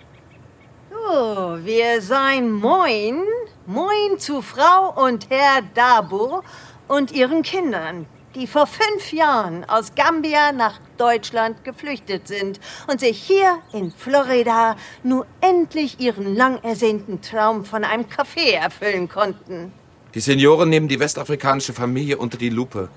So, 0.91 1.59
wir 1.62 2.01
sein 2.01 2.51
Moin. 2.53 3.23
Moin 3.66 4.19
zu 4.19 4.41
Frau 4.41 4.95
und 5.05 5.29
Herr 5.29 5.61
Dabo 5.74 6.43
und 6.89 7.12
ihren 7.12 7.43
Kindern, 7.43 8.07
die 8.35 8.47
vor 8.47 8.67
fünf 8.67 9.13
Jahren 9.13 9.65
aus 9.65 9.95
Gambia 9.95 10.53
nach 10.53 10.81
Deutschland 10.97 11.65
geflüchtet 11.65 12.29
sind 12.29 12.61
und 12.91 13.01
sich 13.01 13.19
hier 13.19 13.59
in 13.73 13.91
Florida 13.91 14.77
nur 15.03 15.27
endlich 15.41 16.01
ihren 16.01 16.35
lang 16.35 16.63
ersehnten 16.63 17.21
Traum 17.21 17.65
von 17.65 17.85
einem 17.85 18.05
Café 18.05 18.55
erfüllen 18.55 19.09
konnten. 19.09 19.73
Die 20.15 20.21
Senioren 20.21 20.69
nehmen 20.69 20.89
die 20.89 21.01
westafrikanische 21.01 21.73
Familie 21.73 22.19
unter 22.19 22.39
die 22.39 22.51
Lupe. 22.51 22.89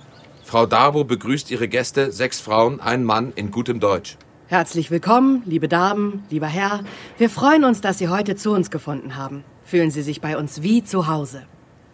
Frau 0.43 0.65
Darbo 0.65 1.03
begrüßt 1.03 1.49
ihre 1.49 1.67
Gäste, 1.67 2.11
sechs 2.11 2.39
Frauen, 2.39 2.79
ein 2.79 3.03
Mann 3.03 3.33
in 3.35 3.51
gutem 3.51 3.79
Deutsch. 3.79 4.17
Herzlich 4.47 4.91
willkommen, 4.91 5.41
liebe 5.45 5.67
Damen, 5.67 6.23
lieber 6.29 6.45
Herr. 6.45 6.83
Wir 7.17 7.31
freuen 7.31 7.63
uns, 7.63 7.81
dass 7.81 7.97
Sie 7.97 8.09
heute 8.09 8.35
zu 8.35 8.51
uns 8.51 8.69
gefunden 8.69 9.15
haben. 9.15 9.43
Fühlen 9.63 9.89
Sie 9.89 10.03
sich 10.03 10.21
bei 10.21 10.37
uns 10.37 10.61
wie 10.61 10.83
zu 10.83 11.07
Hause. 11.07 11.47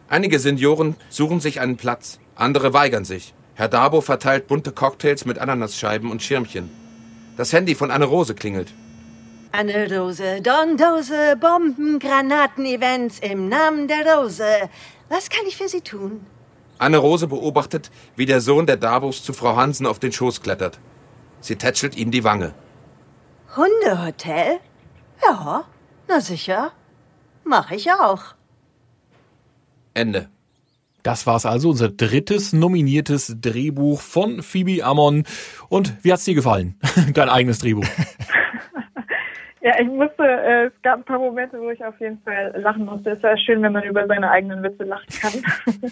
Einige 0.09 0.39
Senioren 0.39 0.97
suchen 1.07 1.39
sich 1.39 1.61
einen 1.61 1.77
Platz, 1.77 2.19
andere 2.41 2.73
weigern 2.73 3.05
sich. 3.05 3.33
Herr 3.55 3.69
Darbo 3.69 4.01
verteilt 4.01 4.47
bunte 4.47 4.71
Cocktails 4.71 5.25
mit 5.25 5.37
Ananasscheiben 5.39 6.09
und 6.11 6.21
Schirmchen. 6.21 6.69
Das 7.37 7.53
Handy 7.53 7.75
von 7.75 7.91
Anne 7.91 8.05
Rose 8.05 8.35
klingelt. 8.35 8.73
Anne 9.51 9.87
Rose, 9.93 10.41
Don 10.41 10.77
Dose, 10.77 11.35
Bomben, 11.39 11.99
Granaten, 11.99 12.65
Events 12.65 13.19
im 13.19 13.49
Namen 13.49 13.87
der 13.87 14.05
Rose. 14.05 14.69
Was 15.09 15.29
kann 15.29 15.45
ich 15.47 15.57
für 15.57 15.67
Sie 15.67 15.81
tun? 15.81 16.25
Anne 16.77 16.97
Rose 16.97 17.27
beobachtet, 17.27 17.91
wie 18.15 18.25
der 18.25 18.41
Sohn 18.41 18.65
der 18.65 18.77
Darbos 18.77 19.23
zu 19.23 19.33
Frau 19.33 19.55
Hansen 19.55 19.85
auf 19.85 19.99
den 19.99 20.11
Schoß 20.11 20.41
klettert. 20.41 20.79
Sie 21.41 21.57
tätschelt 21.57 21.95
ihm 21.95 22.11
die 22.11 22.23
Wange. 22.23 22.53
Hundehotel? 23.55 24.59
Ja, 25.21 25.65
na 26.07 26.21
sicher. 26.21 26.71
Mach 27.43 27.71
ich 27.71 27.91
auch. 27.91 28.33
Ende. 29.93 30.29
Das 31.03 31.25
war's 31.25 31.45
also, 31.45 31.69
unser 31.69 31.89
drittes 31.89 32.53
nominiertes 32.53 33.37
Drehbuch 33.41 34.01
von 34.01 34.41
Phoebe 34.41 34.83
Ammon. 34.83 35.23
Und 35.69 35.93
wie 36.03 36.11
hat's 36.11 36.25
dir 36.25 36.35
gefallen? 36.35 36.75
Dein 37.13 37.29
eigenes 37.29 37.59
Drehbuch. 37.59 37.87
Ja, 39.63 39.79
ich 39.79 39.87
musste, 39.87 40.23
äh, 40.23 40.65
es 40.65 40.81
gab 40.81 40.97
ein 40.97 41.03
paar 41.03 41.19
Momente, 41.19 41.61
wo 41.61 41.69
ich 41.69 41.85
auf 41.85 41.99
jeden 41.99 42.19
Fall 42.23 42.51
lachen 42.57 42.83
musste. 42.83 43.11
Es 43.11 43.17
ist 43.17 43.23
ja 43.23 43.37
schön, 43.37 43.61
wenn 43.61 43.71
man 43.71 43.83
über 43.83 44.07
seine 44.07 44.31
eigenen 44.31 44.63
Witze 44.63 44.85
lachen 44.85 45.05
kann. 45.21 45.91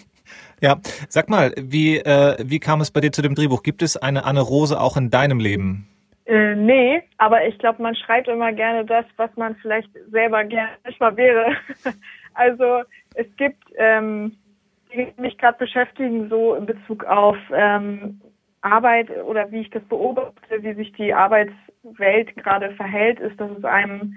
Ja, 0.60 0.76
sag 1.08 1.30
mal, 1.30 1.54
wie, 1.56 1.98
äh, 1.98 2.36
wie 2.42 2.58
kam 2.58 2.80
es 2.80 2.90
bei 2.90 3.00
dir 3.00 3.12
zu 3.12 3.22
dem 3.22 3.36
Drehbuch? 3.36 3.62
Gibt 3.62 3.82
es 3.82 3.96
eine 3.96 4.24
Anne 4.24 4.40
Rose 4.40 4.78
auch 4.78 4.96
in 4.96 5.08
deinem 5.08 5.38
Leben? 5.38 5.86
äh, 6.30 6.54
nee, 6.54 7.02
aber 7.18 7.44
ich 7.46 7.58
glaube, 7.58 7.82
man 7.82 7.96
schreibt 7.96 8.28
immer 8.28 8.52
gerne 8.52 8.84
das, 8.84 9.04
was 9.16 9.30
man 9.36 9.56
vielleicht 9.56 9.90
selber 10.12 10.44
gerne 10.44 10.72
nicht 10.86 11.00
mal 11.00 11.16
wäre. 11.16 11.56
also 12.34 12.82
es 13.14 13.26
gibt 13.36 13.64
ähm, 13.76 14.36
die 14.92 15.12
mich 15.16 15.38
gerade 15.38 15.58
beschäftigen, 15.58 16.28
so 16.28 16.54
in 16.54 16.66
Bezug 16.66 17.04
auf 17.04 17.36
ähm, 17.52 18.20
Arbeit 18.62 19.10
oder 19.24 19.50
wie 19.50 19.60
ich 19.60 19.70
das 19.70 19.82
beobachte, 19.84 20.62
wie 20.62 20.74
sich 20.74 20.92
die 20.92 21.14
Arbeitswelt 21.14 22.36
gerade 22.36 22.70
verhält, 22.72 23.20
ist, 23.20 23.40
dass 23.40 23.50
es 23.56 23.64
einem 23.64 24.14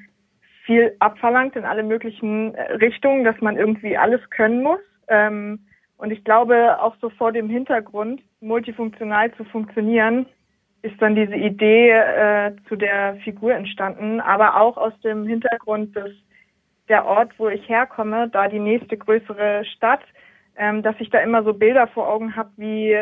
viel 0.66 0.96
abverlangt 1.00 1.56
in 1.56 1.66
alle 1.66 1.84
möglichen 1.84 2.56
äh, 2.56 2.74
Richtungen, 2.74 3.24
dass 3.24 3.40
man 3.42 3.58
irgendwie 3.58 3.98
alles 3.98 4.22
können 4.30 4.64
muss. 4.64 4.80
Ähm, 5.08 5.60
und 5.98 6.12
ich 6.12 6.24
glaube, 6.24 6.82
auch 6.82 6.96
so 7.02 7.10
vor 7.10 7.32
dem 7.32 7.50
Hintergrund, 7.50 8.22
multifunktional 8.42 9.34
zu 9.36 9.44
funktionieren, 9.46 10.26
ist 10.82 11.02
dann 11.02 11.16
diese 11.16 11.36
Idee 11.36 11.92
äh, 11.92 12.56
zu 12.68 12.76
der 12.76 13.16
Figur 13.24 13.54
entstanden, 13.54 14.20
aber 14.20 14.60
auch 14.60 14.76
aus 14.76 14.94
dem 15.02 15.26
Hintergrund 15.26 15.96
des 15.96 16.12
der 16.90 17.06
Ort, 17.06 17.32
wo 17.38 17.48
ich 17.48 17.68
herkomme, 17.70 18.30
da 18.30 18.50
die 18.50 18.60
nächste 18.60 18.98
größere 18.98 19.64
Stadt, 19.66 20.02
ähm, 20.58 20.84
dass 20.84 20.96
ich 21.00 21.10
da 21.10 21.20
immer 21.20 21.44
so 21.44 21.54
Bilder 21.54 21.88
vor 21.88 22.10
Augen 22.10 22.36
habe, 22.36 22.50
wie 22.58 22.98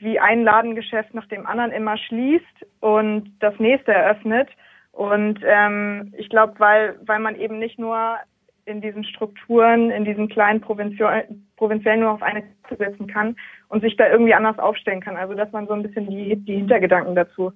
wie 0.00 0.18
ein 0.18 0.44
Ladengeschäft 0.44 1.14
nach 1.14 1.26
dem 1.28 1.46
anderen 1.46 1.72
immer 1.72 1.96
schließt 1.96 2.66
und 2.80 3.32
das 3.40 3.54
nächste 3.58 3.92
eröffnet. 3.92 4.48
Und 4.92 5.40
ähm, 5.42 6.12
ich 6.16 6.28
glaube, 6.28 6.54
weil, 6.58 6.98
weil 7.04 7.18
man 7.18 7.36
eben 7.36 7.58
nicht 7.58 7.78
nur 7.78 8.16
in 8.64 8.80
diesen 8.80 9.04
Strukturen, 9.04 9.90
in 9.90 10.04
diesen 10.04 10.28
kleinen 10.28 10.60
Provinzien, 10.60 11.46
Provinziellen 11.56 12.00
nur 12.00 12.10
auf 12.10 12.22
eine 12.22 12.42
Karte 12.42 12.76
setzen 12.76 13.06
kann 13.06 13.36
und 13.68 13.82
sich 13.82 13.96
da 13.96 14.08
irgendwie 14.08 14.34
anders 14.34 14.58
aufstellen 14.58 15.00
kann. 15.00 15.16
Also 15.16 15.34
dass 15.34 15.52
man 15.52 15.66
so 15.66 15.74
ein 15.74 15.82
bisschen 15.82 16.08
die, 16.08 16.36
die 16.36 16.56
Hintergedanken 16.56 17.14
dazu. 17.14 17.52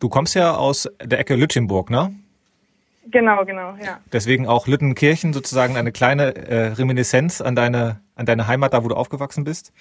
Du 0.00 0.08
kommst 0.08 0.34
ja 0.34 0.54
aus 0.54 0.88
der 1.02 1.18
Ecke 1.18 1.34
Lütchenburg, 1.34 1.90
ne? 1.90 2.14
Genau, 3.08 3.44
genau, 3.44 3.76
ja. 3.82 4.00
Deswegen 4.12 4.48
auch 4.48 4.66
Lüttenkirchen 4.66 5.32
sozusagen 5.32 5.76
eine 5.76 5.92
kleine 5.92 6.34
äh, 6.34 6.66
Reminiszenz 6.72 7.40
an 7.40 7.54
deine, 7.54 8.00
an 8.16 8.26
deine 8.26 8.48
Heimat, 8.48 8.72
da 8.74 8.82
wo 8.82 8.88
du 8.88 8.94
aufgewachsen 8.96 9.44
bist. 9.44 9.72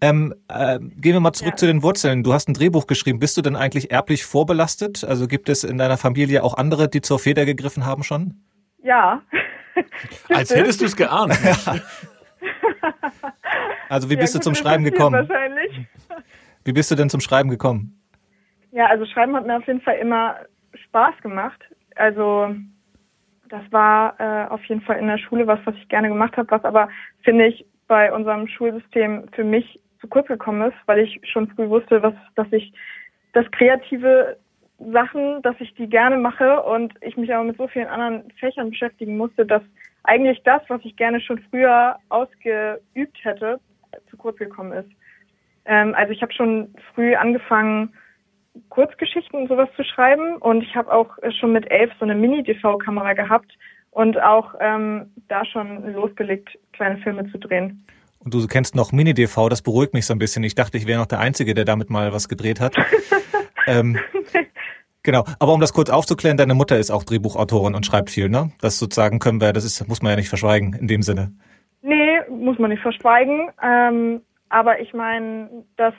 Ähm, 0.00 0.34
äh, 0.48 0.78
gehen 0.78 1.14
wir 1.14 1.20
mal 1.20 1.32
zurück 1.32 1.52
Ja. 1.52 1.56
zu 1.56 1.66
den 1.66 1.82
Wurzeln. 1.82 2.22
Du 2.22 2.32
hast 2.34 2.48
ein 2.48 2.54
Drehbuch 2.54 2.86
geschrieben. 2.86 3.18
Bist 3.20 3.36
du 3.36 3.42
denn 3.42 3.56
eigentlich 3.56 3.90
erblich 3.90 4.24
vorbelastet? 4.26 5.04
Also 5.04 5.26
gibt 5.26 5.48
es 5.48 5.64
in 5.64 5.78
deiner 5.78 5.96
Familie 5.96 6.42
auch 6.44 6.54
andere, 6.54 6.88
die 6.88 7.00
zur 7.00 7.18
Feder 7.18 7.46
gegriffen 7.46 7.86
haben 7.86 8.02
schon? 8.02 8.42
Ja. 8.82 9.22
Als 10.28 10.54
hättest 10.54 10.80
du 10.80 10.84
es 10.84 10.96
geahnt. 10.96 11.38
Also 13.88 14.10
wie 14.10 14.14
Ja, 14.14 14.20
bist 14.20 14.34
du 14.34 14.40
zum 14.40 14.54
Schreiben 14.54 14.84
gekommen? 14.84 15.28
Wahrscheinlich. 15.28 15.86
Wie 16.64 16.72
bist 16.72 16.90
du 16.90 16.94
denn 16.96 17.08
zum 17.08 17.20
Schreiben 17.20 17.50
gekommen? 17.50 18.00
Ja, 18.72 18.86
also 18.86 19.06
Schreiben 19.06 19.34
hat 19.36 19.46
mir 19.46 19.56
auf 19.56 19.66
jeden 19.66 19.80
Fall 19.80 19.96
immer 19.98 20.36
Spaß 20.88 21.14
gemacht. 21.22 21.60
Also 21.94 22.54
das 23.48 23.62
war 23.70 24.18
äh, 24.20 24.48
auf 24.48 24.64
jeden 24.64 24.80
Fall 24.82 24.98
in 24.98 25.06
der 25.06 25.18
Schule 25.18 25.46
was, 25.46 25.60
was 25.64 25.74
ich 25.76 25.88
gerne 25.88 26.08
gemacht 26.08 26.36
habe, 26.36 26.50
was 26.50 26.64
aber, 26.64 26.88
finde 27.22 27.46
ich, 27.46 27.64
bei 27.88 28.12
unserem 28.12 28.48
Schulsystem 28.48 29.28
für 29.32 29.44
mich 29.44 29.80
zu 30.00 30.08
kurz 30.08 30.28
gekommen 30.28 30.70
ist, 30.70 30.76
weil 30.86 31.00
ich 31.00 31.20
schon 31.24 31.48
früh 31.48 31.68
wusste, 31.68 32.02
was, 32.02 32.14
dass 32.34 32.46
ich 32.52 32.72
das 33.32 33.50
kreative 33.52 34.36
Sachen, 34.78 35.40
dass 35.42 35.56
ich 35.58 35.74
die 35.74 35.88
gerne 35.88 36.16
mache 36.16 36.62
und 36.62 36.92
ich 37.00 37.16
mich 37.16 37.34
aber 37.34 37.44
mit 37.44 37.56
so 37.56 37.66
vielen 37.68 37.86
anderen 37.86 38.30
Fächern 38.38 38.70
beschäftigen 38.70 39.16
musste, 39.16 39.46
dass 39.46 39.62
eigentlich 40.04 40.42
das, 40.44 40.62
was 40.68 40.80
ich 40.84 40.96
gerne 40.96 41.20
schon 41.20 41.40
früher 41.50 41.96
ausgeübt 42.08 43.18
hätte, 43.22 43.58
zu 44.10 44.16
kurz 44.16 44.36
gekommen 44.36 44.72
ist. 44.72 44.90
Ähm, 45.64 45.94
also 45.94 46.12
ich 46.12 46.22
habe 46.22 46.32
schon 46.32 46.74
früh 46.94 47.14
angefangen, 47.14 47.94
Kurzgeschichten 48.68 49.40
und 49.40 49.48
sowas 49.48 49.68
zu 49.76 49.84
schreiben 49.84 50.36
und 50.36 50.62
ich 50.62 50.74
habe 50.74 50.92
auch 50.92 51.10
schon 51.38 51.52
mit 51.52 51.70
elf 51.70 51.92
so 51.98 52.04
eine 52.04 52.14
Mini-DV-Kamera 52.14 53.12
gehabt 53.12 53.52
und 53.96 54.20
auch 54.22 54.54
ähm, 54.60 55.10
da 55.28 55.42
schon 55.46 55.90
losgelegt, 55.94 56.50
kleine 56.74 56.98
Filme 56.98 57.32
zu 57.32 57.38
drehen. 57.38 57.86
Und 58.18 58.34
du 58.34 58.46
kennst 58.46 58.76
noch 58.76 58.92
Mini-DV, 58.92 59.48
das 59.48 59.62
beruhigt 59.62 59.94
mich 59.94 60.04
so 60.04 60.12
ein 60.12 60.18
bisschen. 60.18 60.44
Ich 60.44 60.54
dachte, 60.54 60.76
ich 60.76 60.86
wäre 60.86 61.00
noch 61.00 61.06
der 61.06 61.18
Einzige, 61.18 61.54
der 61.54 61.64
damit 61.64 61.88
mal 61.88 62.12
was 62.12 62.28
gedreht 62.28 62.60
hat. 62.60 62.76
ähm, 63.66 63.98
genau. 65.02 65.24
Aber 65.38 65.54
um 65.54 65.62
das 65.62 65.72
kurz 65.72 65.88
aufzuklären, 65.88 66.36
deine 66.36 66.52
Mutter 66.52 66.76
ist 66.76 66.90
auch 66.90 67.04
Drehbuchautorin 67.04 67.74
und 67.74 67.86
schreibt 67.86 68.10
viel, 68.10 68.28
ne? 68.28 68.52
Das 68.60 68.78
sozusagen 68.78 69.18
können 69.18 69.40
wir, 69.40 69.54
das 69.54 69.64
ist, 69.64 69.88
muss 69.88 70.02
man 70.02 70.10
ja 70.10 70.16
nicht 70.16 70.28
verschweigen 70.28 70.74
in 70.74 70.88
dem 70.88 71.00
Sinne. 71.00 71.32
Nee, 71.80 72.20
muss 72.28 72.58
man 72.58 72.68
nicht 72.68 72.82
verschweigen. 72.82 73.48
Ähm, 73.62 74.20
aber 74.50 74.78
ich 74.78 74.92
meine, 74.92 75.48
das 75.78 75.94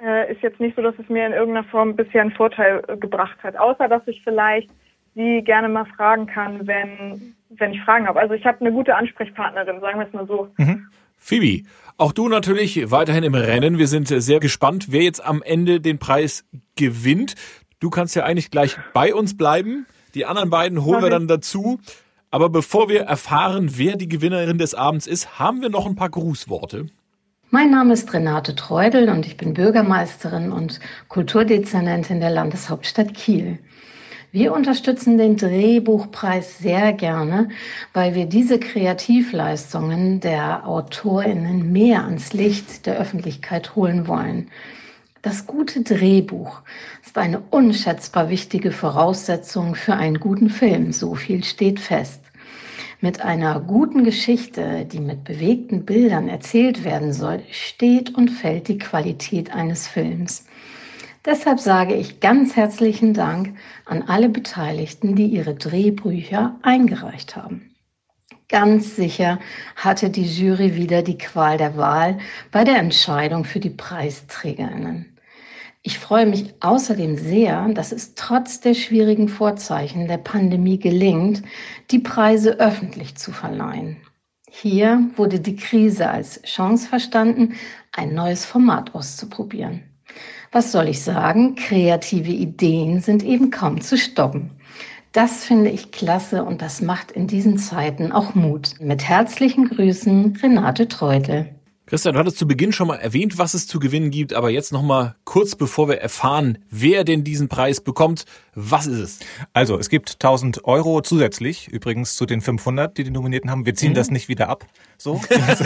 äh, 0.00 0.32
ist 0.32 0.40
jetzt 0.42 0.60
nicht 0.60 0.76
so, 0.76 0.82
dass 0.82 0.94
es 1.00 1.08
mir 1.08 1.26
in 1.26 1.32
irgendeiner 1.32 1.66
Form 1.66 1.96
bisher 1.96 2.20
einen 2.20 2.30
Vorteil 2.30 2.80
äh, 2.86 2.96
gebracht 2.96 3.42
hat. 3.42 3.56
Außer, 3.56 3.88
dass 3.88 4.06
ich 4.06 4.22
vielleicht 4.22 4.70
sie 5.16 5.42
gerne 5.42 5.68
mal 5.68 5.86
fragen 5.96 6.26
kann, 6.26 6.68
wenn, 6.68 7.34
wenn 7.50 7.72
ich 7.72 7.80
Fragen 7.82 8.06
habe. 8.06 8.20
Also 8.20 8.34
ich 8.34 8.44
habe 8.44 8.60
eine 8.60 8.72
gute 8.72 8.94
Ansprechpartnerin, 8.94 9.80
sagen 9.80 9.98
wir 9.98 10.06
es 10.06 10.12
mal 10.12 10.26
so. 10.26 10.48
Phoebe, 11.16 11.68
auch 11.98 12.12
du 12.12 12.28
natürlich 12.28 12.90
weiterhin 12.90 13.24
im 13.24 13.34
Rennen. 13.34 13.78
Wir 13.78 13.88
sind 13.88 14.08
sehr 14.08 14.40
gespannt, 14.40 14.86
wer 14.90 15.02
jetzt 15.02 15.24
am 15.24 15.42
Ende 15.42 15.80
den 15.80 15.98
Preis 15.98 16.44
gewinnt. 16.76 17.34
Du 17.80 17.90
kannst 17.90 18.16
ja 18.16 18.24
eigentlich 18.24 18.50
gleich 18.50 18.76
bei 18.94 19.14
uns 19.14 19.36
bleiben. 19.36 19.86
Die 20.14 20.24
anderen 20.24 20.50
beiden 20.50 20.84
holen 20.84 20.96
Mach 20.96 21.02
wir 21.02 21.08
ich. 21.08 21.14
dann 21.14 21.28
dazu. 21.28 21.80
Aber 22.30 22.48
bevor 22.48 22.88
wir 22.88 23.02
erfahren, 23.02 23.72
wer 23.76 23.96
die 23.96 24.08
Gewinnerin 24.08 24.58
des 24.58 24.74
Abends 24.74 25.06
ist, 25.06 25.38
haben 25.38 25.60
wir 25.62 25.68
noch 25.68 25.86
ein 25.86 25.96
paar 25.96 26.10
Grußworte. 26.10 26.86
Mein 27.50 27.70
Name 27.70 27.92
ist 27.92 28.12
Renate 28.12 28.54
Treudel 28.54 29.08
und 29.08 29.26
ich 29.26 29.36
bin 29.36 29.54
Bürgermeisterin 29.54 30.52
und 30.52 30.78
Kulturdezernentin 31.08 32.20
der 32.20 32.30
Landeshauptstadt 32.30 33.12
Kiel. 33.14 33.58
Wir 34.32 34.54
unterstützen 34.54 35.18
den 35.18 35.36
Drehbuchpreis 35.36 36.58
sehr 36.58 36.92
gerne, 36.92 37.48
weil 37.92 38.14
wir 38.14 38.26
diese 38.26 38.60
Kreativleistungen 38.60 40.20
der 40.20 40.68
Autorinnen 40.68 41.72
mehr 41.72 42.04
ans 42.04 42.32
Licht 42.32 42.86
der 42.86 42.96
Öffentlichkeit 42.96 43.74
holen 43.74 44.06
wollen. 44.06 44.48
Das 45.22 45.48
gute 45.48 45.82
Drehbuch 45.82 46.60
ist 47.04 47.18
eine 47.18 47.40
unschätzbar 47.50 48.30
wichtige 48.30 48.70
Voraussetzung 48.70 49.74
für 49.74 49.94
einen 49.94 50.20
guten 50.20 50.48
Film, 50.48 50.92
so 50.92 51.16
viel 51.16 51.42
steht 51.42 51.80
fest. 51.80 52.22
Mit 53.00 53.22
einer 53.22 53.58
guten 53.58 54.04
Geschichte, 54.04 54.84
die 54.84 55.00
mit 55.00 55.24
bewegten 55.24 55.84
Bildern 55.84 56.28
erzählt 56.28 56.84
werden 56.84 57.12
soll, 57.12 57.42
steht 57.50 58.14
und 58.14 58.28
fällt 58.28 58.68
die 58.68 58.78
Qualität 58.78 59.52
eines 59.52 59.88
Films. 59.88 60.44
Deshalb 61.26 61.60
sage 61.60 61.94
ich 61.94 62.20
ganz 62.20 62.56
herzlichen 62.56 63.12
Dank 63.12 63.54
an 63.84 64.02
alle 64.04 64.30
Beteiligten, 64.30 65.14
die 65.16 65.26
ihre 65.26 65.54
Drehbücher 65.54 66.58
eingereicht 66.62 67.36
haben. 67.36 67.74
Ganz 68.48 68.96
sicher 68.96 69.38
hatte 69.76 70.08
die 70.08 70.24
Jury 70.24 70.76
wieder 70.76 71.02
die 71.02 71.18
Qual 71.18 71.58
der 71.58 71.76
Wahl 71.76 72.18
bei 72.50 72.64
der 72.64 72.78
Entscheidung 72.78 73.44
für 73.44 73.60
die 73.60 73.70
Preisträgerinnen. 73.70 75.18
Ich 75.82 75.98
freue 75.98 76.26
mich 76.26 76.54
außerdem 76.60 77.16
sehr, 77.16 77.68
dass 77.68 77.92
es 77.92 78.14
trotz 78.14 78.60
der 78.60 78.74
schwierigen 78.74 79.28
Vorzeichen 79.28 80.08
der 80.08 80.18
Pandemie 80.18 80.78
gelingt, 80.78 81.42
die 81.90 82.00
Preise 82.00 82.58
öffentlich 82.58 83.16
zu 83.16 83.30
verleihen. 83.30 83.98
Hier 84.48 85.10
wurde 85.16 85.38
die 85.38 85.56
Krise 85.56 86.08
als 86.10 86.42
Chance 86.42 86.88
verstanden, 86.88 87.54
ein 87.92 88.14
neues 88.14 88.44
Format 88.46 88.94
auszuprobieren. 88.94 89.89
Was 90.52 90.72
soll 90.72 90.88
ich 90.88 91.00
sagen? 91.00 91.54
Kreative 91.54 92.32
Ideen 92.32 93.00
sind 93.00 93.22
eben 93.22 93.52
kaum 93.52 93.80
zu 93.80 93.96
stoppen. 93.96 94.50
Das 95.12 95.44
finde 95.44 95.70
ich 95.70 95.92
klasse 95.92 96.44
und 96.44 96.60
das 96.60 96.80
macht 96.82 97.12
in 97.12 97.28
diesen 97.28 97.56
Zeiten 97.56 98.10
auch 98.10 98.34
Mut. 98.34 98.74
Mit 98.80 99.08
herzlichen 99.08 99.68
Grüßen, 99.68 100.38
Renate 100.42 100.88
Treutel. 100.88 101.54
Christian, 101.90 102.14
du 102.14 102.20
hattest 102.20 102.38
zu 102.38 102.46
Beginn 102.46 102.70
schon 102.72 102.86
mal 102.86 102.98
erwähnt, 102.98 103.36
was 103.36 103.52
es 103.52 103.66
zu 103.66 103.80
gewinnen 103.80 104.12
gibt, 104.12 104.32
aber 104.32 104.48
jetzt 104.48 104.72
noch 104.72 104.82
mal 104.82 105.16
kurz 105.24 105.56
bevor 105.56 105.88
wir 105.88 105.98
erfahren, 105.98 106.58
wer 106.70 107.02
denn 107.02 107.24
diesen 107.24 107.48
Preis 107.48 107.80
bekommt, 107.80 108.26
was 108.54 108.86
ist 108.86 108.98
es? 108.98 109.18
Also, 109.54 109.76
es 109.76 109.88
gibt 109.88 110.12
1000 110.12 110.64
Euro 110.66 111.00
zusätzlich, 111.00 111.66
übrigens 111.66 112.14
zu 112.14 112.26
den 112.26 112.42
500, 112.42 112.96
die 112.96 113.02
die 113.02 113.10
Nominierten 113.10 113.50
haben. 113.50 113.66
Wir 113.66 113.74
ziehen 113.74 113.90
mhm. 113.90 113.96
das 113.96 114.12
nicht 114.12 114.28
wieder 114.28 114.48
ab. 114.48 114.66
So. 114.98 115.20
das 115.28 115.64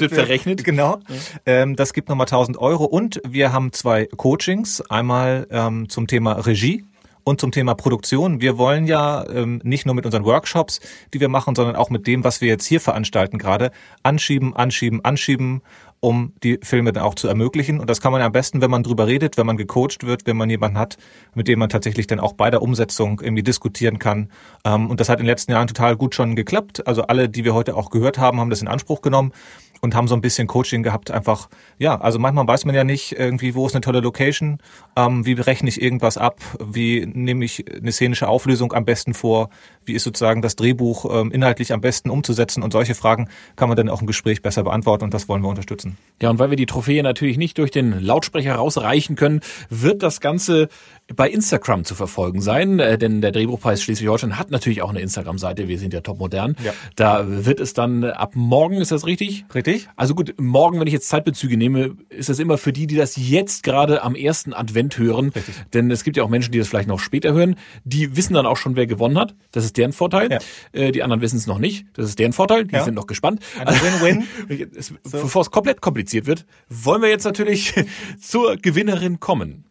wird 0.00 0.14
verrechnet. 0.14 0.64
Genau. 0.64 0.98
Ähm, 1.44 1.76
das 1.76 1.92
gibt 1.92 2.08
nochmal 2.08 2.24
1000 2.24 2.56
Euro 2.56 2.86
und 2.86 3.20
wir 3.28 3.52
haben 3.52 3.70
zwei 3.74 4.06
Coachings. 4.16 4.80
Einmal 4.80 5.46
ähm, 5.50 5.90
zum 5.90 6.06
Thema 6.06 6.32
Regie 6.32 6.86
und 7.26 7.40
zum 7.40 7.50
Thema 7.50 7.74
Produktion. 7.74 8.40
Wir 8.40 8.56
wollen 8.56 8.86
ja 8.86 9.28
ähm, 9.28 9.60
nicht 9.64 9.84
nur 9.84 9.96
mit 9.96 10.06
unseren 10.06 10.24
Workshops, 10.24 10.78
die 11.12 11.18
wir 11.18 11.28
machen, 11.28 11.56
sondern 11.56 11.74
auch 11.74 11.90
mit 11.90 12.06
dem, 12.06 12.22
was 12.22 12.40
wir 12.40 12.46
jetzt 12.46 12.66
hier 12.66 12.80
veranstalten 12.80 13.36
gerade, 13.36 13.72
anschieben, 14.04 14.54
anschieben, 14.54 15.04
anschieben, 15.04 15.62
um 15.98 16.34
die 16.44 16.60
Filme 16.62 16.92
dann 16.92 17.02
auch 17.02 17.16
zu 17.16 17.26
ermöglichen. 17.26 17.80
Und 17.80 17.90
das 17.90 18.00
kann 18.00 18.12
man 18.12 18.22
am 18.22 18.30
besten, 18.30 18.60
wenn 18.60 18.70
man 18.70 18.84
drüber 18.84 19.08
redet, 19.08 19.36
wenn 19.36 19.46
man 19.46 19.56
gecoacht 19.56 20.06
wird, 20.06 20.24
wenn 20.26 20.36
man 20.36 20.48
jemanden 20.48 20.78
hat, 20.78 20.98
mit 21.34 21.48
dem 21.48 21.58
man 21.58 21.68
tatsächlich 21.68 22.06
dann 22.06 22.20
auch 22.20 22.34
bei 22.34 22.48
der 22.48 22.62
Umsetzung 22.62 23.20
irgendwie 23.20 23.42
diskutieren 23.42 23.98
kann. 23.98 24.30
Ähm, 24.64 24.88
und 24.88 25.00
das 25.00 25.08
hat 25.08 25.18
in 25.18 25.24
den 25.24 25.30
letzten 25.30 25.50
Jahren 25.50 25.66
total 25.66 25.96
gut 25.96 26.14
schon 26.14 26.36
geklappt. 26.36 26.86
Also 26.86 27.02
alle, 27.02 27.28
die 27.28 27.44
wir 27.44 27.54
heute 27.54 27.74
auch 27.74 27.90
gehört 27.90 28.18
haben, 28.18 28.38
haben 28.38 28.50
das 28.50 28.62
in 28.62 28.68
Anspruch 28.68 29.00
genommen 29.00 29.32
und 29.80 29.94
haben 29.94 30.08
so 30.08 30.14
ein 30.14 30.20
bisschen 30.20 30.46
Coaching 30.46 30.82
gehabt. 30.82 31.10
Einfach, 31.10 31.48
ja, 31.78 32.00
also 32.00 32.18
manchmal 32.18 32.46
weiß 32.46 32.64
man 32.64 32.74
ja 32.74 32.84
nicht 32.84 33.12
irgendwie, 33.12 33.54
wo 33.54 33.66
ist 33.66 33.74
eine 33.74 33.80
tolle 33.80 34.00
Location, 34.00 34.58
ähm, 34.96 35.26
wie 35.26 35.34
berechne 35.34 35.68
ich 35.68 35.80
irgendwas 35.80 36.18
ab, 36.18 36.40
wie 36.64 37.06
nehme 37.06 37.44
ich 37.44 37.64
eine 37.72 37.92
szenische 37.92 38.28
Auflösung 38.28 38.72
am 38.72 38.84
besten 38.84 39.14
vor, 39.14 39.50
wie 39.84 39.92
ist 39.94 40.04
sozusagen 40.04 40.42
das 40.42 40.56
Drehbuch 40.56 41.06
ähm, 41.10 41.30
inhaltlich 41.30 41.72
am 41.72 41.80
besten 41.80 42.10
umzusetzen 42.10 42.62
und 42.62 42.72
solche 42.72 42.94
Fragen 42.94 43.28
kann 43.56 43.68
man 43.68 43.76
dann 43.76 43.88
auch 43.88 44.00
im 44.00 44.06
Gespräch 44.06 44.42
besser 44.42 44.64
beantworten 44.64 45.04
und 45.04 45.14
das 45.14 45.28
wollen 45.28 45.42
wir 45.42 45.48
unterstützen. 45.48 45.96
Ja, 46.20 46.30
und 46.30 46.38
weil 46.38 46.50
wir 46.50 46.56
die 46.56 46.66
Trophäe 46.66 47.02
natürlich 47.02 47.36
nicht 47.36 47.58
durch 47.58 47.70
den 47.70 48.00
Lautsprecher 48.00 48.54
rausreichen 48.54 49.16
können, 49.16 49.40
wird 49.70 50.02
das 50.02 50.20
Ganze 50.20 50.68
bei 51.14 51.30
Instagram 51.30 51.84
zu 51.84 51.94
verfolgen 51.94 52.40
sein, 52.40 52.80
äh, 52.80 52.98
denn 52.98 53.20
der 53.20 53.32
Drehbuchpreis 53.32 53.82
Schleswig-Holstein 53.82 54.38
hat 54.38 54.50
natürlich 54.50 54.82
auch 54.82 54.90
eine 54.90 55.00
Instagram-Seite. 55.00 55.68
Wir 55.68 55.78
sind 55.78 55.92
ja 55.92 56.00
top 56.00 56.18
modern. 56.18 56.56
Ja. 56.64 56.72
Da 56.96 57.24
wird 57.26 57.60
es 57.60 57.74
dann 57.74 58.04
ab 58.04 58.32
morgen, 58.34 58.80
ist 58.80 58.90
das 58.90 59.06
richtig? 59.06 59.44
Richtig. 59.54 59.65
Also 59.96 60.14
gut, 60.14 60.34
morgen, 60.38 60.80
wenn 60.80 60.86
ich 60.86 60.92
jetzt 60.92 61.08
Zeitbezüge 61.08 61.56
nehme, 61.56 61.96
ist 62.08 62.28
das 62.28 62.38
immer 62.38 62.58
für 62.58 62.72
die, 62.72 62.86
die 62.86 62.96
das 62.96 63.16
jetzt 63.16 63.62
gerade 63.62 64.02
am 64.02 64.14
ersten 64.14 64.52
Advent 64.52 64.98
hören. 64.98 65.30
Richtig. 65.30 65.54
Denn 65.74 65.90
es 65.90 66.04
gibt 66.04 66.16
ja 66.16 66.22
auch 66.22 66.28
Menschen, 66.28 66.52
die 66.52 66.58
das 66.58 66.68
vielleicht 66.68 66.88
noch 66.88 67.00
später 67.00 67.32
hören. 67.32 67.56
Die 67.84 68.16
wissen 68.16 68.34
dann 68.34 68.46
auch 68.46 68.56
schon, 68.56 68.76
wer 68.76 68.86
gewonnen 68.86 69.18
hat. 69.18 69.34
Das 69.52 69.64
ist 69.64 69.76
deren 69.76 69.92
Vorteil. 69.92 70.30
Ja. 70.30 70.38
Äh, 70.72 70.92
die 70.92 71.02
anderen 71.02 71.20
wissen 71.20 71.36
es 71.36 71.46
noch 71.46 71.58
nicht. 71.58 71.86
Das 71.94 72.08
ist 72.08 72.18
deren 72.18 72.32
Vorteil. 72.32 72.64
Die 72.64 72.74
ja. 72.74 72.84
sind 72.84 72.94
noch 72.94 73.06
gespannt. 73.06 73.40
Win-win. 73.58 74.26
so. 75.04 75.18
Bevor 75.22 75.42
es 75.42 75.50
komplett 75.50 75.80
kompliziert 75.80 76.26
wird, 76.26 76.46
wollen 76.68 77.02
wir 77.02 77.08
jetzt 77.08 77.24
natürlich 77.24 77.74
zur 78.20 78.56
Gewinnerin 78.56 79.20
kommen. 79.20 79.64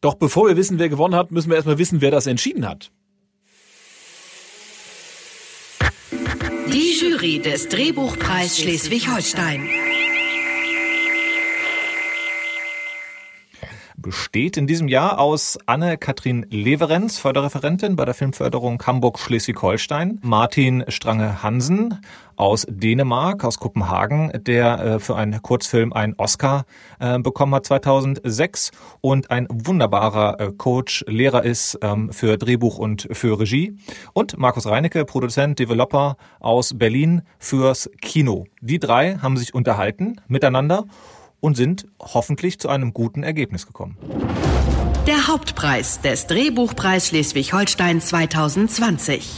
Doch 0.00 0.14
bevor 0.14 0.48
wir 0.48 0.56
wissen, 0.56 0.78
wer 0.78 0.88
gewonnen 0.88 1.14
hat, 1.14 1.30
müssen 1.30 1.48
wir 1.48 1.56
erstmal 1.56 1.78
wissen, 1.78 2.00
wer 2.00 2.10
das 2.10 2.26
entschieden 2.26 2.68
hat. 2.68 2.90
Die 6.72 6.92
Jury 6.98 7.38
des 7.38 7.68
Drehbuchpreis 7.68 8.58
Schleswig-Holstein. 8.58 9.85
Besteht 14.06 14.56
in 14.56 14.68
diesem 14.68 14.86
Jahr 14.86 15.18
aus 15.18 15.58
Anne-Kathrin 15.66 16.46
Leverenz, 16.48 17.18
Förderreferentin 17.18 17.96
bei 17.96 18.04
der 18.04 18.14
Filmförderung 18.14 18.80
Hamburg-Schleswig-Holstein, 18.80 20.20
Martin 20.22 20.84
Strange-Hansen 20.86 22.00
aus 22.36 22.64
Dänemark, 22.70 23.42
aus 23.42 23.58
Kopenhagen, 23.58 24.30
der 24.44 24.78
äh, 24.78 24.98
für 25.00 25.16
einen 25.16 25.42
Kurzfilm 25.42 25.92
einen 25.92 26.14
Oscar 26.18 26.66
äh, 27.00 27.18
bekommen 27.18 27.56
hat 27.56 27.66
2006 27.66 28.70
und 29.00 29.32
ein 29.32 29.48
wunderbarer 29.50 30.38
äh, 30.38 30.52
Coach, 30.52 31.04
Lehrer 31.08 31.42
ist 31.42 31.76
ähm, 31.82 32.12
für 32.12 32.38
Drehbuch 32.38 32.78
und 32.78 33.08
für 33.10 33.40
Regie. 33.40 33.76
Und 34.12 34.38
Markus 34.38 34.66
Reinecke, 34.66 35.04
Produzent, 35.04 35.58
Developer 35.58 36.16
aus 36.38 36.78
Berlin 36.78 37.22
fürs 37.40 37.90
Kino. 38.00 38.44
Die 38.60 38.78
drei 38.78 39.16
haben 39.16 39.36
sich 39.36 39.52
unterhalten 39.52 40.20
miteinander 40.28 40.84
und 41.46 41.56
sind 41.56 41.86
hoffentlich 42.00 42.58
zu 42.58 42.68
einem 42.68 42.92
guten 42.92 43.22
Ergebnis 43.22 43.68
gekommen. 43.68 43.96
Der 45.06 45.28
Hauptpreis 45.28 46.00
des 46.00 46.26
Drehbuchpreis 46.26 47.06
Schleswig-Holstein 47.06 48.00
2020. 48.00 49.30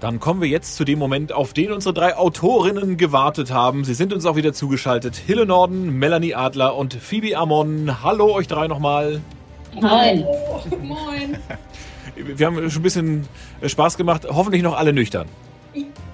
Dann 0.00 0.18
kommen 0.18 0.40
wir 0.40 0.48
jetzt 0.48 0.74
zu 0.74 0.82
dem 0.82 0.98
Moment, 0.98 1.32
auf 1.32 1.52
den 1.52 1.70
unsere 1.70 1.94
drei 1.94 2.16
Autorinnen 2.16 2.96
gewartet 2.96 3.52
haben. 3.52 3.84
Sie 3.84 3.94
sind 3.94 4.12
uns 4.12 4.26
auch 4.26 4.34
wieder 4.34 4.52
zugeschaltet. 4.52 5.14
Hille 5.14 5.46
Norden, 5.46 6.00
Melanie 6.00 6.34
Adler 6.34 6.74
und 6.74 6.94
Phoebe 6.94 7.36
Amon. 7.36 8.02
Hallo 8.02 8.34
euch 8.34 8.48
drei 8.48 8.66
nochmal. 8.66 9.20
Moin. 9.72 10.24
Moin. 10.82 11.36
Wir 12.16 12.44
haben 12.44 12.56
schon 12.70 12.80
ein 12.80 12.82
bisschen 12.82 13.28
Spaß 13.64 13.96
gemacht. 13.96 14.26
Hoffentlich 14.28 14.64
noch 14.64 14.76
alle 14.76 14.92
nüchtern. 14.92 15.28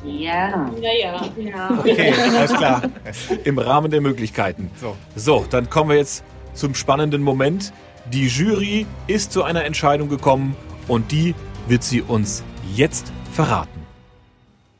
Ja. 0.04 0.70
Ja, 0.80 0.90
ja. 1.00 1.30
ja. 1.36 1.78
Okay, 1.78 2.12
alles 2.12 2.52
klar. 2.52 2.82
Im 3.44 3.58
Rahmen 3.58 3.90
der 3.90 4.00
Möglichkeiten. 4.00 4.70
So. 4.80 4.96
so, 5.16 5.46
dann 5.50 5.68
kommen 5.68 5.90
wir 5.90 5.96
jetzt 5.96 6.24
zum 6.54 6.74
spannenden 6.74 7.22
Moment. 7.22 7.72
Die 8.12 8.26
Jury 8.26 8.86
ist 9.06 9.32
zu 9.32 9.42
einer 9.42 9.64
Entscheidung 9.64 10.08
gekommen 10.08 10.56
und 10.86 11.12
die 11.12 11.34
wird 11.66 11.82
sie 11.82 12.02
uns 12.02 12.42
jetzt 12.74 13.12
verraten. 13.32 13.78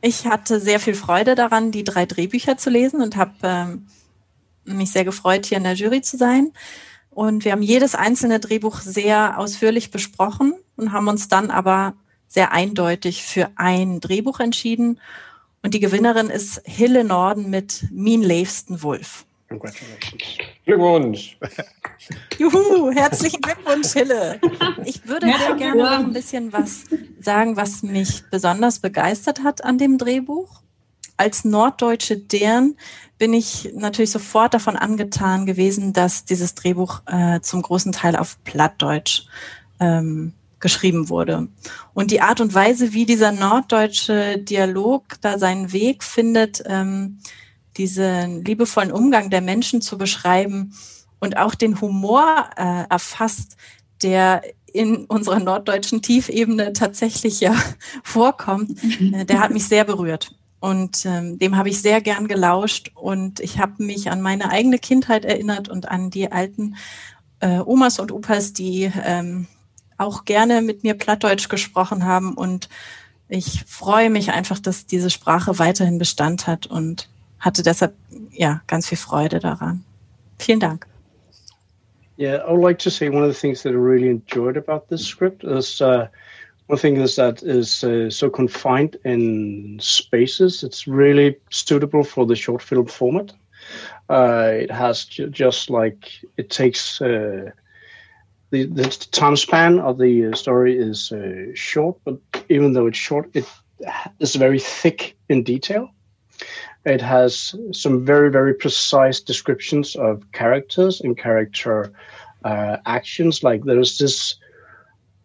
Ich 0.01 0.25
hatte 0.25 0.59
sehr 0.59 0.79
viel 0.79 0.93
Freude 0.93 1.35
daran, 1.35 1.71
die 1.71 1.83
drei 1.83 2.05
Drehbücher 2.05 2.57
zu 2.57 2.69
lesen 2.69 3.01
und 3.01 3.17
habe 3.17 3.33
ähm, 3.43 3.87
mich 4.63 4.91
sehr 4.91 5.03
gefreut, 5.03 5.45
hier 5.45 5.57
in 5.57 5.63
der 5.65 5.73
Jury 5.73 6.01
zu 6.01 6.17
sein. 6.17 6.53
Und 7.09 7.43
wir 7.43 7.51
haben 7.51 7.61
jedes 7.61 7.95
einzelne 7.95 8.39
Drehbuch 8.39 8.79
sehr 8.79 9.37
ausführlich 9.37 9.91
besprochen 9.91 10.53
und 10.77 10.93
haben 10.93 11.07
uns 11.07 11.27
dann 11.27 11.51
aber 11.51 11.95
sehr 12.29 12.53
eindeutig 12.53 13.23
für 13.23 13.49
ein 13.55 13.99
Drehbuch 13.99 14.39
entschieden. 14.39 15.01
Und 15.61 15.73
die 15.73 15.81
Gewinnerin 15.81 16.29
ist 16.29 16.61
Hille 16.63 17.03
Norden 17.03 17.49
mit 17.49 17.85
Mean 17.91 18.21
Leifsten 18.21 18.81
Wolf. 18.81 19.25
Glückwunsch. 20.63 21.37
Juhu, 22.37 22.91
herzlichen 22.91 23.41
Glückwunsch, 23.41 23.93
Hille. 23.93 24.39
Ich 24.85 25.07
würde 25.07 25.25
sehr 25.25 25.55
gerne 25.55 25.83
noch 25.83 25.91
ein 25.91 26.13
bisschen 26.13 26.53
was 26.53 26.83
sagen, 27.19 27.57
was 27.57 27.81
mich 27.81 28.23
besonders 28.29 28.79
begeistert 28.79 29.43
hat 29.43 29.63
an 29.63 29.79
dem 29.79 29.97
Drehbuch. 29.97 30.61
Als 31.17 31.43
norddeutsche 31.43 32.15
Dern 32.15 32.75
bin 33.17 33.33
ich 33.33 33.71
natürlich 33.73 34.11
sofort 34.11 34.53
davon 34.53 34.77
angetan 34.77 35.45
gewesen, 35.45 35.93
dass 35.93 36.23
dieses 36.25 36.53
Drehbuch 36.53 37.01
äh, 37.07 37.41
zum 37.41 37.63
großen 37.63 37.91
Teil 37.91 38.15
auf 38.15 38.37
Plattdeutsch 38.43 39.25
ähm, 39.79 40.33
geschrieben 40.59 41.09
wurde. 41.09 41.47
Und 41.93 42.11
die 42.11 42.21
Art 42.21 42.41
und 42.41 42.53
Weise, 42.53 42.93
wie 42.93 43.05
dieser 43.05 43.31
norddeutsche 43.31 44.37
Dialog 44.37 45.03
da 45.21 45.37
seinen 45.37 45.71
Weg 45.71 46.03
findet, 46.03 46.63
ähm, 46.65 47.19
diesen 47.77 48.43
liebevollen 48.43 48.91
Umgang 48.91 49.29
der 49.29 49.41
Menschen 49.41 49.81
zu 49.81 49.97
beschreiben 49.97 50.73
und 51.19 51.37
auch 51.37 51.55
den 51.55 51.79
Humor 51.81 52.49
äh, 52.57 52.83
erfasst, 52.89 53.57
der 54.01 54.41
in 54.71 55.05
unserer 55.05 55.39
norddeutschen 55.39 56.01
Tiefebene 56.01 56.73
tatsächlich 56.73 57.39
ja 57.39 57.55
vorkommt, 58.03 58.83
mhm. 58.83 59.13
äh, 59.13 59.25
der 59.25 59.39
hat 59.39 59.51
mich 59.51 59.67
sehr 59.67 59.85
berührt. 59.85 60.35
Und 60.59 61.05
ähm, 61.05 61.39
dem 61.39 61.55
habe 61.55 61.69
ich 61.69 61.81
sehr 61.81 62.01
gern 62.01 62.27
gelauscht 62.27 62.91
und 62.93 63.39
ich 63.39 63.59
habe 63.59 63.81
mich 63.81 64.11
an 64.11 64.21
meine 64.21 64.51
eigene 64.51 64.77
Kindheit 64.77 65.23
erinnert 65.23 65.69
und 65.69 65.87
an 65.87 66.09
die 66.09 66.31
alten 66.33 66.75
äh, 67.39 67.59
Omas 67.59 67.99
und 67.99 68.11
Opas, 68.11 68.51
die 68.51 68.91
ähm, 69.05 69.47
auch 69.99 70.25
gerne 70.25 70.61
mit 70.61 70.83
mir 70.83 70.93
Plattdeutsch 70.95 71.49
gesprochen 71.49 72.05
haben. 72.05 72.33
Und 72.33 72.69
ich 73.27 73.63
freue 73.67 74.09
mich 74.09 74.31
einfach, 74.31 74.59
dass 74.59 74.85
diese 74.85 75.09
Sprache 75.09 75.59
weiterhin 75.59 75.99
Bestand 75.99 76.47
hat 76.47 76.65
und 76.67 77.09
hatte 77.39 77.63
deshalb 77.63 77.93
ja 78.31 78.61
ganz 78.67 78.87
viel 78.87 78.97
Freude 78.97 79.39
daran. 79.39 79.83
Vielen 80.37 80.59
Dank. 80.59 80.87
Yeah, 82.17 82.43
I 82.45 82.51
would 82.51 82.61
like 82.61 82.79
to 82.79 82.89
say 82.89 83.07
one 83.07 83.23
of 83.23 83.33
the 83.33 83.39
things 83.39 83.63
that 83.63 83.71
I 83.71 83.77
really 83.77 84.09
enjoyed 84.09 84.57
about 84.57 84.89
this 84.89 85.05
script 85.05 85.45
is 85.45 85.79
uh, 85.79 86.07
one 86.67 86.77
thing 86.77 86.97
is 86.97 87.15
that 87.15 87.41
is 87.43 87.81
uh, 87.83 88.09
so 88.09 88.29
confined 88.29 88.97
in 89.05 89.79
spaces. 89.79 90.61
It's 90.61 90.85
really 90.85 91.37
suitable 91.49 92.03
for 92.03 92.25
the 92.25 92.35
short 92.35 92.61
film 92.61 92.87
format. 92.87 93.31
Uh, 94.09 94.51
it 94.53 94.71
has 94.71 95.05
ju- 95.05 95.29
just 95.29 95.69
like 95.69 96.11
it 96.35 96.49
takes 96.49 97.01
uh, 97.01 97.51
the 98.51 98.65
the 98.65 98.83
time 99.11 99.35
span 99.35 99.79
of 99.79 99.97
the 99.97 100.27
uh, 100.27 100.35
story 100.35 100.77
is 100.77 101.11
uh, 101.11 101.45
short, 101.53 101.97
but 102.03 102.17
even 102.49 102.73
though 102.73 102.87
it's 102.87 102.97
short, 102.97 103.29
it 103.33 103.45
is 104.19 104.35
very 104.35 104.59
thick 104.59 105.17
in 105.29 105.43
detail. 105.43 105.89
It 106.85 107.01
has 107.01 107.55
some 107.71 108.05
very 108.05 108.31
very 108.31 108.53
precise 108.53 109.19
descriptions 109.19 109.95
of 109.95 110.23
characters 110.31 111.01
and 111.01 111.17
character 111.17 111.91
uh, 112.43 112.77
actions. 112.85 113.43
Like 113.43 113.63
there's 113.63 113.97
this 113.97 114.35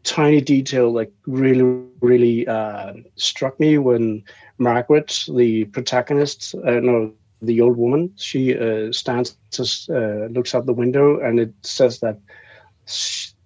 tiny 0.03 0.41
detail 0.41 0.93
that 0.95 1.11
really 1.27 1.63
really 2.01 2.47
uh, 2.47 2.93
struck 3.17 3.59
me 3.59 3.79
when 3.79 4.23
Margaret, 4.59 5.25
the 5.35 5.65
protagonist, 5.67 6.55
uh, 6.55 6.81
no, 6.81 7.13
the 7.43 7.61
old 7.61 7.77
woman, 7.77 8.13
she 8.17 8.57
uh, 8.57 8.93
stands, 8.93 9.37
just, 9.51 9.91
uh, 9.91 10.27
looks 10.31 10.55
out 10.55 10.67
the 10.67 10.73
window, 10.73 11.21
and 11.21 11.41
it 11.41 11.53
says 11.63 12.01
that 12.01 12.19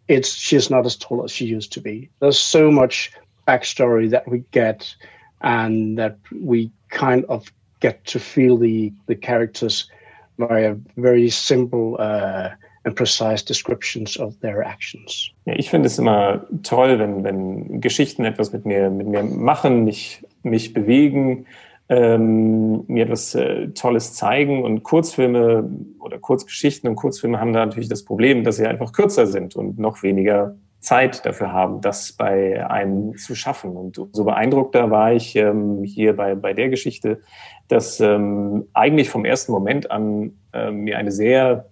it's 0.08 0.34
she's 0.34 0.70
not 0.70 0.86
as 0.86 0.96
tall 0.96 1.24
as 1.24 1.30
she 1.30 1.44
used 1.46 1.72
to 1.72 1.80
be. 1.80 2.10
There's 2.20 2.38
so 2.38 2.70
much 2.70 3.12
backstory 3.46 4.10
that 4.10 4.28
we 4.28 4.44
get, 4.50 4.94
and 5.40 5.98
that 5.98 6.16
we 6.32 6.70
kind 6.90 7.24
of 7.28 7.52
get 7.80 8.04
to 8.06 8.18
feel 8.18 8.56
the 8.56 8.92
the 9.06 9.14
characters 9.14 9.90
by 10.38 10.60
a 10.60 10.76
very 10.96 11.30
simple 11.30 11.96
uh, 11.98 12.50
and 12.84 12.96
precise 12.96 13.42
descriptions 13.42 14.16
of 14.16 14.38
their 14.40 14.62
actions. 14.62 15.30
Ja, 15.44 15.54
ich 15.56 15.70
finde 15.70 15.86
es 15.86 15.98
immer 15.98 16.46
toll, 16.62 16.98
wenn, 16.98 17.24
wenn 17.24 17.80
Geschichten 17.80 18.24
etwas 18.24 18.52
mit 18.52 18.64
mir, 18.64 18.90
mit 18.90 19.06
mir 19.06 19.22
machen, 19.22 19.84
mich, 19.84 20.24
mich 20.42 20.72
bewegen, 20.72 21.46
ähm, 21.88 22.84
mir 22.86 23.04
etwas 23.04 23.34
äh, 23.34 23.68
Tolles 23.68 24.14
zeigen. 24.14 24.62
Und 24.62 24.82
Kurzfilme 24.82 25.68
oder 26.00 26.18
Kurzgeschichten 26.18 26.88
und 26.88 26.96
Kurzfilme 26.96 27.40
haben 27.40 27.52
da 27.52 27.64
natürlich 27.64 27.88
das 27.88 28.04
Problem, 28.04 28.44
dass 28.44 28.56
sie 28.56 28.66
einfach 28.66 28.92
kürzer 28.92 29.26
sind 29.26 29.56
und 29.56 29.78
noch 29.78 30.02
weniger 30.02 30.56
Zeit 30.80 31.26
dafür 31.26 31.52
haben, 31.52 31.80
das 31.80 32.12
bei 32.12 32.64
einem 32.68 33.16
zu 33.16 33.34
schaffen. 33.34 33.76
Und 33.76 34.00
so 34.12 34.24
beeindruckter 34.24 34.90
war 34.90 35.12
ich 35.12 35.34
ähm, 35.34 35.82
hier 35.82 36.14
bei, 36.14 36.34
bei 36.34 36.52
der 36.52 36.68
Geschichte, 36.68 37.20
dass 37.66 38.00
ähm, 38.00 38.68
eigentlich 38.74 39.10
vom 39.10 39.24
ersten 39.24 39.52
Moment 39.52 39.90
an 39.90 40.32
ähm, 40.52 40.80
mir 40.84 40.98
eine 40.98 41.10
sehr 41.10 41.68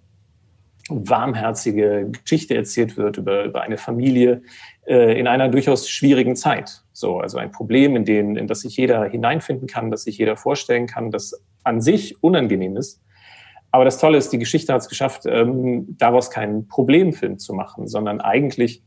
warmherzige 0.89 2.09
Geschichte 2.23 2.55
erzählt 2.55 2.97
wird 2.97 3.17
über, 3.17 3.43
über 3.45 3.61
eine 3.61 3.77
Familie 3.77 4.41
äh, 4.87 5.19
in 5.19 5.27
einer 5.27 5.49
durchaus 5.49 5.89
schwierigen 5.89 6.35
Zeit. 6.35 6.83
So, 6.93 7.19
also 7.19 7.37
ein 7.37 7.51
Problem, 7.51 7.95
in, 7.95 8.05
den, 8.05 8.37
in 8.37 8.47
das 8.47 8.61
sich 8.61 8.77
jeder 8.77 9.03
hineinfinden 9.05 9.67
kann, 9.67 9.91
das 9.91 10.03
sich 10.03 10.17
jeder 10.17 10.37
vorstellen 10.37 10.87
kann, 10.87 11.11
das 11.11 11.43
an 11.63 11.81
sich 11.81 12.23
unangenehm 12.23 12.77
ist. 12.77 13.01
Aber 13.71 13.83
das 13.83 13.99
Tolle 13.99 14.17
ist, 14.17 14.31
die 14.31 14.39
Geschichte 14.39 14.73
hat 14.73 14.81
es 14.81 14.87
geschafft, 14.87 15.23
ähm, 15.25 15.97
daraus 15.97 16.31
keinen 16.31 16.67
Problemfilm 16.69 17.37
zu 17.37 17.53
machen, 17.53 17.87
sondern 17.87 18.21
eigentlich 18.21 18.81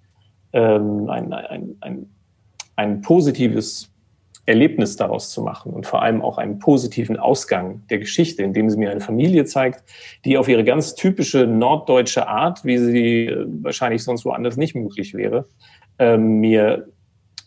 ähm, 0.53 1.09
ein, 1.11 1.33
ein, 1.33 1.77
ein, 1.81 2.07
ein 2.77 3.03
positives 3.03 3.91
Erlebnis 4.47 4.97
daraus 4.97 5.31
zu 5.31 5.43
machen 5.43 5.73
und 5.73 5.87
vor 5.87 6.03
allem 6.03 6.23
auch 6.23 6.39
einen 6.39 6.59
positiven 6.59 7.19
Ausgang 7.19 7.83
der 7.91 7.99
Geschichte, 7.99 8.43
indem 8.43 8.71
sie 8.71 8.79
mir 8.79 8.91
eine 8.91 9.01
Familie 9.01 9.45
zeigt, 9.45 9.85
die 10.25 10.39
auf 10.39 10.49
ihre 10.49 10.65
ganz 10.65 10.95
typische 10.95 11.47
norddeutsche 11.47 12.27
Art, 12.27 12.65
wie 12.65 12.79
sie 12.79 13.27
äh, 13.27 13.47
wahrscheinlich 13.63 14.03
sonst 14.03 14.25
woanders 14.25 14.57
nicht 14.57 14.75
möglich 14.75 15.15
wäre, 15.15 15.47
ähm, 16.01 16.41
mir 16.41 16.89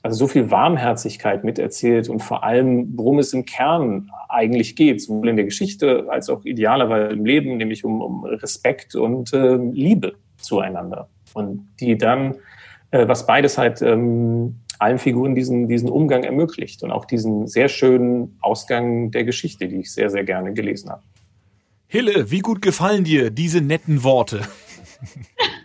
also 0.04 0.18
so 0.18 0.28
viel 0.28 0.52
Warmherzigkeit 0.52 1.44
miterzählt 1.44 2.10
und 2.10 2.20
vor 2.20 2.44
allem, 2.44 2.92
worum 2.96 3.20
es 3.20 3.34
im 3.34 3.46
Kern 3.46 4.12
eigentlich 4.30 4.76
geht, 4.76 5.02
sowohl 5.02 5.30
in 5.30 5.38
der 5.38 5.46
Geschichte 5.46 6.06
als 6.10 6.30
auch 6.30 6.44
idealerweise 6.46 7.14
im 7.14 7.26
Leben, 7.26 7.58
nämlich 7.58 7.86
um, 7.86 8.02
um 8.02 8.26
Respekt 8.26 8.96
und 8.96 9.34
äh, 9.34 9.56
Liebe 9.56 10.16
zueinander. 10.38 11.08
Und 11.34 11.68
die 11.80 11.98
dann, 11.98 12.36
äh, 12.92 13.08
was 13.08 13.26
beides 13.26 13.58
halt 13.58 13.82
ähm, 13.82 14.58
allen 14.78 15.00
Figuren 15.00 15.36
diesen, 15.36 15.70
diesen 15.70 15.90
Umgang 15.90 16.24
ermöglicht 16.24 16.84
und 16.84 16.92
auch 16.92 17.06
diesen 17.06 17.48
sehr 17.48 17.70
schönen 17.70 18.38
Ausgang 18.42 19.10
der 19.12 19.24
Geschichte, 19.24 19.70
die 19.70 19.78
ich 19.78 19.94
sehr, 19.94 20.10
sehr 20.10 20.26
gerne 20.26 20.54
gelesen 20.54 20.90
habe. 20.90 21.02
Hille, 21.88 22.30
wie 22.30 22.40
gut 22.40 22.62
gefallen 22.62 23.06
dir 23.06 23.30
diese 23.30 23.62
netten 23.62 24.04
Worte? 24.04 24.42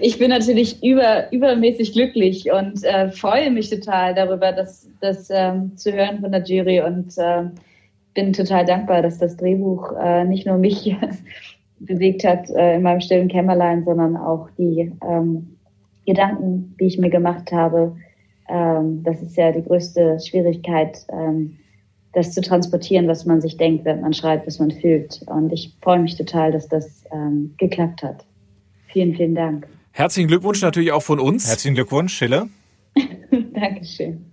Ich 0.00 0.18
bin 0.18 0.30
natürlich 0.30 0.82
über, 0.82 1.32
übermäßig 1.32 1.92
glücklich 1.92 2.50
und 2.50 2.84
äh, 2.84 3.10
freue 3.10 3.50
mich 3.50 3.70
total 3.70 4.14
darüber, 4.14 4.52
das, 4.52 4.88
das 5.00 5.28
ähm, 5.30 5.76
zu 5.76 5.92
hören 5.92 6.20
von 6.20 6.32
der 6.32 6.42
Jury 6.44 6.80
und 6.80 7.16
äh, 7.18 7.44
bin 8.14 8.32
total 8.32 8.64
dankbar, 8.64 9.02
dass 9.02 9.18
das 9.18 9.36
Drehbuch 9.36 9.92
äh, 10.00 10.24
nicht 10.24 10.46
nur 10.46 10.58
mich 10.58 10.96
bewegt 11.80 12.24
hat 12.24 12.48
äh, 12.50 12.76
in 12.76 12.82
meinem 12.82 13.00
stillen 13.00 13.28
Kämmerlein, 13.28 13.84
sondern 13.84 14.16
auch 14.16 14.48
die 14.56 14.92
ähm, 15.06 15.56
Gedanken, 16.06 16.76
die 16.78 16.86
ich 16.86 16.98
mir 16.98 17.10
gemacht 17.10 17.50
habe. 17.52 17.96
Ähm, 18.48 19.02
das 19.02 19.22
ist 19.22 19.36
ja 19.36 19.52
die 19.52 19.62
größte 19.62 20.18
Schwierigkeit, 20.20 20.98
ähm, 21.10 21.56
das 22.12 22.32
zu 22.32 22.40
transportieren, 22.40 23.08
was 23.08 23.26
man 23.26 23.40
sich 23.40 23.56
denkt, 23.56 23.84
wenn 23.84 24.00
man 24.00 24.12
schreibt, 24.12 24.46
was 24.46 24.60
man 24.60 24.70
fühlt. 24.70 25.22
Und 25.26 25.52
ich 25.52 25.74
freue 25.82 25.98
mich 25.98 26.16
total, 26.16 26.52
dass 26.52 26.68
das 26.68 27.04
ähm, 27.12 27.54
geklappt 27.58 28.02
hat. 28.02 28.24
Vielen, 28.94 29.16
vielen 29.16 29.34
Dank. 29.34 29.66
Herzlichen 29.90 30.28
Glückwunsch 30.28 30.62
natürlich 30.62 30.92
auch 30.92 31.02
von 31.02 31.18
uns. 31.18 31.48
Herzlichen 31.48 31.74
Glückwunsch, 31.74 32.14
Schille. 32.14 32.48
Dankeschön. 33.52 34.24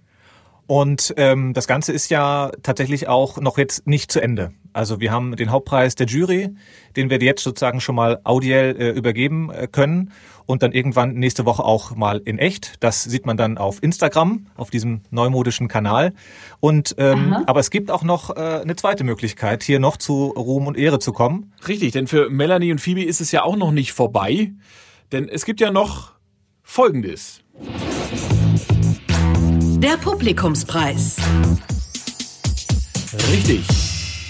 Und 0.72 1.14
ähm, 1.18 1.53
das 1.53 1.68
Ganze 1.68 1.91
ist 1.91 2.10
ja 2.10 2.49
tatsächlich 2.64 3.10
auch 3.10 3.41
noch 3.41 3.57
jetzt 3.57 3.85
nicht 3.88 4.10
zu 4.10 4.22
Ende. 4.22 4.53
Also 4.72 5.02
wir 5.02 5.11
haben 5.11 5.35
den 5.35 5.52
Hauptpreis 5.52 5.95
der 5.95 6.07
Jury, 6.07 6.48
den 6.95 7.10
wir 7.10 7.22
jetzt 7.22 7.43
sozusagen 7.43 7.81
schon 7.81 7.93
mal 7.93 8.22
audiell 8.23 8.77
äh, 8.80 8.91
übergeben 8.91 9.52
äh, 9.52 9.68
können 9.69 10.14
und 10.45 10.64
dann 10.64 10.72
irgendwann 10.72 11.15
nächste 11.15 11.45
Woche 11.45 11.65
auch 11.65 11.93
mal 11.98 12.22
in 12.23 12.39
echt. 12.39 12.76
Das 12.80 13.03
sieht 13.03 13.26
man 13.26 13.35
dann 13.35 13.57
auf 13.57 13.84
Instagram, 13.84 14.48
auf 14.56 14.69
diesem 14.69 15.02
neumodischen 15.10 15.68
Kanal. 15.68 16.14
Und 16.61 16.95
ähm, 16.98 17.35
aber 17.48 17.60
es 17.60 17.69
gibt 17.69 17.91
auch 17.91 18.03
noch 18.03 18.30
äh, 18.30 18.61
eine 18.61 18.77
zweite 18.77 19.03
Möglichkeit, 19.03 19.64
hier 19.64 19.81
noch 19.81 19.98
zu 19.98 20.27
Ruhm 20.27 20.68
und 20.68 20.77
Ehre 20.77 20.99
zu 20.99 21.11
kommen. 21.11 21.52
Richtig, 21.68 21.91
denn 21.91 22.07
für 22.07 22.30
Melanie 22.30 22.72
und 22.72 22.80
Phoebe 22.80 23.03
ist 23.03 23.19
es 23.19 23.34
ja 23.34 23.43
auch 23.43 23.57
noch 23.57 23.72
nicht 23.72 23.91
vorbei, 23.91 24.53
denn 25.11 25.27
es 25.27 25.43
gibt 25.43 25.60
ja 25.60 25.69
noch 25.69 26.14
Folgendes. 26.64 27.41
Der 29.81 29.97
Publikumspreis. 29.97 31.17
Richtig. 33.31 33.65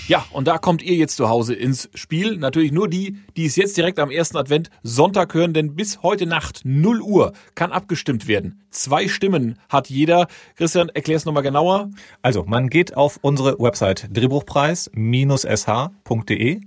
Ja, 0.07 0.25
und 0.31 0.47
da 0.47 0.57
kommt 0.57 0.81
ihr 0.81 0.95
jetzt 0.95 1.17
zu 1.17 1.27
Hause 1.27 1.53
ins 1.53 1.89
Spiel. 1.93 2.37
Natürlich 2.37 2.71
nur 2.71 2.87
die, 2.87 3.17
die 3.35 3.47
es 3.47 3.57
jetzt 3.57 3.75
direkt 3.75 3.99
am 3.99 4.11
ersten 4.11 4.37
Advent 4.37 4.69
Sonntag 4.81 5.33
hören, 5.33 5.53
denn 5.53 5.75
bis 5.75 6.03
heute 6.03 6.25
Nacht 6.25 6.61
0 6.63 7.01
Uhr 7.01 7.33
kann 7.53 7.73
abgestimmt 7.73 8.29
werden. 8.29 8.63
Zwei 8.69 9.09
Stimmen 9.09 9.59
hat 9.67 9.89
jeder. 9.89 10.27
Christian, 10.55 10.87
erklär's 10.87 11.25
nochmal 11.25 11.43
genauer. 11.43 11.89
Also, 12.21 12.45
man 12.45 12.69
geht 12.69 12.95
auf 12.95 13.19
unsere 13.21 13.59
Website 13.59 14.07
drehbuchpreis-sh.de 14.13 16.61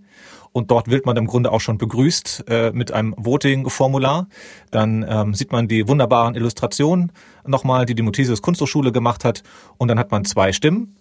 und 0.54 0.70
dort 0.70 0.88
wird 0.88 1.04
man 1.04 1.16
im 1.16 1.26
Grunde 1.26 1.50
auch 1.50 1.60
schon 1.60 1.78
begrüßt 1.78 2.44
äh, 2.48 2.70
mit 2.70 2.92
einem 2.92 3.12
Voting-Formular. 3.18 4.28
Dann 4.70 5.04
ähm, 5.06 5.34
sieht 5.34 5.50
man 5.50 5.66
die 5.66 5.88
wunderbaren 5.88 6.36
Illustrationen 6.36 7.10
nochmal, 7.44 7.86
die 7.86 7.96
die 7.96 8.02
Muthesius 8.02 8.40
Kunsthochschule 8.40 8.92
gemacht 8.92 9.24
hat. 9.24 9.42
Und 9.78 9.88
dann 9.88 9.98
hat 9.98 10.12
man 10.12 10.24
zwei 10.24 10.52
Stimmen. 10.52 10.94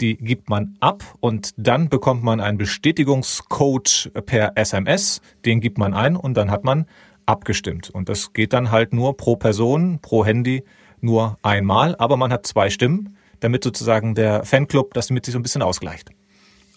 Die 0.00 0.16
gibt 0.16 0.50
man 0.50 0.76
ab 0.80 1.04
und 1.20 1.52
dann 1.56 1.88
bekommt 1.88 2.24
man 2.24 2.40
einen 2.40 2.58
Bestätigungscode 2.58 4.10
per 4.26 4.58
SMS. 4.58 5.20
Den 5.44 5.60
gibt 5.60 5.78
man 5.78 5.94
ein 5.94 6.16
und 6.16 6.36
dann 6.36 6.50
hat 6.50 6.64
man 6.64 6.86
abgestimmt. 7.26 7.90
Und 7.90 8.08
das 8.08 8.32
geht 8.32 8.52
dann 8.52 8.72
halt 8.72 8.92
nur 8.92 9.16
pro 9.16 9.36
Person, 9.36 10.00
pro 10.02 10.24
Handy 10.24 10.64
nur 11.00 11.38
einmal. 11.42 11.94
Aber 12.00 12.16
man 12.16 12.32
hat 12.32 12.44
zwei 12.44 12.70
Stimmen, 12.70 13.16
damit 13.38 13.62
sozusagen 13.62 14.16
der 14.16 14.44
Fanclub 14.44 14.94
das 14.94 15.10
mit 15.10 15.24
sich 15.24 15.32
so 15.32 15.38
ein 15.38 15.42
bisschen 15.42 15.62
ausgleicht. 15.62 16.10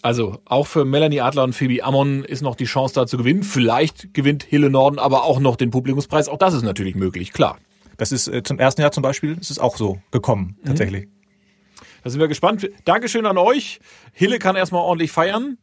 Also 0.02 0.38
auch 0.46 0.66
für 0.66 0.84
Melanie 0.84 1.20
Adler 1.20 1.44
und 1.44 1.54
Phoebe 1.54 1.84
Ammon 1.84 2.24
ist 2.24 2.40
noch 2.40 2.54
die 2.54 2.64
Chance 2.64 2.94
da 2.94 3.06
zu 3.06 3.18
gewinnen. 3.18 3.42
Vielleicht 3.42 4.14
gewinnt 4.14 4.42
Hille 4.44 4.70
Norden 4.70 4.98
aber 4.98 5.24
auch 5.24 5.40
noch 5.40 5.56
den 5.56 5.70
Publikumspreis. 5.70 6.28
Auch 6.28 6.38
das 6.38 6.54
ist 6.54 6.62
natürlich 6.62 6.94
möglich, 6.94 7.32
klar. 7.32 7.58
Das 7.98 8.12
ist 8.12 8.28
äh, 8.28 8.42
zum 8.42 8.58
ersten 8.58 8.80
Jahr 8.80 8.92
zum 8.92 9.02
Beispiel, 9.02 9.36
ist 9.38 9.50
es 9.50 9.58
auch 9.58 9.76
so 9.76 10.00
gekommen, 10.10 10.56
tatsächlich. 10.64 11.06
Mhm. 11.06 11.10
Da 12.02 12.10
sind 12.10 12.20
wir 12.20 12.28
gespannt. 12.28 12.66
Dankeschön 12.86 13.26
an 13.26 13.36
euch. 13.36 13.80
Hille 14.12 14.38
kann 14.38 14.56
erstmal 14.56 14.82
ordentlich 14.82 15.12
feiern 15.12 15.58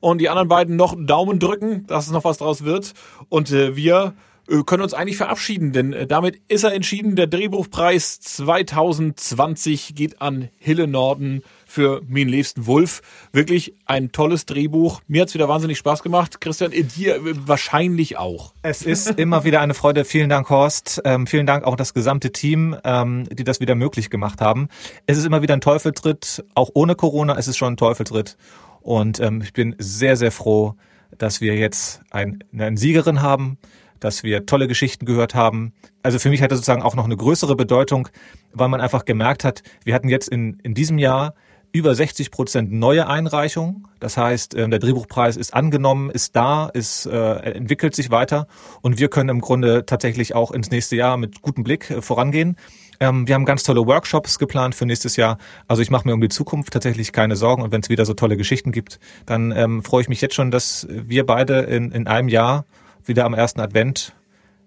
und 0.00 0.18
die 0.18 0.28
anderen 0.28 0.48
beiden 0.48 0.76
noch 0.76 0.94
Daumen 0.96 1.40
drücken, 1.40 1.86
dass 1.88 2.06
es 2.06 2.12
noch 2.12 2.24
was 2.24 2.38
draus 2.38 2.64
wird. 2.64 2.92
Und 3.28 3.50
äh, 3.50 3.74
wir 3.74 4.14
äh, 4.48 4.62
können 4.64 4.82
uns 4.82 4.94
eigentlich 4.94 5.16
verabschieden, 5.16 5.72
denn 5.72 5.92
äh, 5.92 6.06
damit 6.06 6.40
ist 6.48 6.64
er 6.64 6.72
entschieden. 6.72 7.16
Der 7.16 7.26
Drehbuchpreis 7.26 8.20
2020 8.20 9.94
geht 9.94 10.20
an 10.20 10.50
Hille 10.58 10.86
Norden 10.86 11.42
für 11.72 12.02
Mien 12.06 12.28
liebsten 12.28 12.66
Wulf. 12.66 13.00
Wirklich 13.32 13.74
ein 13.86 14.12
tolles 14.12 14.44
Drehbuch. 14.44 15.00
Mir 15.08 15.22
hat's 15.22 15.32
wieder 15.32 15.48
wahnsinnig 15.48 15.78
Spaß 15.78 16.02
gemacht. 16.02 16.40
Christian, 16.40 16.70
dir 16.70 17.18
wahrscheinlich 17.46 18.18
auch. 18.18 18.52
Es 18.62 18.82
ist 18.82 19.18
immer 19.18 19.44
wieder 19.44 19.60
eine 19.62 19.72
Freude. 19.72 20.04
Vielen 20.04 20.28
Dank, 20.28 20.50
Horst. 20.50 21.00
Ähm, 21.04 21.26
vielen 21.26 21.46
Dank 21.46 21.64
auch 21.64 21.76
das 21.76 21.94
gesamte 21.94 22.30
Team, 22.30 22.76
ähm, 22.84 23.24
die 23.32 23.44
das 23.44 23.60
wieder 23.60 23.74
möglich 23.74 24.10
gemacht 24.10 24.42
haben. 24.42 24.68
Es 25.06 25.16
ist 25.16 25.24
immer 25.24 25.40
wieder 25.40 25.54
ein 25.54 25.62
Teufeltritt. 25.62 26.44
Auch 26.54 26.70
ohne 26.74 26.94
Corona 26.94 27.34
ist 27.34 27.46
es 27.46 27.56
schon 27.56 27.72
ein 27.72 27.76
Teufeltritt. 27.78 28.36
Und 28.82 29.18
ähm, 29.20 29.40
ich 29.40 29.54
bin 29.54 29.74
sehr, 29.78 30.16
sehr 30.16 30.30
froh, 30.30 30.74
dass 31.16 31.40
wir 31.40 31.56
jetzt 31.56 32.02
ein, 32.10 32.44
eine 32.52 32.76
Siegerin 32.76 33.22
haben, 33.22 33.56
dass 33.98 34.22
wir 34.22 34.44
tolle 34.44 34.68
Geschichten 34.68 35.06
gehört 35.06 35.34
haben. 35.34 35.72
Also 36.02 36.18
für 36.18 36.28
mich 36.28 36.42
hat 36.42 36.50
das 36.50 36.58
sozusagen 36.58 36.82
auch 36.82 36.96
noch 36.96 37.04
eine 37.04 37.16
größere 37.16 37.56
Bedeutung, 37.56 38.08
weil 38.52 38.68
man 38.68 38.80
einfach 38.80 39.04
gemerkt 39.04 39.44
hat, 39.44 39.62
wir 39.84 39.94
hatten 39.94 40.08
jetzt 40.08 40.28
in, 40.28 40.58
in 40.62 40.74
diesem 40.74 40.98
Jahr 40.98 41.34
über 41.72 41.94
60 41.94 42.30
Prozent 42.30 42.70
neue 42.70 43.06
Einreichungen. 43.06 43.88
Das 43.98 44.16
heißt, 44.16 44.54
ähm, 44.54 44.70
der 44.70 44.78
Drehbuchpreis 44.78 45.36
ist 45.36 45.54
angenommen, 45.54 46.10
ist 46.10 46.36
da, 46.36 46.66
ist, 46.66 47.06
äh, 47.06 47.34
entwickelt 47.52 47.94
sich 47.94 48.10
weiter 48.10 48.46
und 48.82 48.98
wir 48.98 49.08
können 49.08 49.30
im 49.30 49.40
Grunde 49.40 49.86
tatsächlich 49.86 50.34
auch 50.34 50.50
ins 50.50 50.70
nächste 50.70 50.96
Jahr 50.96 51.16
mit 51.16 51.40
gutem 51.40 51.64
Blick 51.64 51.90
äh, 51.90 52.02
vorangehen. 52.02 52.56
Ähm, 53.00 53.26
wir 53.26 53.34
haben 53.34 53.46
ganz 53.46 53.62
tolle 53.62 53.86
Workshops 53.86 54.38
geplant 54.38 54.74
für 54.74 54.84
nächstes 54.84 55.16
Jahr. 55.16 55.38
Also 55.66 55.82
ich 55.82 55.90
mache 55.90 56.06
mir 56.06 56.14
um 56.14 56.20
die 56.20 56.28
Zukunft 56.28 56.72
tatsächlich 56.72 57.12
keine 57.12 57.36
Sorgen 57.36 57.62
und 57.62 57.72
wenn 57.72 57.80
es 57.80 57.88
wieder 57.88 58.04
so 58.04 58.12
tolle 58.12 58.36
Geschichten 58.36 58.70
gibt, 58.70 59.00
dann 59.24 59.50
ähm, 59.52 59.82
freue 59.82 60.02
ich 60.02 60.08
mich 60.08 60.20
jetzt 60.20 60.34
schon, 60.34 60.50
dass 60.50 60.86
wir 60.90 61.24
beide 61.24 61.60
in, 61.60 61.90
in 61.90 62.06
einem 62.06 62.28
Jahr 62.28 62.66
wieder 63.04 63.24
am 63.24 63.34
ersten 63.34 63.60
Advent 63.60 64.14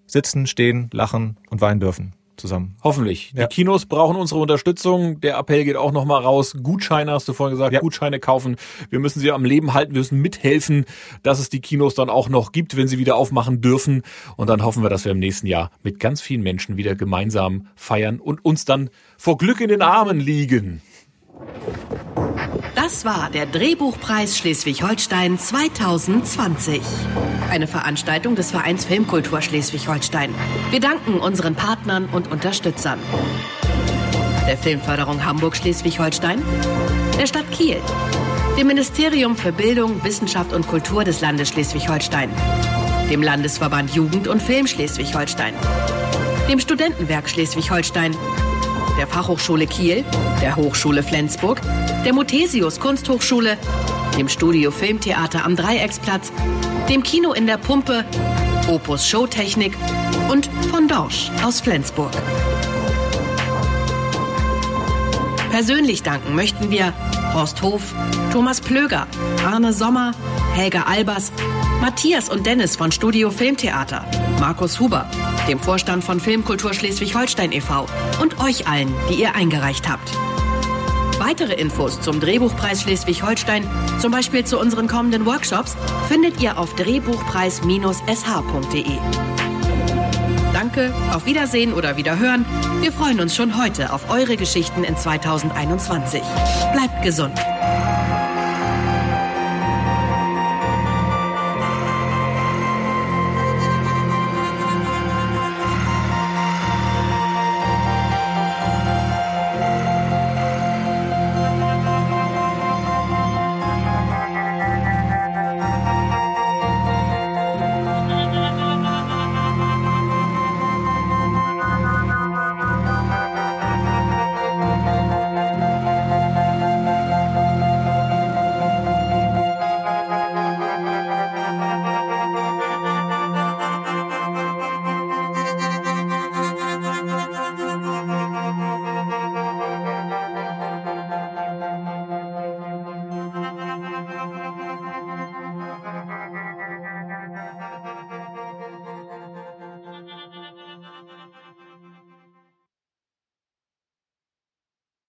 sitzen, 0.07 0.47
stehen, 0.47 0.89
lachen 0.91 1.37
und 1.49 1.61
weinen 1.61 1.79
dürfen 1.79 2.13
zusammen. 2.37 2.75
Hoffentlich. 2.83 3.33
Ja. 3.35 3.47
Die 3.47 3.53
Kinos 3.53 3.85
brauchen 3.85 4.15
unsere 4.15 4.39
Unterstützung. 4.39 5.19
Der 5.21 5.37
Appell 5.37 5.63
geht 5.63 5.75
auch 5.75 5.91
nochmal 5.91 6.21
raus. 6.21 6.55
Gutscheine, 6.61 7.11
hast 7.11 7.27
du 7.27 7.33
vorhin 7.33 7.55
gesagt, 7.55 7.73
ja. 7.73 7.79
Gutscheine 7.79 8.19
kaufen. 8.19 8.55
Wir 8.89 8.99
müssen 8.99 9.19
sie 9.19 9.31
am 9.31 9.45
Leben 9.45 9.73
halten. 9.73 9.93
Wir 9.93 9.99
müssen 9.99 10.21
mithelfen, 10.21 10.85
dass 11.23 11.39
es 11.39 11.49
die 11.49 11.61
Kinos 11.61 11.95
dann 11.95 12.09
auch 12.09 12.29
noch 12.29 12.51
gibt, 12.51 12.75
wenn 12.75 12.87
sie 12.87 12.97
wieder 12.97 13.15
aufmachen 13.15 13.61
dürfen. 13.61 14.03
Und 14.37 14.49
dann 14.49 14.63
hoffen 14.63 14.83
wir, 14.83 14.89
dass 14.89 15.05
wir 15.05 15.11
im 15.11 15.19
nächsten 15.19 15.47
Jahr 15.47 15.71
mit 15.83 15.99
ganz 15.99 16.21
vielen 16.21 16.41
Menschen 16.41 16.77
wieder 16.77 16.95
gemeinsam 16.95 17.67
feiern 17.75 18.19
und 18.19 18.43
uns 18.43 18.65
dann 18.65 18.89
vor 19.17 19.37
Glück 19.37 19.61
in 19.61 19.69
den 19.69 19.81
Armen 19.81 20.19
liegen. 20.19 20.81
Das 22.75 23.05
war 23.05 23.29
der 23.31 23.45
Drehbuchpreis 23.45 24.37
Schleswig-Holstein 24.37 25.39
2020. 25.39 26.81
Eine 27.49 27.67
Veranstaltung 27.67 28.35
des 28.35 28.51
Vereins 28.51 28.85
Filmkultur 28.85 29.41
Schleswig-Holstein. 29.41 30.35
Wir 30.71 30.79
danken 30.79 31.19
unseren 31.19 31.55
Partnern 31.55 32.07
und 32.11 32.31
Unterstützern. 32.31 32.99
Der 34.47 34.57
Filmförderung 34.57 35.25
Hamburg-Schleswig-Holstein, 35.25 36.43
der 37.17 37.25
Stadt 37.25 37.49
Kiel, 37.51 37.81
dem 38.57 38.67
Ministerium 38.67 39.35
für 39.35 39.51
Bildung, 39.51 40.03
Wissenschaft 40.03 40.53
und 40.53 40.67
Kultur 40.67 41.03
des 41.03 41.21
Landes 41.21 41.49
Schleswig-Holstein, 41.49 42.29
dem 43.09 43.23
Landesverband 43.23 43.95
Jugend 43.95 44.27
und 44.27 44.41
Film 44.41 44.67
Schleswig-Holstein, 44.67 45.53
dem 46.47 46.59
Studentenwerk 46.59 47.27
Schleswig-Holstein 47.27 48.15
der 48.97 49.07
Fachhochschule 49.07 49.67
Kiel, 49.67 50.03
der 50.41 50.55
Hochschule 50.55 51.03
Flensburg, 51.03 51.61
der 52.05 52.13
Muthesius 52.13 52.79
Kunsthochschule, 52.79 53.57
dem 54.17 54.29
Studio 54.29 54.71
Filmtheater 54.71 55.45
am 55.45 55.55
Dreiecksplatz, 55.55 56.31
dem 56.89 57.03
Kino 57.03 57.33
in 57.33 57.47
der 57.47 57.57
Pumpe, 57.57 58.05
Opus 58.67 59.07
Showtechnik 59.07 59.77
und 60.29 60.49
von 60.69 60.87
Dorsch 60.87 61.31
aus 61.43 61.61
Flensburg. 61.61 62.11
Persönlich 65.55 66.03
danken 66.03 66.35
möchten 66.35 66.69
wir 66.69 66.93
Horst 67.33 67.61
Hof, 67.61 67.95
Thomas 68.33 68.59
Plöger, 68.59 69.07
Arne 69.45 69.71
Sommer, 69.71 70.11
Helga 70.53 70.81
Albers, 70.81 71.31
Matthias 71.79 72.27
und 72.27 72.45
Dennis 72.45 72.75
von 72.75 72.91
Studio 72.91 73.31
Filmtheater, 73.31 74.03
Markus 74.41 74.81
Huber, 74.81 75.09
dem 75.47 75.57
Vorstand 75.57 76.03
von 76.03 76.19
Filmkultur 76.19 76.73
Schleswig-Holstein 76.73 77.53
e.V. 77.53 77.85
und 78.21 78.43
euch 78.43 78.67
allen, 78.67 78.93
die 79.09 79.13
ihr 79.13 79.33
eingereicht 79.33 79.87
habt. 79.87 80.11
Weitere 81.19 81.53
Infos 81.53 82.01
zum 82.01 82.19
Drehbuchpreis 82.19 82.81
Schleswig-Holstein, 82.81 83.65
zum 83.99 84.11
Beispiel 84.11 84.43
zu 84.43 84.59
unseren 84.59 84.89
kommenden 84.89 85.25
Workshops, 85.25 85.77
findet 86.09 86.41
ihr 86.41 86.59
auf 86.59 86.75
drehbuchpreis-sh.de. 86.75 88.97
Danke, 90.55 90.93
auf 91.11 91.25
Wiedersehen 91.25 91.73
oder 91.73 91.97
Wiederhören. 91.97 92.45
Wir 92.79 92.93
freuen 92.93 93.19
uns 93.19 93.35
schon 93.35 93.61
heute 93.61 93.91
auf 93.91 94.09
eure 94.09 94.37
Geschichten 94.37 94.85
in 94.85 94.95
2021. 94.95 96.21
Bleibt 96.71 97.03
gesund. 97.03 97.37